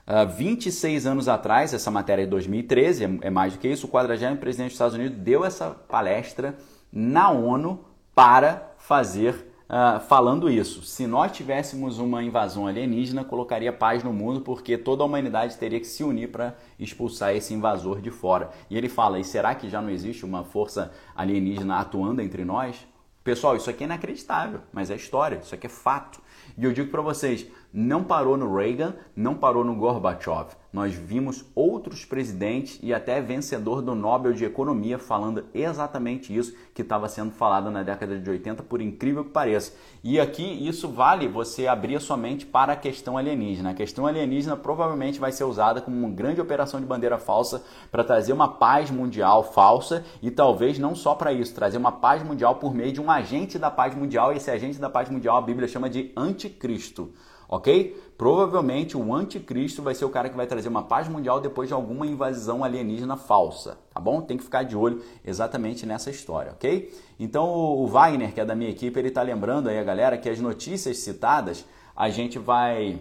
Uh, 0.08 0.26
26 0.26 1.06
anos 1.06 1.28
atrás, 1.28 1.74
essa 1.74 1.92
matéria 1.92 2.22
é 2.22 2.26
de 2.26 2.32
2013, 2.32 3.04
é, 3.04 3.10
é 3.24 3.30
mais 3.30 3.52
do 3.52 3.60
que 3.60 3.68
isso, 3.68 3.88
o 3.88 3.90
40 3.90 4.38
presidente 4.38 4.68
dos 4.68 4.76
Estados 4.76 4.96
Unidos 4.96 5.18
deu 5.18 5.44
essa 5.44 5.72
palestra 5.72 6.58
na 6.94 7.30
ONU 7.30 7.84
para 8.16 8.74
fazer 8.78 9.47
uh, 9.70 10.00
falando 10.02 10.50
isso. 10.50 10.84
Se 10.84 11.06
nós 11.06 11.32
tivéssemos 11.32 12.00
uma 12.00 12.24
invasão 12.24 12.68
alienígena, 12.68 13.24
colocaria 13.24 13.72
paz 13.72 14.04
no 14.04 14.14
mundo, 14.14 14.42
porque 14.42 14.78
toda 14.78 15.04
a 15.04 15.06
humanidade 15.06 15.58
teria 15.58 15.80
que 15.80 15.88
se 15.88 16.04
unir 16.04 16.32
para 16.32 16.56
expulsar 16.80 17.36
esse 17.36 17.54
invasor 17.54 18.02
de 18.02 18.12
fora. 18.12 18.50
E 18.70 18.78
ele 18.78 18.90
fala: 18.90 19.20
e 19.20 19.24
será 19.24 19.56
que 19.56 19.70
já 19.70 19.82
não 19.82 19.90
existe 19.90 20.26
uma 20.26 20.44
força 20.44 20.92
alienígena 21.16 21.80
atuando 21.80 22.22
entre 22.22 22.44
nós? 22.44 22.88
Pessoal, 23.24 23.58
isso 23.58 23.70
aqui 23.70 23.84
é 23.84 23.88
inacreditável, 23.88 24.62
mas 24.72 24.90
é 24.90 24.96
história, 24.96 25.42
isso 25.44 25.54
aqui 25.54 25.68
é 25.68 25.70
fato. 25.70 26.22
E 26.58 26.64
eu 26.64 26.72
digo 26.72 26.90
para 26.90 27.02
vocês, 27.02 27.46
não 27.80 28.04
parou 28.04 28.36
no 28.36 28.56
Reagan, 28.56 28.96
não 29.16 29.36
parou 29.36 29.64
no 29.64 29.76
Gorbachev. 29.76 30.48
Nós 30.74 30.96
vimos 30.96 31.46
outros 31.54 32.04
presidentes 32.04 32.80
e 32.82 32.92
até 32.92 33.22
vencedor 33.22 33.84
do 33.84 33.94
Nobel 33.94 34.34
de 34.34 34.46
Economia 34.46 34.98
falando 34.98 35.46
exatamente 35.54 36.36
isso 36.36 36.56
que 36.74 36.82
estava 36.82 37.08
sendo 37.08 37.30
falado 37.30 37.70
na 37.70 37.84
década 37.84 38.18
de 38.18 38.28
80, 38.28 38.64
por 38.64 38.82
incrível 38.82 39.24
que 39.24 39.30
pareça. 39.30 39.74
E 40.04 40.20
aqui 40.20 40.44
isso 40.68 40.88
vale 40.88 41.28
você 41.28 41.68
abrir 41.68 41.96
a 41.98 42.00
sua 42.00 42.18
mente 42.18 42.48
para 42.48 42.74
a 42.74 42.76
questão 42.76 43.16
alienígena. 43.16 43.70
A 43.70 43.76
questão 43.76 44.08
alienígena 44.08 44.58
provavelmente 44.58 45.20
vai 45.20 45.32
ser 45.32 45.44
usada 45.44 45.80
como 45.80 45.96
uma 45.96 46.10
grande 46.10 46.42
operação 46.42 46.80
de 46.80 46.86
bandeira 46.88 47.20
falsa 47.20 47.64
para 47.92 48.04
trazer 48.04 48.34
uma 48.34 48.48
paz 48.48 48.90
mundial 48.90 49.44
falsa 49.44 50.04
e 50.20 50.32
talvez 50.32 50.80
não 50.80 50.96
só 50.96 51.14
para 51.14 51.32
isso, 51.32 51.54
trazer 51.54 51.78
uma 51.78 51.92
paz 51.92 52.24
mundial 52.24 52.56
por 52.56 52.74
meio 52.74 52.92
de 52.92 53.00
um 53.00 53.12
agente 53.12 53.60
da 53.60 53.70
paz 53.70 53.94
mundial. 53.94 54.34
E 54.34 54.38
esse 54.38 54.50
agente 54.50 54.80
da 54.80 54.90
paz 54.90 55.12
mundial 55.12 55.38
a 55.38 55.42
Bíblia 55.42 55.68
chama 55.68 55.88
de 55.88 56.12
anticristo 56.18 57.14
ok? 57.48 57.96
Provavelmente 58.18 58.98
o 58.98 59.14
anticristo 59.14 59.82
vai 59.82 59.94
ser 59.94 60.06
o 60.06 60.10
cara 60.10 60.30
que 60.30 60.36
vai 60.36 60.48
trazer 60.48 60.70
uma 60.70 60.84
paz 60.84 61.08
mundial 61.08 61.40
depois 61.40 61.68
de 61.68 61.74
alguma 61.74 62.06
invasão 62.06 62.64
alienígena 62.64 63.16
falsa, 63.16 63.78
tá 63.94 64.00
bom? 64.00 64.22
Tem 64.22 64.38
que 64.38 64.44
ficar 64.44 64.64
de 64.64 64.76
olho 64.76 65.02
exatamente 65.24 65.86
nessa 65.86 66.10
história, 66.10 66.52
ok? 66.52 66.94
Então 67.20 67.48
o 67.48 67.88
Wagner, 67.88 68.34
que 68.34 68.42
é 68.42 68.46
da 68.46 68.56
minha 68.56 68.70
equipe, 68.70 69.00
ele 69.00 69.10
está 69.10 69.22
lembrando 69.22 69.70
aí 69.70 69.80
a 69.80 69.84
galera 69.84 70.18
que 70.18 70.30
as 70.30 70.40
notícias 70.40 70.98
citadas 70.98 71.66
a 71.96 72.10
gente 72.10 72.38
vai 72.38 73.00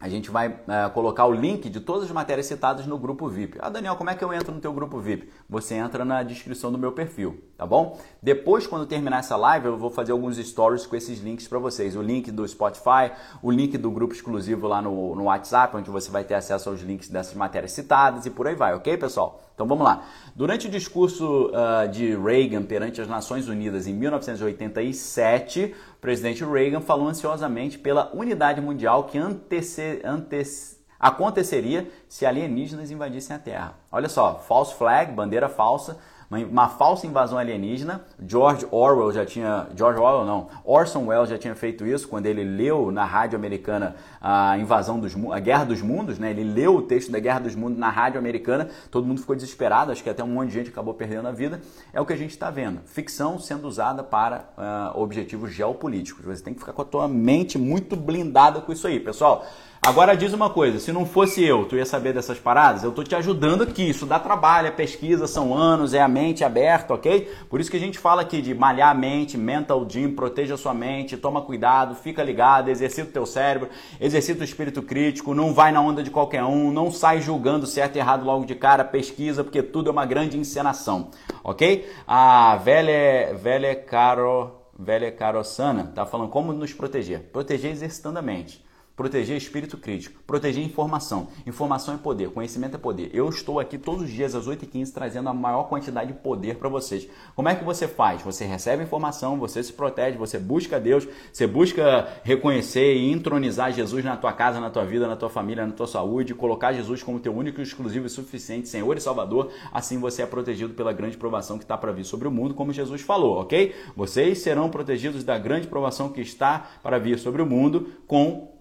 a 0.00 0.08
gente 0.08 0.30
vai 0.30 0.58
é, 0.66 0.88
colocar 0.88 1.26
o 1.26 1.32
link 1.32 1.68
de 1.68 1.78
todas 1.78 2.04
as 2.04 2.10
matérias 2.10 2.46
citadas 2.46 2.86
no 2.86 2.98
grupo 2.98 3.28
VIP. 3.28 3.58
Ah, 3.60 3.68
Daniel, 3.68 3.96
como 3.96 4.08
é 4.08 4.14
que 4.14 4.24
eu 4.24 4.32
entro 4.32 4.54
no 4.54 4.58
teu 4.58 4.72
grupo 4.72 4.98
VIP? 4.98 5.30
Você 5.46 5.74
entra 5.74 6.06
na 6.06 6.22
descrição 6.22 6.72
do 6.72 6.78
meu 6.78 6.92
perfil, 6.92 7.44
tá 7.60 7.66
bom? 7.66 7.98
Depois, 8.22 8.66
quando 8.66 8.86
terminar 8.86 9.18
essa 9.18 9.36
live, 9.36 9.66
eu 9.66 9.76
vou 9.76 9.90
fazer 9.90 10.12
alguns 10.12 10.38
stories 10.38 10.86
com 10.86 10.96
esses 10.96 11.20
links 11.20 11.46
para 11.46 11.58
vocês. 11.58 11.94
O 11.94 12.00
link 12.00 12.30
do 12.30 12.48
Spotify, 12.48 13.12
o 13.42 13.50
link 13.50 13.76
do 13.76 13.90
grupo 13.90 14.14
exclusivo 14.14 14.66
lá 14.66 14.80
no, 14.80 15.14
no 15.14 15.24
WhatsApp, 15.24 15.76
onde 15.76 15.90
você 15.90 16.10
vai 16.10 16.24
ter 16.24 16.32
acesso 16.32 16.70
aos 16.70 16.80
links 16.80 17.10
dessas 17.10 17.34
matérias 17.34 17.72
citadas 17.72 18.24
e 18.24 18.30
por 18.30 18.46
aí 18.46 18.54
vai, 18.54 18.72
ok, 18.72 18.96
pessoal? 18.96 19.42
Então 19.54 19.66
vamos 19.66 19.84
lá. 19.84 20.06
Durante 20.34 20.68
o 20.68 20.70
discurso 20.70 21.50
uh, 21.50 21.86
de 21.86 22.16
Reagan 22.16 22.62
perante 22.62 22.98
as 22.98 23.06
Nações 23.06 23.46
Unidas 23.46 23.86
em 23.86 23.92
1987, 23.92 25.74
o 25.98 26.00
presidente 26.00 26.42
Reagan 26.42 26.80
falou 26.80 27.08
ansiosamente 27.08 27.78
pela 27.78 28.10
unidade 28.14 28.58
mundial 28.58 29.04
que 29.04 29.18
antece, 29.18 30.00
antece, 30.02 30.78
aconteceria 30.98 31.90
se 32.08 32.24
alienígenas 32.24 32.90
invadissem 32.90 33.36
a 33.36 33.38
Terra. 33.38 33.74
Olha 33.92 34.08
só, 34.08 34.36
false 34.48 34.74
flag, 34.76 35.12
bandeira 35.12 35.50
falsa, 35.50 35.98
uma, 36.30 36.38
uma, 36.38 36.68
falsa 36.68 37.06
invasão 37.06 37.36
alienígena. 37.36 38.02
George 38.24 38.66
Orwell 38.70 39.12
já 39.12 39.26
tinha, 39.26 39.66
George 39.76 39.98
Orwell 39.98 40.24
não, 40.24 40.48
Orson 40.64 41.06
Welles 41.06 41.28
já 41.28 41.36
tinha 41.36 41.54
feito 41.56 41.84
isso 41.84 42.06
quando 42.08 42.26
ele 42.26 42.44
leu 42.44 42.92
na 42.92 43.04
rádio 43.04 43.36
americana 43.36 43.96
a 44.20 44.56
invasão 44.56 45.00
dos 45.00 45.14
a 45.32 45.40
Guerra 45.40 45.64
dos 45.64 45.82
Mundos, 45.82 46.18
né? 46.18 46.30
Ele 46.30 46.44
leu 46.44 46.76
o 46.76 46.82
texto 46.82 47.10
da 47.10 47.18
Guerra 47.18 47.40
dos 47.40 47.54
Mundos 47.54 47.78
na 47.78 47.90
rádio 47.90 48.18
americana, 48.18 48.68
todo 48.90 49.06
mundo 49.06 49.20
ficou 49.20 49.34
desesperado, 49.34 49.90
acho 49.90 50.02
que 50.02 50.10
até 50.10 50.22
um 50.22 50.28
monte 50.28 50.48
de 50.48 50.54
gente 50.54 50.70
acabou 50.70 50.94
perdendo 50.94 51.26
a 51.26 51.32
vida. 51.32 51.60
É 51.92 52.00
o 52.00 52.06
que 52.06 52.12
a 52.12 52.16
gente 52.16 52.30
está 52.30 52.50
vendo, 52.50 52.80
ficção 52.86 53.38
sendo 53.38 53.66
usada 53.66 54.04
para 54.04 54.44
uh, 54.56 55.00
objetivos 55.00 55.52
geopolíticos. 55.52 56.24
Você 56.24 56.44
tem 56.44 56.54
que 56.54 56.60
ficar 56.60 56.72
com 56.72 56.82
a 56.82 56.84
tua 56.84 57.08
mente 57.08 57.58
muito 57.58 57.96
blindada 57.96 58.60
com 58.60 58.72
isso 58.72 58.86
aí, 58.86 59.00
pessoal. 59.00 59.44
Agora 59.82 60.14
diz 60.14 60.34
uma 60.34 60.50
coisa, 60.50 60.78
se 60.78 60.92
não 60.92 61.06
fosse 61.06 61.42
eu, 61.42 61.64
tu 61.64 61.74
ia 61.74 61.86
saber 61.86 62.12
dessas 62.12 62.38
paradas? 62.38 62.84
Eu 62.84 62.92
tô 62.92 63.02
te 63.02 63.14
ajudando 63.14 63.62
aqui, 63.62 63.88
isso 63.88 64.04
dá 64.04 64.18
trabalho, 64.18 64.68
é 64.68 64.70
pesquisa, 64.70 65.26
são 65.26 65.56
anos, 65.56 65.94
é 65.94 66.02
a 66.02 66.06
mente 66.06 66.44
aberta, 66.44 66.92
ok? 66.92 67.32
Por 67.48 67.62
isso 67.62 67.70
que 67.70 67.78
a 67.78 67.80
gente 67.80 67.98
fala 67.98 68.20
aqui 68.20 68.42
de 68.42 68.54
malhar 68.54 68.90
a 68.90 68.94
mente, 68.94 69.38
mental 69.38 69.86
gym, 69.88 70.10
proteja 70.10 70.52
a 70.52 70.58
sua 70.58 70.74
mente, 70.74 71.16
toma 71.16 71.40
cuidado, 71.40 71.94
fica 71.94 72.22
ligado, 72.22 72.68
exercita 72.68 73.08
o 73.08 73.12
teu 73.12 73.24
cérebro, 73.24 73.70
exercita 73.98 74.42
o 74.42 74.44
espírito 74.44 74.82
crítico, 74.82 75.34
não 75.34 75.54
vai 75.54 75.72
na 75.72 75.80
onda 75.80 76.02
de 76.02 76.10
qualquer 76.10 76.44
um, 76.44 76.70
não 76.70 76.92
sai 76.92 77.22
julgando 77.22 77.66
certo 77.66 77.96
e 77.96 78.00
errado 78.00 78.22
logo 78.22 78.44
de 78.44 78.56
cara, 78.56 78.84
pesquisa, 78.84 79.42
porque 79.42 79.62
tudo 79.62 79.88
é 79.88 79.92
uma 79.92 80.04
grande 80.04 80.36
encenação, 80.36 81.08
ok? 81.42 81.90
A 82.06 82.54
velha, 82.56 83.34
velha 83.34 83.74
Caro, 83.74 84.60
velha 84.78 85.10
Carosana 85.10 85.90
tá 85.94 86.04
falando 86.04 86.28
como 86.28 86.52
nos 86.52 86.74
proteger. 86.74 87.30
Proteger 87.32 87.70
exercitando 87.70 88.18
a 88.18 88.22
mente 88.22 88.68
proteger 89.00 89.34
espírito 89.34 89.78
crítico, 89.78 90.22
proteger 90.26 90.62
informação. 90.62 91.28
Informação 91.46 91.94
é 91.94 91.96
poder, 91.96 92.28
conhecimento 92.32 92.74
é 92.74 92.78
poder. 92.78 93.08
Eu 93.14 93.30
estou 93.30 93.58
aqui 93.58 93.78
todos 93.78 94.02
os 94.02 94.10
dias 94.10 94.34
às 94.34 94.46
8h15 94.46 94.92
trazendo 94.92 95.30
a 95.30 95.32
maior 95.32 95.70
quantidade 95.70 96.12
de 96.12 96.18
poder 96.18 96.56
para 96.56 96.68
vocês. 96.68 97.08
Como 97.34 97.48
é 97.48 97.54
que 97.54 97.64
você 97.64 97.88
faz? 97.88 98.20
Você 98.20 98.44
recebe 98.44 98.82
informação, 98.82 99.38
você 99.38 99.62
se 99.62 99.72
protege, 99.72 100.18
você 100.18 100.38
busca 100.38 100.78
Deus, 100.78 101.08
você 101.32 101.46
busca 101.46 102.08
reconhecer 102.22 102.94
e 102.94 103.10
entronizar 103.10 103.72
Jesus 103.72 104.04
na 104.04 104.18
tua 104.18 104.34
casa, 104.34 104.60
na 104.60 104.68
tua 104.68 104.84
vida, 104.84 105.08
na 105.08 105.16
tua 105.16 105.30
família, 105.30 105.66
na 105.66 105.72
tua 105.72 105.86
saúde, 105.86 106.34
colocar 106.34 106.74
Jesus 106.74 107.02
como 107.02 107.18
teu 107.18 107.34
único, 107.34 107.62
exclusivo 107.62 108.04
e 108.04 108.10
suficiente 108.10 108.68
Senhor 108.68 108.94
e 108.98 109.00
Salvador. 109.00 109.50
Assim 109.72 109.98
você 109.98 110.20
é 110.20 110.26
protegido 110.26 110.74
pela 110.74 110.92
grande 110.92 111.16
provação 111.16 111.56
que 111.56 111.64
está 111.64 111.78
para 111.78 111.90
vir 111.90 112.04
sobre 112.04 112.28
o 112.28 112.30
mundo, 112.30 112.52
como 112.52 112.70
Jesus 112.70 113.00
falou, 113.00 113.40
ok? 113.40 113.74
Vocês 113.96 114.40
serão 114.40 114.68
protegidos 114.68 115.24
da 115.24 115.38
grande 115.38 115.68
provação 115.68 116.10
que 116.10 116.20
está 116.20 116.68
para 116.82 116.98
vir 116.98 117.18
sobre 117.18 117.40
o 117.40 117.46
mundo 117.46 117.94
com 118.06 118.59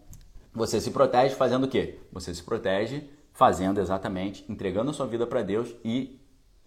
você 0.53 0.81
se 0.81 0.91
protege 0.91 1.35
fazendo 1.35 1.65
o 1.65 1.67
quê? 1.67 1.99
Você 2.11 2.33
se 2.33 2.43
protege 2.43 3.03
fazendo 3.33 3.79
exatamente, 3.79 4.43
entregando 4.49 4.91
a 4.91 4.93
sua 4.93 5.07
vida 5.07 5.25
para 5.25 5.41
Deus 5.41 5.73
e 5.83 6.19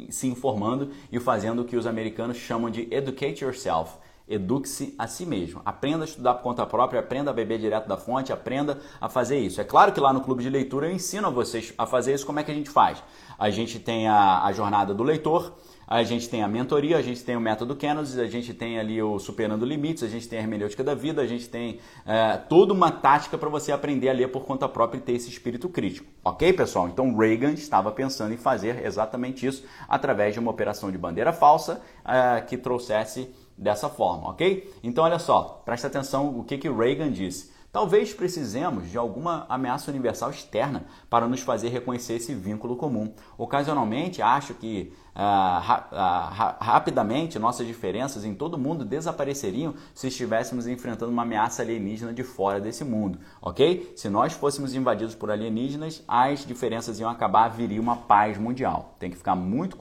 se 0.09 0.27
informando 0.27 0.91
e 1.11 1.21
fazendo 1.21 1.63
o 1.63 1.65
que 1.65 1.77
os 1.77 1.87
americanos 1.87 2.37
chamam 2.37 2.71
de 2.71 2.89
educate 2.91 3.45
yourself. 3.45 3.93
Eduque-se 4.27 4.95
a 4.99 5.07
si 5.07 5.27
mesmo. 5.27 5.61
Aprenda 5.65 6.05
a 6.05 6.07
estudar 6.07 6.35
por 6.35 6.43
conta 6.43 6.65
própria, 6.65 7.01
aprenda 7.01 7.31
a 7.31 7.35
beber 7.35 7.59
direto 7.59 7.89
da 7.89 7.97
fonte, 7.97 8.33
aprenda 8.33 8.81
a 9.01 9.09
fazer 9.09 9.39
isso. 9.39 9.61
É 9.61 9.65
claro 9.65 9.93
que 9.93 10.01
lá 10.01 10.13
no 10.13 10.23
clube 10.23 10.43
de 10.43 10.49
leitura 10.49 10.87
eu 10.87 10.95
ensino 10.95 11.27
a 11.27 11.31
vocês 11.31 11.75
a 11.77 11.87
fazer 11.87 12.15
isso. 12.15 12.25
Como 12.25 12.39
é 12.39 12.45
que 12.45 12.51
a 12.51 12.55
gente 12.55 12.71
faz? 12.71 13.03
A 13.39 13.51
gente 13.51 13.79
tem 13.79 14.09
a, 14.09 14.45
a 14.45 14.53
jornada 14.53 14.95
do 14.95 15.03
leitor, 15.03 15.53
a 15.93 16.03
gente 16.05 16.27
tem 16.27 16.43
a 16.43 16.49
mentoria, 16.49 16.97
a 16.97 17.03
gente 17.03 17.23
tem 17.23 17.37
o 17.37 17.41
método 17.41 17.77
Kennedy, 17.77 18.19
a 18.19 18.27
gente 18.27 18.55
tem 18.55 18.79
ali 18.79 19.03
o 19.03 19.19
Superando 19.19 19.67
Limites, 19.67 20.03
a 20.03 20.09
gente 20.09 20.27
tem 20.27 20.39
a 20.39 20.43
hermenêutica 20.43 20.83
da 20.83 20.95
vida, 20.95 21.21
a 21.21 21.27
gente 21.27 21.51
tem 21.51 21.81
é, 22.07 22.39
toda 22.39 22.73
uma 22.73 22.91
tática 22.91 23.37
para 23.37 23.51
você 23.51 23.73
aprender 23.73 24.09
a 24.09 24.13
ler 24.15 24.29
por 24.29 24.47
conta 24.47 24.67
própria 24.67 24.97
e 24.97 25.03
ter 25.03 25.13
esse 25.13 25.29
espírito 25.29 25.69
crítico. 25.69 26.11
Ok, 26.25 26.51
pessoal? 26.55 26.89
Então 26.89 27.15
Reagan 27.15 27.53
estava 27.53 27.93
pensando 27.93 28.33
em 28.33 28.39
fazer 28.39 28.87
exatamente 28.87 29.47
isso 29.47 29.65
através 29.87 30.33
de 30.33 30.41
uma 30.41 30.51
operação 30.51 30.91
de 30.91 30.97
bandeira 30.97 31.31
falsa 31.31 31.83
é, 32.07 32.41
que 32.41 32.57
trouxesse 32.57 33.29
dessa 33.59 33.91
forma, 33.91 34.31
ok? 34.31 34.73
Então 34.83 35.05
olha 35.05 35.19
só, 35.19 35.63
presta 35.63 35.89
atenção 35.89 36.39
o 36.39 36.43
que, 36.43 36.57
que 36.57 36.71
Reagan 36.71 37.13
disse. 37.13 37.53
Talvez 37.71 38.13
precisemos 38.13 38.91
de 38.91 38.99
alguma 38.99 39.47
ameaça 39.49 39.91
universal 39.91 40.31
externa 40.31 40.85
para 41.09 41.27
nos 41.27 41.41
fazer 41.41 41.69
reconhecer 41.69 42.15
esse 42.15 42.35
vínculo 42.35 42.77
comum. 42.77 43.15
Ocasionalmente, 43.39 44.21
acho 44.21 44.53
que 44.53 44.93
ah, 45.15 45.61
ra 45.63 45.89
ah, 45.93 46.57
rapidamente 46.61 47.39
nossas 47.39 47.67
diferenças 47.67 48.25
em 48.25 48.35
todo 48.35 48.57
mundo 48.57 48.85
desapareceriam 48.85 49.75
se 49.95 50.09
estivéssemos 50.09 50.67
enfrentando 50.67 51.13
uma 51.13 51.23
ameaça 51.23 51.63
alienígena 51.63 52.13
de 52.13 52.23
fora 52.23 52.61
desse 52.61 52.85
mundo, 52.85 53.19
ok? 53.41 53.93
Se 53.95 54.09
nós 54.09 54.33
fôssemos 54.33 54.75
invadidos 54.75 55.15
por 55.15 55.31
alienígenas, 55.31 56.03
as 56.09 56.47
diferenças 56.47 56.99
iam 56.99 57.11
acabar, 57.11 57.49
viria 57.49 57.81
uma 57.81 57.97
paz 57.97 58.39
mundial. 58.39 58.95
Tem 58.99 59.11
que 59.11 59.17
ficar 59.17 59.35
muito, 59.35 59.77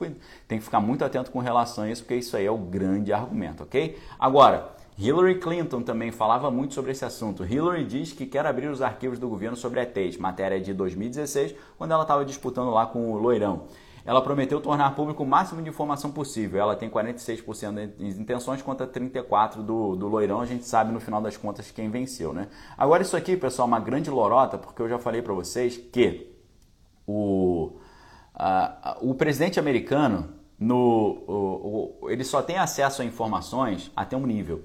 tem 0.48 0.58
que 0.58 0.64
ficar 0.64 0.80
muito 0.80 1.06
atento 1.06 1.32
com 1.32 1.40
relação 1.40 1.86
a 1.86 1.90
isso, 1.90 2.04
porque 2.04 2.16
isso 2.16 2.36
aí 2.36 2.46
é 2.46 2.52
o 2.52 2.58
grande 2.58 3.14
argumento, 3.14 3.64
ok? 3.64 3.98
Agora, 4.20 4.72
Hillary 4.98 5.40
Clinton 5.40 5.82
também 5.82 6.12
falava 6.12 6.52
muito 6.52 6.74
sobre 6.74 6.92
esse 6.92 7.04
assunto. 7.04 7.44
Hillary 7.44 7.86
diz 7.86 8.12
que 8.12 8.26
quer 8.26 8.46
abrir 8.46 8.68
os 8.68 8.82
arquivos 8.82 9.18
do 9.18 9.28
governo 9.28 9.56
sobre 9.56 9.82
ETs, 9.82 10.18
matéria 10.18 10.60
de 10.60 10.74
2016, 10.74 11.56
quando 11.78 11.92
ela 11.92 12.04
estava 12.04 12.24
disputando 12.26 12.70
lá 12.70 12.86
com 12.86 13.12
o 13.12 13.18
Loirão. 13.18 13.64
Ela 14.06 14.22
prometeu 14.22 14.60
tornar 14.60 14.95
público 14.95 15.24
o 15.24 15.26
máximo 15.26 15.62
de 15.62 15.70
informação 15.70 16.12
possível. 16.12 16.60
Ela 16.60 16.76
tem 16.76 16.89
46% 16.89 17.95
de 17.97 18.22
intenções 18.22 18.62
contra 18.62 18.88
34% 18.88 19.64
do, 19.64 19.95
do 19.95 20.08
Loirão. 20.08 20.41
A 20.41 20.45
gente 20.45 20.66
sabe 20.66 20.91
no 20.91 20.99
final 20.99 21.22
das 21.22 21.38
contas 21.38 21.72
quem 21.72 21.89
venceu, 21.89 22.34
né? 22.34 22.47
Agora, 22.78 23.04
isso 23.04 23.16
aqui, 23.16 23.38
pessoal, 23.38 23.68
é 23.68 23.72
uma 23.72 23.80
grande 23.80 24.10
lorota, 24.10 24.58
porque 24.58 24.82
eu 24.82 24.89
já 24.89 24.97
falei 24.97 25.22
para 25.22 25.34
vocês 25.34 25.78
que 25.78 26.36
o, 27.06 27.74
a, 28.34 28.97
o 29.02 29.14
presidente 29.14 29.60
americano 29.60 30.30
no, 30.60 31.24
o, 31.28 31.99
o, 32.02 32.10
ele 32.10 32.24
só 32.24 32.41
tem 32.41 32.58
acesso 32.58 33.02
a 33.02 33.06
informações 33.06 33.91
até 33.95 34.16
um 34.16 34.26
nível 34.26 34.64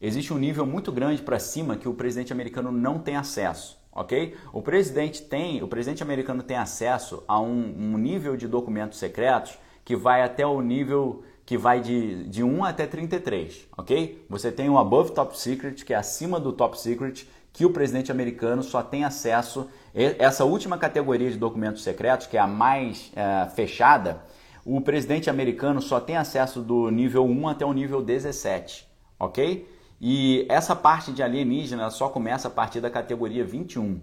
existe 0.00 0.32
um 0.32 0.38
nível 0.38 0.64
muito 0.64 0.90
grande 0.90 1.22
para 1.22 1.38
cima 1.38 1.76
que 1.76 1.88
o 1.88 1.94
presidente 1.94 2.32
americano 2.32 2.72
não 2.72 2.98
tem 2.98 3.16
acesso, 3.16 3.78
ok? 3.92 4.34
O 4.52 4.62
presidente 4.62 5.22
tem, 5.22 5.62
o 5.62 5.68
presidente 5.68 6.02
americano 6.02 6.42
tem 6.42 6.56
acesso 6.56 7.22
a 7.26 7.40
um, 7.40 7.74
um 7.76 7.98
nível 7.98 8.36
de 8.36 8.46
documentos 8.46 8.98
secretos 8.98 9.58
que 9.84 9.96
vai 9.96 10.22
até 10.22 10.46
o 10.46 10.60
nível 10.60 11.22
que 11.44 11.58
vai 11.58 11.80
de, 11.80 12.24
de 12.28 12.44
1 12.44 12.64
até 12.64 12.86
33, 12.86 13.66
ok? 13.76 14.24
Você 14.28 14.52
tem 14.52 14.70
o 14.70 14.78
above 14.78 15.10
top 15.10 15.36
secret, 15.36 15.84
que 15.84 15.92
é 15.92 15.96
acima 15.96 16.38
do 16.38 16.52
top 16.52 16.78
secret, 16.80 17.28
que 17.52 17.66
o 17.66 17.70
presidente 17.70 18.12
americano 18.12 18.62
só 18.62 18.82
tem 18.84 19.02
acesso. 19.02 19.68
Essa 19.92 20.44
última 20.44 20.78
categoria 20.78 21.28
de 21.28 21.36
documentos 21.36 21.82
secretos, 21.82 22.28
que 22.28 22.36
é 22.36 22.40
a 22.40 22.46
mais 22.46 23.10
é, 23.16 23.48
fechada, 23.48 24.22
o 24.64 24.80
presidente 24.80 25.28
americano 25.28 25.82
só 25.82 25.98
tem 25.98 26.16
acesso 26.16 26.60
do 26.60 26.88
nível 26.88 27.24
1 27.24 27.48
até 27.48 27.66
o 27.66 27.72
nível 27.72 28.00
17, 28.00 28.86
ok? 29.18 29.66
E 30.00 30.46
essa 30.48 30.74
parte 30.74 31.12
de 31.12 31.22
alienígena 31.22 31.90
só 31.90 32.08
começa 32.08 32.48
a 32.48 32.50
partir 32.50 32.80
da 32.80 32.88
categoria 32.88 33.44
21, 33.44 34.00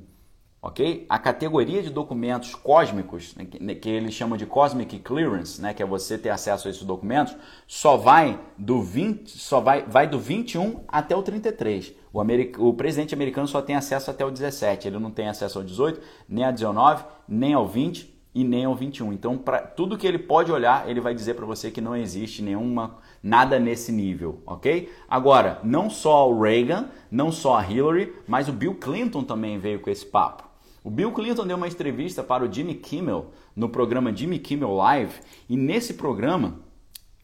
ok? 0.62 1.08
A 1.10 1.18
categoria 1.18 1.82
de 1.82 1.90
documentos 1.90 2.54
cósmicos, 2.54 3.36
né, 3.36 3.46
que, 3.46 3.64
né, 3.64 3.74
que 3.74 3.90
eles 3.90 4.14
chamam 4.14 4.38
de 4.38 4.46
Cosmic 4.46 5.00
Clearance, 5.00 5.60
né, 5.60 5.74
que 5.74 5.82
é 5.82 5.86
você 5.86 6.16
ter 6.16 6.30
acesso 6.30 6.68
a 6.68 6.72
esses 6.72 6.84
documentos, 6.84 7.36
só 7.66 7.98
vai 7.98 8.40
do 8.56 8.80
20, 8.80 9.28
só 9.40 9.60
vai, 9.60 9.84
vai 9.88 10.08
do 10.08 10.20
21 10.20 10.82
até 10.88 11.16
o 11.16 11.24
33. 11.24 11.94
O, 12.14 12.22
americ, 12.22 12.62
o 12.62 12.74
presidente 12.74 13.16
americano 13.16 13.48
só 13.48 13.60
tem 13.60 13.76
acesso 13.76 14.12
até 14.12 14.24
o 14.24 14.30
17, 14.30 14.88
ele 14.88 15.00
não 15.00 15.10
tem 15.10 15.28
acesso 15.28 15.58
ao 15.58 15.64
18, 15.64 16.00
nem 16.30 16.46
ao 16.46 16.54
19, 16.54 17.06
nem 17.28 17.56
ao 17.56 17.68
20 17.68 18.16
e 18.36 18.44
nem 18.44 18.66
ao 18.66 18.76
21. 18.76 19.14
Então, 19.14 19.36
para 19.36 19.62
tudo 19.62 19.98
que 19.98 20.06
ele 20.06 20.20
pode 20.20 20.52
olhar, 20.52 20.88
ele 20.88 21.02
vai 21.02 21.16
dizer 21.16 21.34
para 21.34 21.46
você 21.46 21.72
que 21.72 21.82
não 21.82 21.96
existe 21.96 22.44
nenhuma 22.44 22.98
nada 23.22 23.60
nesse 23.60 23.92
nível, 23.92 24.42
ok? 24.46 24.92
Agora, 25.08 25.60
não 25.64 25.90
só 25.90 26.30
o 26.30 26.42
Reagan, 26.42 26.90
não 27.10 27.32
só 27.32 27.58
a 27.58 27.72
Hillary, 27.72 28.14
mas 28.28 28.48
o 28.48 28.54
Bill 28.54 28.76
Clinton 28.76 29.24
também 29.24 29.58
veio 29.58 29.80
com 29.80 29.90
esse 29.90 30.06
papo. 30.06 30.44
O 30.84 30.90
Bill 30.90 31.12
Clinton 31.12 31.46
deu 31.46 31.58
uma 31.58 31.68
entrevista 31.68 32.24
para 32.24 32.46
o 32.46 32.52
Jimmy 32.52 32.76
Kimmel 32.76 33.32
no 33.56 33.68
programa 33.68 34.16
Jimmy 34.16 34.40
Kimmel 34.40 34.74
Live 34.74 35.16
e 35.50 35.58
nesse 35.58 35.96
programa 35.96 36.66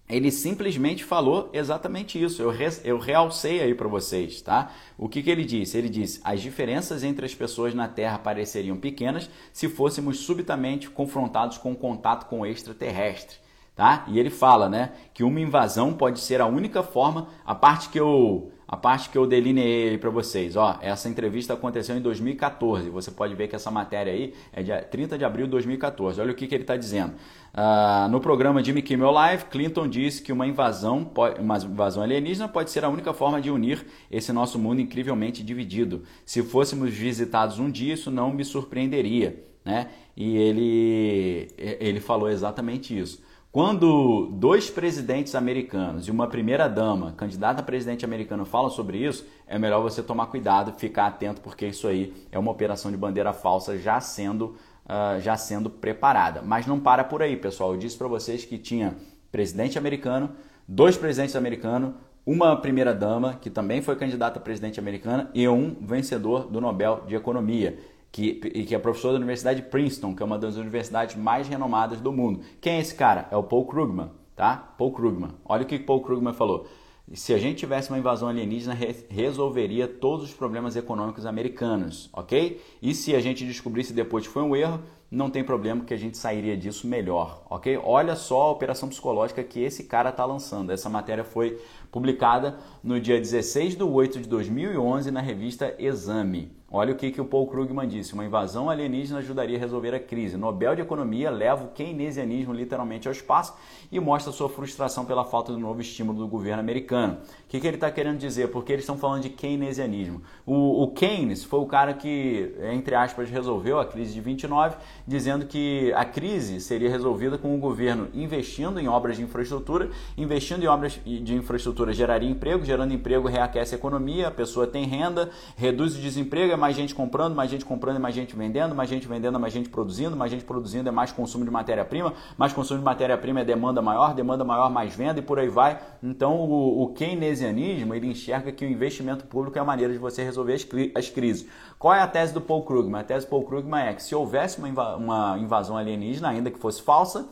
ele 0.10 0.32
simplesmente 0.32 1.04
falou 1.04 1.50
exatamente 1.54 2.22
isso. 2.22 2.42
Eu, 2.42 2.50
re, 2.50 2.68
eu 2.84 2.98
realcei 2.98 3.62
aí 3.62 3.74
para 3.74 3.88
vocês, 3.88 4.42
tá? 4.42 4.72
O 4.98 5.08
que, 5.08 5.24
que 5.24 5.30
ele 5.30 5.46
disse? 5.46 5.78
Ele 5.78 5.90
disse: 5.90 6.20
as 6.24 6.42
diferenças 6.42 7.04
entre 7.04 7.26
as 7.26 7.34
pessoas 7.34 7.74
na 7.74 7.88
Terra 7.88 8.20
pareceriam 8.20 8.78
pequenas 8.78 9.30
se 9.54 9.70
fôssemos 9.70 10.20
subitamente 10.20 10.90
confrontados 10.90 11.58
com 11.58 11.72
o 11.72 11.76
contato 11.76 12.28
com 12.28 12.42
o 12.42 12.46
extraterrestre. 12.46 13.38
Tá? 13.76 14.06
E 14.08 14.20
ele 14.20 14.30
fala, 14.30 14.70
né, 14.70 14.92
que 15.16 15.24
uma 15.24 15.40
invasão 15.40 15.94
pode 15.94 16.20
ser 16.20 16.40
a 16.40 16.46
única 16.46 16.84
forma, 16.84 17.30
a 17.44 17.56
parte 17.56 17.90
que 17.90 18.00
eu 18.00 18.52
a 18.74 18.76
parte 18.76 19.10
que 19.10 19.18
eu 19.18 19.28
delineei 19.28 20.00
para 20.00 20.10
vocês. 20.10 20.56
Ó, 20.56 20.80
essa 20.82 21.08
entrevista 21.08 21.54
aconteceu 21.54 21.96
em 21.96 22.02
2014. 22.02 22.90
Você 22.90 23.12
pode 23.12 23.36
ver 23.36 23.48
que 23.48 23.56
essa 23.56 23.70
matéria 23.70 24.12
aí 24.12 24.34
é 24.52 24.64
de 24.64 24.76
30 24.88 25.16
de 25.16 25.24
abril 25.24 25.46
de 25.46 25.52
2014. 25.52 26.20
Olha 26.20 26.32
o 26.32 26.36
que, 26.36 26.48
que 26.48 26.56
ele 26.56 26.64
está 26.64 26.76
dizendo. 26.76 27.14
Uh, 27.54 28.10
no 28.10 28.20
programa 28.20 28.64
Jimmy 28.64 28.82
Kimmel 28.82 29.12
Live, 29.12 29.46
Clinton 29.46 29.88
disse 29.88 30.24
que 30.24 30.32
uma 30.32 30.48
invasão, 30.48 31.12
uma 31.40 31.58
invasão 31.58 32.02
alienígena 32.02 32.48
pode 32.48 32.72
ser 32.72 32.84
a 32.84 32.90
única 32.90 33.14
forma 33.14 33.40
de 33.40 33.52
unir 33.52 33.86
esse 34.10 34.34
nosso 34.34 34.58
mundo 34.58 34.82
incrivelmente 34.82 35.44
dividido. 35.44 36.02
Se 36.26 36.42
fôssemos 36.42 36.92
visitados 36.92 37.60
um 37.60 37.70
dia, 37.70 37.94
isso 37.94 38.10
não 38.10 38.34
me 38.34 38.44
surpreenderia. 38.44 39.44
Né? 39.64 39.90
E 40.18 40.36
ele, 40.36 41.48
ele 41.58 42.00
falou 42.00 42.28
exatamente 42.28 42.98
isso. 42.98 43.22
Quando 43.54 44.32
dois 44.32 44.72
presidentes 44.72 45.36
americanos 45.36 46.08
e 46.08 46.12
uma 46.12 46.26
primeira-dama, 46.26 47.12
candidata 47.12 47.62
a 47.62 47.64
presidente 47.64 48.04
americano, 48.04 48.46
falam 48.46 48.72
sobre 48.72 48.98
isso, 48.98 49.28
é 49.46 49.60
melhor 49.60 49.80
você 49.80 50.02
tomar 50.02 50.26
cuidado, 50.26 50.74
ficar 50.74 51.06
atento, 51.06 51.40
porque 51.40 51.68
isso 51.68 51.88
aí 51.88 52.12
é 52.32 52.40
uma 52.40 52.50
operação 52.50 52.90
de 52.90 52.98
bandeira 52.98 53.32
falsa 53.32 53.78
já 53.78 54.00
sendo, 54.00 54.56
uh, 54.88 55.22
já 55.22 55.38
sendo 55.38 55.70
preparada. 55.70 56.42
Mas 56.42 56.66
não 56.66 56.80
para 56.80 57.04
por 57.04 57.22
aí, 57.22 57.38
pessoal. 57.38 57.74
Eu 57.74 57.78
disse 57.78 57.96
para 57.96 58.08
vocês 58.08 58.44
que 58.44 58.58
tinha 58.58 58.96
presidente 59.32 59.78
americano, 59.78 60.32
dois 60.68 60.98
presidentes 60.98 61.36
americanos, 61.36 61.94
uma 62.26 62.60
primeira-dama, 62.60 63.36
que 63.36 63.52
também 63.52 63.84
foi 63.84 63.96
candidata 63.96 64.40
a 64.40 64.42
presidente 64.42 64.80
americana, 64.80 65.30
e 65.32 65.48
um 65.48 65.76
vencedor 65.80 66.48
do 66.48 66.60
Nobel 66.60 67.04
de 67.06 67.14
Economia 67.16 67.78
que, 68.14 68.36
que 68.36 68.76
é 68.76 68.78
professor 68.78 69.10
da 69.10 69.18
Universidade 69.18 69.62
de 69.62 69.68
Princeton, 69.68 70.16
que 70.16 70.22
é 70.22 70.26
uma 70.26 70.38
das 70.38 70.56
universidades 70.56 71.16
mais 71.16 71.48
renomadas 71.48 72.00
do 72.00 72.12
mundo. 72.12 72.42
Quem 72.62 72.74
é 72.74 72.80
esse 72.80 72.94
cara? 72.94 73.28
É 73.32 73.36
o 73.36 73.42
Paul 73.42 73.66
Krugman, 73.66 74.12
tá? 74.36 74.56
Paul 74.78 74.94
Krugman. 74.94 75.32
Olha 75.44 75.64
o 75.64 75.66
que 75.66 75.80
Paul 75.80 76.02
Krugman 76.02 76.32
falou. 76.32 76.68
Se 77.12 77.34
a 77.34 77.40
gente 77.40 77.58
tivesse 77.58 77.90
uma 77.90 77.98
invasão 77.98 78.30
alienígena, 78.30 78.78
resolveria 79.10 79.88
todos 79.88 80.26
os 80.28 80.34
problemas 80.34 80.76
econômicos 80.76 81.26
americanos, 81.26 82.08
ok? 82.14 82.62
E 82.82 82.94
se 82.94 83.16
a 83.16 83.20
gente 83.20 83.46
descobrisse 83.46 83.92
depois 83.92 84.28
que 84.28 84.32
foi 84.32 84.44
um 84.44 84.56
erro, 84.56 84.80
não 85.10 85.30
tem 85.30 85.44
problema 85.44 85.84
que 85.84 85.94
a 85.94 85.98
gente 85.98 86.18
sairia 86.18 86.56
disso 86.56 86.88
melhor, 86.88 87.44
ok? 87.50 87.80
Olha 87.84 88.16
só 88.16 88.44
a 88.44 88.52
operação 88.52 88.90
psicológica 88.90 89.44
que 89.44 89.60
esse 89.60 89.84
cara 89.86 90.12
está 90.12 90.24
lançando. 90.24 90.72
Essa 90.72 90.90
matéria 90.90 91.24
foi 91.24 91.60
publicada 91.92 92.58
no 92.84 93.00
dia 93.00 93.20
16 93.20 93.76
de 93.76 93.84
8 93.84 94.22
de 94.22 94.30
2011 94.30 95.12
na 95.12 95.20
revista 95.20 95.76
Exame. 95.80 96.52
Olha 96.76 96.92
o 96.92 96.96
que, 96.96 97.12
que 97.12 97.22
o 97.22 97.26
Paul 97.26 97.46
Krugman 97.46 97.88
disse: 97.88 98.16
uma 98.16 98.26
invasão 98.26 98.68
alienígena 98.68 99.20
ajudaria 99.20 99.58
a 99.58 99.60
resolver 99.60 99.94
a 99.94 100.00
crise. 100.00 100.36
Nobel 100.36 100.74
de 100.74 100.82
Economia 100.82 101.30
leva 101.30 101.66
o 101.66 101.68
keynesianismo 101.68 102.52
literalmente 102.52 103.08
ao 103.08 103.12
espaço 103.12 103.54
e 103.92 104.00
mostra 104.00 104.34
sua 104.34 104.50
frustração 104.50 105.06
pela 105.06 105.24
falta 105.24 105.52
do 105.52 105.60
novo 105.60 105.82
estímulo 105.82 106.18
do 106.18 106.28
governo 106.28 106.60
americano. 106.60 107.20
O 107.46 107.48
que, 107.48 107.60
que 107.60 107.68
ele 107.68 107.78
está 107.78 107.92
querendo 107.92 108.18
dizer? 108.18 108.48
Porque 108.48 108.74
eles 108.74 108.82
estão 108.82 108.98
falando 108.98 109.22
de 109.22 109.30
keynesianismo. 109.30 110.24
O, 110.48 110.82
o, 110.82 110.88
Keynes 110.88 111.44
foi 111.44 111.60
o 111.60 111.68
cara 111.68 111.94
que, 111.94 112.56
entre 112.72 112.96
aspas, 112.96 113.30
resolveu 113.30 113.80
a 113.80 113.86
crise 113.86 114.12
de 114.12 114.20
29, 114.20 114.76
dizendo 115.06 115.46
que 115.46 115.94
a 115.94 116.04
crise 116.04 116.60
seria 116.60 116.90
resolvida 116.90 117.38
com 117.38 117.56
o 117.56 117.60
governo 117.60 118.08
investindo 118.16 118.80
em 118.80 118.88
obras 118.88 119.18
de 119.18 119.22
infraestrutura, 119.22 119.92
investindo 120.18 120.64
em 120.64 120.68
obras 120.68 121.00
de 121.06 121.36
infraestrutura 121.36 121.94
geraria 121.94 122.28
emprego, 122.28 122.66
gerando 122.66 122.96
emprego 122.96 123.28
reaquece 123.28 123.76
a 123.76 123.78
economia, 123.78 124.30
a 124.30 124.32
pessoa 124.32 124.66
tem 124.66 124.86
renda, 124.86 125.30
reduz 125.56 125.96
o 125.96 126.02
desemprego, 126.02 126.52
é 126.52 126.63
mais 126.64 126.78
gente 126.78 126.96
comprando, 126.96 127.36
mais 127.36 127.52
gente 127.52 127.66
comprando, 127.66 128.00
mais 128.00 128.16
gente 128.16 128.34
vendendo, 128.38 128.74
mais 128.74 128.90
gente 128.90 129.06
vendendo, 129.06 129.38
mais 129.38 129.52
gente 129.52 129.68
produzindo, 129.68 130.16
mais 130.16 130.32
gente 130.32 130.46
produzindo 130.46 130.88
é 130.88 130.92
mais 130.94 131.12
consumo 131.12 131.44
de 131.44 131.52
matéria-prima, 131.52 132.14
mais 132.38 132.54
consumo 132.54 132.80
de 132.80 132.86
matéria-prima 132.86 133.42
é 133.42 133.44
demanda 133.44 133.82
maior, 133.82 134.14
demanda 134.14 134.46
maior 134.46 134.70
mais 134.70 134.96
venda 134.96 135.20
e 135.20 135.22
por 135.22 135.38
aí 135.38 135.50
vai. 135.50 135.78
Então 136.02 136.38
o, 136.38 136.84
o 136.84 136.94
keynesianismo 136.94 137.94
ele 137.94 138.08
enxerga 138.08 138.50
que 138.50 138.64
o 138.64 138.70
investimento 138.70 139.26
público 139.26 139.58
é 139.58 139.62
a 139.62 139.66
maneira 139.66 139.92
de 139.92 140.00
você 140.00 140.24
resolver 140.24 140.54
as, 140.54 140.66
as 140.96 141.10
crises. 141.10 141.46
Qual 141.78 141.94
é 141.94 142.00
a 142.00 142.08
tese 142.08 142.34
do 142.34 142.40
Paul 142.40 142.64
Krugman? 142.64 143.02
A 143.02 143.04
tese 143.04 143.26
do 143.26 143.30
Paul 143.30 143.44
Krugman 143.44 143.88
é 143.88 143.94
que 143.94 144.02
se 144.02 144.16
houvesse 144.16 144.58
uma, 144.58 144.96
uma 144.96 145.38
invasão 145.38 145.76
alienígena, 145.76 146.30
ainda 146.30 146.50
que 146.50 146.58
fosse 146.58 146.82
falsa, 146.82 147.28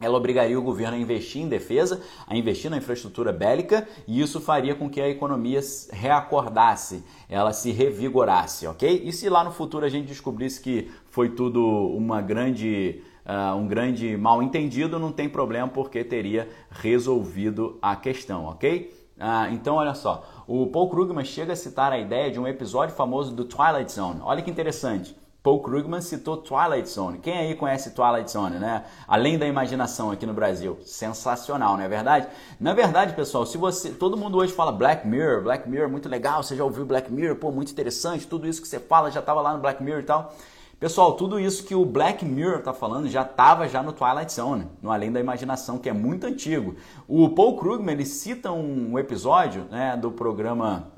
ela 0.00 0.16
obrigaria 0.16 0.58
o 0.58 0.62
governo 0.62 0.96
a 0.96 1.00
investir 1.00 1.42
em 1.42 1.48
defesa, 1.48 2.00
a 2.26 2.36
investir 2.36 2.70
na 2.70 2.76
infraestrutura 2.76 3.32
bélica, 3.32 3.86
e 4.06 4.20
isso 4.20 4.40
faria 4.40 4.74
com 4.74 4.88
que 4.88 5.00
a 5.00 5.08
economia 5.08 5.60
reacordasse, 5.90 7.04
ela 7.28 7.52
se 7.52 7.72
revigorasse, 7.72 8.66
ok? 8.66 9.02
E 9.04 9.12
se 9.12 9.28
lá 9.28 9.42
no 9.42 9.50
futuro 9.50 9.84
a 9.84 9.88
gente 9.88 10.06
descobrisse 10.06 10.60
que 10.60 10.90
foi 11.10 11.30
tudo 11.30 11.60
uma 11.66 12.20
grande, 12.22 13.02
uh, 13.26 13.56
um 13.56 13.66
grande 13.66 14.16
mal 14.16 14.40
entendido, 14.40 14.98
não 14.98 15.10
tem 15.10 15.28
problema, 15.28 15.66
porque 15.66 16.04
teria 16.04 16.48
resolvido 16.70 17.76
a 17.82 17.96
questão, 17.96 18.44
ok? 18.44 18.96
Uh, 19.16 19.52
então, 19.52 19.74
olha 19.74 19.94
só, 19.94 20.24
o 20.46 20.68
Paul 20.68 20.88
Krugman 20.88 21.24
chega 21.24 21.54
a 21.54 21.56
citar 21.56 21.92
a 21.92 21.98
ideia 21.98 22.30
de 22.30 22.38
um 22.38 22.46
episódio 22.46 22.94
famoso 22.94 23.34
do 23.34 23.44
Twilight 23.44 23.90
Zone. 23.90 24.20
Olha 24.22 24.42
que 24.42 24.50
interessante. 24.50 25.16
Paul 25.48 25.60
Krugman 25.60 26.02
citou 26.02 26.36
Twilight 26.36 26.86
Zone. 26.90 27.20
Quem 27.20 27.38
aí 27.38 27.54
conhece 27.54 27.92
Twilight 27.92 28.30
Zone, 28.30 28.58
né? 28.58 28.84
Além 29.06 29.38
da 29.38 29.46
imaginação 29.46 30.10
aqui 30.10 30.26
no 30.26 30.34
Brasil. 30.34 30.76
Sensacional, 30.84 31.74
não 31.74 31.82
é 31.82 31.88
verdade? 31.88 32.28
Na 32.60 32.74
verdade, 32.74 33.14
pessoal, 33.14 33.46
se 33.46 33.56
você. 33.56 33.88
Todo 33.88 34.14
mundo 34.14 34.36
hoje 34.36 34.52
fala 34.52 34.70
Black 34.70 35.06
Mirror, 35.06 35.42
Black 35.42 35.66
Mirror, 35.66 35.88
muito 35.88 36.06
legal, 36.06 36.42
você 36.42 36.54
já 36.54 36.62
ouviu 36.62 36.84
Black 36.84 37.10
Mirror, 37.10 37.36
pô, 37.36 37.50
muito 37.50 37.72
interessante, 37.72 38.26
tudo 38.26 38.46
isso 38.46 38.60
que 38.60 38.68
você 38.68 38.78
fala 38.78 39.10
já 39.10 39.20
estava 39.20 39.40
lá 39.40 39.54
no 39.54 39.60
Black 39.60 39.82
Mirror 39.82 40.02
e 40.02 40.04
tal. 40.04 40.34
Pessoal, 40.78 41.14
tudo 41.14 41.40
isso 41.40 41.64
que 41.64 41.74
o 41.74 41.82
Black 41.82 42.26
Mirror 42.26 42.58
está 42.58 42.74
falando 42.74 43.08
já 43.08 43.22
estava 43.22 43.66
já 43.66 43.82
no 43.82 43.94
Twilight 43.94 44.30
Zone, 44.30 44.66
no 44.82 44.92
Além 44.92 45.10
da 45.10 45.18
Imaginação, 45.18 45.78
que 45.78 45.88
é 45.88 45.94
muito 45.94 46.26
antigo. 46.26 46.76
O 47.08 47.30
Paul 47.30 47.56
Krugman 47.56 47.94
ele 47.94 48.04
cita 48.04 48.52
um 48.52 48.98
episódio 48.98 49.64
né, 49.70 49.96
do 49.96 50.12
programa 50.12 50.97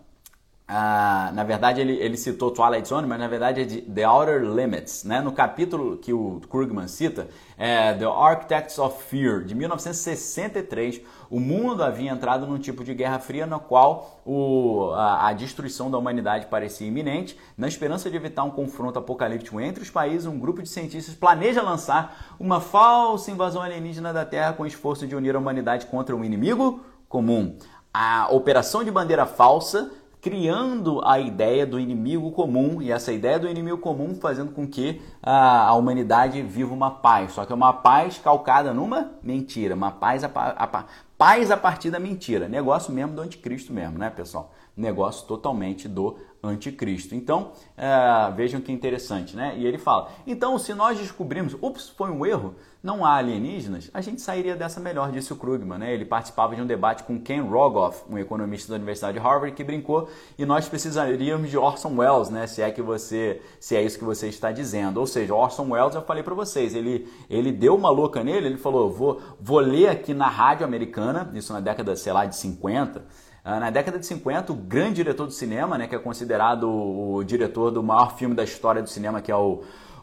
ah, 0.73 1.33
na 1.35 1.43
verdade, 1.43 1.81
ele, 1.81 1.95
ele 1.95 2.17
citou 2.17 2.53
Twilight 2.53 2.87
Zone, 2.87 3.05
mas 3.05 3.19
na 3.19 3.27
verdade 3.27 3.63
é 3.63 3.65
de 3.65 3.83
The 3.83 4.07
Outer 4.07 4.41
Limits. 4.41 5.03
Né? 5.03 5.21
No 5.21 5.33
capítulo 5.33 5.97
que 5.97 6.13
o 6.13 6.41
Krugman 6.49 6.87
cita, 6.87 7.27
é 7.59 7.93
The 7.95 8.05
Architects 8.05 8.79
of 8.79 9.03
Fear, 9.03 9.43
de 9.43 9.53
1963, 9.53 11.01
o 11.29 11.41
mundo 11.41 11.83
havia 11.83 12.13
entrado 12.13 12.47
num 12.47 12.57
tipo 12.57 12.85
de 12.85 12.95
guerra 12.95 13.19
fria 13.19 13.47
na 13.47 13.59
qual 13.59 14.21
o, 14.25 14.93
a, 14.93 15.31
a, 15.31 15.33
destruição 15.33 15.91
da 15.91 15.99
humanidade 15.99 16.47
parecia 16.47 16.87
iminente. 16.87 17.37
Na 17.59 17.67
esperança 17.67 18.09
de 18.09 18.15
evitar 18.15 18.45
um 18.45 18.51
confronto 18.51 18.97
apocalíptico 18.97 19.61
entre 19.61 19.83
os 19.83 19.91
países, 19.91 20.25
um 20.25 20.39
grupo 20.39 20.63
de 20.63 20.69
cientistas 20.69 21.17
planeja 21.17 21.63
lançar 21.63 22.37
uma 22.39 22.61
falsa 22.61 23.29
invasão 23.33 23.61
alienígena 23.61 24.13
da 24.13 24.25
Terra 24.25 24.53
com 24.53 24.63
o 24.63 24.69
esforço 24.69 25.05
de 25.05 25.17
unir 25.17 25.35
a 25.35 25.41
humanidade 25.41 25.87
contra 25.87 26.15
um 26.15 26.25
inimigo 26.25 26.81
comum. 27.09 27.59
A 27.93 28.29
operação 28.31 28.85
de 28.85 28.91
bandeira 28.93 29.27
falsa 29.27 29.91
criando 30.21 31.01
a 31.05 31.19
ideia 31.19 31.67
do 31.67 31.81
inimigo 31.81 32.31
comum 32.33 32.83
e 32.83 32.93
essa 32.93 33.13
ideia 33.13 33.39
do 33.39 33.49
inimigo 33.49 33.79
comum 33.79 34.15
fazendo 34.15 34.53
com 34.53 34.67
que 34.67 35.01
a, 35.23 35.69
a 35.69 35.75
humanidade 35.75 36.43
viva 36.43 36.75
uma 36.75 36.91
paz, 36.91 37.33
só 37.33 37.45
que 37.45 37.53
é 37.53 37.55
uma 37.55 37.73
paz 37.73 38.19
calcada 38.19 38.75
numa 38.75 39.13
mentira, 39.23 39.75
uma 39.75 39.91
paz 39.91 40.23
a, 40.23 40.27
a, 40.27 40.85
paz 41.17 41.51
a 41.51 41.57
partir 41.57 41.91
da 41.91 41.99
mentira, 41.99 42.49
negócio 42.49 42.93
mesmo 42.93 43.15
do 43.15 43.23
anticristo 43.23 43.73
mesmo, 43.73 43.99
né, 43.99 44.11
pessoal? 44.11 44.53
Negócio 44.77 45.27
totalmente 45.27 45.89
do 45.89 46.17
anticristo. 46.43 47.15
Então, 47.15 47.53
é, 47.77 48.31
vejam 48.33 48.61
que 48.61 48.73
interessante, 48.73 49.37
né? 49.37 49.55
E 49.57 49.67
ele 49.67 49.77
fala: 49.77 50.11
então, 50.27 50.59
se 50.59 50.73
nós 50.73 50.99
descobrimos, 50.99 51.55
ups, 51.61 51.91
foi 51.91 52.11
um 52.11 52.25
erro, 52.25 52.55
não 52.83 53.05
há 53.05 53.17
alienígenas, 53.17 53.91
a 53.93 54.01
gente 54.01 54.23
sairia 54.23 54.57
dessa 54.57 54.81
melhor, 54.81 55.13
disse 55.13 55.33
o 55.33 55.37
Krugman. 55.37 55.79
Né? 55.79 55.93
Ele 55.93 56.05
participava 56.05 56.57
de 56.57 56.63
um 56.63 56.67
debate 56.67 57.03
com 57.05 57.21
Ken 57.21 57.43
Rogoff, 57.43 58.03
um 58.09 58.17
economista 58.17 58.71
da 58.71 58.77
Universidade 58.77 59.19
de 59.19 59.25
Harvard, 59.25 59.55
que 59.55 59.63
brincou 59.63 60.09
e 60.39 60.47
nós 60.47 60.69
precisaríamos 60.69 61.51
de 61.51 61.59
Orson 61.59 61.95
Welles, 61.97 62.31
né? 62.31 62.47
Se 62.47 62.63
é 62.63 62.71
que 62.71 62.81
você, 62.81 63.43
se 63.59 63.77
é 63.77 63.83
isso 63.83 63.99
que 63.99 64.05
você 64.05 64.29
está 64.29 64.51
dizendo. 64.51 64.99
Ou 64.99 65.07
seja, 65.07 65.35
Orson 65.35 65.69
Welles, 65.69 65.95
eu 65.95 66.03
falei 66.03 66.23
para 66.23 66.35
vocês, 66.35 66.75
ele, 66.75 67.07
ele 67.29 67.53
deu 67.53 67.75
uma 67.75 67.91
louca 67.91 68.25
nele, 68.25 68.47
ele 68.47 68.59
falou: 68.59 68.91
vou, 68.91 69.21
vou 69.39 69.61
ler 69.61 69.89
aqui 69.89 70.15
na 70.15 70.29
rádio 70.29 70.65
americana, 70.65 71.31
isso 71.35 71.53
na 71.53 71.61
década, 71.61 71.95
sei 71.97 72.13
lá, 72.13 72.25
de 72.25 72.37
50 72.37 73.05
ah, 73.43 73.59
na 73.59 73.71
década 73.71 73.99
de 73.99 74.05
50, 74.05 74.53
o 74.53 74.55
grande 74.55 74.97
diretor 74.97 75.27
do 75.27 75.33
cinema, 75.33 75.79
né, 75.79 75.87
que 75.87 75.95
é 75.95 75.99
considerado 75.99 76.69
o 76.69 77.25
diretor 77.25 77.71
do 77.71 77.83
maior 77.83 78.15
filme 78.17 78.35
da 78.35 78.45
história 78.45 78.83
do 78.83 78.89
cinema, 78.89 79.23
que 79.23 79.33
é 79.33 79.37
o, 79.37 79.63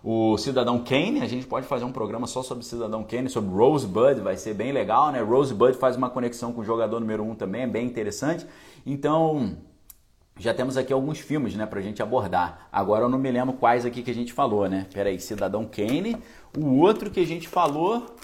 o 0.10 0.38
Cidadão 0.38 0.82
Kane, 0.86 1.20
a 1.20 1.28
gente 1.28 1.46
pode 1.46 1.68
fazer 1.68 1.84
um 1.84 1.92
programa 1.92 2.28
só 2.28 2.42
sobre 2.42 2.64
Cidadão 2.64 3.04
Kane, 3.04 3.28
sobre 3.28 3.54
Rosebud, 3.54 4.22
vai 4.22 4.38
ser 4.38 4.54
bem 4.54 4.72
legal, 4.72 5.12
né? 5.12 5.20
Rosebud 5.20 5.76
faz 5.76 5.98
uma 5.98 6.10
conexão 6.10 6.54
com 6.54 6.62
o 6.62 6.64
jogador 6.64 7.02
número 7.02 7.24
1 7.24 7.32
um 7.32 7.36
também, 7.36 7.64
é 7.64 7.68
bem 7.68 7.86
interessante. 7.86 8.48
Então, 8.86 9.58
já 10.40 10.54
temos 10.54 10.78
aqui 10.78 10.94
alguns 10.94 11.20
filmes, 11.20 11.56
né, 11.56 11.66
pra 11.66 11.82
gente 11.82 12.02
abordar. 12.02 12.70
Agora 12.72 13.04
eu 13.04 13.10
não 13.10 13.18
me 13.18 13.30
lembro 13.30 13.58
quais 13.58 13.86
aqui 13.86 14.02
que 14.02 14.10
a 14.10 14.14
gente 14.14 14.32
falou, 14.32 14.70
né? 14.70 14.88
Pera 14.94 15.10
aí, 15.10 15.20
Cidadão 15.20 15.66
Kane. 15.66 16.16
O 16.58 16.78
outro 16.78 17.12
que 17.12 17.20
a 17.20 17.28
gente 17.28 17.46
falou, 17.46 18.16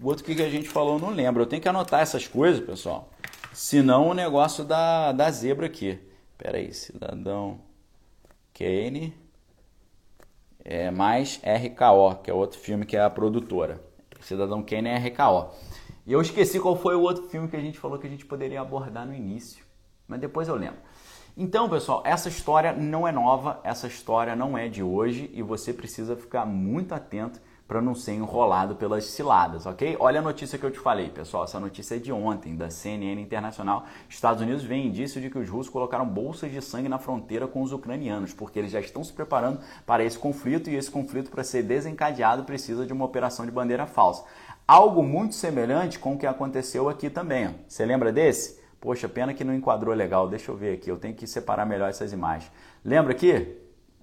o 0.00 0.06
outro 0.06 0.22
que 0.22 0.40
a 0.40 0.48
gente 0.48 0.68
falou 0.68 0.94
eu 0.94 1.00
não 1.00 1.10
lembro. 1.10 1.42
Eu 1.42 1.46
tenho 1.46 1.60
que 1.60 1.68
anotar 1.68 2.02
essas 2.02 2.28
coisas, 2.28 2.64
pessoal. 2.64 3.10
Senão 3.52 4.10
o 4.10 4.14
negócio 4.14 4.62
da, 4.64 5.10
da 5.10 5.28
zebra 5.28 5.66
aqui. 5.66 5.98
Pera 6.38 6.58
aí, 6.58 6.72
Cidadão 6.72 7.58
Kane. 8.54 9.12
É 10.64 10.90
mais 10.90 11.40
RKO, 11.44 12.22
que 12.22 12.30
é 12.30 12.34
outro 12.34 12.58
filme 12.58 12.84
que 12.84 12.96
é 12.96 13.02
a 13.02 13.10
produtora. 13.10 13.80
Cidadão 14.20 14.62
Kane 14.62 14.88
é 14.88 14.98
RKO. 14.98 15.50
E 16.06 16.12
eu 16.12 16.20
esqueci 16.20 16.58
qual 16.58 16.76
foi 16.76 16.94
o 16.94 17.00
outro 17.00 17.24
filme 17.28 17.48
que 17.48 17.56
a 17.56 17.60
gente 17.60 17.78
falou 17.78 17.98
que 17.98 18.06
a 18.06 18.10
gente 18.10 18.26
poderia 18.26 18.60
abordar 18.60 19.06
no 19.06 19.14
início. 19.14 19.64
Mas 20.06 20.20
depois 20.20 20.48
eu 20.48 20.56
lembro. 20.56 20.80
Então, 21.36 21.68
pessoal, 21.68 22.02
essa 22.04 22.28
história 22.28 22.72
não 22.72 23.06
é 23.06 23.12
nova, 23.12 23.60
essa 23.62 23.86
história 23.86 24.34
não 24.34 24.58
é 24.58 24.68
de 24.68 24.82
hoje 24.82 25.30
e 25.32 25.42
você 25.42 25.72
precisa 25.72 26.16
ficar 26.16 26.44
muito 26.44 26.94
atento 26.94 27.40
para 27.70 27.80
não 27.80 27.94
ser 27.94 28.14
enrolado 28.14 28.74
pelas 28.74 29.04
ciladas, 29.04 29.64
ok? 29.64 29.96
Olha 30.00 30.18
a 30.18 30.22
notícia 30.22 30.58
que 30.58 30.66
eu 30.66 30.72
te 30.72 30.80
falei, 30.80 31.08
pessoal. 31.08 31.44
Essa 31.44 31.60
notícia 31.60 31.94
é 31.94 31.98
de 32.00 32.10
ontem, 32.10 32.56
da 32.56 32.68
CNN 32.68 33.22
Internacional. 33.22 33.84
Estados 34.08 34.42
Unidos 34.42 34.64
vem 34.64 34.88
indício 34.88 35.20
de 35.20 35.30
que 35.30 35.38
os 35.38 35.48
russos 35.48 35.70
colocaram 35.72 36.04
bolsas 36.04 36.50
de 36.50 36.60
sangue 36.60 36.88
na 36.88 36.98
fronteira 36.98 37.46
com 37.46 37.62
os 37.62 37.72
ucranianos, 37.72 38.34
porque 38.34 38.58
eles 38.58 38.72
já 38.72 38.80
estão 38.80 39.04
se 39.04 39.12
preparando 39.12 39.60
para 39.86 40.02
esse 40.02 40.18
conflito 40.18 40.68
e 40.68 40.74
esse 40.74 40.90
conflito, 40.90 41.30
para 41.30 41.44
ser 41.44 41.62
desencadeado, 41.62 42.42
precisa 42.42 42.84
de 42.84 42.92
uma 42.92 43.04
operação 43.04 43.46
de 43.46 43.52
bandeira 43.52 43.86
falsa. 43.86 44.24
Algo 44.66 45.00
muito 45.04 45.36
semelhante 45.36 45.96
com 45.96 46.14
o 46.14 46.18
que 46.18 46.26
aconteceu 46.26 46.88
aqui 46.88 47.08
também. 47.08 47.54
Você 47.68 47.86
lembra 47.86 48.12
desse? 48.12 48.60
Poxa, 48.80 49.08
pena 49.08 49.32
que 49.32 49.44
não 49.44 49.54
enquadrou 49.54 49.94
legal. 49.94 50.28
Deixa 50.28 50.50
eu 50.50 50.56
ver 50.56 50.74
aqui, 50.74 50.90
eu 50.90 50.98
tenho 50.98 51.14
que 51.14 51.24
separar 51.24 51.64
melhor 51.64 51.88
essas 51.88 52.12
imagens. 52.12 52.50
Lembra 52.84 53.12
aqui? 53.12 53.56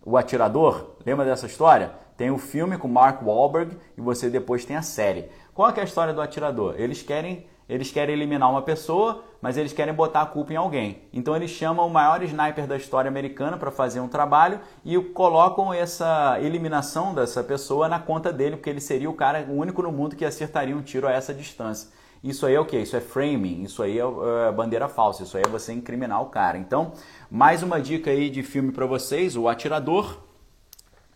O 0.06 0.16
Atirador? 0.16 0.92
Lembra 1.06 1.26
dessa 1.26 1.48
história? 1.48 2.07
Tem 2.18 2.32
o 2.32 2.38
filme 2.38 2.78
com 2.78 2.88
Mark 2.88 3.22
Wahlberg 3.22 3.78
e 3.96 4.02
você 4.02 4.30
depois 4.30 4.66
tem 4.66 4.76
a 4.76 4.82
série. 4.82 5.30
Qual 5.54 5.70
é 5.70 5.80
a 5.80 5.84
história 5.84 6.14
do 6.14 6.22
Atirador? 6.22 6.76
Eles 6.78 7.02
querem 7.04 7.46
eles 7.70 7.92
querem 7.92 8.16
eliminar 8.16 8.50
uma 8.50 8.62
pessoa, 8.62 9.26
mas 9.42 9.58
eles 9.58 9.74
querem 9.74 9.94
botar 9.94 10.22
a 10.22 10.26
culpa 10.26 10.54
em 10.54 10.56
alguém. 10.56 11.02
Então 11.12 11.36
eles 11.36 11.52
chamam 11.52 11.86
o 11.86 11.90
maior 11.90 12.24
sniper 12.24 12.66
da 12.66 12.78
história 12.78 13.10
americana 13.10 13.58
para 13.58 13.70
fazer 13.70 14.00
um 14.00 14.08
trabalho 14.08 14.62
e 14.86 14.98
colocam 14.98 15.74
essa 15.74 16.38
eliminação 16.42 17.14
dessa 17.14 17.44
pessoa 17.44 17.90
na 17.90 18.00
conta 18.00 18.32
dele, 18.32 18.56
porque 18.56 18.70
ele 18.70 18.80
seria 18.80 19.10
o 19.10 19.14
cara 19.14 19.46
o 19.50 19.58
único 19.58 19.82
no 19.82 19.92
mundo 19.92 20.16
que 20.16 20.24
acertaria 20.24 20.76
um 20.76 20.82
tiro 20.82 21.08
a 21.08 21.12
essa 21.12 21.34
distância. 21.34 21.90
Isso 22.24 22.46
aí 22.46 22.56
é 22.56 22.60
o 22.60 22.66
que? 22.66 22.78
Isso 22.78 22.96
é 22.96 23.02
framing, 23.02 23.64
isso 23.64 23.84
aí 23.84 24.00
é, 24.00 24.04
é 24.48 24.52
bandeira 24.52 24.88
falsa, 24.88 25.24
isso 25.24 25.36
aí 25.38 25.44
é 25.46 25.50
você 25.50 25.74
incriminar 25.74 26.22
o 26.22 26.28
cara. 26.28 26.58
Então, 26.58 26.94
mais 27.30 27.62
uma 27.62 27.82
dica 27.82 28.10
aí 28.10 28.30
de 28.30 28.44
filme 28.44 28.72
para 28.72 28.86
vocês, 28.86 29.36
O 29.36 29.48
Atirador. 29.48 30.18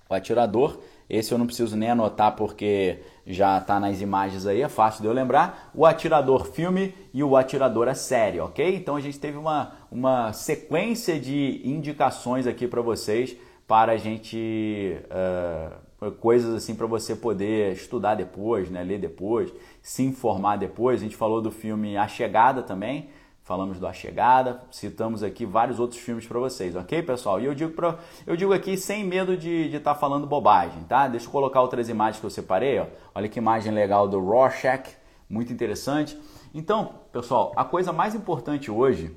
O 0.09 0.13
Atirador, 0.13 0.77
esse 1.11 1.33
eu 1.33 1.37
não 1.37 1.45
preciso 1.45 1.75
nem 1.75 1.89
anotar 1.89 2.35
porque 2.35 2.99
já 3.27 3.57
está 3.57 3.79
nas 3.79 3.99
imagens 3.99 4.47
aí, 4.47 4.61
é 4.61 4.69
fácil 4.69 5.01
de 5.01 5.07
eu 5.07 5.13
lembrar. 5.13 5.69
O 5.75 5.85
Atirador 5.85 6.45
filme 6.45 6.95
e 7.13 7.21
o 7.21 7.35
Atirador 7.35 7.89
a 7.89 7.93
série, 7.93 8.39
ok? 8.39 8.75
Então 8.75 8.95
a 8.95 9.01
gente 9.01 9.19
teve 9.19 9.37
uma, 9.37 9.73
uma 9.91 10.31
sequência 10.31 11.19
de 11.19 11.61
indicações 11.65 12.47
aqui 12.47 12.67
para 12.67 12.81
vocês 12.81 13.35
para 13.67 13.91
a 13.91 13.97
gente... 13.97 14.97
Uh, 15.05 15.91
coisas 16.19 16.55
assim 16.55 16.73
para 16.73 16.87
você 16.87 17.15
poder 17.15 17.73
estudar 17.73 18.15
depois, 18.15 18.71
né, 18.71 18.83
ler 18.83 18.97
depois, 18.97 19.53
se 19.83 20.01
informar 20.01 20.57
depois. 20.57 20.99
A 20.99 21.03
gente 21.03 21.15
falou 21.15 21.41
do 21.41 21.51
filme 21.51 21.95
A 21.95 22.07
Chegada 22.07 22.63
também, 22.63 23.09
falamos 23.43 23.79
do 23.79 23.87
A 23.87 23.93
Chegada, 23.93 24.61
citamos 24.71 25.23
aqui 25.23 25.45
vários 25.45 25.79
outros 25.79 25.99
filmes 25.99 26.25
para 26.25 26.39
vocês, 26.39 26.75
ok, 26.75 27.01
pessoal? 27.01 27.39
E 27.39 27.45
eu 27.45 27.55
digo, 27.55 27.71
pra, 27.71 27.97
eu 28.25 28.35
digo 28.35 28.53
aqui 28.53 28.77
sem 28.77 29.03
medo 29.03 29.35
de 29.35 29.67
estar 29.75 29.93
tá 29.93 29.99
falando 29.99 30.27
bobagem, 30.27 30.83
tá? 30.83 31.07
Deixa 31.07 31.25
eu 31.25 31.31
colocar 31.31 31.61
outras 31.61 31.89
imagens 31.89 32.19
que 32.19 32.25
eu 32.25 32.29
separei, 32.29 32.79
ó. 32.79 32.85
Olha 33.15 33.27
que 33.27 33.39
imagem 33.39 33.73
legal 33.73 34.07
do 34.07 34.19
Rorschach, 34.19 34.95
muito 35.29 35.51
interessante. 35.51 36.17
Então, 36.53 36.95
pessoal, 37.11 37.51
a 37.55 37.65
coisa 37.65 37.91
mais 37.91 38.13
importante 38.13 38.69
hoje, 38.69 39.15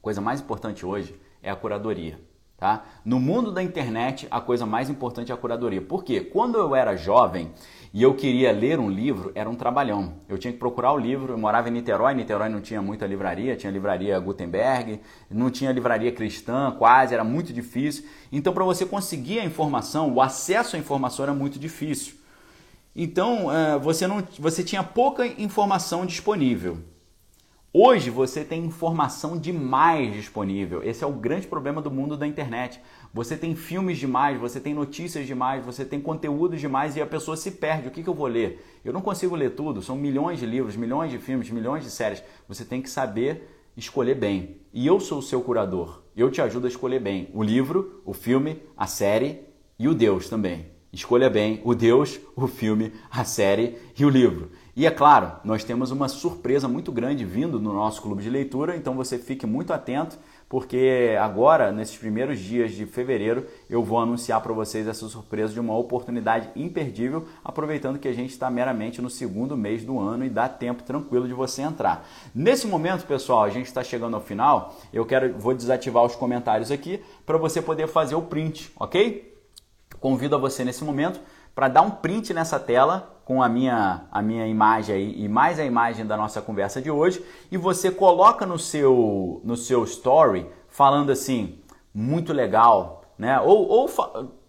coisa 0.00 0.20
mais 0.20 0.40
importante 0.40 0.86
hoje 0.86 1.14
é 1.42 1.50
a 1.50 1.56
curadoria. 1.56 2.18
Tá? 2.56 2.84
No 3.04 3.18
mundo 3.18 3.50
da 3.50 3.62
internet, 3.62 4.28
a 4.30 4.40
coisa 4.40 4.64
mais 4.64 4.88
importante 4.88 5.32
é 5.32 5.34
a 5.34 5.36
curadoria. 5.36 5.82
Por 5.82 6.04
quê? 6.04 6.20
Quando 6.20 6.56
eu 6.56 6.74
era 6.74 6.96
jovem 6.96 7.52
e 7.92 8.02
eu 8.02 8.14
queria 8.14 8.52
ler 8.52 8.78
um 8.78 8.88
livro, 8.88 9.32
era 9.34 9.50
um 9.50 9.56
trabalhão. 9.56 10.14
Eu 10.28 10.38
tinha 10.38 10.52
que 10.52 10.58
procurar 10.58 10.92
o 10.92 10.98
livro, 10.98 11.32
eu 11.32 11.38
morava 11.38 11.68
em 11.68 11.72
Niterói, 11.72 12.14
Niterói 12.14 12.48
não 12.48 12.60
tinha 12.60 12.80
muita 12.80 13.06
livraria, 13.06 13.56
tinha 13.56 13.72
livraria 13.72 14.18
Gutenberg, 14.20 15.00
não 15.28 15.50
tinha 15.50 15.72
livraria 15.72 16.12
cristã, 16.12 16.70
quase, 16.78 17.12
era 17.12 17.24
muito 17.24 17.52
difícil. 17.52 18.04
Então, 18.30 18.52
para 18.52 18.64
você 18.64 18.86
conseguir 18.86 19.40
a 19.40 19.44
informação, 19.44 20.12
o 20.12 20.22
acesso 20.22 20.76
à 20.76 20.78
informação 20.78 21.24
era 21.24 21.34
muito 21.34 21.58
difícil. 21.58 22.14
Então, 22.94 23.52
eh, 23.52 23.78
você, 23.78 24.06
não, 24.06 24.22
você 24.38 24.62
tinha 24.62 24.82
pouca 24.82 25.26
informação 25.26 26.06
disponível. 26.06 26.78
Hoje 27.76 28.08
você 28.08 28.44
tem 28.44 28.64
informação 28.64 29.36
demais 29.36 30.14
disponível. 30.14 30.80
Esse 30.84 31.02
é 31.02 31.06
o 31.08 31.12
grande 31.12 31.48
problema 31.48 31.82
do 31.82 31.90
mundo 31.90 32.16
da 32.16 32.24
internet. 32.24 32.80
Você 33.12 33.36
tem 33.36 33.56
filmes 33.56 33.98
demais, 33.98 34.38
você 34.38 34.60
tem 34.60 34.72
notícias 34.72 35.26
demais, 35.26 35.66
você 35.66 35.84
tem 35.84 36.00
conteúdo 36.00 36.56
demais 36.56 36.94
e 36.94 37.02
a 37.02 37.06
pessoa 37.06 37.36
se 37.36 37.50
perde. 37.50 37.88
O 37.88 37.90
que, 37.90 38.04
que 38.04 38.08
eu 38.08 38.14
vou 38.14 38.28
ler? 38.28 38.64
Eu 38.84 38.92
não 38.92 39.00
consigo 39.00 39.34
ler 39.34 39.56
tudo. 39.56 39.82
São 39.82 39.96
milhões 39.96 40.38
de 40.38 40.46
livros, 40.46 40.76
milhões 40.76 41.10
de 41.10 41.18
filmes, 41.18 41.50
milhões 41.50 41.82
de 41.82 41.90
séries. 41.90 42.22
Você 42.46 42.64
tem 42.64 42.80
que 42.80 42.88
saber 42.88 43.72
escolher 43.76 44.14
bem. 44.14 44.58
E 44.72 44.86
eu 44.86 45.00
sou 45.00 45.18
o 45.18 45.22
seu 45.22 45.40
curador. 45.40 46.04
Eu 46.16 46.30
te 46.30 46.40
ajudo 46.40 46.68
a 46.68 46.70
escolher 46.70 47.00
bem 47.00 47.28
o 47.34 47.42
livro, 47.42 48.02
o 48.04 48.12
filme, 48.12 48.62
a 48.76 48.86
série 48.86 49.40
e 49.76 49.88
o 49.88 49.94
Deus 49.94 50.28
também. 50.28 50.66
Escolha 50.94 51.28
bem 51.28 51.60
o 51.64 51.74
Deus, 51.74 52.20
o 52.36 52.46
filme, 52.46 52.92
a 53.10 53.24
série 53.24 53.76
e 53.98 54.04
o 54.04 54.08
livro. 54.08 54.52
E 54.76 54.86
é 54.86 54.90
claro, 54.90 55.30
nós 55.44 55.62
temos 55.62 55.92
uma 55.92 56.08
surpresa 56.08 56.66
muito 56.66 56.90
grande 56.90 57.24
vindo 57.24 57.60
no 57.60 57.72
nosso 57.72 58.02
clube 58.02 58.24
de 58.24 58.28
leitura, 58.28 58.74
então 58.74 58.92
você 58.96 59.18
fique 59.18 59.46
muito 59.46 59.72
atento, 59.72 60.18
porque 60.48 61.16
agora, 61.20 61.70
nesses 61.70 61.96
primeiros 61.96 62.40
dias 62.40 62.72
de 62.72 62.84
fevereiro, 62.84 63.46
eu 63.70 63.84
vou 63.84 64.00
anunciar 64.00 64.40
para 64.40 64.52
vocês 64.52 64.88
essa 64.88 65.06
surpresa 65.06 65.52
de 65.52 65.60
uma 65.60 65.76
oportunidade 65.78 66.48
imperdível, 66.56 67.24
aproveitando 67.44 68.00
que 68.00 68.08
a 68.08 68.12
gente 68.12 68.30
está 68.30 68.50
meramente 68.50 69.00
no 69.00 69.08
segundo 69.08 69.56
mês 69.56 69.84
do 69.84 70.00
ano 70.00 70.24
e 70.24 70.28
dá 70.28 70.48
tempo 70.48 70.82
tranquilo 70.82 71.28
de 71.28 71.34
você 71.34 71.62
entrar. 71.62 72.04
Nesse 72.34 72.66
momento, 72.66 73.06
pessoal, 73.06 73.44
a 73.44 73.50
gente 73.50 73.66
está 73.66 73.84
chegando 73.84 74.14
ao 74.14 74.20
final, 74.20 74.74
eu 74.92 75.06
quero, 75.06 75.38
vou 75.38 75.54
desativar 75.54 76.04
os 76.04 76.16
comentários 76.16 76.72
aqui 76.72 77.00
para 77.24 77.38
você 77.38 77.62
poder 77.62 77.86
fazer 77.86 78.16
o 78.16 78.22
print, 78.22 78.72
ok? 78.74 79.32
Convido 80.00 80.34
a 80.34 80.38
você 80.38 80.64
nesse 80.64 80.82
momento 80.82 81.20
para 81.54 81.68
dar 81.68 81.82
um 81.82 81.90
print 81.90 82.34
nessa 82.34 82.58
tela 82.58 83.14
com 83.24 83.42
a 83.42 83.48
minha, 83.48 84.02
a 84.10 84.20
minha 84.20 84.46
imagem 84.46 84.94
aí 84.94 85.24
e 85.24 85.28
mais 85.28 85.58
a 85.58 85.64
imagem 85.64 86.06
da 86.06 86.16
nossa 86.16 86.42
conversa 86.42 86.80
de 86.82 86.90
hoje 86.90 87.24
e 87.50 87.56
você 87.56 87.90
coloca 87.90 88.44
no 88.44 88.58
seu, 88.58 89.40
no 89.44 89.56
seu 89.56 89.84
story 89.84 90.46
falando 90.68 91.10
assim, 91.10 91.58
muito 91.94 92.32
legal, 92.32 93.04
né? 93.16 93.40
Ou, 93.40 93.68
ou 93.68 93.88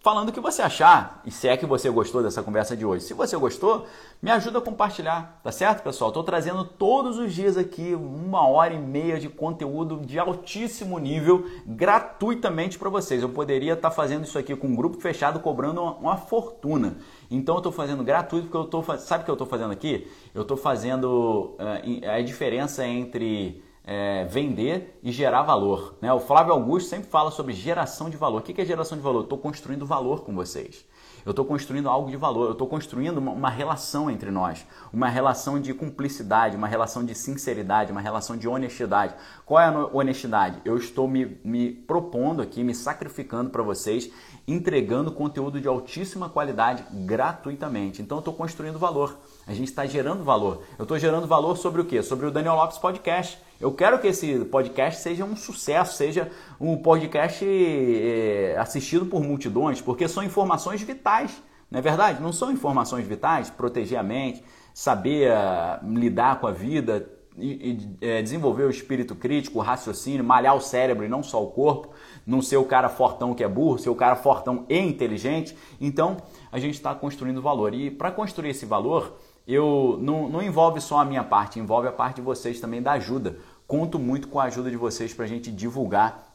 falando 0.06 0.28
o 0.28 0.32
que 0.32 0.38
você 0.38 0.62
achar, 0.62 1.20
e 1.26 1.32
se 1.32 1.48
é 1.48 1.56
que 1.56 1.66
você 1.66 1.90
gostou 1.90 2.22
dessa 2.22 2.40
conversa 2.40 2.76
de 2.76 2.86
hoje. 2.86 3.04
Se 3.04 3.12
você 3.12 3.36
gostou, 3.36 3.88
me 4.22 4.30
ajuda 4.30 4.58
a 4.58 4.62
compartilhar, 4.62 5.40
tá 5.42 5.50
certo, 5.50 5.82
pessoal? 5.82 6.10
Estou 6.10 6.22
trazendo 6.22 6.62
todos 6.62 7.18
os 7.18 7.34
dias 7.34 7.56
aqui 7.56 7.92
uma 7.92 8.46
hora 8.46 8.72
e 8.72 8.78
meia 8.78 9.18
de 9.18 9.28
conteúdo 9.28 10.06
de 10.06 10.16
altíssimo 10.16 10.96
nível, 11.00 11.44
gratuitamente 11.66 12.78
para 12.78 12.88
vocês. 12.88 13.20
Eu 13.20 13.30
poderia 13.30 13.72
estar 13.72 13.90
tá 13.90 13.96
fazendo 13.96 14.22
isso 14.22 14.38
aqui 14.38 14.54
com 14.54 14.68
um 14.68 14.76
grupo 14.76 15.00
fechado, 15.00 15.40
cobrando 15.40 15.82
uma, 15.82 15.96
uma 15.96 16.16
fortuna. 16.16 16.98
Então 17.28 17.56
eu 17.56 17.58
estou 17.58 17.72
fazendo 17.72 18.04
gratuito 18.04 18.46
porque 18.46 18.56
eu 18.56 18.80
estou, 18.80 18.98
sabe 18.98 19.22
o 19.22 19.24
que 19.24 19.30
eu 19.32 19.34
estou 19.34 19.48
fazendo 19.48 19.72
aqui? 19.72 20.08
Eu 20.32 20.42
estou 20.42 20.56
fazendo 20.56 21.56
uh, 21.58 22.10
a 22.14 22.22
diferença 22.22 22.86
entre 22.86 23.60
é, 23.86 24.24
vender 24.24 24.98
e 25.02 25.12
gerar 25.12 25.42
valor. 25.42 25.94
Né? 26.02 26.12
O 26.12 26.18
Flávio 26.18 26.52
Augusto 26.52 26.90
sempre 26.90 27.08
fala 27.08 27.30
sobre 27.30 27.52
geração 27.52 28.10
de 28.10 28.16
valor. 28.16 28.40
O 28.40 28.42
que 28.42 28.60
é 28.60 28.64
geração 28.64 28.98
de 28.98 29.04
valor? 29.04 29.22
Estou 29.22 29.38
construindo 29.38 29.86
valor 29.86 30.24
com 30.24 30.34
vocês. 30.34 30.84
Eu 31.24 31.30
estou 31.30 31.44
construindo 31.44 31.88
algo 31.88 32.08
de 32.08 32.16
valor, 32.16 32.46
eu 32.46 32.52
estou 32.52 32.68
construindo 32.68 33.18
uma, 33.18 33.32
uma, 33.32 33.50
relação 33.50 34.08
entre 34.08 34.30
nós, 34.30 34.64
uma 34.92 35.08
relação 35.08 35.60
de 35.60 35.74
cumplicidade, 35.74 36.56
uma 36.56 36.68
relação 36.68 37.04
de 37.04 37.16
sinceridade, 37.16 37.90
uma 37.90 38.00
relação 38.00 38.36
de 38.36 38.46
honestidade. 38.46 39.12
Qual 39.44 39.60
é 39.60 39.66
a 39.66 39.86
honestidade? 39.86 40.60
Eu 40.64 40.76
estou 40.76 41.08
me, 41.08 41.36
me 41.42 41.72
propondo 41.72 42.42
aqui, 42.42 42.62
me 42.62 42.72
sacrificando 42.72 43.50
para 43.50 43.60
vocês, 43.60 44.08
entregando 44.46 45.10
conteúdo 45.10 45.60
de 45.60 45.66
altíssima 45.66 46.28
qualidade 46.28 46.84
gratuitamente. 46.92 48.00
Então 48.00 48.18
eu 48.18 48.20
estou 48.20 48.34
construindo 48.34 48.78
valor. 48.78 49.18
A 49.46 49.54
gente 49.54 49.68
está 49.68 49.86
gerando 49.86 50.24
valor. 50.24 50.64
Eu 50.76 50.82
estou 50.82 50.98
gerando 50.98 51.24
valor 51.28 51.56
sobre 51.56 51.80
o 51.80 51.84
quê? 51.84 52.02
Sobre 52.02 52.26
o 52.26 52.32
Daniel 52.32 52.56
Lopes 52.56 52.78
Podcast. 52.78 53.38
Eu 53.60 53.70
quero 53.72 54.00
que 54.00 54.08
esse 54.08 54.44
podcast 54.46 55.00
seja 55.00 55.24
um 55.24 55.36
sucesso, 55.36 55.96
seja 55.96 56.32
um 56.60 56.76
podcast 56.76 57.44
é, 57.46 58.56
assistido 58.58 59.06
por 59.06 59.22
multidões, 59.22 59.80
porque 59.80 60.08
são 60.08 60.24
informações 60.24 60.82
vitais, 60.82 61.40
não 61.70 61.78
é 61.78 61.82
verdade? 61.82 62.20
Não 62.20 62.32
são 62.32 62.50
informações 62.50 63.06
vitais, 63.06 63.48
proteger 63.48 63.98
a 64.00 64.02
mente, 64.02 64.42
saber 64.74 65.30
uh, 65.30 65.96
lidar 65.96 66.40
com 66.40 66.48
a 66.48 66.52
vida, 66.52 67.08
e, 67.38 67.96
e 68.00 68.06
é, 68.06 68.22
desenvolver 68.22 68.64
o 68.64 68.70
espírito 68.70 69.14
crítico, 69.14 69.58
o 69.58 69.62
raciocínio, 69.62 70.24
malhar 70.24 70.56
o 70.56 70.60
cérebro 70.60 71.04
e 71.04 71.08
não 71.08 71.22
só 71.22 71.42
o 71.42 71.50
corpo, 71.50 71.90
não 72.26 72.40
ser 72.40 72.56
o 72.56 72.64
cara 72.64 72.88
fortão 72.88 73.34
que 73.34 73.44
é 73.44 73.48
burro, 73.48 73.78
ser 73.78 73.90
o 73.90 73.94
cara 73.94 74.16
fortão 74.16 74.64
e 74.68 74.78
inteligente. 74.78 75.56
Então, 75.80 76.16
a 76.50 76.58
gente 76.58 76.74
está 76.74 76.94
construindo 76.94 77.42
valor. 77.42 77.74
E 77.74 77.90
para 77.90 78.10
construir 78.10 78.50
esse 78.50 78.64
valor, 78.64 79.18
eu 79.46 79.98
não, 80.00 80.28
não 80.28 80.42
envolve 80.42 80.80
só 80.80 80.98
a 80.98 81.04
minha 81.04 81.22
parte, 81.22 81.60
envolve 81.60 81.86
a 81.86 81.92
parte 81.92 82.16
de 82.16 82.22
vocês 82.22 82.60
também 82.60 82.82
da 82.82 82.92
ajuda. 82.92 83.38
Conto 83.66 83.98
muito 83.98 84.28
com 84.28 84.40
a 84.40 84.44
ajuda 84.44 84.70
de 84.70 84.76
vocês 84.76 85.14
para 85.14 85.24
a 85.24 85.28
gente 85.28 85.50
divulgar 85.52 86.26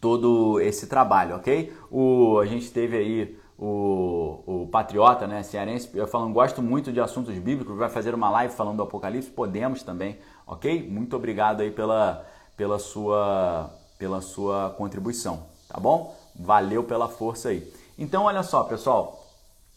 todo 0.00 0.60
esse 0.60 0.88
trabalho, 0.88 1.36
ok? 1.36 1.72
O, 1.90 2.38
a 2.40 2.46
gente 2.46 2.70
teve 2.70 2.96
aí 2.96 3.38
o, 3.56 4.40
o 4.44 4.68
patriota, 4.72 5.26
né, 5.28 5.44
cearense, 5.44 5.88
falando, 6.08 6.32
gosto 6.32 6.60
muito 6.60 6.92
de 6.92 7.00
assuntos 7.00 7.32
bíblicos, 7.38 7.76
vai 7.76 7.88
fazer 7.88 8.12
uma 8.12 8.28
live 8.28 8.52
falando 8.52 8.78
do 8.78 8.82
Apocalipse, 8.82 9.30
podemos 9.30 9.84
também, 9.84 10.18
ok? 10.44 10.88
Muito 10.90 11.14
obrigado 11.14 11.60
aí 11.60 11.70
pela, 11.70 12.26
pela, 12.56 12.80
sua, 12.80 13.70
pela 13.96 14.20
sua 14.20 14.70
contribuição, 14.70 15.44
tá 15.68 15.78
bom? 15.78 16.16
Valeu 16.34 16.82
pela 16.82 17.08
força 17.08 17.50
aí. 17.50 17.72
Então, 17.96 18.24
olha 18.24 18.42
só, 18.42 18.64
pessoal, 18.64 19.21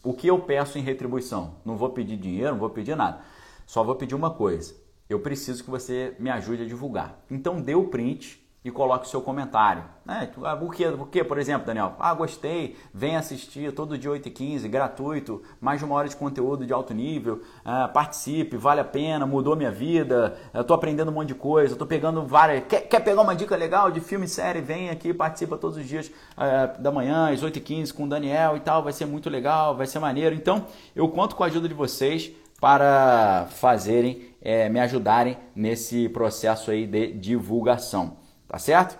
o 0.08 0.14
que 0.14 0.28
eu 0.28 0.38
peço 0.38 0.78
em 0.78 0.82
retribuição? 0.82 1.56
Não 1.64 1.76
vou 1.76 1.90
pedir 1.90 2.16
dinheiro, 2.16 2.52
não 2.52 2.58
vou 2.58 2.70
pedir 2.70 2.96
nada, 2.96 3.22
só 3.66 3.82
vou 3.82 3.96
pedir 3.96 4.14
uma 4.14 4.30
coisa, 4.30 4.74
eu 5.08 5.18
preciso 5.18 5.64
que 5.64 5.70
você 5.70 6.14
me 6.20 6.30
ajude 6.30 6.62
a 6.62 6.66
divulgar. 6.66 7.24
Então, 7.28 7.60
dê 7.60 7.74
o 7.74 7.88
print 7.88 8.40
e 8.68 8.70
coloque 8.72 9.06
o 9.06 9.08
seu 9.08 9.20
comentário. 9.22 9.84
Né? 10.04 10.28
Por, 10.58 10.74
que, 10.74 10.90
por 10.90 11.08
que, 11.08 11.22
por 11.22 11.38
exemplo, 11.38 11.66
Daniel? 11.66 11.94
Ah, 12.00 12.12
gostei, 12.12 12.76
vem 12.92 13.16
assistir 13.16 13.72
todo 13.72 13.96
dia 13.96 14.10
8h15, 14.10 14.68
gratuito, 14.68 15.42
mais 15.60 15.78
de 15.78 15.84
uma 15.84 15.94
hora 15.94 16.08
de 16.08 16.16
conteúdo 16.16 16.66
de 16.66 16.72
alto 16.72 16.92
nível, 16.92 17.42
ah, 17.64 17.86
participe, 17.86 18.56
vale 18.56 18.80
a 18.80 18.84
pena, 18.84 19.24
mudou 19.24 19.54
minha 19.54 19.70
vida, 19.70 20.36
estou 20.52 20.74
aprendendo 20.74 21.10
um 21.10 21.14
monte 21.14 21.28
de 21.28 21.34
coisa, 21.34 21.74
estou 21.74 21.86
pegando 21.86 22.26
várias... 22.26 22.64
Quer, 22.66 22.80
quer, 22.82 23.00
pegar 23.00 23.22
uma 23.22 23.36
dica 23.36 23.54
legal 23.54 23.90
de 23.90 24.00
filme 24.00 24.26
e 24.26 24.28
série? 24.28 24.60
Vem 24.60 24.90
aqui, 24.90 25.14
participa 25.14 25.56
todos 25.56 25.76
os 25.76 25.86
dias 25.86 26.10
ah, 26.36 26.66
da 26.78 26.90
manhã, 26.90 27.32
às 27.32 27.42
8h15 27.42 27.92
com 27.92 28.04
o 28.04 28.08
Daniel 28.08 28.56
e 28.56 28.60
tal, 28.60 28.82
vai 28.82 28.92
ser 28.92 29.06
muito 29.06 29.30
legal, 29.30 29.76
vai 29.76 29.86
ser 29.86 30.00
maneiro. 30.00 30.34
Então, 30.34 30.66
eu 30.94 31.08
conto 31.08 31.36
com 31.36 31.44
a 31.44 31.46
ajuda 31.46 31.68
de 31.68 31.74
vocês 31.74 32.32
para 32.60 33.46
fazerem, 33.50 34.34
é, 34.40 34.68
me 34.68 34.80
ajudarem 34.80 35.36
nesse 35.54 36.08
processo 36.08 36.70
aí 36.70 36.86
de 36.86 37.12
divulgação. 37.12 38.25
Tá 38.56 38.60
certo? 38.60 38.98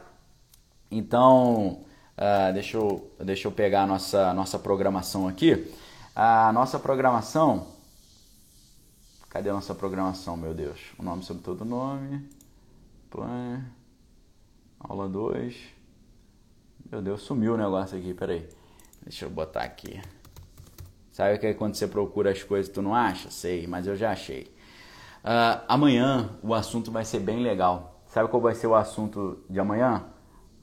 Então, 0.90 1.82
uh, 2.18 2.52
deixa, 2.52 2.76
eu, 2.76 3.10
deixa 3.20 3.48
eu 3.48 3.52
pegar 3.52 3.84
a 3.84 3.86
nossa, 3.86 4.34
nossa 4.34 4.58
programação 4.58 5.26
aqui. 5.26 5.72
A 6.14 6.52
nossa 6.52 6.78
programação. 6.78 7.66
Cadê 9.30 9.48
a 9.48 9.54
nossa 9.54 9.74
programação, 9.74 10.36
meu 10.36 10.52
Deus? 10.52 10.78
O 10.98 11.02
nome 11.02 11.22
sobre 11.22 11.42
todo 11.42 11.64
nome. 11.64 12.28
Plan. 13.08 13.64
Aula 14.78 15.08
2. 15.08 15.56
Meu 16.92 17.00
Deus, 17.00 17.22
sumiu 17.22 17.54
o 17.54 17.56
negócio 17.56 17.96
aqui, 17.96 18.12
peraí. 18.12 18.46
Deixa 19.00 19.24
eu 19.24 19.30
botar 19.30 19.62
aqui. 19.62 20.02
Sabe 21.10 21.38
que 21.38 21.46
é 21.46 21.54
quando 21.54 21.76
você 21.76 21.88
procura 21.88 22.30
as 22.30 22.42
coisas 22.42 22.70
tu 22.70 22.82
não 22.82 22.94
acha? 22.94 23.30
Sei, 23.30 23.66
mas 23.66 23.86
eu 23.86 23.96
já 23.96 24.12
achei. 24.12 24.54
Uh, 25.24 25.64
amanhã 25.66 26.36
o 26.42 26.52
assunto 26.52 26.92
vai 26.92 27.06
ser 27.06 27.20
bem 27.20 27.42
legal. 27.42 27.95
Sabe 28.16 28.30
qual 28.30 28.40
vai 28.40 28.54
ser 28.54 28.66
o 28.66 28.74
assunto 28.74 29.44
de 29.46 29.60
amanhã? 29.60 30.04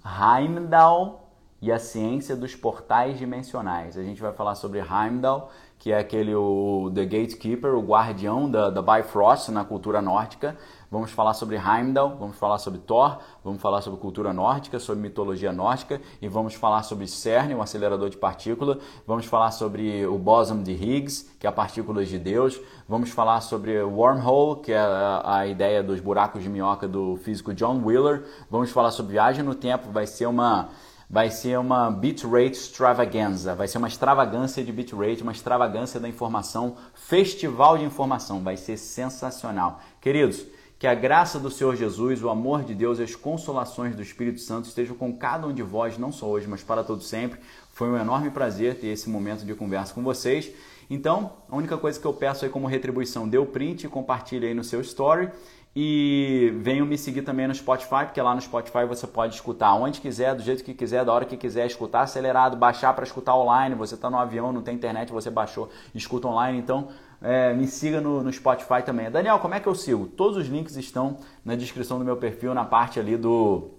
Heimdall 0.04 1.30
e 1.62 1.72
a 1.72 1.78
ciência 1.78 2.36
dos 2.36 2.56
portais 2.56 3.20
dimensionais. 3.20 3.96
A 3.96 4.02
gente 4.02 4.20
vai 4.20 4.34
falar 4.34 4.56
sobre 4.56 4.80
Heimdall, 4.80 5.52
que 5.78 5.92
é 5.92 6.00
aquele 6.00 6.34
o 6.34 6.92
The 6.96 7.06
Gatekeeper, 7.06 7.76
o 7.76 7.82
guardião 7.82 8.50
da, 8.50 8.72
da 8.72 8.82
Bifrost 8.82 9.50
na 9.50 9.64
cultura 9.64 10.02
nórdica. 10.02 10.58
Vamos 10.94 11.10
falar 11.10 11.34
sobre 11.34 11.56
Heimdall, 11.56 12.18
vamos 12.20 12.38
falar 12.38 12.60
sobre 12.60 12.78
Thor, 12.78 13.18
vamos 13.44 13.60
falar 13.60 13.82
sobre 13.82 14.00
cultura 14.00 14.32
nórdica, 14.32 14.78
sobre 14.78 15.02
mitologia 15.02 15.52
nórdica 15.52 16.00
e 16.22 16.28
vamos 16.28 16.54
falar 16.54 16.84
sobre 16.84 17.08
CERN, 17.08 17.56
um 17.56 17.64
acelerador 17.64 18.12
de 18.12 18.18
partícula. 18.18 18.78
Vamos 19.08 19.26
falar 19.26 19.50
sobre 19.50 20.06
o 20.06 20.20
boson 20.20 20.62
de 20.62 20.72
Higgs, 20.72 21.32
que 21.40 21.48
é 21.48 21.50
a 21.50 21.52
partícula 21.52 22.06
de 22.06 22.20
Deus. 22.20 22.62
Vamos 22.88 23.10
falar 23.10 23.42
sobre 23.42 23.82
wormhole, 23.82 24.62
que 24.62 24.72
é 24.72 24.78
a, 24.78 25.38
a 25.38 25.48
ideia 25.48 25.82
dos 25.82 26.00
buracos 26.00 26.44
de 26.44 26.50
minhoca 26.50 26.88
do 26.88 27.18
físico 27.24 27.56
John 27.56 27.82
Wheeler. 27.84 28.26
Vamos 28.48 28.70
falar 28.70 28.92
sobre 28.92 29.14
viagem 29.14 29.44
no 29.44 29.56
tempo, 29.56 29.90
vai 29.92 30.06
ser 30.06 30.28
uma 30.28 30.70
vai 31.10 31.30
ser 31.30 31.60
uma 31.60 31.92
bitrate 31.92 32.58
extravaganza, 32.58 33.54
vai 33.54 33.68
ser 33.68 33.78
uma 33.80 33.88
extravagância 33.88 34.64
de 34.64 34.72
bitrate, 34.72 35.22
uma 35.22 35.32
extravagância 35.32 36.00
da 36.00 36.08
informação, 36.08 36.76
festival 36.94 37.78
de 37.78 37.84
informação, 37.84 38.42
vai 38.44 38.58
ser 38.58 38.78
sensacional. 38.78 39.80
Queridos, 40.02 40.44
que 40.84 40.88
a 40.88 40.94
graça 40.94 41.40
do 41.40 41.50
Senhor 41.50 41.78
Jesus, 41.78 42.22
o 42.22 42.30
amor 42.30 42.62
de 42.62 42.76
Deus 42.76 43.00
e 43.00 43.04
as 43.04 43.16
consolações 43.16 43.96
do 43.96 44.02
Espírito 44.02 44.42
Santo 44.42 44.68
estejam 44.68 44.98
com 44.98 45.16
cada 45.16 45.48
um 45.48 45.54
de 45.54 45.64
vós, 45.64 45.98
não 45.98 46.12
só 46.12 46.26
hoje, 46.26 46.46
mas 46.46 46.62
para 46.62 46.84
todo 46.84 47.02
sempre. 47.02 47.40
Foi 47.72 47.88
um 47.88 47.96
enorme 47.96 48.30
prazer 48.30 48.76
ter 48.76 48.88
esse 48.88 49.10
momento 49.10 49.46
de 49.46 49.56
conversa 49.56 49.94
com 49.94 50.04
vocês. 50.04 50.52
Então, 50.90 51.32
a 51.50 51.56
única 51.56 51.78
coisa 51.78 51.98
que 51.98 52.06
eu 52.06 52.12
peço 52.12 52.44
aí 52.44 52.52
como 52.52 52.68
retribuição, 52.68 53.30
dê 53.30 53.38
o 53.38 53.46
print 53.46 53.86
e 53.86 53.88
compartilhe 53.88 54.48
aí 54.48 54.54
no 54.54 54.62
seu 54.62 54.82
story. 54.82 55.30
E 55.74 56.54
venham 56.58 56.86
me 56.86 56.98
seguir 56.98 57.22
também 57.22 57.48
no 57.48 57.56
Spotify, 57.56 58.04
porque 58.04 58.22
lá 58.22 58.36
no 58.36 58.42
Spotify 58.42 58.86
você 58.86 59.08
pode 59.08 59.36
escutar 59.36 59.74
onde 59.76 60.02
quiser, 60.02 60.36
do 60.36 60.44
jeito 60.44 60.66
que 60.66 60.74
quiser, 60.74 61.06
da 61.06 61.14
hora 61.14 61.24
que 61.24 61.38
quiser, 61.38 61.66
escutar 61.66 62.02
acelerado, 62.02 62.58
baixar 62.58 62.94
para 62.94 63.06
escutar 63.06 63.36
online. 63.38 63.74
Você 63.76 63.96
está 63.96 64.10
no 64.10 64.18
avião, 64.18 64.52
não 64.52 64.62
tem 64.62 64.76
internet, 64.76 65.14
você 65.14 65.32
baixou, 65.32 65.72
escuta 65.96 66.28
online. 66.28 66.60
Então 66.60 66.90
é, 67.24 67.54
me 67.54 67.66
siga 67.66 68.02
no, 68.02 68.22
no 68.22 68.32
Spotify 68.32 68.84
também. 68.86 69.10
Daniel, 69.10 69.40
como 69.40 69.56
é 69.56 69.60
que 69.60 69.68
eu 69.68 69.74
sigo? 69.74 70.08
Todos 70.08 70.38
os 70.38 70.48
links 70.48 70.76
estão 70.76 71.18
na 71.44 71.56
descrição 71.56 71.98
do 71.98 72.06
meu 72.06 72.18
perfil, 72.18 72.54
na 72.54 72.66
parte 72.66 73.00
ali 73.00 73.16
do 73.16 73.72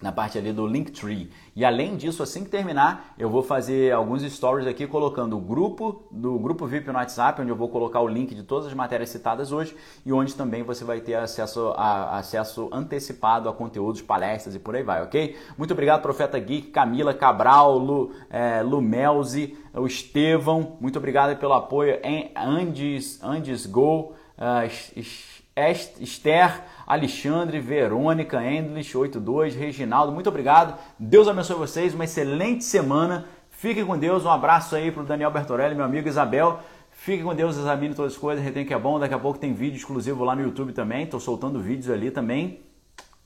na 0.00 0.12
parte 0.12 0.36
ali 0.36 0.52
do 0.52 0.66
Linktree. 0.66 1.30
E 1.54 1.64
além 1.64 1.96
disso, 1.96 2.22
assim 2.22 2.44
que 2.44 2.50
terminar, 2.50 3.14
eu 3.18 3.30
vou 3.30 3.42
fazer 3.42 3.92
alguns 3.92 4.22
stories 4.22 4.66
aqui 4.66 4.86
colocando 4.86 5.38
o 5.38 5.40
grupo 5.40 6.04
do 6.10 6.38
grupo 6.38 6.66
VIP 6.66 6.88
no 6.88 6.94
WhatsApp, 6.94 7.40
onde 7.40 7.50
eu 7.50 7.56
vou 7.56 7.70
colocar 7.70 8.00
o 8.00 8.08
link 8.08 8.34
de 8.34 8.42
todas 8.42 8.66
as 8.66 8.74
matérias 8.74 9.08
citadas 9.08 9.52
hoje 9.52 9.74
e 10.04 10.12
onde 10.12 10.34
também 10.34 10.62
você 10.62 10.84
vai 10.84 11.00
ter 11.00 11.14
acesso, 11.14 11.72
a, 11.76 12.18
acesso 12.18 12.68
antecipado 12.70 13.48
a 13.48 13.54
conteúdos, 13.54 14.02
palestras 14.02 14.54
e 14.54 14.58
por 14.58 14.76
aí 14.76 14.82
vai, 14.82 15.02
ok? 15.02 15.34
Muito 15.56 15.72
obrigado, 15.72 16.02
Profeta 16.02 16.38
Geek, 16.38 16.68
Camila 16.68 17.14
Cabral, 17.14 17.78
Lu, 17.78 18.12
é, 18.28 18.62
o 19.74 19.86
Estevão, 19.86 20.76
muito 20.78 20.98
obrigado 20.98 21.38
pelo 21.38 21.54
apoio 21.54 21.98
Andes, 22.36 23.22
Andes 23.22 23.64
Go, 23.64 24.14
uh, 24.36 24.66
Esther, 25.56 26.62
Alexandre, 26.86 27.58
Verônica, 27.60 28.44
Endlich, 28.44 28.96
82, 28.96 29.54
Reginaldo, 29.54 30.12
muito 30.12 30.28
obrigado. 30.28 30.78
Deus 30.98 31.26
abençoe 31.26 31.56
vocês, 31.56 31.94
uma 31.94 32.04
excelente 32.04 32.62
semana. 32.62 33.26
Fiquem 33.48 33.86
com 33.86 33.96
Deus, 33.96 34.24
um 34.24 34.30
abraço 34.30 34.76
aí 34.76 34.92
para 34.92 35.02
o 35.02 35.06
Daniel 35.06 35.30
Bertorelli, 35.30 35.74
meu 35.74 35.84
amigo 35.86 36.06
Isabel. 36.06 36.60
Fiquem 36.90 37.24
com 37.24 37.34
Deus, 37.34 37.56
examine 37.56 37.94
todas 37.94 38.12
as 38.12 38.18
coisas, 38.18 38.44
retém 38.44 38.66
que 38.66 38.74
é 38.74 38.78
bom. 38.78 38.98
Daqui 38.98 39.14
a 39.14 39.18
pouco 39.18 39.38
tem 39.38 39.54
vídeo 39.54 39.78
exclusivo 39.78 40.24
lá 40.24 40.36
no 40.36 40.42
YouTube 40.42 40.72
também. 40.74 41.04
Estou 41.04 41.20
soltando 41.20 41.58
vídeos 41.58 41.90
ali 41.90 42.10
também. 42.10 42.60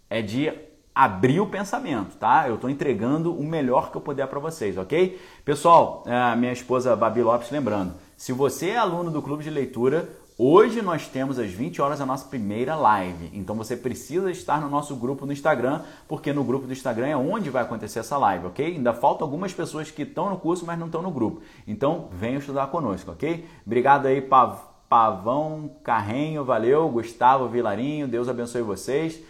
É 0.08 0.22
de 0.22 0.52
abrir 0.94 1.40
o 1.40 1.46
pensamento, 1.46 2.16
tá? 2.16 2.48
Eu 2.48 2.56
estou 2.56 2.68
entregando 2.68 3.32
o 3.32 3.44
melhor 3.44 3.90
que 3.90 3.96
eu 3.96 4.00
puder 4.00 4.26
para 4.26 4.38
vocês, 4.38 4.76
ok? 4.76 5.20
Pessoal, 5.44 6.04
minha 6.36 6.52
esposa 6.52 6.94
Babi 6.94 7.22
Lopes, 7.22 7.50
lembrando, 7.50 7.94
se 8.16 8.32
você 8.32 8.70
é 8.70 8.76
aluno 8.76 9.10
do 9.10 9.22
Clube 9.22 9.42
de 9.42 9.50
Leitura, 9.50 10.08
Hoje 10.42 10.80
nós 10.80 11.06
temos 11.06 11.38
às 11.38 11.50
20 11.50 11.82
horas 11.82 12.00
a 12.00 12.06
nossa 12.06 12.24
primeira 12.24 12.74
live. 12.74 13.30
Então 13.34 13.54
você 13.54 13.76
precisa 13.76 14.30
estar 14.30 14.58
no 14.58 14.70
nosso 14.70 14.96
grupo 14.96 15.26
no 15.26 15.34
Instagram, 15.34 15.82
porque 16.08 16.32
no 16.32 16.42
grupo 16.42 16.66
do 16.66 16.72
Instagram 16.72 17.08
é 17.08 17.14
onde 17.14 17.50
vai 17.50 17.62
acontecer 17.62 17.98
essa 17.98 18.16
live, 18.16 18.46
ok? 18.46 18.64
Ainda 18.64 18.94
faltam 18.94 19.26
algumas 19.26 19.52
pessoas 19.52 19.90
que 19.90 20.00
estão 20.00 20.30
no 20.30 20.38
curso, 20.38 20.64
mas 20.64 20.78
não 20.78 20.86
estão 20.86 21.02
no 21.02 21.10
grupo. 21.10 21.42
Então 21.68 22.08
venham 22.10 22.38
estudar 22.38 22.68
conosco, 22.68 23.10
ok? 23.10 23.46
Obrigado 23.66 24.06
aí, 24.06 24.22
Pav 24.22 24.60
Pavão 24.88 25.72
Carrenho, 25.84 26.42
valeu, 26.42 26.88
Gustavo 26.88 27.46
Vilarinho, 27.46 28.08
Deus 28.08 28.26
abençoe 28.26 28.62
vocês. 28.62 29.20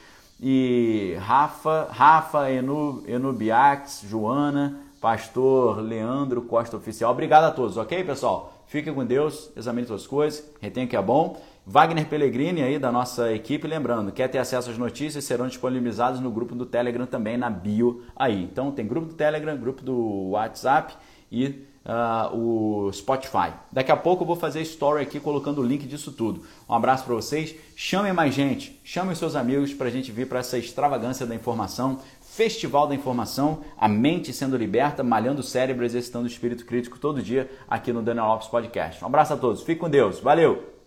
E 0.40 1.16
Rafa, 1.18 1.88
Rafa 1.90 2.48
Enu, 2.52 3.02
Enubiax, 3.08 4.04
Joana, 4.08 4.78
Pastor 5.00 5.80
Leandro 5.80 6.42
Costa 6.42 6.76
Oficial. 6.76 7.10
Obrigado 7.10 7.46
a 7.46 7.50
todos, 7.50 7.76
ok, 7.76 8.04
pessoal? 8.04 8.59
Fique 8.70 8.92
com 8.92 9.04
Deus, 9.04 9.50
examine 9.56 9.84
suas 9.84 10.06
coisas, 10.06 10.48
retenha 10.60 10.86
que 10.86 10.94
é 10.94 11.02
bom. 11.02 11.42
Wagner 11.66 12.06
Pellegrini 12.06 12.62
aí 12.62 12.78
da 12.78 12.92
nossa 12.92 13.32
equipe, 13.32 13.66
lembrando, 13.66 14.12
quer 14.12 14.28
ter 14.28 14.38
acesso 14.38 14.70
às 14.70 14.78
notícias, 14.78 15.24
serão 15.24 15.48
disponibilizadas 15.48 16.20
no 16.20 16.30
grupo 16.30 16.54
do 16.54 16.64
Telegram 16.64 17.04
também, 17.04 17.36
na 17.36 17.50
bio 17.50 18.04
aí. 18.14 18.44
Então 18.44 18.70
tem 18.70 18.86
grupo 18.86 19.08
do 19.08 19.14
Telegram, 19.14 19.56
grupo 19.56 19.82
do 19.82 20.28
WhatsApp 20.30 20.94
e 21.32 21.66
uh, 21.84 22.36
o 22.36 22.92
Spotify. 22.92 23.52
Daqui 23.72 23.90
a 23.90 23.96
pouco 23.96 24.22
eu 24.22 24.26
vou 24.28 24.36
fazer 24.36 24.60
story 24.62 25.02
aqui 25.02 25.18
colocando 25.18 25.60
o 25.60 25.64
link 25.64 25.84
disso 25.84 26.12
tudo. 26.12 26.44
Um 26.68 26.74
abraço 26.74 27.04
para 27.04 27.14
vocês. 27.16 27.54
Chamem 27.74 28.12
mais 28.12 28.32
gente, 28.32 28.80
chamem 28.84 29.16
seus 29.16 29.34
amigos 29.34 29.74
para 29.74 29.88
a 29.88 29.90
gente 29.90 30.12
vir 30.12 30.28
para 30.28 30.38
essa 30.38 30.56
extravagância 30.56 31.26
da 31.26 31.34
informação. 31.34 31.98
Festival 32.30 32.86
da 32.86 32.94
Informação, 32.94 33.64
a 33.76 33.88
mente 33.88 34.32
sendo 34.32 34.56
liberta, 34.56 35.02
malhando 35.02 35.40
o 35.40 35.44
cérebro, 35.44 35.84
exercitando 35.84 36.26
o 36.26 36.30
espírito 36.30 36.64
crítico 36.64 36.96
todo 36.96 37.20
dia 37.20 37.50
aqui 37.68 37.92
no 37.92 38.02
Daniel 38.02 38.26
Lopes 38.26 38.46
Podcast. 38.46 39.02
Um 39.02 39.08
abraço 39.08 39.34
a 39.34 39.36
todos, 39.36 39.62
fique 39.62 39.80
com 39.80 39.90
Deus, 39.90 40.20
valeu! 40.20 40.79